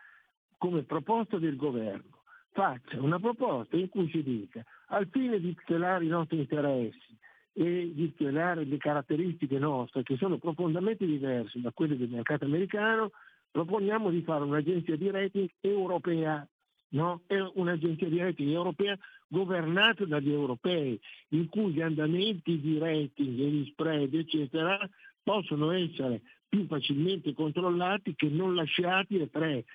come 0.57 0.81
proposta 0.81 1.37
del 1.37 1.57
governo, 1.57 2.21
faccia 2.53 3.01
una 3.01 3.19
proposta 3.19 3.75
in 3.75 3.89
cui 3.89 4.09
si 4.09 4.23
dica 4.23 4.63
al 4.87 5.07
fine 5.11 5.39
di 5.39 5.53
tutelare 5.55 6.05
i 6.05 6.09
nostri 6.09 6.37
interessi 6.37 7.17
e 7.51 7.91
di 7.93 8.13
tutelare 8.15 8.63
le 8.63 8.77
caratteristiche 8.77 9.59
nostre 9.59 10.03
che 10.03 10.15
sono 10.17 10.37
profondamente 10.37 11.05
diverse 11.05 11.59
da 11.59 11.71
quelle 11.71 11.97
del 11.97 12.09
mercato 12.09 12.45
americano, 12.45 13.11
proponiamo 13.51 14.09
di 14.09 14.21
fare 14.21 14.43
un'agenzia 14.43 14.95
di 14.95 15.11
rating 15.11 15.49
europea 15.59 16.47
no? 16.89 17.21
un'agenzia 17.53 18.07
di 18.07 18.19
rating 18.19 18.51
europea 18.51 18.97
governata 19.27 20.05
dagli 20.05 20.31
europei, 20.31 20.99
in 21.29 21.49
cui 21.49 21.73
gli 21.73 21.81
andamenti 21.81 22.59
di 22.59 22.77
rating 22.77 23.39
e 23.39 23.47
gli 23.49 23.65
spread, 23.71 24.13
eccetera, 24.13 24.77
possono 25.23 25.71
essere 25.71 26.21
più 26.47 26.67
facilmente 26.67 27.33
controllati 27.33 28.13
che 28.15 28.29
non 28.29 28.53
lasciati 28.53 29.19
a 29.19 29.27
tre 29.27 29.65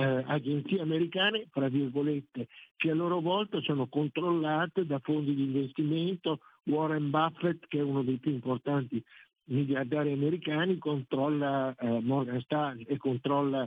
eh, 0.00 0.24
agenzie 0.26 0.80
americane, 0.80 1.48
fra 1.50 1.68
virgolette, 1.68 2.46
che 2.76 2.90
a 2.90 2.94
loro 2.94 3.20
volta 3.20 3.60
sono 3.62 3.88
controllate 3.88 4.86
da 4.86 5.00
fondi 5.00 5.34
di 5.34 5.42
investimento. 5.42 6.38
Warren 6.64 7.10
Buffett, 7.10 7.66
che 7.66 7.78
è 7.78 7.82
uno 7.82 8.02
dei 8.04 8.18
più 8.18 8.30
importanti 8.30 9.02
miliardari 9.46 10.12
americani, 10.12 10.78
controlla 10.78 11.74
eh, 11.74 11.98
Morgan 12.00 12.40
Stanley 12.42 12.84
e 12.84 12.96
controlla 12.96 13.66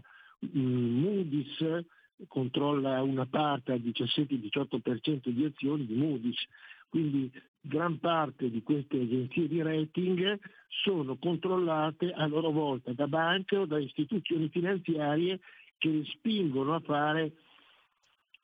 mm, 0.57 0.99
Moody's, 1.01 1.85
controlla 2.27 3.01
una 3.01 3.25
parte 3.25 3.73
al 3.73 3.79
17-18% 3.79 5.27
di 5.29 5.43
azioni 5.43 5.85
di 5.85 5.95
Moody's, 5.95 6.39
quindi 6.87 7.29
gran 7.59 7.99
parte 7.99 8.49
di 8.49 8.63
queste 8.63 9.01
agenzie 9.01 9.49
di 9.49 9.61
rating 9.61 10.39
sono 10.67 11.17
controllate 11.17 12.11
a 12.11 12.25
loro 12.27 12.51
volta 12.51 12.93
da 12.93 13.07
banche 13.07 13.57
o 13.57 13.65
da 13.65 13.79
istituzioni 13.79 14.47
finanziarie 14.49 15.39
che 15.81 16.03
spingono 16.05 16.75
a 16.75 16.79
fare 16.79 17.31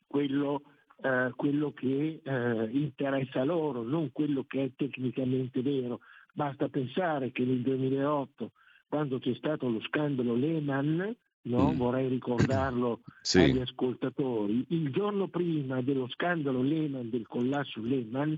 quello, 0.07 0.63
eh, 1.03 1.31
quello 1.35 1.71
che 1.71 2.19
eh, 2.23 2.69
interessa 2.71 3.43
loro, 3.43 3.83
non 3.83 4.11
quello 4.11 4.43
che 4.47 4.63
è 4.63 4.71
tecnicamente 4.75 5.61
vero. 5.61 5.99
Basta 6.33 6.67
pensare 6.67 7.31
che 7.31 7.45
nel 7.45 7.61
2008, 7.61 8.51
quando 8.87 9.19
c'è 9.19 9.35
stato 9.35 9.69
lo 9.69 9.79
scandalo 9.81 10.33
Lehman, 10.33 11.15
no? 11.43 11.71
mm. 11.71 11.77
vorrei 11.77 12.07
ricordarlo 12.07 13.01
sì. 13.21 13.41
agli 13.41 13.59
ascoltatori, 13.59 14.65
il 14.69 14.89
giorno 14.91 15.27
prima 15.27 15.79
dello 15.81 16.09
scandalo 16.09 16.63
Lehman, 16.63 17.11
del 17.11 17.27
collasso 17.27 17.79
Lehman, 17.81 18.35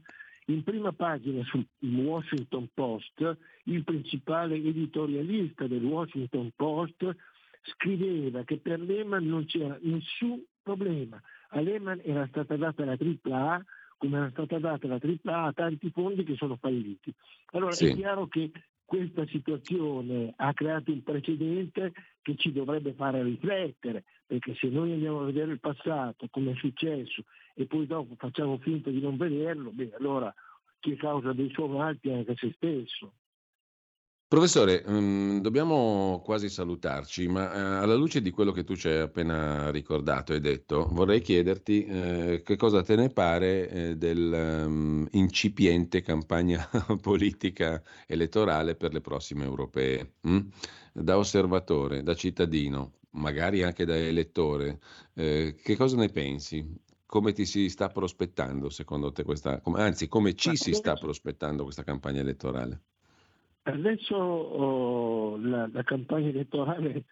in 0.48 0.64
prima 0.64 0.92
pagina 0.92 1.42
sul 1.46 1.66
Washington 1.80 2.68
Post, 2.74 3.38
il 3.64 3.84
principale 3.86 4.56
editorialista 4.56 5.68
del 5.68 5.86
Washington 5.86 6.52
Post 6.54 7.16
scriveva 7.62 8.44
che 8.44 8.58
per 8.58 8.80
Lehman 8.80 9.26
non 9.26 9.46
c'era 9.46 9.78
nessun 9.82 10.44
problema. 10.62 11.22
A 11.50 11.62
Lehman 11.62 12.02
era 12.04 12.28
stata 12.28 12.56
data 12.56 12.86
la 12.86 12.98
AAA 13.00 13.64
come 14.00 14.18
era 14.18 14.30
stata 14.30 14.58
data 14.60 14.88
la 14.88 14.98
tripla 14.98 15.44
A, 15.44 15.52
tanti 15.54 15.92
fondi 15.92 16.24
che 16.24 16.36
sono 16.36 16.56
falliti. 16.56 17.14
Allora 17.52 17.74
sì. 17.74 17.88
è 17.88 17.96
chiaro 17.96 18.28
che 18.28 18.50
questa 18.86 19.26
situazione 19.28 20.34
ha 20.38 20.54
creato 20.54 20.92
un 20.92 21.04
precedente 21.04 21.92
che 22.22 22.36
ci 22.38 22.54
dovrebbe 22.54 22.94
fare 22.94 23.22
riflettere, 23.22 24.06
perché 24.26 24.56
se 24.56 24.70
noi 24.70 24.94
andiamo 24.94 25.20
a 25.20 25.26
vedere 25.26 25.52
il 25.52 25.60
passato, 25.60 26.28
come 26.32 26.54
è 26.54 26.56
successo, 26.56 27.26
e 27.54 27.66
poi 27.66 27.86
dopo 27.86 28.16
facciamo 28.16 28.58
finta 28.60 28.90
di 28.90 29.02
non 29.02 29.18
vederlo, 29.18 29.70
beh, 29.72 29.94
allora 30.00 30.34
chi 30.80 30.94
è 30.94 30.96
causa 30.96 31.34
dei 31.34 31.52
suoi 31.52 31.70
mali 31.70 32.00
è 32.02 32.14
anche 32.14 32.36
se 32.38 32.54
stesso. 32.56 33.14
Professore, 34.30 34.84
mhmm, 34.86 35.40
dobbiamo 35.42 36.22
quasi 36.24 36.50
salutarci, 36.50 37.28
ma, 37.28 37.52
ehm, 37.52 37.82
alla 37.82 37.96
luce 37.96 38.22
di 38.22 38.30
quello 38.30 38.52
che 38.52 38.64
tu 38.64 38.76
ci 38.76 38.88
hai 38.88 39.00
appena 39.00 39.72
ricordato 39.72 40.34
e 40.36 40.40
detto, 40.40 40.88
vorrei 40.92 41.20
chiederti, 41.20 41.84
ehm, 41.86 42.44
che 42.44 42.56
cosa 42.56 42.84
te 42.84 42.96
ne 42.96 43.10
pare, 43.10 43.68
ehm, 43.70 43.94
del, 43.94 44.66
mhmm, 44.70 45.08
incipiente 45.14 46.02
campagna 46.02 46.70
politica 47.02 47.82
elettorale 48.06 48.76
per 48.76 48.94
le 48.94 49.02
prossime 49.02 49.46
europee, 49.46 50.14
mh? 50.22 50.40
Da 50.94 51.18
osservatore, 51.18 52.04
da 52.04 52.14
cittadino, 52.14 53.00
magari 53.14 53.64
anche 53.64 53.84
da 53.84 53.96
elettore, 53.98 54.80
ehm, 55.16 55.56
che 55.56 55.76
cosa 55.76 55.96
ne 55.98 56.10
pensi? 56.10 56.64
Come 57.08 57.32
ti 57.34 57.46
si 57.48 57.68
sta 57.70 57.90
prospettando 57.90 58.70
secondo 58.70 59.12
te 59.12 59.24
questa 59.24 59.60
com 59.62 59.74
anzi 59.74 60.08
come 60.08 60.36
ci 60.36 60.56
si 60.56 60.76
sta 60.76 60.98
prospettando 60.98 61.64
questa 61.64 61.82
campagna 61.84 62.20
elettorale? 62.22 62.84
Adesso 63.74 64.16
oh, 64.16 65.38
la, 65.38 65.70
la, 65.72 65.84
campagna 65.84 66.30
elettorale, 66.30 67.06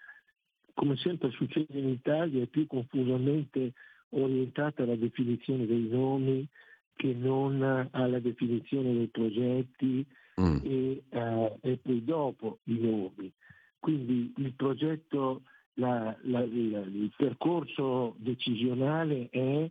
come 0.73 0.95
sempre 0.97 1.29
succede 1.31 1.77
in 1.77 1.89
Italia, 1.89 2.43
è 2.43 2.47
più 2.47 2.67
confusamente 2.67 3.73
orientata 4.09 4.84
alla 4.84 4.95
definizione 4.95 5.65
dei 5.65 5.88
nomi 5.89 6.47
che 6.95 7.13
non 7.13 7.89
alla 7.91 8.19
definizione 8.19 8.93
dei 8.93 9.07
progetti 9.07 10.05
mm. 10.41 10.57
e, 10.63 11.03
uh, 11.09 11.57
e, 11.61 11.77
poi 11.77 12.03
dopo 12.03 12.59
i 12.63 12.79
nomi. 12.79 13.31
Quindi 13.79 14.34
il 14.38 14.53
progetto, 14.53 15.43
la, 15.75 16.17
la, 16.23 16.41
il 16.41 17.11
percorso 17.15 18.15
decisionale 18.17 19.29
è 19.29 19.69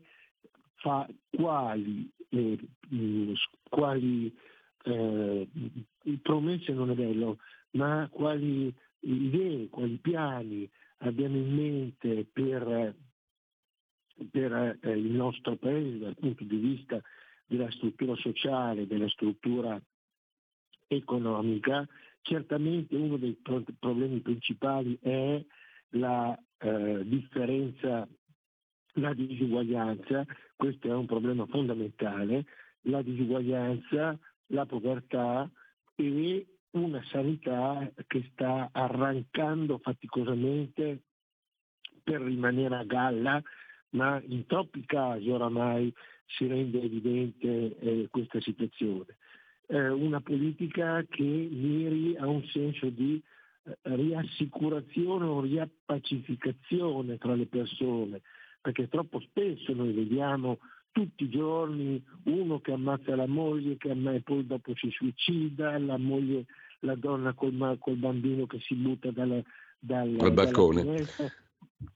fa 0.76 1.08
quali, 1.30 2.08
eh, 2.28 2.58
quali 3.68 4.32
eh, 4.86 5.48
promesse 6.22 6.72
non 6.72 6.90
è 6.90 6.94
bello, 6.94 7.38
ma 7.72 8.08
quali 8.10 8.72
idee, 9.00 9.68
quali 9.68 9.96
piani 9.96 10.68
abbiamo 10.98 11.36
in 11.36 11.54
mente 11.54 12.26
per, 12.32 12.94
per 14.30 14.78
eh, 14.80 14.90
il 14.90 15.10
nostro 15.10 15.56
paese 15.56 15.98
dal 15.98 16.14
punto 16.14 16.44
di 16.44 16.56
vista 16.56 17.00
della 17.46 17.70
struttura 17.72 18.14
sociale, 18.16 18.86
della 18.86 19.08
struttura 19.08 19.80
economica. 20.86 21.86
Certamente 22.22 22.94
uno 22.96 23.16
dei 23.16 23.34
pro- 23.34 23.64
problemi 23.78 24.20
principali 24.20 24.98
è 25.00 25.44
la 25.90 26.38
eh, 26.58 27.02
differenza, 27.04 28.06
la 28.94 29.14
disuguaglianza, 29.14 30.24
questo 30.54 30.88
è 30.88 30.94
un 30.94 31.06
problema 31.06 31.44
fondamentale, 31.46 32.46
la 32.82 33.02
disuguaglianza 33.02 34.18
la 34.48 34.66
povertà 34.66 35.51
e 35.94 36.47
una 36.70 37.02
sanità 37.10 37.90
che 38.06 38.28
sta 38.32 38.68
arrancando 38.73 39.78
faticosamente 39.78 41.02
per 42.02 42.20
rimanere 42.20 42.77
a 42.77 42.85
galla, 42.85 43.43
ma 43.90 44.20
in 44.27 44.47
troppi 44.47 44.85
casi 44.85 45.31
oramai 45.31 45.93
si 46.27 46.47
rende 46.47 46.82
evidente 46.82 47.78
eh, 47.78 48.09
questa 48.10 48.40
situazione. 48.40 49.16
Eh, 49.68 49.89
una 49.89 50.20
politica 50.20 51.02
che 51.09 51.23
miri 51.23 52.16
a 52.16 52.27
un 52.27 52.44
senso 52.47 52.89
di 52.89 53.20
eh, 53.64 53.77
riassicurazione 53.82 55.24
o 55.24 55.40
riappacificazione 55.40 57.18
tra 57.18 57.35
le 57.35 57.47
persone, 57.47 58.20
perché 58.60 58.89
troppo 58.89 59.18
spesso 59.20 59.73
noi 59.73 59.93
vediamo 59.93 60.59
tutti 60.97 61.24
i 61.24 61.28
giorni 61.28 62.02
uno 62.23 62.59
che 62.60 62.73
ammazza 62.73 63.14
la 63.14 63.27
moglie 63.27 63.77
che 63.77 63.90
e 63.90 64.20
poi 64.23 64.47
dopo 64.47 64.73
si 64.77 64.89
suicida, 64.90 65.77
la 65.78 65.98
moglie, 65.98 66.47
la 66.81 66.94
donna 66.94 67.35
col, 67.35 67.77
col 67.78 67.97
bambino 67.97 68.47
che 68.47 68.59
si 68.60 68.74
butta 68.74 69.10
dalla, 69.10 69.43
dal, 69.78 70.10
dal 70.12 70.32
balcone. 70.32 71.05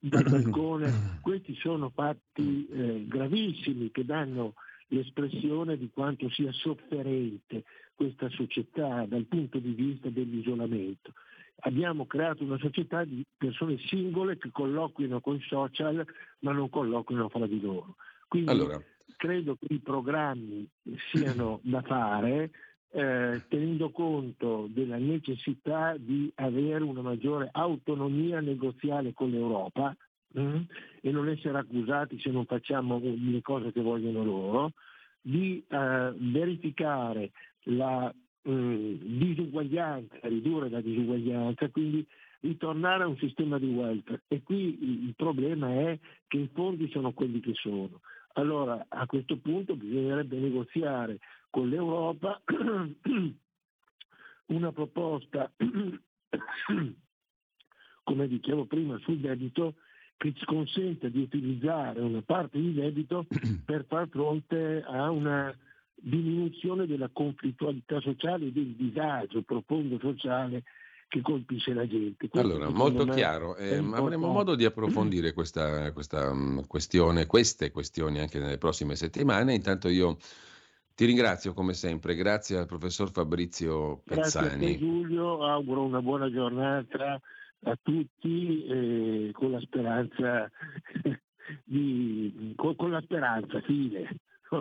dal 0.00 0.24
balcone. 0.28 0.92
Questi 1.22 1.54
sono 1.54 1.88
fatti 1.88 2.68
eh, 2.70 3.06
gravissimi 3.08 3.90
che 3.90 4.04
danno 4.04 4.52
l'espressione 4.88 5.78
di 5.78 5.88
quanto 5.90 6.28
sia 6.28 6.52
sofferente 6.52 7.64
questa 7.94 8.28
società 8.28 9.06
dal 9.06 9.24
punto 9.24 9.58
di 9.58 9.72
vista 9.72 10.10
dell'isolamento. 10.10 11.14
Abbiamo 11.60 12.04
creato 12.04 12.44
una 12.44 12.58
società 12.58 13.04
di 13.04 13.24
persone 13.34 13.78
singole 13.78 14.36
che 14.36 14.50
colloquiano 14.52 15.22
con 15.22 15.36
i 15.36 15.42
social 15.48 16.04
ma 16.40 16.52
non 16.52 16.68
colloquiano 16.68 17.30
fra 17.30 17.46
di 17.46 17.62
loro. 17.62 17.96
Quindi 18.30 18.48
allora. 18.48 18.80
credo 19.16 19.56
che 19.56 19.74
i 19.74 19.80
programmi 19.80 20.64
siano 21.10 21.58
da 21.66 21.82
fare 21.82 22.52
eh, 22.92 23.42
tenendo 23.48 23.90
conto 23.90 24.68
della 24.70 24.98
necessità 24.98 25.96
di 25.98 26.30
avere 26.36 26.84
una 26.84 27.02
maggiore 27.02 27.48
autonomia 27.50 28.38
negoziale 28.38 29.12
con 29.12 29.30
l'Europa 29.30 29.96
mh, 30.28 30.40
mm, 30.40 30.62
e 31.00 31.10
non 31.10 31.28
essere 31.28 31.58
accusati 31.58 32.20
se 32.20 32.30
non 32.30 32.44
facciamo 32.46 33.00
le 33.02 33.42
cose 33.42 33.72
che 33.72 33.80
vogliono 33.80 34.22
loro, 34.22 34.72
di 35.20 35.64
eh, 35.66 36.14
verificare 36.16 37.32
la 37.64 38.14
mh, 38.42 38.52
mm, 38.52 38.94
disuguaglianza, 39.18 40.18
ridurre 40.22 40.70
la 40.70 40.80
disuguaglianza, 40.80 41.68
quindi 41.70 42.06
ritornare 42.42 43.02
a 43.02 43.08
un 43.08 43.16
sistema 43.16 43.58
di 43.58 43.66
welfare. 43.66 44.22
E 44.28 44.40
qui 44.44 44.78
il 45.06 45.14
problema 45.16 45.68
è 45.72 45.98
che 46.26 46.38
i 46.38 46.50
fondi 46.52 46.88
sono 46.90 47.12
quelli 47.12 47.40
che 47.40 47.52
sono. 47.54 48.00
Allora 48.40 48.86
a 48.88 49.04
questo 49.04 49.36
punto 49.36 49.76
bisognerebbe 49.76 50.38
negoziare 50.38 51.18
con 51.50 51.68
l'Europa 51.68 52.40
una 54.46 54.72
proposta, 54.72 55.52
come 58.02 58.28
dicevo 58.28 58.64
prima, 58.64 58.96
sul 59.00 59.18
debito 59.18 59.74
che 60.16 60.32
ci 60.32 60.46
consente 60.46 61.10
di 61.10 61.20
utilizzare 61.20 62.00
una 62.00 62.22
parte 62.22 62.58
di 62.58 62.72
debito 62.72 63.26
per 63.62 63.84
far 63.86 64.08
fronte 64.08 64.82
a 64.86 65.10
una 65.10 65.54
diminuzione 65.94 66.86
della 66.86 67.10
conflittualità 67.12 68.00
sociale 68.00 68.46
e 68.46 68.52
del 68.52 68.74
disagio 68.74 69.42
profondo 69.42 69.98
sociale 69.98 70.64
che 71.10 71.22
colpisce 71.22 71.74
la 71.74 71.88
gente. 71.88 72.28
Questo 72.28 72.38
allora, 72.38 72.70
molto 72.70 73.04
chiaro, 73.04 73.56
eh, 73.56 73.78
avremo 73.78 74.28
modo 74.28 74.54
di 74.54 74.64
approfondire 74.64 75.32
questa, 75.32 75.90
questa 75.92 76.30
um, 76.30 76.64
questione, 76.68 77.26
queste 77.26 77.72
questioni 77.72 78.20
anche 78.20 78.38
nelle 78.38 78.58
prossime 78.58 78.94
settimane. 78.94 79.52
Intanto 79.52 79.88
io 79.88 80.16
ti 80.94 81.04
ringrazio 81.06 81.52
come 81.52 81.74
sempre, 81.74 82.14
grazie 82.14 82.58
al 82.58 82.66
professor 82.66 83.10
Fabrizio 83.10 84.02
Pezzani. 84.04 84.46
Grazie 84.46 84.54
a 84.54 84.58
te 84.58 84.78
Giulio, 84.78 85.44
auguro 85.44 85.82
una 85.82 86.00
buona 86.00 86.30
giornata 86.30 87.20
a 87.64 87.78
tutti 87.82 88.64
eh, 88.66 89.30
con 89.32 89.50
la 89.50 89.60
speranza 89.60 90.48
di, 91.64 92.52
con, 92.54 92.76
con 92.76 92.92
la 92.92 93.00
speranza, 93.00 93.60
fine. 93.62 94.16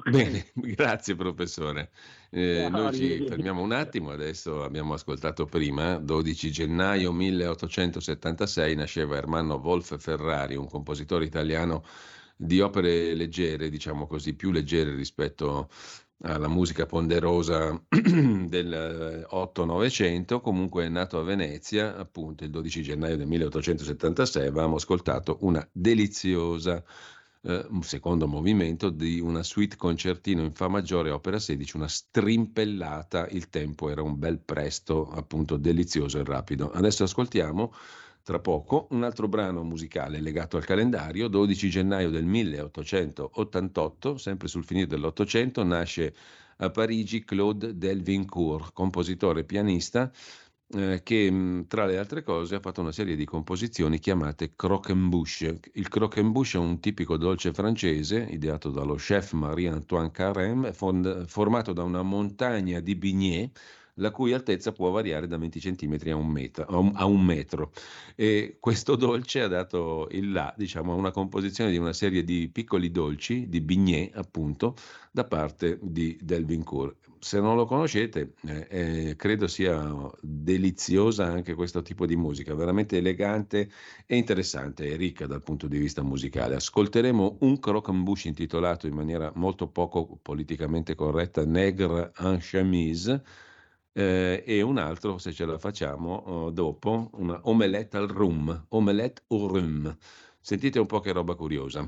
Bene, 0.09 0.45
grazie 0.53 1.15
professore. 1.15 1.89
Eh, 2.29 2.67
no, 2.69 2.83
noi 2.83 2.93
ci 2.93 3.25
fermiamo 3.27 3.61
un 3.61 3.71
attimo, 3.71 4.11
adesso 4.11 4.63
abbiamo 4.63 4.93
ascoltato 4.93 5.45
prima, 5.45 5.97
12 5.97 6.51
gennaio 6.51 7.11
1876 7.11 8.75
nasceva 8.75 9.17
Ermanno 9.17 9.55
Wolf 9.55 9.97
Ferrari, 9.97 10.55
un 10.55 10.67
compositore 10.67 11.25
italiano 11.25 11.83
di 12.35 12.61
opere 12.61 13.15
leggere, 13.15 13.69
diciamo 13.69 14.05
così, 14.05 14.35
più 14.35 14.51
leggere 14.51 14.93
rispetto 14.93 15.69
alla 16.21 16.47
musica 16.47 16.85
ponderosa 16.85 17.81
del 17.89 19.25
8-900, 19.27 20.39
comunque 20.39 20.85
è 20.85 20.89
nato 20.89 21.17
a 21.17 21.23
Venezia, 21.23 21.97
appunto 21.97 22.43
il 22.43 22.51
12 22.51 22.83
gennaio 22.83 23.17
del 23.17 23.27
1876, 23.27 24.47
avevamo 24.47 24.75
ascoltato 24.75 25.37
una 25.41 25.67
deliziosa 25.71 26.83
eh, 27.49 27.65
un 27.69 27.81
secondo 27.81 28.27
movimento 28.27 28.89
di 28.91 29.19
una 29.19 29.41
suite 29.41 29.75
concertino 29.75 30.43
in 30.43 30.51
Fa 30.51 30.67
maggiore, 30.67 31.09
opera 31.09 31.39
16, 31.39 31.77
una 31.77 31.87
strimpellata, 31.87 33.27
il 33.29 33.49
tempo 33.49 33.89
era 33.89 34.03
un 34.03 34.19
bel 34.19 34.39
presto, 34.39 35.09
appunto 35.09 35.57
delizioso 35.57 36.19
e 36.19 36.23
rapido. 36.23 36.69
Adesso 36.71 37.03
ascoltiamo 37.03 37.73
tra 38.21 38.39
poco 38.39 38.87
un 38.91 39.03
altro 39.03 39.27
brano 39.27 39.63
musicale 39.63 40.21
legato 40.21 40.57
al 40.57 40.65
calendario, 40.65 41.27
12 41.27 41.69
gennaio 41.69 42.11
del 42.11 42.25
1888, 42.25 44.17
sempre 44.17 44.47
sul 44.47 44.63
finire 44.63 44.85
dell'Ottocento, 44.85 45.63
nasce 45.63 46.13
a 46.57 46.69
Parigi 46.69 47.23
Claude 47.23 47.77
Delvincourt, 47.77 48.73
compositore 48.73 49.39
e 49.39 49.45
pianista 49.45 50.11
eh, 50.71 51.01
che 51.03 51.65
tra 51.67 51.85
le 51.85 51.97
altre 51.97 52.21
cose 52.23 52.55
ha 52.55 52.59
fatto 52.59 52.81
una 52.81 52.91
serie 52.91 53.15
di 53.15 53.25
composizioni 53.25 53.99
chiamate 53.99 54.53
croquembouche. 54.55 55.59
Il 55.73 55.87
croquembouche 55.87 56.57
è 56.57 56.61
un 56.61 56.79
tipico 56.79 57.17
dolce 57.17 57.53
francese 57.53 58.19
ideato 58.29 58.69
dallo 58.69 58.95
chef 58.95 59.33
Marie-Antoine 59.33 60.11
Carême, 60.11 60.73
formato 60.73 61.73
da 61.73 61.83
una 61.83 62.03
montagna 62.03 62.79
di 62.79 62.95
bignè 62.95 63.49
la 63.99 64.11
cui 64.11 64.33
altezza 64.33 64.71
può 64.71 64.89
variare 64.89 65.27
da 65.27 65.37
20 65.37 65.59
cm 65.59 65.97
a 66.09 66.15
un 66.15 66.27
metro. 66.27 66.65
A 66.93 67.05
un 67.05 67.23
metro. 67.23 67.71
E 68.15 68.57
questo 68.59 68.95
dolce 68.95 69.41
ha 69.41 69.47
dato 69.47 70.07
il 70.11 70.31
là 70.31 70.53
diciamo, 70.57 70.93
a 70.93 70.95
una 70.95 71.11
composizione 71.11 71.71
di 71.71 71.77
una 71.77 71.93
serie 71.93 72.23
di 72.23 72.49
piccoli 72.49 72.91
dolci, 72.91 73.47
di 73.47 73.61
bignè 73.61 74.11
appunto, 74.13 74.75
da 75.11 75.23
parte 75.23 75.79
di 75.81 76.17
Delvincourt. 76.21 77.07
Se 77.21 77.41
non 77.41 77.57
lo 77.57 77.65
conoscete, 77.65 78.35
eh, 78.47 78.67
eh, 78.69 79.15
credo 79.17 79.47
sia 79.47 80.09
deliziosa 80.21 81.25
anche 81.25 81.53
questo 81.53 81.81
tipo 81.81 82.05
di 82.05 82.15
musica, 82.15 82.55
veramente 82.55 82.95
elegante 82.95 83.69
e 84.05 84.15
interessante 84.15 84.85
e 84.85 84.95
ricca 84.95 85.27
dal 85.27 85.43
punto 85.43 85.67
di 85.67 85.77
vista 85.77 86.01
musicale. 86.01 86.55
Ascolteremo 86.55 87.39
un 87.41 87.59
croquembouche 87.59 88.29
intitolato 88.29 88.87
in 88.87 88.93
maniera 88.93 89.33
molto 89.35 89.67
poco 89.67 90.17
politicamente 90.21 90.95
corretta 90.95 91.43
Negre 91.43 92.13
en 92.19 92.37
chemise 92.39 93.21
eh, 93.93 94.43
e 94.45 94.61
un 94.61 94.77
altro, 94.77 95.17
se 95.17 95.31
ce 95.31 95.45
la 95.45 95.57
facciamo, 95.57 96.15
oh, 96.15 96.49
dopo, 96.51 97.09
una 97.13 97.39
omelette 97.43 97.97
al 97.97 98.07
rum, 98.07 98.65
omelette 98.69 99.23
au 99.27 99.47
rum. 99.47 99.97
Sentite 100.39 100.79
un 100.79 100.85
po' 100.85 100.99
che 100.99 101.11
roba 101.11 101.35
curiosa. 101.35 101.87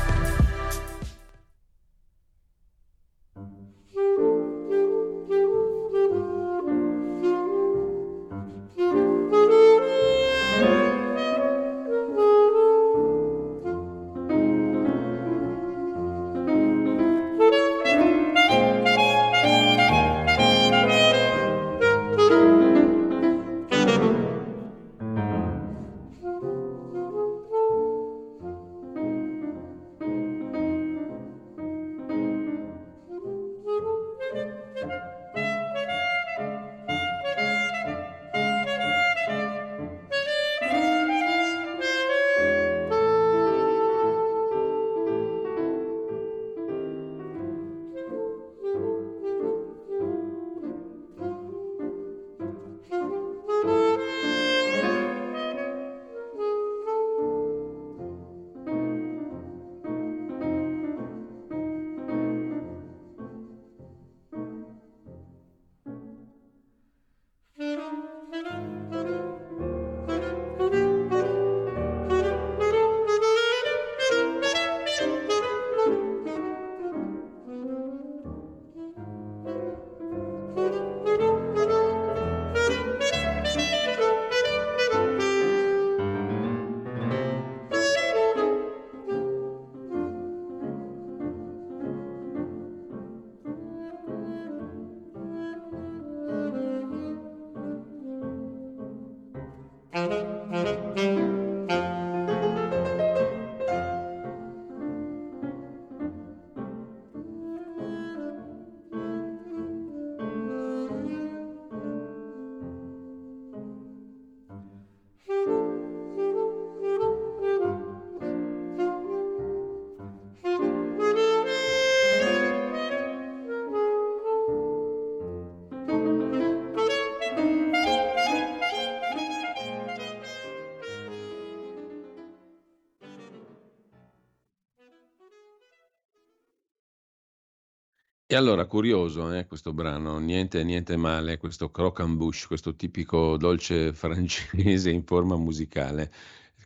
E 138.31 138.35
allora, 138.37 138.65
curioso 138.65 139.29
eh, 139.33 139.45
questo 139.45 139.73
brano, 139.73 140.17
niente, 140.17 140.63
niente 140.63 140.95
male, 140.95 141.35
questo 141.37 141.69
croquembouche, 141.69 142.47
questo 142.47 142.77
tipico 142.77 143.35
dolce 143.35 143.91
francese 143.91 144.89
in 144.89 145.03
forma 145.03 145.35
musicale. 145.35 146.09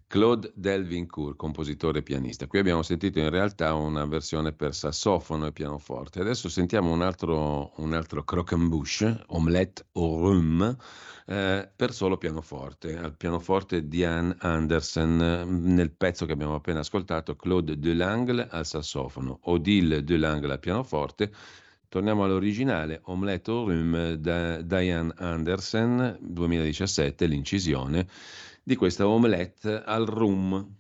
Claude 0.08 0.52
Delvincourt, 0.54 1.36
compositore 1.36 2.00
e 2.00 2.04
pianista. 2.04 2.46
Qui 2.46 2.60
abbiamo 2.60 2.84
sentito 2.84 3.20
in 3.20 3.30
realtà 3.30 3.74
una 3.74 4.06
versione 4.06 4.54
per 4.54 4.76
sassofono 4.76 5.48
e 5.48 5.52
pianoforte. 5.52 6.20
Adesso 6.20 6.48
sentiamo 6.48 6.92
un 6.92 7.02
altro, 7.02 7.72
un 7.78 7.94
altro 7.94 8.24
croquembouche, 8.24 9.24
omelette 9.28 9.86
au 9.94 10.20
rhum, 10.20 10.78
eh, 11.26 11.70
per 11.76 11.92
solo 11.92 12.18
pianoforte. 12.18 12.96
Al 12.96 13.18
pianoforte 13.18 13.88
Diane 13.88 14.36
Andersen, 14.40 15.18
nel 15.74 15.92
pezzo 15.92 16.28
che 16.28 16.34
abbiamo 16.34 16.54
appena 16.54 16.80
ascoltato, 16.80 17.36
Claude 17.36 17.80
Delangle 17.80 18.48
al 18.48 18.66
sassofono, 18.66 19.40
Odile 19.46 20.04
Delangle 20.04 20.54
al 20.54 20.60
pianoforte. 20.60 21.32
Torniamo 21.90 22.24
all'originale, 22.24 23.00
Omelette 23.06 23.52
au 23.52 23.68
rhum 23.68 24.14
da 24.14 24.62
Diane 24.62 25.14
Andersen, 25.18 26.18
2017, 26.22 27.26
l'incisione 27.26 28.08
di 28.66 28.76
questa 28.76 29.08
omelette 29.08 29.84
al 29.86 30.06
rum. 30.08 30.76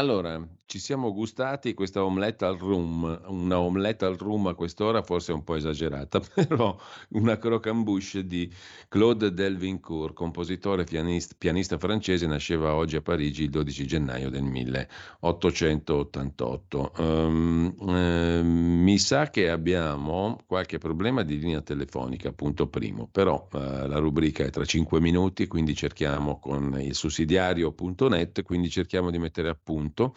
Allora, 0.00 0.39
ci 0.70 0.78
siamo 0.78 1.12
gustati 1.12 1.74
questa 1.74 2.04
omelette 2.04 2.44
al 2.44 2.56
rum, 2.56 3.22
una 3.26 3.58
omelette 3.58 4.04
al 4.04 4.16
rum 4.16 4.46
a 4.46 4.54
quest'ora 4.54 5.02
forse 5.02 5.32
un 5.32 5.42
po' 5.42 5.56
esagerata, 5.56 6.20
però 6.32 6.78
una 7.08 7.38
crocambouche 7.38 8.24
di 8.24 8.48
Claude 8.86 9.34
Delvincourt, 9.34 10.14
compositore 10.14 10.84
pianista, 10.84 11.34
pianista 11.36 11.76
francese, 11.76 12.28
nasceva 12.28 12.74
oggi 12.74 12.94
a 12.94 13.00
Parigi 13.00 13.42
il 13.42 13.50
12 13.50 13.84
gennaio 13.84 14.30
del 14.30 14.44
1888. 14.44 16.92
Um, 16.98 17.74
eh, 17.88 18.40
mi 18.44 18.96
sa 19.00 19.28
che 19.28 19.50
abbiamo 19.50 20.38
qualche 20.46 20.78
problema 20.78 21.24
di 21.24 21.40
linea 21.40 21.62
telefonica, 21.62 22.30
punto 22.30 22.68
primo, 22.68 23.08
però 23.10 23.48
eh, 23.52 23.88
la 23.88 23.98
rubrica 23.98 24.44
è 24.44 24.50
tra 24.50 24.64
5 24.64 25.00
minuti, 25.00 25.48
quindi 25.48 25.74
cerchiamo 25.74 26.38
con 26.38 26.80
il 26.80 26.94
sussidiario.net, 26.94 28.44
quindi 28.44 28.70
cerchiamo 28.70 29.10
di 29.10 29.18
mettere 29.18 29.48
a 29.48 29.58
punto 29.60 30.14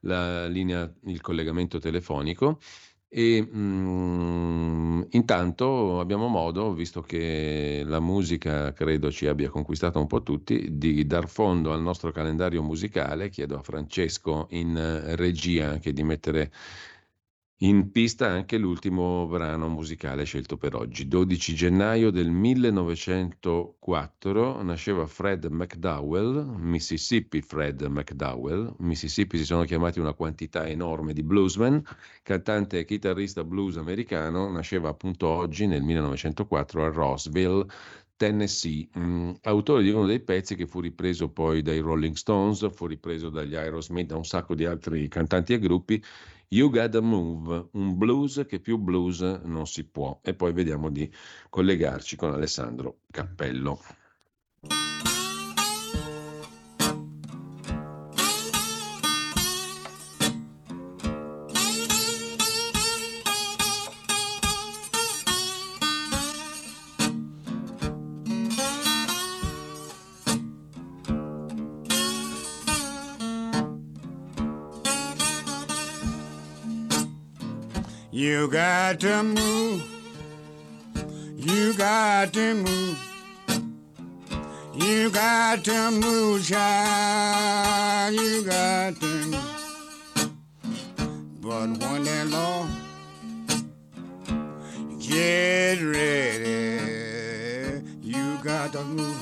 la 0.00 0.46
linea, 0.46 0.90
il 1.04 1.20
collegamento 1.20 1.78
telefonico 1.78 2.58
e 3.08 3.40
mh, 3.40 3.58
mm, 3.58 5.02
intanto 5.10 6.00
abbiamo 6.00 6.28
modo, 6.28 6.72
visto 6.74 7.00
che 7.02 7.82
la 7.84 8.00
musica 8.00 8.72
credo 8.72 9.10
ci 9.10 9.26
abbia 9.26 9.48
conquistato 9.48 9.98
un 9.98 10.06
po' 10.06 10.22
tutti, 10.22 10.76
di 10.76 11.06
dar 11.06 11.28
fondo 11.28 11.72
al 11.72 11.82
nostro 11.82 12.10
calendario 12.12 12.62
musicale. 12.62 13.28
Chiedo 13.30 13.56
a 13.58 13.62
Francesco 13.62 14.48
in 14.50 15.14
regia 15.16 15.70
anche 15.70 15.92
di 15.92 16.02
mettere 16.02 16.50
in 17.60 17.90
pista 17.90 18.28
anche 18.28 18.58
l'ultimo 18.58 19.26
brano 19.26 19.66
musicale 19.68 20.24
scelto 20.24 20.58
per 20.58 20.74
oggi. 20.74 21.08
12 21.08 21.54
gennaio 21.54 22.10
del 22.10 22.30
1904 22.30 24.62
nasceva 24.62 25.06
Fred 25.06 25.46
McDowell, 25.46 26.54
Mississippi 26.58 27.40
Fred 27.40 27.80
McDowell. 27.82 28.74
Mississippi 28.80 29.38
si 29.38 29.46
sono 29.46 29.64
chiamati 29.64 30.00
una 30.00 30.12
quantità 30.12 30.66
enorme 30.66 31.14
di 31.14 31.22
bluesmen, 31.22 31.82
cantante 32.22 32.80
e 32.80 32.84
chitarrista 32.84 33.42
blues 33.42 33.78
americano, 33.78 34.50
nasceva 34.50 34.90
appunto 34.90 35.26
oggi 35.26 35.66
nel 35.66 35.82
1904 35.82 36.84
a 36.84 36.88
Rossville, 36.90 37.64
Tennessee, 38.16 38.88
mm, 38.98 39.30
autore 39.42 39.82
di 39.82 39.90
uno 39.90 40.06
dei 40.06 40.20
pezzi 40.20 40.54
che 40.56 40.66
fu 40.66 40.80
ripreso 40.80 41.28
poi 41.30 41.62
dai 41.62 41.80
Rolling 41.80 42.16
Stones, 42.16 42.66
fu 42.74 42.86
ripreso 42.86 43.28
dagli 43.30 43.54
Aerosmith, 43.54 44.08
da 44.08 44.16
un 44.16 44.24
sacco 44.24 44.54
di 44.54 44.64
altri 44.64 45.06
cantanti 45.08 45.52
e 45.52 45.58
gruppi 45.58 46.02
You 46.48 46.70
Gotta 46.70 47.00
Move, 47.00 47.70
un 47.72 47.96
blues 47.98 48.44
che 48.46 48.60
più 48.60 48.78
blues 48.78 49.20
non 49.20 49.66
si 49.66 49.84
può. 49.84 50.20
E 50.22 50.34
poi 50.34 50.52
vediamo 50.52 50.90
di 50.90 51.10
collegarci 51.50 52.14
con 52.14 52.32
Alessandro 52.32 52.98
Cappello. 53.10 53.80
You 78.16 78.48
got 78.48 78.98
to 79.00 79.22
move. 79.22 79.84
You 81.36 81.74
got 81.74 82.32
to 82.32 82.54
move. 82.54 82.98
You 84.74 85.10
got 85.10 85.62
to 85.66 85.90
move, 85.90 86.42
child. 86.42 88.14
You 88.14 88.42
got 88.42 88.98
to 89.02 89.06
move. 89.06 90.30
But 91.42 91.68
when 91.76 92.04
that 92.04 92.26
law 92.28 92.66
get 94.98 95.82
ready, 95.82 96.80
you 98.00 98.38
got 98.42 98.72
to 98.72 98.82
move. 98.82 99.15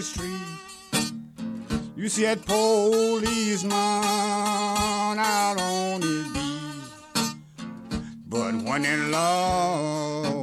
The. 0.00 0.38
You 1.96 2.08
see 2.08 2.22
that 2.22 2.46
policeman 2.46 3.72
out 3.72 5.60
on 5.60 6.00
his 6.02 6.28
beat. 6.28 7.34
But 8.28 8.54
when 8.62 8.84
in 8.84 9.10
law 9.10 10.37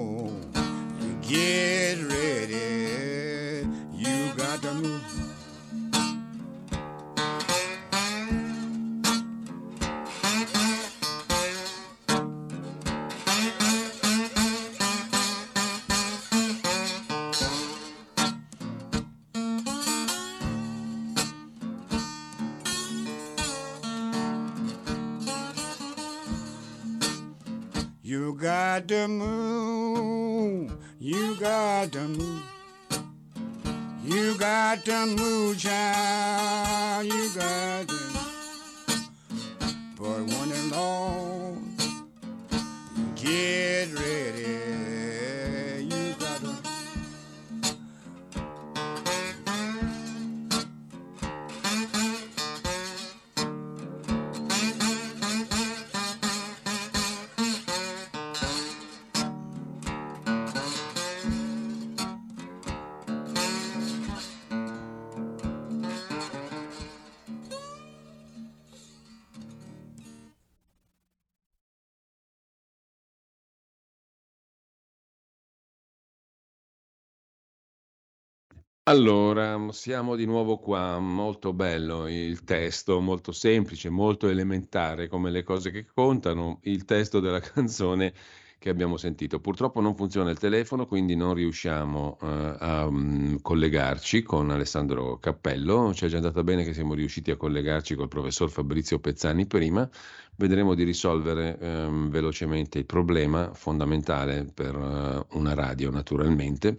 Allora, 78.87 79.71
siamo 79.71 80.15
di 80.15 80.25
nuovo 80.25 80.59
qua, 80.59 80.99
molto 80.99 81.53
bello 81.53 82.07
il 82.07 82.43
testo, 82.43 82.99
molto 82.99 83.31
semplice, 83.31 83.89
molto 83.89 84.27
elementare 84.27 85.07
come 85.07 85.31
le 85.31 85.41
cose 85.41 85.71
che 85.71 85.87
contano, 85.91 86.59
il 86.65 86.85
testo 86.85 87.19
della 87.19 87.39
canzone 87.41 88.13
che 88.59 88.69
abbiamo 88.69 88.97
sentito. 88.97 89.39
Purtroppo 89.39 89.81
non 89.81 89.95
funziona 89.95 90.29
il 90.29 90.37
telefono, 90.37 90.85
quindi 90.85 91.15
non 91.15 91.33
riusciamo 91.33 92.17
uh, 92.21 92.25
a 92.59 92.85
um, 92.85 93.41
collegarci 93.41 94.21
con 94.21 94.51
Alessandro 94.51 95.17
Cappello. 95.17 95.91
Ci 95.91 96.05
è 96.05 96.07
già 96.07 96.17
andata 96.17 96.43
bene 96.43 96.63
che 96.63 96.73
siamo 96.73 96.93
riusciti 96.93 97.31
a 97.31 97.37
collegarci 97.37 97.95
col 97.95 98.07
professor 98.07 98.51
Fabrizio 98.51 98.99
Pezzani 98.99 99.47
prima. 99.47 99.89
Vedremo 100.35 100.75
di 100.75 100.83
risolvere 100.83 101.57
um, 101.59 102.09
velocemente 102.09 102.77
il 102.77 102.85
problema 102.85 103.51
fondamentale 103.51 104.45
per 104.53 104.75
uh, 104.75 105.25
una 105.37 105.55
radio, 105.55 105.89
naturalmente 105.89 106.77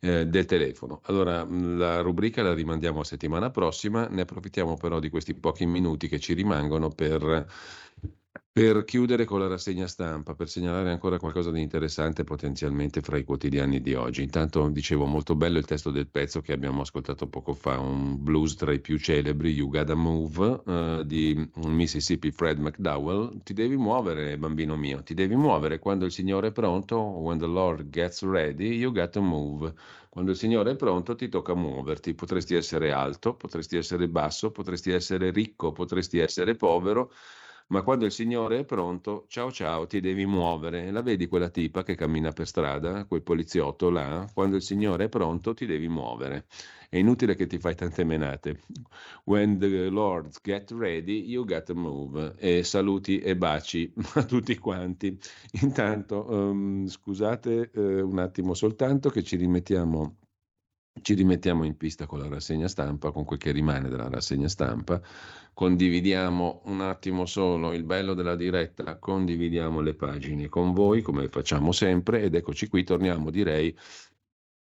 eh, 0.00 0.26
del 0.26 0.44
telefono. 0.44 1.00
Allora, 1.04 1.44
la 1.44 2.00
rubrica 2.00 2.42
la 2.42 2.54
rimandiamo 2.54 3.00
a 3.00 3.04
settimana 3.04 3.50
prossima, 3.50 4.06
ne 4.08 4.22
approfittiamo 4.22 4.76
però 4.76 4.98
di 4.98 5.08
questi 5.10 5.34
pochi 5.34 5.66
minuti 5.66 6.08
che 6.08 6.18
ci 6.18 6.32
rimangono 6.34 6.90
per 6.90 7.46
per 8.56 8.84
chiudere 8.84 9.26
con 9.26 9.40
la 9.40 9.48
rassegna 9.48 9.86
stampa, 9.86 10.32
per 10.32 10.48
segnalare 10.48 10.90
ancora 10.90 11.18
qualcosa 11.18 11.50
di 11.50 11.60
interessante 11.60 12.24
potenzialmente 12.24 13.02
fra 13.02 13.18
i 13.18 13.22
quotidiani 13.22 13.82
di 13.82 13.92
oggi. 13.92 14.22
Intanto 14.22 14.66
dicevo 14.70 15.04
molto 15.04 15.34
bello 15.34 15.58
il 15.58 15.66
testo 15.66 15.90
del 15.90 16.06
pezzo 16.06 16.40
che 16.40 16.54
abbiamo 16.54 16.80
ascoltato 16.80 17.26
poco 17.26 17.52
fa, 17.52 17.78
un 17.78 18.16
blues 18.18 18.54
tra 18.54 18.72
i 18.72 18.80
più 18.80 18.96
celebri, 18.96 19.52
You 19.52 19.68
Gotta 19.68 19.94
Move, 19.94 20.62
uh, 20.64 21.02
di 21.02 21.46
Mississippi 21.66 22.30
Fred 22.30 22.58
McDowell. 22.58 23.42
Ti 23.42 23.52
devi 23.52 23.76
muovere, 23.76 24.38
bambino 24.38 24.74
mio, 24.74 25.02
ti 25.02 25.12
devi 25.12 25.36
muovere 25.36 25.78
quando 25.78 26.06
il 26.06 26.12
Signore 26.12 26.48
è 26.48 26.52
pronto, 26.52 26.96
when 26.98 27.36
the 27.36 27.44
Lord 27.44 27.90
gets 27.90 28.22
ready, 28.22 28.68
you 28.68 28.90
gotta 28.90 29.20
move. 29.20 29.74
Quando 30.08 30.30
il 30.30 30.36
Signore 30.38 30.70
è 30.70 30.76
pronto 30.76 31.14
ti 31.14 31.28
tocca 31.28 31.52
muoverti, 31.54 32.14
potresti 32.14 32.54
essere 32.54 32.90
alto, 32.90 33.34
potresti 33.34 33.76
essere 33.76 34.08
basso, 34.08 34.50
potresti 34.50 34.92
essere 34.92 35.30
ricco, 35.30 35.72
potresti 35.72 36.20
essere 36.20 36.54
povero 36.54 37.12
ma 37.68 37.82
quando 37.82 38.04
il 38.04 38.12
Signore 38.12 38.60
è 38.60 38.64
pronto, 38.64 39.24
ciao 39.28 39.50
ciao, 39.50 39.86
ti 39.86 40.00
devi 40.00 40.24
muovere. 40.24 40.90
La 40.92 41.02
vedi 41.02 41.26
quella 41.26 41.48
tipa 41.48 41.82
che 41.82 41.96
cammina 41.96 42.30
per 42.30 42.46
strada, 42.46 43.04
quel 43.06 43.22
poliziotto 43.22 43.90
là? 43.90 44.28
Quando 44.32 44.56
il 44.56 44.62
Signore 44.62 45.06
è 45.06 45.08
pronto, 45.08 45.52
ti 45.52 45.66
devi 45.66 45.88
muovere. 45.88 46.46
È 46.88 46.96
inutile 46.96 47.34
che 47.34 47.46
ti 47.46 47.58
fai 47.58 47.74
tante 47.74 48.04
menate. 48.04 48.60
When 49.24 49.58
the 49.58 49.88
Lord 49.88 50.36
get 50.42 50.70
ready, 50.70 51.24
you 51.28 51.44
got 51.44 51.64
to 51.64 51.74
move. 51.74 52.34
E 52.38 52.62
saluti 52.62 53.18
e 53.18 53.36
baci 53.36 53.92
a 54.14 54.22
tutti 54.22 54.56
quanti. 54.58 55.18
Intanto, 55.62 56.24
um, 56.28 56.86
scusate 56.86 57.70
uh, 57.74 57.80
un 57.80 58.18
attimo 58.20 58.54
soltanto 58.54 59.10
che 59.10 59.24
ci 59.24 59.34
rimettiamo 59.36 60.18
ci 61.02 61.14
rimettiamo 61.14 61.64
in 61.64 61.76
pista 61.76 62.06
con 62.06 62.18
la 62.18 62.28
rassegna 62.28 62.68
stampa, 62.68 63.10
con 63.10 63.24
quel 63.24 63.38
che 63.38 63.52
rimane 63.52 63.88
della 63.88 64.08
rassegna 64.08 64.48
stampa, 64.48 65.00
condividiamo 65.52 66.62
un 66.64 66.80
attimo 66.80 67.26
solo 67.26 67.72
il 67.72 67.84
bello 67.84 68.14
della 68.14 68.36
diretta, 68.36 68.98
condividiamo 68.98 69.80
le 69.80 69.94
pagine 69.94 70.48
con 70.48 70.72
voi 70.72 71.02
come 71.02 71.28
facciamo 71.28 71.72
sempre 71.72 72.22
ed 72.22 72.34
eccoci 72.34 72.68
qui, 72.68 72.84
torniamo 72.84 73.30
direi 73.30 73.76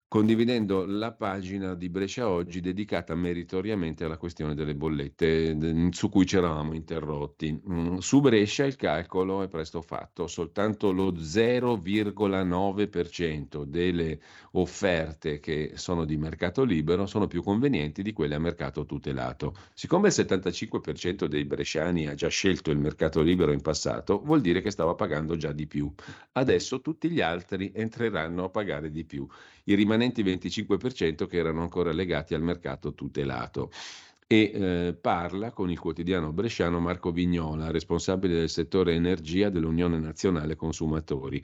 condividendo 0.08 0.86
la 0.86 1.12
pagina 1.12 1.74
di 1.74 1.90
Brescia 1.90 2.30
Oggi 2.30 2.62
dedicata 2.62 3.16
meritoriamente 3.16 4.06
alla 4.06 4.18
questione 4.18 4.54
delle 4.54 4.76
bollette 4.76 5.90
su 5.92 6.10
cui 6.10 6.26
ci 6.26 6.38
eravamo 6.38 6.74
interrotti. 6.74 7.62
Mm, 7.70 7.98
su 7.98 8.22
Brescia 8.22 8.66
il 8.66 8.76
calcolo 8.76 9.42
è 9.42 9.48
presto 9.48 9.82
fatto, 9.82 10.28
soltanto 10.28 10.92
lo 10.92 11.12
0,9% 11.12 13.64
delle 13.64 14.20
offerte 14.52 15.40
che 15.40 15.72
sono 15.76 16.06
di 16.06 16.18
mercato 16.18 16.64
libero 16.64 17.08
sono 17.08 17.28
più 17.28 17.44
convenienti 17.44 18.04
di 18.04 18.14
quelle 18.14 18.36
a 18.36 18.40
mercato 18.40 18.86
tutelato. 18.86 19.56
Siccome 19.74 20.10
il 20.10 20.14
75% 20.16 21.26
dei 21.26 21.46
bresciani 21.46 22.08
ha 22.08 22.14
già 22.14 22.30
scelto 22.30 22.70
il 22.72 22.78
mercato 22.78 23.22
libero 23.22 23.52
in 23.52 23.62
passato, 23.62 24.22
vuol 24.22 24.42
dire 24.42 24.62
che 24.62 24.72
stava 24.72 24.94
pagando 24.94 25.36
già 25.36 25.52
di 25.52 25.68
più. 25.68 25.92
Adesso 26.34 26.82
tutti 26.82 27.10
gli 27.10 27.22
altri 27.22 27.72
entreranno 27.74 28.44
a 28.46 28.50
pagare 28.50 28.92
di 28.92 29.04
più 29.04 29.28
i 29.66 29.76
rimanenti 29.76 30.24
25% 30.24 31.28
che 31.28 31.38
erano 31.38 31.62
ancora 31.62 31.92
legati 31.92 32.34
al 32.34 32.42
mercato 32.42 32.94
tutelato. 32.94 33.72
E 34.28 34.52
eh, 34.54 34.98
parla 35.00 35.52
con 35.52 35.70
il 35.70 35.80
quotidiano 35.80 36.32
bresciano 36.32 36.80
Marco 36.80 37.12
Vignola, 37.12 37.70
responsabile 37.70 38.34
del 38.34 38.50
settore 38.50 38.94
energia 38.96 39.50
dell'Unione 39.50 40.00
Nazionale 40.00 40.56
Consumatori. 40.56 41.44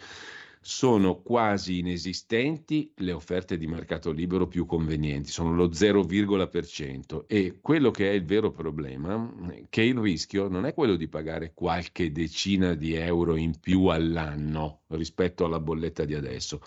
Sono 0.63 1.21
quasi 1.21 1.79
inesistenti 1.79 2.91
le 2.97 3.11
offerte 3.13 3.57
di 3.57 3.65
mercato 3.65 4.11
libero 4.11 4.47
più 4.47 4.67
convenienti, 4.67 5.31
sono 5.31 5.55
lo 5.55 5.69
0,% 5.69 7.23
e 7.25 7.57
quello 7.61 7.89
che 7.89 8.11
è 8.11 8.13
il 8.13 8.25
vero 8.25 8.51
problema 8.51 9.31
è 9.49 9.63
che 9.69 9.81
il 9.81 9.97
rischio 9.97 10.47
non 10.47 10.67
è 10.67 10.75
quello 10.75 10.95
di 10.95 11.07
pagare 11.07 11.53
qualche 11.55 12.11
decina 12.11 12.75
di 12.75 12.93
euro 12.93 13.35
in 13.37 13.59
più 13.59 13.85
all'anno 13.87 14.81
rispetto 14.89 15.45
alla 15.45 15.59
bolletta 15.59 16.05
di 16.05 16.13
adesso, 16.13 16.61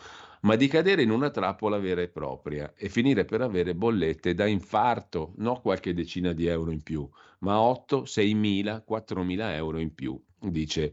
ma 0.44 0.56
di 0.56 0.68
cadere 0.68 1.02
in 1.02 1.10
una 1.10 1.30
trappola 1.30 1.78
vera 1.78 2.02
e 2.02 2.08
propria 2.08 2.72
e 2.76 2.88
finire 2.88 3.24
per 3.24 3.40
avere 3.40 3.74
bollette 3.74 4.34
da 4.34 4.46
infarto, 4.46 5.32
non 5.36 5.60
qualche 5.60 5.94
decina 5.94 6.32
di 6.32 6.46
euro 6.46 6.70
in 6.70 6.82
più, 6.82 7.08
ma 7.40 7.60
8, 7.60 8.04
6 8.04 8.34
mila, 8.34 8.82
4 8.82 9.22
mila 9.22 9.54
euro 9.54 9.78
in 9.78 9.94
più, 9.94 10.20
dice 10.38 10.92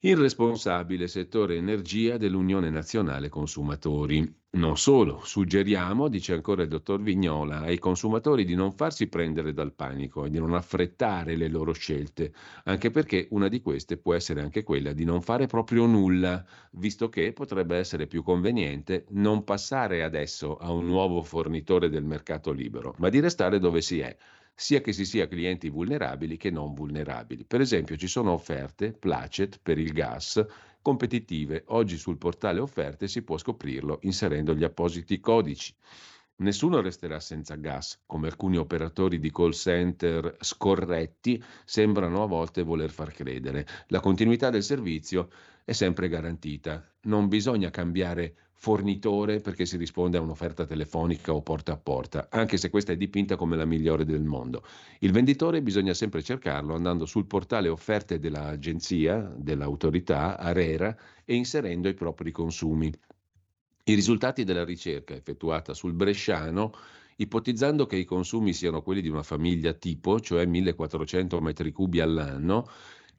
il 0.00 0.16
responsabile 0.16 1.06
settore 1.06 1.56
energia 1.56 2.16
dell'Unione 2.16 2.70
Nazionale 2.70 3.28
Consumatori. 3.28 4.41
Non 4.54 4.76
solo, 4.76 5.20
suggeriamo, 5.24 6.08
dice 6.08 6.34
ancora 6.34 6.62
il 6.62 6.68
dottor 6.68 7.00
Vignola, 7.00 7.60
ai 7.60 7.78
consumatori 7.78 8.44
di 8.44 8.54
non 8.54 8.72
farsi 8.72 9.06
prendere 9.08 9.54
dal 9.54 9.72
panico 9.72 10.26
e 10.26 10.30
di 10.30 10.38
non 10.38 10.52
affrettare 10.52 11.36
le 11.36 11.48
loro 11.48 11.72
scelte, 11.72 12.34
anche 12.64 12.90
perché 12.90 13.28
una 13.30 13.48
di 13.48 13.62
queste 13.62 13.96
può 13.96 14.12
essere 14.12 14.42
anche 14.42 14.62
quella 14.62 14.92
di 14.92 15.04
non 15.04 15.22
fare 15.22 15.46
proprio 15.46 15.86
nulla, 15.86 16.44
visto 16.72 17.08
che 17.08 17.32
potrebbe 17.32 17.78
essere 17.78 18.06
più 18.06 18.22
conveniente 18.22 19.06
non 19.10 19.42
passare 19.42 20.02
adesso 20.02 20.56
a 20.58 20.70
un 20.70 20.84
nuovo 20.84 21.22
fornitore 21.22 21.88
del 21.88 22.04
mercato 22.04 22.52
libero, 22.52 22.94
ma 22.98 23.08
di 23.08 23.20
restare 23.20 23.58
dove 23.58 23.80
si 23.80 24.00
è 24.00 24.14
sia 24.54 24.82
che 24.82 24.92
si 24.92 25.06
sia 25.06 25.28
clienti 25.28 25.70
vulnerabili 25.70 26.36
che 26.36 26.50
non 26.50 26.74
vulnerabili. 26.74 27.46
Per 27.46 27.62
esempio 27.62 27.96
ci 27.96 28.06
sono 28.06 28.32
offerte, 28.32 28.92
placet 28.92 29.60
per 29.62 29.78
il 29.78 29.92
gas, 29.92 30.44
competitive. 30.82 31.62
Oggi 31.68 31.96
sul 31.96 32.18
portale 32.18 32.60
offerte 32.60 33.08
si 33.08 33.22
può 33.22 33.38
scoprirlo 33.38 34.00
inserendo 34.02 34.54
gli 34.54 34.64
appositi 34.64 35.20
codici. 35.20 35.74
Nessuno 36.36 36.80
resterà 36.80 37.20
senza 37.20 37.54
gas, 37.54 38.02
come 38.04 38.26
alcuni 38.26 38.56
operatori 38.56 39.20
di 39.20 39.30
call 39.30 39.52
center 39.52 40.36
scorretti 40.40 41.42
sembrano 41.64 42.22
a 42.22 42.26
volte 42.26 42.62
voler 42.62 42.90
far 42.90 43.12
credere. 43.12 43.66
La 43.88 44.00
continuità 44.00 44.50
del 44.50 44.64
servizio 44.64 45.28
è 45.64 45.72
sempre 45.72 46.08
garantita. 46.08 46.84
Non 47.02 47.28
bisogna 47.28 47.70
cambiare 47.70 48.34
fornitore 48.62 49.40
perché 49.40 49.66
si 49.66 49.76
risponde 49.76 50.18
a 50.18 50.20
un'offerta 50.20 50.64
telefonica 50.64 51.34
o 51.34 51.42
porta 51.42 51.72
a 51.72 51.76
porta, 51.76 52.28
anche 52.30 52.56
se 52.56 52.70
questa 52.70 52.92
è 52.92 52.96
dipinta 52.96 53.34
come 53.34 53.56
la 53.56 53.64
migliore 53.64 54.04
del 54.04 54.22
mondo. 54.22 54.64
Il 55.00 55.10
venditore 55.10 55.62
bisogna 55.62 55.94
sempre 55.94 56.22
cercarlo 56.22 56.74
andando 56.74 57.04
sul 57.04 57.26
portale 57.26 57.68
offerte 57.68 58.20
dell'agenzia, 58.20 59.32
dell'autorità, 59.36 60.38
Arera, 60.38 60.96
e 61.24 61.34
inserendo 61.34 61.88
i 61.88 61.94
propri 61.94 62.30
consumi. 62.30 62.92
I 63.84 63.94
risultati 63.94 64.44
della 64.44 64.64
ricerca 64.64 65.14
effettuata 65.14 65.74
sul 65.74 65.94
Bresciano 65.94 66.72
ipotizzando 67.16 67.86
che 67.86 67.96
i 67.96 68.04
consumi 68.04 68.52
siano 68.52 68.82
quelli 68.82 69.00
di 69.00 69.08
una 69.08 69.22
famiglia 69.22 69.72
tipo, 69.72 70.20
cioè 70.20 70.46
1400 70.46 71.40
metri 71.40 71.72
cubi 71.72 72.00
all'anno, 72.00 72.68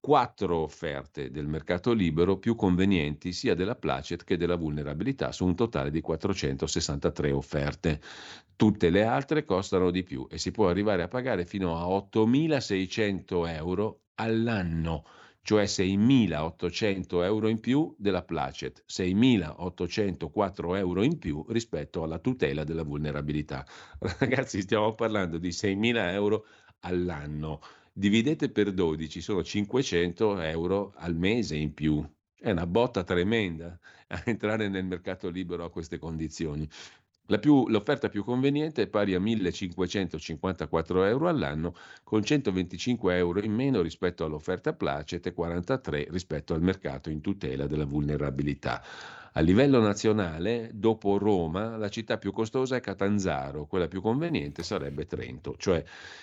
quattro 0.00 0.56
offerte 0.56 1.30
del 1.30 1.46
mercato 1.46 1.92
libero 1.92 2.38
più 2.38 2.54
convenienti 2.54 3.32
sia 3.32 3.54
della 3.54 3.76
placet 3.76 4.24
che 4.24 4.38
della 4.38 4.56
vulnerabilità 4.56 5.30
su 5.30 5.44
un 5.44 5.54
totale 5.54 5.90
di 5.90 6.00
463 6.00 7.30
offerte. 7.30 8.00
Tutte 8.56 8.90
le 8.90 9.04
altre 9.04 9.44
costano 9.44 9.90
di 9.90 10.02
più 10.02 10.26
e 10.30 10.38
si 10.38 10.50
può 10.50 10.68
arrivare 10.68 11.02
a 11.02 11.08
pagare 11.08 11.44
fino 11.44 11.76
a 11.76 11.84
8.600 11.84 13.48
euro 13.48 14.00
all'anno 14.14 15.04
cioè 15.42 15.64
6.800 15.64 17.22
euro 17.22 17.48
in 17.48 17.60
più 17.60 17.94
della 17.98 18.22
placet, 18.22 18.84
6.804 18.86 20.76
euro 20.76 21.02
in 21.02 21.18
più 21.18 21.44
rispetto 21.48 22.02
alla 22.02 22.18
tutela 22.18 22.64
della 22.64 22.84
vulnerabilità. 22.84 23.66
Ragazzi, 24.18 24.60
stiamo 24.60 24.94
parlando 24.94 25.38
di 25.38 25.48
6.000 25.48 26.12
euro 26.12 26.46
all'anno. 26.80 27.60
Dividete 28.00 28.48
per 28.48 28.72
12, 28.72 29.20
sono 29.20 29.44
500 29.44 30.40
euro 30.40 30.94
al 30.96 31.14
mese 31.14 31.56
in 31.56 31.74
più. 31.74 32.02
È 32.34 32.50
una 32.50 32.66
botta 32.66 33.04
tremenda 33.04 33.78
a 34.08 34.22
entrare 34.24 34.70
nel 34.70 34.86
mercato 34.86 35.28
libero 35.28 35.64
a 35.64 35.70
queste 35.70 35.98
condizioni. 35.98 36.66
Più, 37.38 37.68
l'offerta 37.68 38.08
più 38.08 38.24
conveniente 38.24 38.80
è 38.80 38.86
pari 38.86 39.12
a 39.12 39.20
1.554 39.20 41.06
euro 41.08 41.28
all'anno, 41.28 41.74
con 42.02 42.24
125 42.24 43.18
euro 43.18 43.42
in 43.42 43.52
meno 43.52 43.82
rispetto 43.82 44.24
all'offerta 44.24 44.72
Placet 44.72 45.26
e 45.26 45.34
43 45.34 46.06
rispetto 46.08 46.54
al 46.54 46.62
mercato 46.62 47.10
in 47.10 47.20
tutela 47.20 47.66
della 47.66 47.84
vulnerabilità. 47.84 48.82
A 49.34 49.40
livello 49.42 49.80
nazionale, 49.80 50.70
dopo 50.74 51.16
Roma, 51.16 51.76
la 51.76 51.88
città 51.88 52.18
più 52.18 52.32
costosa 52.32 52.74
è 52.74 52.80
Catanzaro, 52.80 53.64
quella 53.66 53.86
più 53.86 54.00
conveniente 54.00 54.64
sarebbe 54.64 55.06
Trento, 55.06 55.54
cioè 55.56 55.76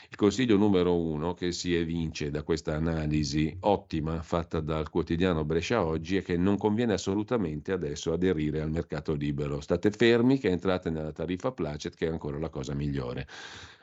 il 0.10 0.16
consiglio 0.18 0.58
numero 0.58 1.00
uno 1.00 1.34
che 1.34 1.54
si 1.54 1.74
evince 1.74 2.32
da 2.32 2.44
questa 2.44 2.76
analisi 2.76 3.56
ottima 3.62 4.22
fatta 4.22 4.60
dal 4.60 4.90
quotidiano 4.90 5.46
Brescia 5.46 5.86
Oggi 5.86 6.18
è 6.18 6.22
che 6.22 6.36
non 6.36 6.58
conviene 6.58 6.92
assolutamente 6.92 7.72
adesso 7.72 8.12
aderire 8.12 8.60
al 8.60 8.72
mercato 8.72 9.14
libero. 9.14 9.62
State 9.62 9.90
fermi 9.90 10.38
che 10.38 10.50
entrate 10.50 10.90
nella 10.90 11.14
tariffa 11.14 11.54
Placet 11.54 11.96
che 11.96 12.08
è 12.08 12.12
ancora 12.12 12.38
la 12.38 12.50
cosa 12.50 12.74
migliore. 12.74 13.26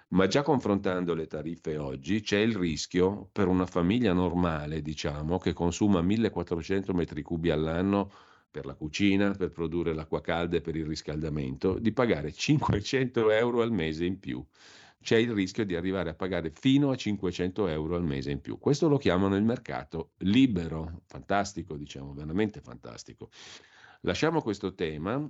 Ma 0.09 0.27
già 0.27 0.43
confrontando 0.43 1.15
le 1.15 1.27
tariffe 1.27 1.79
oggi 1.79 2.21
c'è 2.21 2.41
il 2.41 2.55
rischio 2.57 3.31
per 3.33 3.49
una 3.49 3.65
famiglia 3.65 4.13
normale, 4.13 4.83
diciamo, 4.83 5.39
che 5.39 5.55
consuma 5.55 6.03
1400 6.03 6.93
metri 6.93 7.23
cubi 7.23 7.49
all'anno 7.49 8.11
per 8.55 8.67
la 8.67 8.75
cucina, 8.75 9.33
per 9.33 9.51
produrre 9.51 9.93
l'acqua 9.93 10.21
calda 10.21 10.59
e 10.59 10.61
per 10.61 10.77
il 10.77 10.87
riscaldamento, 10.87 11.77
di 11.81 11.91
pagare 11.91 12.31
500 12.31 13.33
euro 13.33 13.63
al 13.63 13.73
mese 13.73 14.05
in 14.05 14.21
più. 14.21 14.47
C'è 15.03 15.17
il 15.17 15.33
rischio 15.33 15.65
di 15.65 15.75
arrivare 15.75 16.11
a 16.11 16.15
pagare 16.15 16.53
fino 16.55 16.91
a 16.91 16.95
500 16.95 17.67
euro 17.67 17.97
al 17.97 18.05
mese 18.05 18.31
in 18.31 18.41
più. 18.41 18.57
Questo 18.61 18.89
lo 18.89 18.97
chiamano 18.97 19.35
il 19.35 19.43
mercato 19.43 20.13
libero. 20.19 21.03
Fantastico, 21.07 21.77
diciamo, 21.77 22.15
veramente 22.15 22.61
fantastico. 22.61 23.29
Lasciamo 24.03 24.41
questo 24.41 24.73
tema 24.73 25.29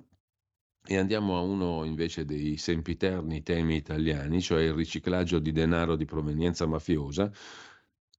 e 0.86 0.96
andiamo 0.98 1.38
a 1.38 1.40
uno 1.40 1.82
invece 1.84 2.26
dei 2.26 2.59
sempiterni 2.59 3.42
temi 3.42 3.76
italiani, 3.76 4.42
cioè 4.42 4.64
il 4.64 4.74
riciclaggio 4.74 5.38
di 5.38 5.51
denaro 5.51 5.96
di 5.96 6.05
provenienza 6.05 6.66
mafiosa 6.66 7.32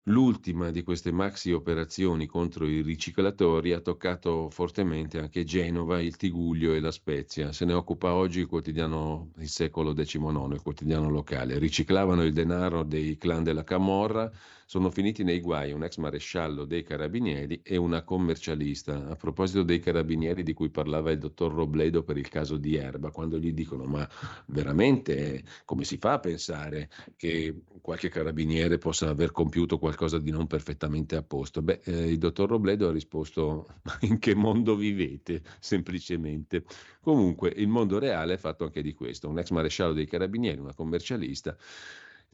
L'ultima 0.07 0.69
di 0.69 0.83
queste 0.83 1.11
maxi 1.11 1.51
operazioni 1.51 2.27
contro 2.27 2.67
i 2.67 2.83
riciclatori 2.83 3.71
ha 3.73 3.79
toccato 3.79 4.51
fortemente 4.51 5.17
anche 5.17 5.43
Genova, 5.43 5.99
il 5.99 6.15
Tiguglio 6.15 6.75
e 6.75 6.79
la 6.79 6.91
Spezia. 6.91 7.51
Se 7.51 7.65
ne 7.65 7.73
occupa 7.73 8.13
oggi 8.13 8.41
il 8.41 8.45
quotidiano 8.45 9.31
Il 9.37 9.49
Secolo 9.49 9.93
XIX, 9.93 10.51
il 10.51 10.61
quotidiano 10.61 11.09
locale. 11.09 11.57
Riciclavano 11.57 12.21
il 12.21 12.33
denaro 12.33 12.83
dei 12.83 13.17
clan 13.17 13.41
della 13.41 13.63
Camorra 13.63 14.31
sono 14.65 14.89
finiti 14.89 15.23
nei 15.23 15.41
guai 15.41 15.71
un 15.71 15.83
ex 15.83 15.97
maresciallo 15.97 16.65
dei 16.65 16.83
carabinieri 16.83 17.61
e 17.63 17.77
una 17.77 18.03
commercialista. 18.03 19.09
A 19.09 19.15
proposito 19.15 19.61
dei 19.61 19.79
carabinieri 19.79 20.41
di 20.41 20.53
cui 20.53 20.71
parlava 20.71 21.11
il 21.11 21.19
dottor 21.19 21.53
Robledo 21.53 22.03
per 22.03 22.17
il 22.17 22.27
caso 22.29 22.57
di 22.57 22.75
Erba, 22.75 23.11
quando 23.11 23.37
gli 23.37 23.53
dicono 23.53 23.83
ma 23.83 24.09
veramente 24.47 25.43
come 25.65 25.83
si 25.83 25.97
fa 25.97 26.13
a 26.13 26.19
pensare 26.19 26.89
che 27.15 27.61
qualche 27.79 28.09
carabiniere 28.09 28.79
possa 28.79 29.09
aver 29.09 29.31
compiuto 29.31 29.77
qualcosa 29.77 30.17
di 30.17 30.31
non 30.31 30.47
perfettamente 30.47 31.15
a 31.15 31.21
posto? 31.21 31.61
Beh, 31.61 31.81
eh, 31.83 32.09
il 32.09 32.17
dottor 32.17 32.49
Robledo 32.49 32.87
ha 32.87 32.91
risposto 32.91 33.67
in 34.01 34.17
che 34.17 34.33
mondo 34.33 34.75
vivete, 34.75 35.43
semplicemente. 35.59 36.63
Comunque 37.01 37.53
il 37.55 37.67
mondo 37.67 37.99
reale 37.99 38.33
è 38.33 38.37
fatto 38.37 38.63
anche 38.63 38.81
di 38.81 38.93
questo, 38.93 39.29
un 39.29 39.37
ex 39.37 39.51
maresciallo 39.51 39.93
dei 39.93 40.07
carabinieri, 40.07 40.59
una 40.59 40.73
commercialista 40.73 41.55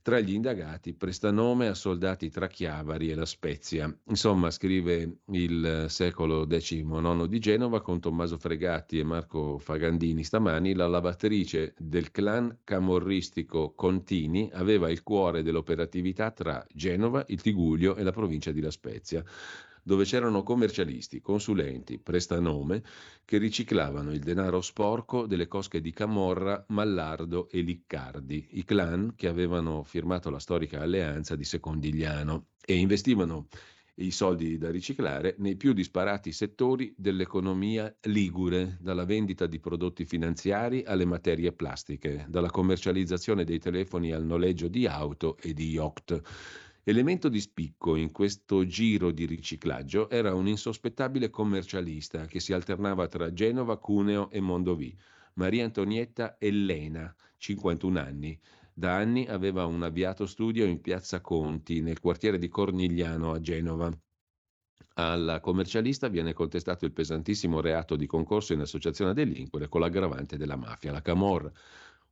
tra 0.01 0.19
gli 0.19 0.33
indagati 0.33 0.93
presta 0.93 1.31
nome 1.31 1.67
a 1.67 1.73
soldati 1.73 2.29
tra 2.29 2.47
Chiavari 2.47 3.11
e 3.11 3.15
La 3.15 3.25
Spezia. 3.25 3.93
Insomma, 4.07 4.49
scrive 4.49 5.19
il 5.31 5.85
secolo 5.89 6.47
XIX 6.47 7.25
di 7.27 7.39
Genova 7.39 7.81
con 7.81 7.99
Tommaso 7.99 8.37
Fregatti 8.37 8.99
e 8.99 9.03
Marco 9.03 9.57
Fagandini 9.57 10.23
stamani, 10.23 10.73
la 10.73 10.87
lavatrice 10.87 11.73
del 11.77 12.11
clan 12.11 12.59
camorristico 12.63 13.73
Contini 13.73 14.49
aveva 14.53 14.89
il 14.89 15.03
cuore 15.03 15.43
dell'operatività 15.43 16.31
tra 16.31 16.65
Genova, 16.73 17.23
il 17.27 17.41
Tiguglio 17.41 17.95
e 17.95 18.03
la 18.03 18.11
provincia 18.11 18.51
di 18.51 18.61
La 18.61 18.71
Spezia 18.71 19.23
dove 19.83 20.03
c'erano 20.03 20.43
commercialisti, 20.43 21.21
consulenti, 21.21 21.99
prestanome 21.99 22.83
che 23.25 23.37
riciclavano 23.37 24.11
il 24.11 24.19
denaro 24.19 24.61
sporco 24.61 25.25
delle 25.25 25.47
cosche 25.47 25.81
di 25.81 25.91
Camorra, 25.91 26.63
Mallardo 26.69 27.49
e 27.49 27.61
Liccardi, 27.61 28.49
i 28.51 28.63
clan 28.63 29.13
che 29.15 29.27
avevano 29.27 29.83
firmato 29.83 30.29
la 30.29 30.39
storica 30.39 30.81
alleanza 30.81 31.35
di 31.35 31.43
Secondigliano 31.43 32.47
e 32.63 32.75
investivano 32.75 33.47
i 33.95 34.11
soldi 34.11 34.57
da 34.57 34.71
riciclare 34.71 35.35
nei 35.39 35.55
più 35.55 35.73
disparati 35.73 36.31
settori 36.31 36.93
dell'economia 36.97 37.93
ligure, 38.03 38.77
dalla 38.79 39.05
vendita 39.05 39.45
di 39.47 39.59
prodotti 39.59 40.05
finanziari 40.05 40.83
alle 40.85 41.05
materie 41.05 41.51
plastiche, 41.51 42.25
dalla 42.29 42.49
commercializzazione 42.49 43.43
dei 43.43 43.59
telefoni 43.59 44.11
al 44.11 44.25
noleggio 44.25 44.67
di 44.67 44.87
auto 44.87 45.37
e 45.37 45.53
di 45.53 45.69
yacht. 45.69 46.21
Elemento 46.83 47.29
di 47.29 47.39
spicco 47.39 47.95
in 47.95 48.11
questo 48.11 48.65
giro 48.65 49.11
di 49.11 49.27
riciclaggio 49.27 50.09
era 50.09 50.33
un 50.33 50.47
insospettabile 50.47 51.29
commercialista 51.29 52.25
che 52.25 52.39
si 52.39 52.53
alternava 52.53 53.07
tra 53.07 53.31
Genova, 53.31 53.77
Cuneo 53.77 54.31
e 54.31 54.39
Mondovì, 54.39 54.97
Maria 55.33 55.65
Antonietta 55.65 56.37
Elena, 56.39 57.13
51 57.37 57.99
anni. 57.99 58.39
Da 58.73 58.95
anni 58.95 59.27
aveva 59.27 59.67
un 59.67 59.83
avviato 59.83 60.25
studio 60.25 60.65
in 60.65 60.81
piazza 60.81 61.21
Conti, 61.21 61.81
nel 61.81 61.99
quartiere 61.99 62.39
di 62.39 62.47
Cornigliano 62.47 63.31
a 63.31 63.39
Genova. 63.39 63.95
Alla 64.95 65.39
commercialista 65.39 66.07
viene 66.07 66.33
contestato 66.33 66.85
il 66.85 66.93
pesantissimo 66.93 67.61
reato 67.61 67.95
di 67.95 68.07
concorso 68.07 68.53
in 68.53 68.59
associazione 68.59 69.11
a 69.11 69.13
delinquere 69.13 69.69
con 69.69 69.81
l'aggravante 69.81 70.35
della 70.35 70.55
mafia, 70.55 70.91
la 70.91 71.03
Camorra. 71.03 71.51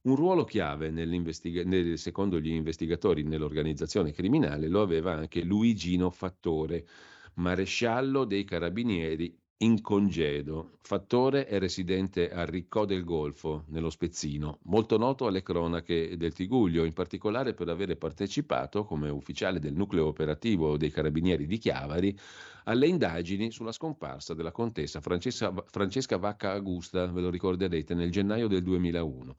Un 0.01 0.15
ruolo 0.15 0.45
chiave 0.45 0.91
nel, 0.91 1.97
secondo 1.97 2.39
gli 2.39 2.51
investigatori 2.51 3.23
nell'organizzazione 3.23 4.13
criminale 4.13 4.69
lo 4.69 4.81
aveva 4.81 5.11
anche 5.11 5.43
Luigino 5.43 6.09
Fattore, 6.09 6.87
maresciallo 7.33 8.23
dei 8.23 8.45
carabinieri 8.45 9.37
in 9.57 9.81
congedo. 9.81 10.77
Fattore 10.79 11.47
è 11.47 11.59
residente 11.59 12.31
a 12.31 12.45
Riccò 12.45 12.85
del 12.85 13.03
Golfo, 13.03 13.65
nello 13.67 13.89
Spezzino, 13.89 14.59
molto 14.63 14.97
noto 14.97 15.27
alle 15.27 15.41
cronache 15.41 16.15
del 16.15 16.31
Tiguglio, 16.31 16.85
in 16.85 16.93
particolare 16.93 17.53
per 17.53 17.67
avere 17.67 17.97
partecipato, 17.97 18.85
come 18.85 19.09
ufficiale 19.09 19.59
del 19.59 19.73
nucleo 19.73 20.05
operativo 20.05 20.77
dei 20.77 20.91
carabinieri 20.91 21.45
di 21.45 21.57
Chiavari, 21.57 22.17
alle 22.63 22.87
indagini 22.87 23.51
sulla 23.51 23.73
scomparsa 23.73 24.33
della 24.33 24.53
contessa 24.53 25.01
Francesca, 25.01 25.53
Francesca 25.65 26.15
Vacca 26.15 26.53
Augusta, 26.53 27.05
ve 27.07 27.19
lo 27.19 27.29
ricorderete, 27.29 27.93
nel 27.93 28.11
gennaio 28.11 28.47
del 28.47 28.63
2001 28.63 29.35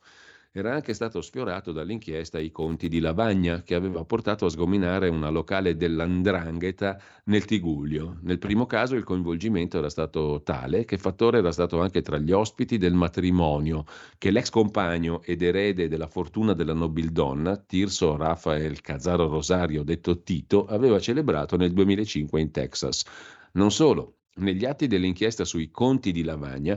era 0.53 0.75
anche 0.75 0.95
stato 0.95 1.21
sfiorato 1.21 1.71
dall'inchiesta 1.71 2.41
i 2.41 2.51
conti 2.51 2.89
di 2.89 2.99
Lavagna, 2.99 3.63
che 3.63 3.77
aveva 3.77 4.05
portato 4.05 4.47
a 4.47 4.51
sgominare 4.51 5.09
una 5.09 5.29
locale 5.29 5.77
dell'Andrangheta 5.77 7.01
nel 7.27 7.45
Tiguglio. 7.45 8.19
Nel 8.23 8.39
primo 8.39 8.67
caso 8.67 8.97
il 8.97 9.05
coinvolgimento 9.05 9.79
era 9.79 9.89
stato 9.89 10.43
tale 10.43 10.85
che 10.85 10.99
Fattore 10.99 11.39
era 11.39 11.53
stato 11.53 11.81
anche 11.81 12.03
tra 12.03 12.19
gli 12.19 12.33
ospiti 12.33 12.79
del 12.79 12.95
matrimonio 12.95 13.85
che 14.19 14.33
l'ex 14.33 14.51
compagno 14.51 15.23
ed 15.23 15.43
erede 15.43 15.87
della 15.87 16.09
fortuna 16.09 16.53
della 16.53 16.75
nobildonna, 16.75 17.57
Tirso 17.57 18.17
Rafael 18.17 18.81
Cazzaro 18.81 19.29
Rosario, 19.29 19.85
detto 19.85 20.21
Tito, 20.23 20.67
aveva 20.67 20.99
celebrato 20.99 21.57
nel 21.57 21.73
2005 21.73 22.41
in 22.41 22.51
Texas. 22.51 23.05
Non 23.53 23.71
solo, 23.71 24.17
negli 24.41 24.65
atti 24.65 24.89
dell'inchiesta 24.89 25.45
sui 25.45 25.71
conti 25.71 26.11
di 26.11 26.25
Lavagna 26.25 26.77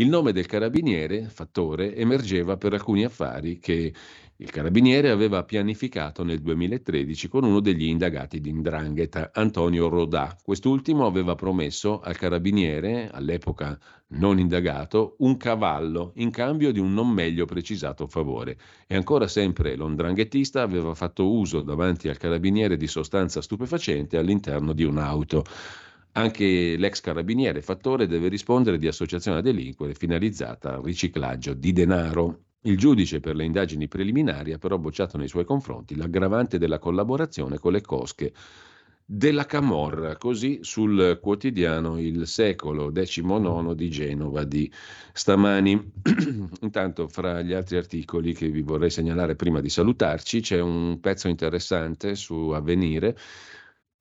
Il 0.00 0.08
nome 0.08 0.30
del 0.30 0.46
carabiniere, 0.46 1.24
fattore, 1.24 1.96
emergeva 1.96 2.56
per 2.56 2.72
alcuni 2.72 3.02
affari 3.02 3.58
che 3.58 3.92
il 4.36 4.48
carabiniere 4.48 5.10
aveva 5.10 5.42
pianificato 5.42 6.22
nel 6.22 6.38
2013 6.40 7.26
con 7.26 7.42
uno 7.42 7.58
degli 7.58 7.82
indagati 7.82 8.40
di 8.40 8.48
Indrangheta, 8.48 9.32
Antonio 9.34 9.88
Rodà. 9.88 10.38
Quest'ultimo 10.40 11.04
aveva 11.04 11.34
promesso 11.34 11.98
al 11.98 12.16
carabiniere, 12.16 13.10
all'epoca 13.10 13.76
non 14.10 14.38
indagato, 14.38 15.16
un 15.18 15.36
cavallo 15.36 16.12
in 16.14 16.30
cambio 16.30 16.70
di 16.70 16.78
un 16.78 16.94
non 16.94 17.08
meglio 17.08 17.44
precisato 17.44 18.06
favore. 18.06 18.56
E 18.86 18.94
ancora 18.94 19.26
sempre 19.26 19.74
l'ondranghetista 19.74 20.62
aveva 20.62 20.94
fatto 20.94 21.28
uso 21.28 21.60
davanti 21.60 22.08
al 22.08 22.18
carabiniere 22.18 22.76
di 22.76 22.86
sostanza 22.86 23.42
stupefacente 23.42 24.16
all'interno 24.16 24.74
di 24.74 24.84
un'auto. 24.84 25.44
Anche 26.12 26.76
l'ex 26.76 27.00
carabiniere 27.00 27.62
fattore 27.62 28.06
deve 28.06 28.28
rispondere 28.28 28.78
di 28.78 28.88
associazione 28.88 29.38
a 29.38 29.42
delinquere 29.42 29.94
finalizzata 29.94 30.74
al 30.74 30.82
riciclaggio 30.82 31.54
di 31.54 31.72
denaro. 31.72 32.44
Il 32.62 32.76
giudice 32.76 33.20
per 33.20 33.36
le 33.36 33.44
indagini 33.44 33.86
preliminari 33.86 34.52
ha 34.52 34.58
però 34.58 34.78
bocciato 34.78 35.16
nei 35.16 35.28
suoi 35.28 35.44
confronti 35.44 35.94
l'aggravante 35.94 36.58
della 36.58 36.78
collaborazione 36.78 37.58
con 37.58 37.72
le 37.72 37.82
cosche 37.82 38.32
della 39.10 39.46
Camorra, 39.46 40.18
così 40.18 40.58
sul 40.60 41.18
quotidiano 41.22 41.98
Il 41.98 42.26
Secolo 42.26 42.92
XIX 42.92 43.72
di 43.72 43.88
Genova 43.88 44.44
di 44.44 44.70
stamani. 45.14 45.92
Intanto, 46.60 47.08
fra 47.08 47.40
gli 47.40 47.54
altri 47.54 47.78
articoli 47.78 48.34
che 48.34 48.50
vi 48.50 48.60
vorrei 48.60 48.90
segnalare 48.90 49.34
prima 49.34 49.62
di 49.62 49.70
salutarci, 49.70 50.40
c'è 50.40 50.60
un 50.60 51.00
pezzo 51.00 51.28
interessante 51.28 52.16
su 52.16 52.50
Avvenire 52.50 53.16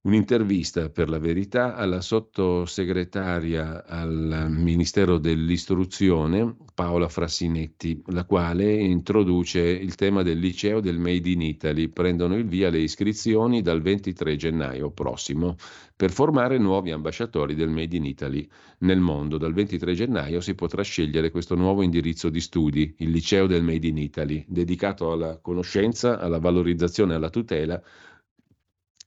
un'intervista 0.01 0.89
per 0.89 1.09
la 1.09 1.19
verità 1.19 1.75
alla 1.75 1.99
sottosegretaria 1.99 3.85
al 3.85 4.47
Ministero 4.49 5.17
dell'Istruzione 5.17 6.55
Paola 6.73 7.09
Frassinetti, 7.09 8.01
la 8.07 8.23
quale 8.23 8.71
introduce 8.73 9.59
il 9.59 9.95
tema 9.95 10.23
del 10.23 10.39
liceo 10.39 10.79
del 10.79 10.99
Made 10.99 11.29
in 11.29 11.41
Italy. 11.41 11.89
Prendono 11.89 12.35
il 12.35 12.45
via 12.45 12.69
le 12.69 12.79
iscrizioni 12.79 13.61
dal 13.61 13.81
23 13.81 14.35
gennaio 14.35 14.91
prossimo 14.91 15.55
per 15.95 16.11
formare 16.11 16.57
nuovi 16.57 16.91
ambasciatori 16.91 17.55
del 17.55 17.69
Made 17.69 17.97
in 17.97 18.05
Italy 18.05 18.47
nel 18.79 18.99
mondo. 18.99 19.37
Dal 19.37 19.53
23 19.53 19.93
gennaio 19.93 20.39
si 20.39 20.53
potrà 20.53 20.83
scegliere 20.83 21.31
questo 21.31 21.55
nuovo 21.55 21.81
indirizzo 21.81 22.29
di 22.29 22.39
studi, 22.39 22.95
il 22.99 23.09
liceo 23.09 23.47
del 23.47 23.63
Made 23.63 23.87
in 23.87 23.97
Italy, 23.97 24.45
dedicato 24.47 25.11
alla 25.11 25.39
conoscenza, 25.39 26.19
alla 26.19 26.39
valorizzazione 26.39 27.13
e 27.13 27.15
alla 27.15 27.29
tutela 27.29 27.81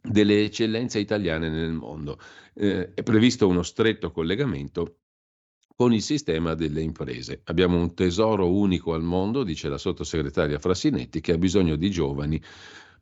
delle 0.00 0.44
eccellenze 0.44 0.98
italiane 0.98 1.48
nel 1.48 1.72
mondo. 1.72 2.18
Eh, 2.54 2.94
è 2.94 3.02
previsto 3.02 3.46
uno 3.46 3.62
stretto 3.62 4.10
collegamento 4.10 4.96
con 5.74 5.92
il 5.92 6.02
sistema 6.02 6.54
delle 6.54 6.82
imprese. 6.82 7.40
Abbiamo 7.44 7.78
un 7.78 7.94
tesoro 7.94 8.52
unico 8.52 8.92
al 8.92 9.02
mondo, 9.02 9.42
dice 9.42 9.68
la 9.68 9.78
sottosegretaria 9.78 10.58
Frassinetti, 10.58 11.20
che 11.20 11.32
ha 11.32 11.38
bisogno 11.38 11.76
di 11.76 11.90
giovani 11.90 12.42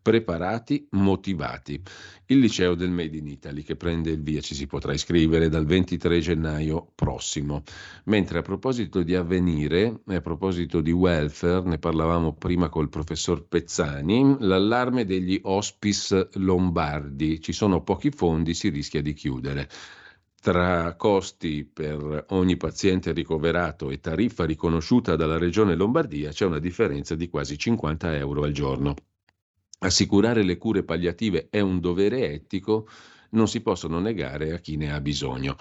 preparati, 0.08 0.88
motivati. 0.92 1.78
Il 2.28 2.38
liceo 2.38 2.74
del 2.74 2.88
Made 2.88 3.14
in 3.14 3.26
Italy 3.26 3.62
che 3.62 3.76
prende 3.76 4.08
il 4.08 4.22
via 4.22 4.40
ci 4.40 4.54
si 4.54 4.66
potrà 4.66 4.94
iscrivere 4.94 5.50
dal 5.50 5.66
23 5.66 6.18
gennaio 6.20 6.92
prossimo. 6.94 7.62
Mentre 8.04 8.38
a 8.38 8.42
proposito 8.42 9.02
di 9.02 9.14
avvenire, 9.14 10.00
a 10.06 10.20
proposito 10.22 10.80
di 10.80 10.92
welfare, 10.92 11.68
ne 11.68 11.76
parlavamo 11.76 12.32
prima 12.32 12.70
col 12.70 12.88
professor 12.88 13.46
Pezzani, 13.46 14.36
l'allarme 14.38 15.04
degli 15.04 15.38
hospice 15.42 16.30
lombardi. 16.36 17.38
Ci 17.38 17.52
sono 17.52 17.82
pochi 17.82 18.10
fondi, 18.10 18.54
si 18.54 18.70
rischia 18.70 19.02
di 19.02 19.12
chiudere 19.12 19.68
tra 20.40 20.94
costi 20.94 21.64
per 21.64 22.26
ogni 22.28 22.56
paziente 22.56 23.12
ricoverato 23.12 23.90
e 23.90 24.00
tariffa 24.00 24.46
riconosciuta 24.46 25.16
dalla 25.16 25.36
Regione 25.36 25.74
Lombardia 25.74 26.30
c'è 26.30 26.46
una 26.46 26.60
differenza 26.60 27.16
di 27.16 27.28
quasi 27.28 27.58
50 27.58 28.16
euro 28.16 28.44
al 28.44 28.52
giorno. 28.52 28.94
Assicurare 29.80 30.42
le 30.42 30.56
cure 30.56 30.82
palliative 30.82 31.46
è 31.50 31.60
un 31.60 31.78
dovere 31.78 32.32
etico, 32.32 32.88
non 33.30 33.46
si 33.46 33.60
possono 33.60 34.00
negare 34.00 34.52
a 34.52 34.58
chi 34.58 34.76
ne 34.76 34.92
ha 34.92 35.00
bisogno. 35.00 35.56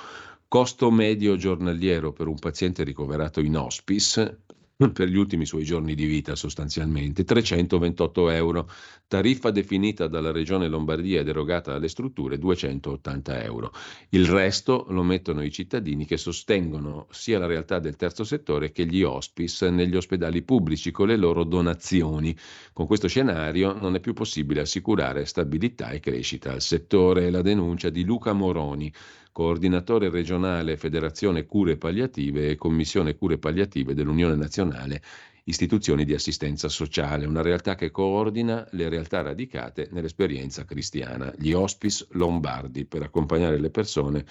Costo 0.47 0.89
medio 0.89 1.35
giornaliero 1.35 2.13
per 2.13 2.27
un 2.27 2.39
paziente 2.39 2.83
ricoverato 2.83 3.41
in 3.41 3.55
hospice 3.55 4.43
per 4.93 5.07
gli 5.07 5.15
ultimi 5.15 5.47
suoi 5.47 5.63
giorni 5.63 5.95
di 5.95 6.05
vita 6.05 6.35
sostanzialmente, 6.35 7.23
328 7.23 8.29
euro, 8.29 8.69
tariffa 9.07 9.49
definita 9.49 10.07
dalla 10.07 10.31
Regione 10.31 10.67
Lombardia 10.67 11.21
ed 11.21 11.27
erogata 11.27 11.71
dalle 11.71 11.87
strutture 11.87 12.37
280 12.37 13.43
euro. 13.43 13.71
Il 14.09 14.27
resto 14.27 14.85
lo 14.89 15.01
mettono 15.01 15.41
i 15.41 15.51
cittadini 15.51 16.05
che 16.05 16.17
sostengono 16.17 17.07
sia 17.09 17.39
la 17.39 17.47
realtà 17.47 17.79
del 17.79 17.95
terzo 17.95 18.23
settore 18.23 18.71
che 18.71 18.85
gli 18.85 19.01
hospice 19.01 19.71
negli 19.71 19.95
ospedali 19.95 20.43
pubblici 20.43 20.91
con 20.91 21.07
le 21.07 21.17
loro 21.17 21.43
donazioni. 21.43 22.37
Con 22.71 22.85
questo 22.85 23.07
scenario 23.07 23.73
non 23.73 23.95
è 23.95 23.99
più 23.99 24.13
possibile 24.13 24.61
assicurare 24.61 25.25
stabilità 25.25 25.89
e 25.89 25.99
crescita 25.99 26.51
al 26.51 26.61
settore. 26.61 27.31
La 27.31 27.41
denuncia 27.41 27.89
di 27.89 28.03
Luca 28.03 28.33
Moroni 28.33 28.93
coordinatore 29.37 30.09
regionale 30.09 30.77
Federazione 30.77 31.45
Cure 31.45 31.77
Palliative 31.77 32.49
e 32.49 32.55
Commissione 32.55 33.15
Cure 33.15 33.37
Palliative 33.37 33.93
dell'Unione 33.93 34.33
Nazionale 34.35 34.99
Istituzioni 35.43 36.05
di 36.05 36.15
Assistenza 36.15 36.69
Sociale, 36.69 37.27
una 37.27 37.43
realtà 37.43 37.75
che 37.75 37.91
coordina 37.91 38.67
le 38.71 38.89
realtà 38.89 39.21
radicate 39.21 39.89
nell'esperienza 39.91 40.65
cristiana, 40.65 41.31
gli 41.37 41.51
hospice 41.51 42.07
lombardi, 42.13 42.85
per 42.85 43.03
accompagnare 43.03 43.59
le 43.59 43.69
persone 43.69 44.25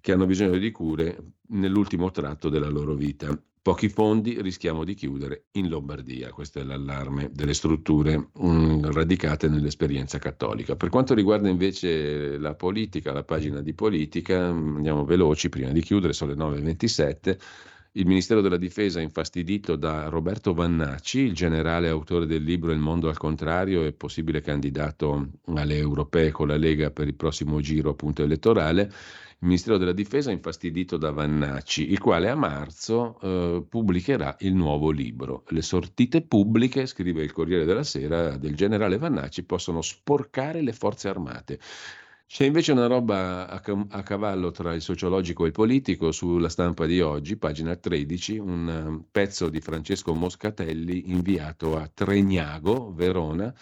che 0.00 0.12
hanno 0.12 0.26
bisogno 0.26 0.56
di 0.56 0.70
cure 0.70 1.16
nell'ultimo 1.48 2.12
tratto 2.12 2.48
della 2.48 2.68
loro 2.68 2.94
vita. 2.94 3.36
Pochi 3.62 3.88
fondi, 3.88 4.42
rischiamo 4.42 4.82
di 4.82 4.94
chiudere 4.94 5.44
in 5.52 5.68
Lombardia. 5.68 6.32
Questo 6.32 6.58
è 6.58 6.64
l'allarme 6.64 7.30
delle 7.32 7.54
strutture 7.54 8.30
um, 8.38 8.90
radicate 8.90 9.48
nell'esperienza 9.48 10.18
cattolica. 10.18 10.74
Per 10.74 10.88
quanto 10.88 11.14
riguarda 11.14 11.48
invece 11.48 12.38
la 12.38 12.56
politica, 12.56 13.12
la 13.12 13.22
pagina 13.22 13.60
di 13.60 13.72
politica, 13.72 14.48
andiamo 14.48 15.04
veloci 15.04 15.48
prima 15.48 15.70
di 15.70 15.80
chiudere, 15.80 16.12
sono 16.12 16.32
le 16.32 16.60
9.27. 16.60 17.38
Il 17.92 18.06
Ministero 18.06 18.40
della 18.40 18.56
Difesa, 18.56 19.00
infastidito 19.00 19.76
da 19.76 20.08
Roberto 20.08 20.54
Vannacci, 20.54 21.20
il 21.20 21.34
generale 21.34 21.88
autore 21.88 22.26
del 22.26 22.42
libro 22.42 22.72
Il 22.72 22.80
mondo 22.80 23.08
al 23.08 23.16
contrario 23.16 23.84
e 23.84 23.92
possibile 23.92 24.40
candidato 24.40 25.28
alle 25.44 25.76
europee 25.76 26.32
con 26.32 26.48
la 26.48 26.56
Lega 26.56 26.90
per 26.90 27.06
il 27.06 27.14
prossimo 27.14 27.60
giro 27.60 27.90
appunto 27.90 28.24
elettorale, 28.24 28.90
il 29.42 29.48
Ministero 29.48 29.76
della 29.76 29.92
Difesa 29.92 30.30
infastidito 30.30 30.96
da 30.96 31.10
Vannacci, 31.10 31.90
il 31.90 31.98
quale 31.98 32.30
a 32.30 32.36
marzo 32.36 33.18
eh, 33.20 33.64
pubblicherà 33.68 34.36
il 34.40 34.54
nuovo 34.54 34.90
libro. 34.90 35.42
Le 35.48 35.62
sortite 35.62 36.22
pubbliche, 36.22 36.86
scrive 36.86 37.24
il 37.24 37.32
Corriere 37.32 37.64
della 37.64 37.82
Sera, 37.82 38.36
del 38.36 38.54
generale 38.54 38.98
Vannacci 38.98 39.42
possono 39.42 39.82
sporcare 39.82 40.62
le 40.62 40.72
forze 40.72 41.08
armate. 41.08 41.58
C'è 42.24 42.44
invece 42.44 42.70
una 42.70 42.86
roba 42.86 43.48
a, 43.48 43.60
a, 43.88 44.02
cavallo 44.04 44.52
tra 44.52 44.74
il 44.74 44.80
sociologico 44.80 45.42
e 45.42 45.48
il 45.48 45.52
politico 45.52 46.12
sulla 46.12 46.48
stampa 46.48 46.86
di 46.86 47.00
oggi, 47.00 47.36
pagina 47.36 47.74
13, 47.74 48.38
un 48.38 48.84
um, 48.86 49.04
pezzo 49.10 49.48
di 49.48 49.60
Francesco 49.60 50.14
Moscatelli 50.14 51.10
inviato 51.10 51.76
a 51.76 51.90
Tregnago, 51.92 52.94
Verona, 52.94 53.52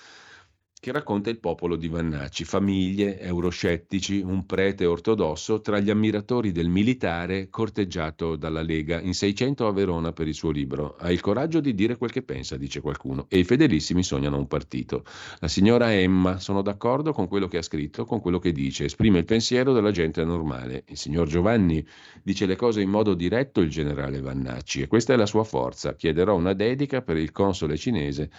che 0.81 0.93
racconta 0.93 1.29
il 1.29 1.39
popolo 1.39 1.77
di 1.77 1.89
Vannacci, 1.89 2.45
famiglie, 2.45 3.21
euroscettici, 3.21 4.23
un 4.23 4.47
prete 4.47 4.87
ortodosso 4.87 5.61
tra 5.61 5.79
gli 5.79 5.91
ammiratori 5.91 6.53
del 6.53 6.71
militare 6.71 7.51
corteggiato 7.51 8.35
dalla 8.35 8.63
Lega 8.63 8.99
in 8.99 9.13
600 9.13 9.67
a 9.67 9.73
Verona 9.73 10.13
per 10.15 10.27
il 10.27 10.33
suo 10.33 10.51
libro. 10.51 10.97
Ha 10.99 11.13
il 11.13 11.21
coraggio 11.21 11.61
di 11.61 11.75
dire 11.75 11.99
quel 11.99 12.11
che 12.11 12.23
pensa, 12.23 12.57
dice 12.57 12.81
qualcuno, 12.81 13.27
e 13.29 13.41
i 13.41 13.45
fedelissimi 13.45 14.03
sognano 14.03 14.39
un 14.39 14.47
partito. 14.47 15.05
La 15.41 15.49
signora 15.49 15.93
Emma, 15.93 16.39
sono 16.39 16.63
d'accordo 16.63 17.13
con 17.13 17.29
quello 17.29 17.47
che 17.47 17.59
ha 17.59 17.63
scritto, 17.63 18.07
con 18.07 18.21
quello 18.21 18.39
che 18.39 18.51
dice, 18.51 18.87
esprime 18.87 19.19
il 19.19 19.27
pensiero 19.27 19.75
della 19.75 19.91
gente 19.91 20.25
normale. 20.25 20.85
Il 20.87 20.97
signor 20.97 21.29
Giovanni 21.29 21.87
dice 22.23 22.47
le 22.47 22.57
cose 22.57 22.81
in 22.81 22.89
modo 22.89 23.13
diretto 23.13 23.61
il 23.61 23.69
generale 23.69 24.23
Vannacci 24.23 24.81
e 24.81 24.87
questa 24.87 25.13
è 25.13 25.17
la 25.17 25.27
sua 25.27 25.45
forza. 25.45 25.95
Chiederò 25.95 26.35
una 26.35 26.55
dedica 26.55 27.03
per 27.03 27.19
il 27.19 27.33
console 27.33 27.77
cinese 27.77 28.31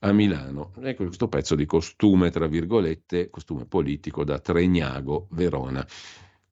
a 0.00 0.12
Milano. 0.12 0.72
Ecco 0.80 1.04
questo 1.04 1.28
pezzo 1.28 1.54
di 1.54 1.66
costume, 1.66 2.30
tra 2.30 2.46
virgolette, 2.46 3.30
costume 3.30 3.66
politico 3.66 4.24
da 4.24 4.38
Tregnago, 4.38 5.28
Verona. 5.30 5.86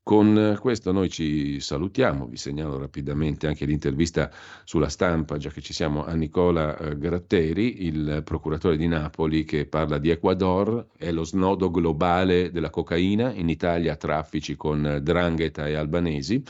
Con 0.02 0.56
questo 0.58 0.90
noi 0.90 1.10
ci 1.10 1.60
salutiamo, 1.60 2.26
vi 2.26 2.38
segnalo 2.38 2.78
rapidamente 2.78 3.46
anche 3.46 3.66
l'intervista 3.66 4.30
sulla 4.64 4.88
stampa, 4.88 5.36
già 5.36 5.50
che 5.50 5.60
ci 5.60 5.74
siamo, 5.74 6.02
a 6.06 6.14
Nicola 6.14 6.78
eh, 6.78 6.96
Gratteri, 6.96 7.84
il 7.84 8.22
procuratore 8.24 8.78
di 8.78 8.88
Napoli 8.88 9.44
che 9.44 9.66
parla 9.66 9.98
di 9.98 10.08
Ecuador, 10.08 10.86
è 10.96 11.12
lo 11.12 11.24
snodo 11.24 11.70
globale 11.70 12.50
della 12.50 12.70
cocaina, 12.70 13.32
in 13.34 13.50
Italia 13.50 13.96
traffici 13.96 14.56
con 14.56 15.00
drangheta 15.02 15.66
e 15.66 15.74
albanesi. 15.74 16.42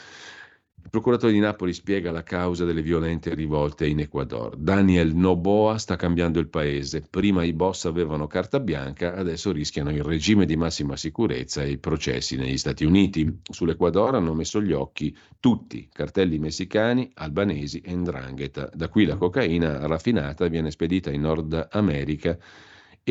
Il 0.89 0.95
procuratore 0.95 1.35
di 1.35 1.39
Napoli 1.39 1.75
spiega 1.75 2.11
la 2.11 2.23
causa 2.23 2.65
delle 2.65 2.81
violente 2.81 3.35
rivolte 3.35 3.87
in 3.87 4.01
Ecuador. 4.01 4.57
Daniel 4.57 5.15
Noboa 5.15 5.77
sta 5.77 5.97
cambiando 5.97 6.41
il 6.41 6.49
paese. 6.49 7.03
Prima 7.03 7.45
i 7.45 7.53
boss 7.53 7.85
avevano 7.85 8.27
carta 8.27 8.59
bianca, 8.59 9.15
adesso 9.15 9.53
rischiano 9.53 9.91
il 9.91 10.03
regime 10.03 10.47
di 10.47 10.57
massima 10.57 10.97
sicurezza 10.97 11.63
e 11.63 11.73
i 11.73 11.79
processi 11.79 12.37
negli 12.37 12.57
Stati 12.57 12.87
Uniti. 12.87 13.41
Sull'Ecuador 13.43 14.15
hanno 14.15 14.33
messo 14.33 14.63
gli 14.63 14.73
occhi 14.73 15.15
tutti, 15.39 15.91
cartelli 15.93 16.39
messicani, 16.39 17.11
albanesi 17.17 17.83
e 17.85 17.95
ndrangheta. 17.95 18.71
Da 18.73 18.89
qui 18.89 19.05
la 19.05 19.17
cocaina 19.17 19.87
raffinata 19.87 20.49
viene 20.49 20.71
spedita 20.71 21.11
in 21.11 21.21
Nord 21.21 21.69
America 21.71 22.39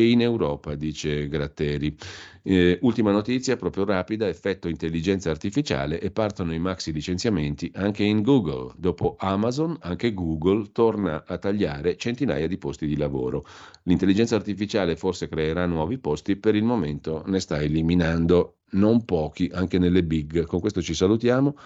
e 0.02 0.10
in 0.10 0.20
Europa, 0.20 0.74
dice 0.74 1.28
Gratteri. 1.28 1.96
Eh, 2.42 2.78
ultima 2.82 3.10
notizia, 3.10 3.56
proprio 3.56 3.84
rapida, 3.84 4.28
effetto 4.28 4.68
intelligenza 4.68 5.30
artificiale 5.30 6.00
e 6.00 6.10
partono 6.10 6.54
i 6.54 6.58
maxi 6.58 6.92
licenziamenti 6.92 7.70
anche 7.74 8.04
in 8.04 8.22
Google. 8.22 8.72
Dopo 8.76 9.16
Amazon, 9.18 9.76
anche 9.80 10.14
Google 10.14 10.70
torna 10.72 11.24
a 11.26 11.36
tagliare 11.38 11.96
centinaia 11.96 12.46
di 12.46 12.56
posti 12.56 12.86
di 12.86 12.96
lavoro. 12.96 13.44
L'intelligenza 13.82 14.36
artificiale 14.36 14.96
forse 14.96 15.28
creerà 15.28 15.66
nuovi 15.66 15.98
posti, 15.98 16.36
per 16.36 16.54
il 16.54 16.64
momento 16.64 17.22
ne 17.26 17.40
sta 17.40 17.60
eliminando 17.60 18.58
non 18.70 19.04
pochi, 19.04 19.50
anche 19.52 19.78
nelle 19.78 20.04
big. 20.04 20.44
Con 20.46 20.60
questo 20.60 20.82
ci 20.82 20.94
salutiamo. 20.94 21.56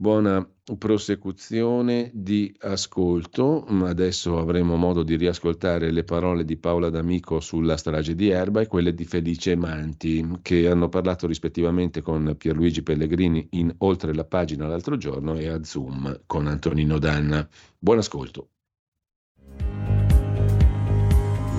Buona 0.00 0.48
prosecuzione 0.78 2.12
di 2.14 2.54
ascolto. 2.60 3.64
Adesso 3.64 4.38
avremo 4.38 4.76
modo 4.76 5.02
di 5.02 5.16
riascoltare 5.16 5.90
le 5.90 6.04
parole 6.04 6.44
di 6.44 6.56
Paola 6.56 6.88
D'Amico 6.88 7.40
sulla 7.40 7.76
strage 7.76 8.14
di 8.14 8.28
Erba 8.28 8.60
e 8.60 8.68
quelle 8.68 8.94
di 8.94 9.04
Felice 9.04 9.56
Manti, 9.56 10.38
che 10.40 10.68
hanno 10.68 10.88
parlato 10.88 11.26
rispettivamente 11.26 12.00
con 12.00 12.32
Pierluigi 12.38 12.84
Pellegrini 12.84 13.48
in 13.54 13.74
Oltre 13.78 14.14
la 14.14 14.24
pagina 14.24 14.68
l'altro 14.68 14.96
giorno 14.96 15.34
e 15.34 15.48
a 15.48 15.64
Zoom 15.64 16.20
con 16.26 16.46
Antonino 16.46 17.00
Danna. 17.00 17.48
Buon 17.76 17.98
ascolto. 17.98 18.50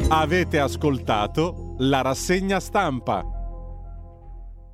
Avete 0.08 0.60
ascoltato 0.60 1.76
la 1.80 2.00
rassegna 2.00 2.62
stampa. 2.62 3.39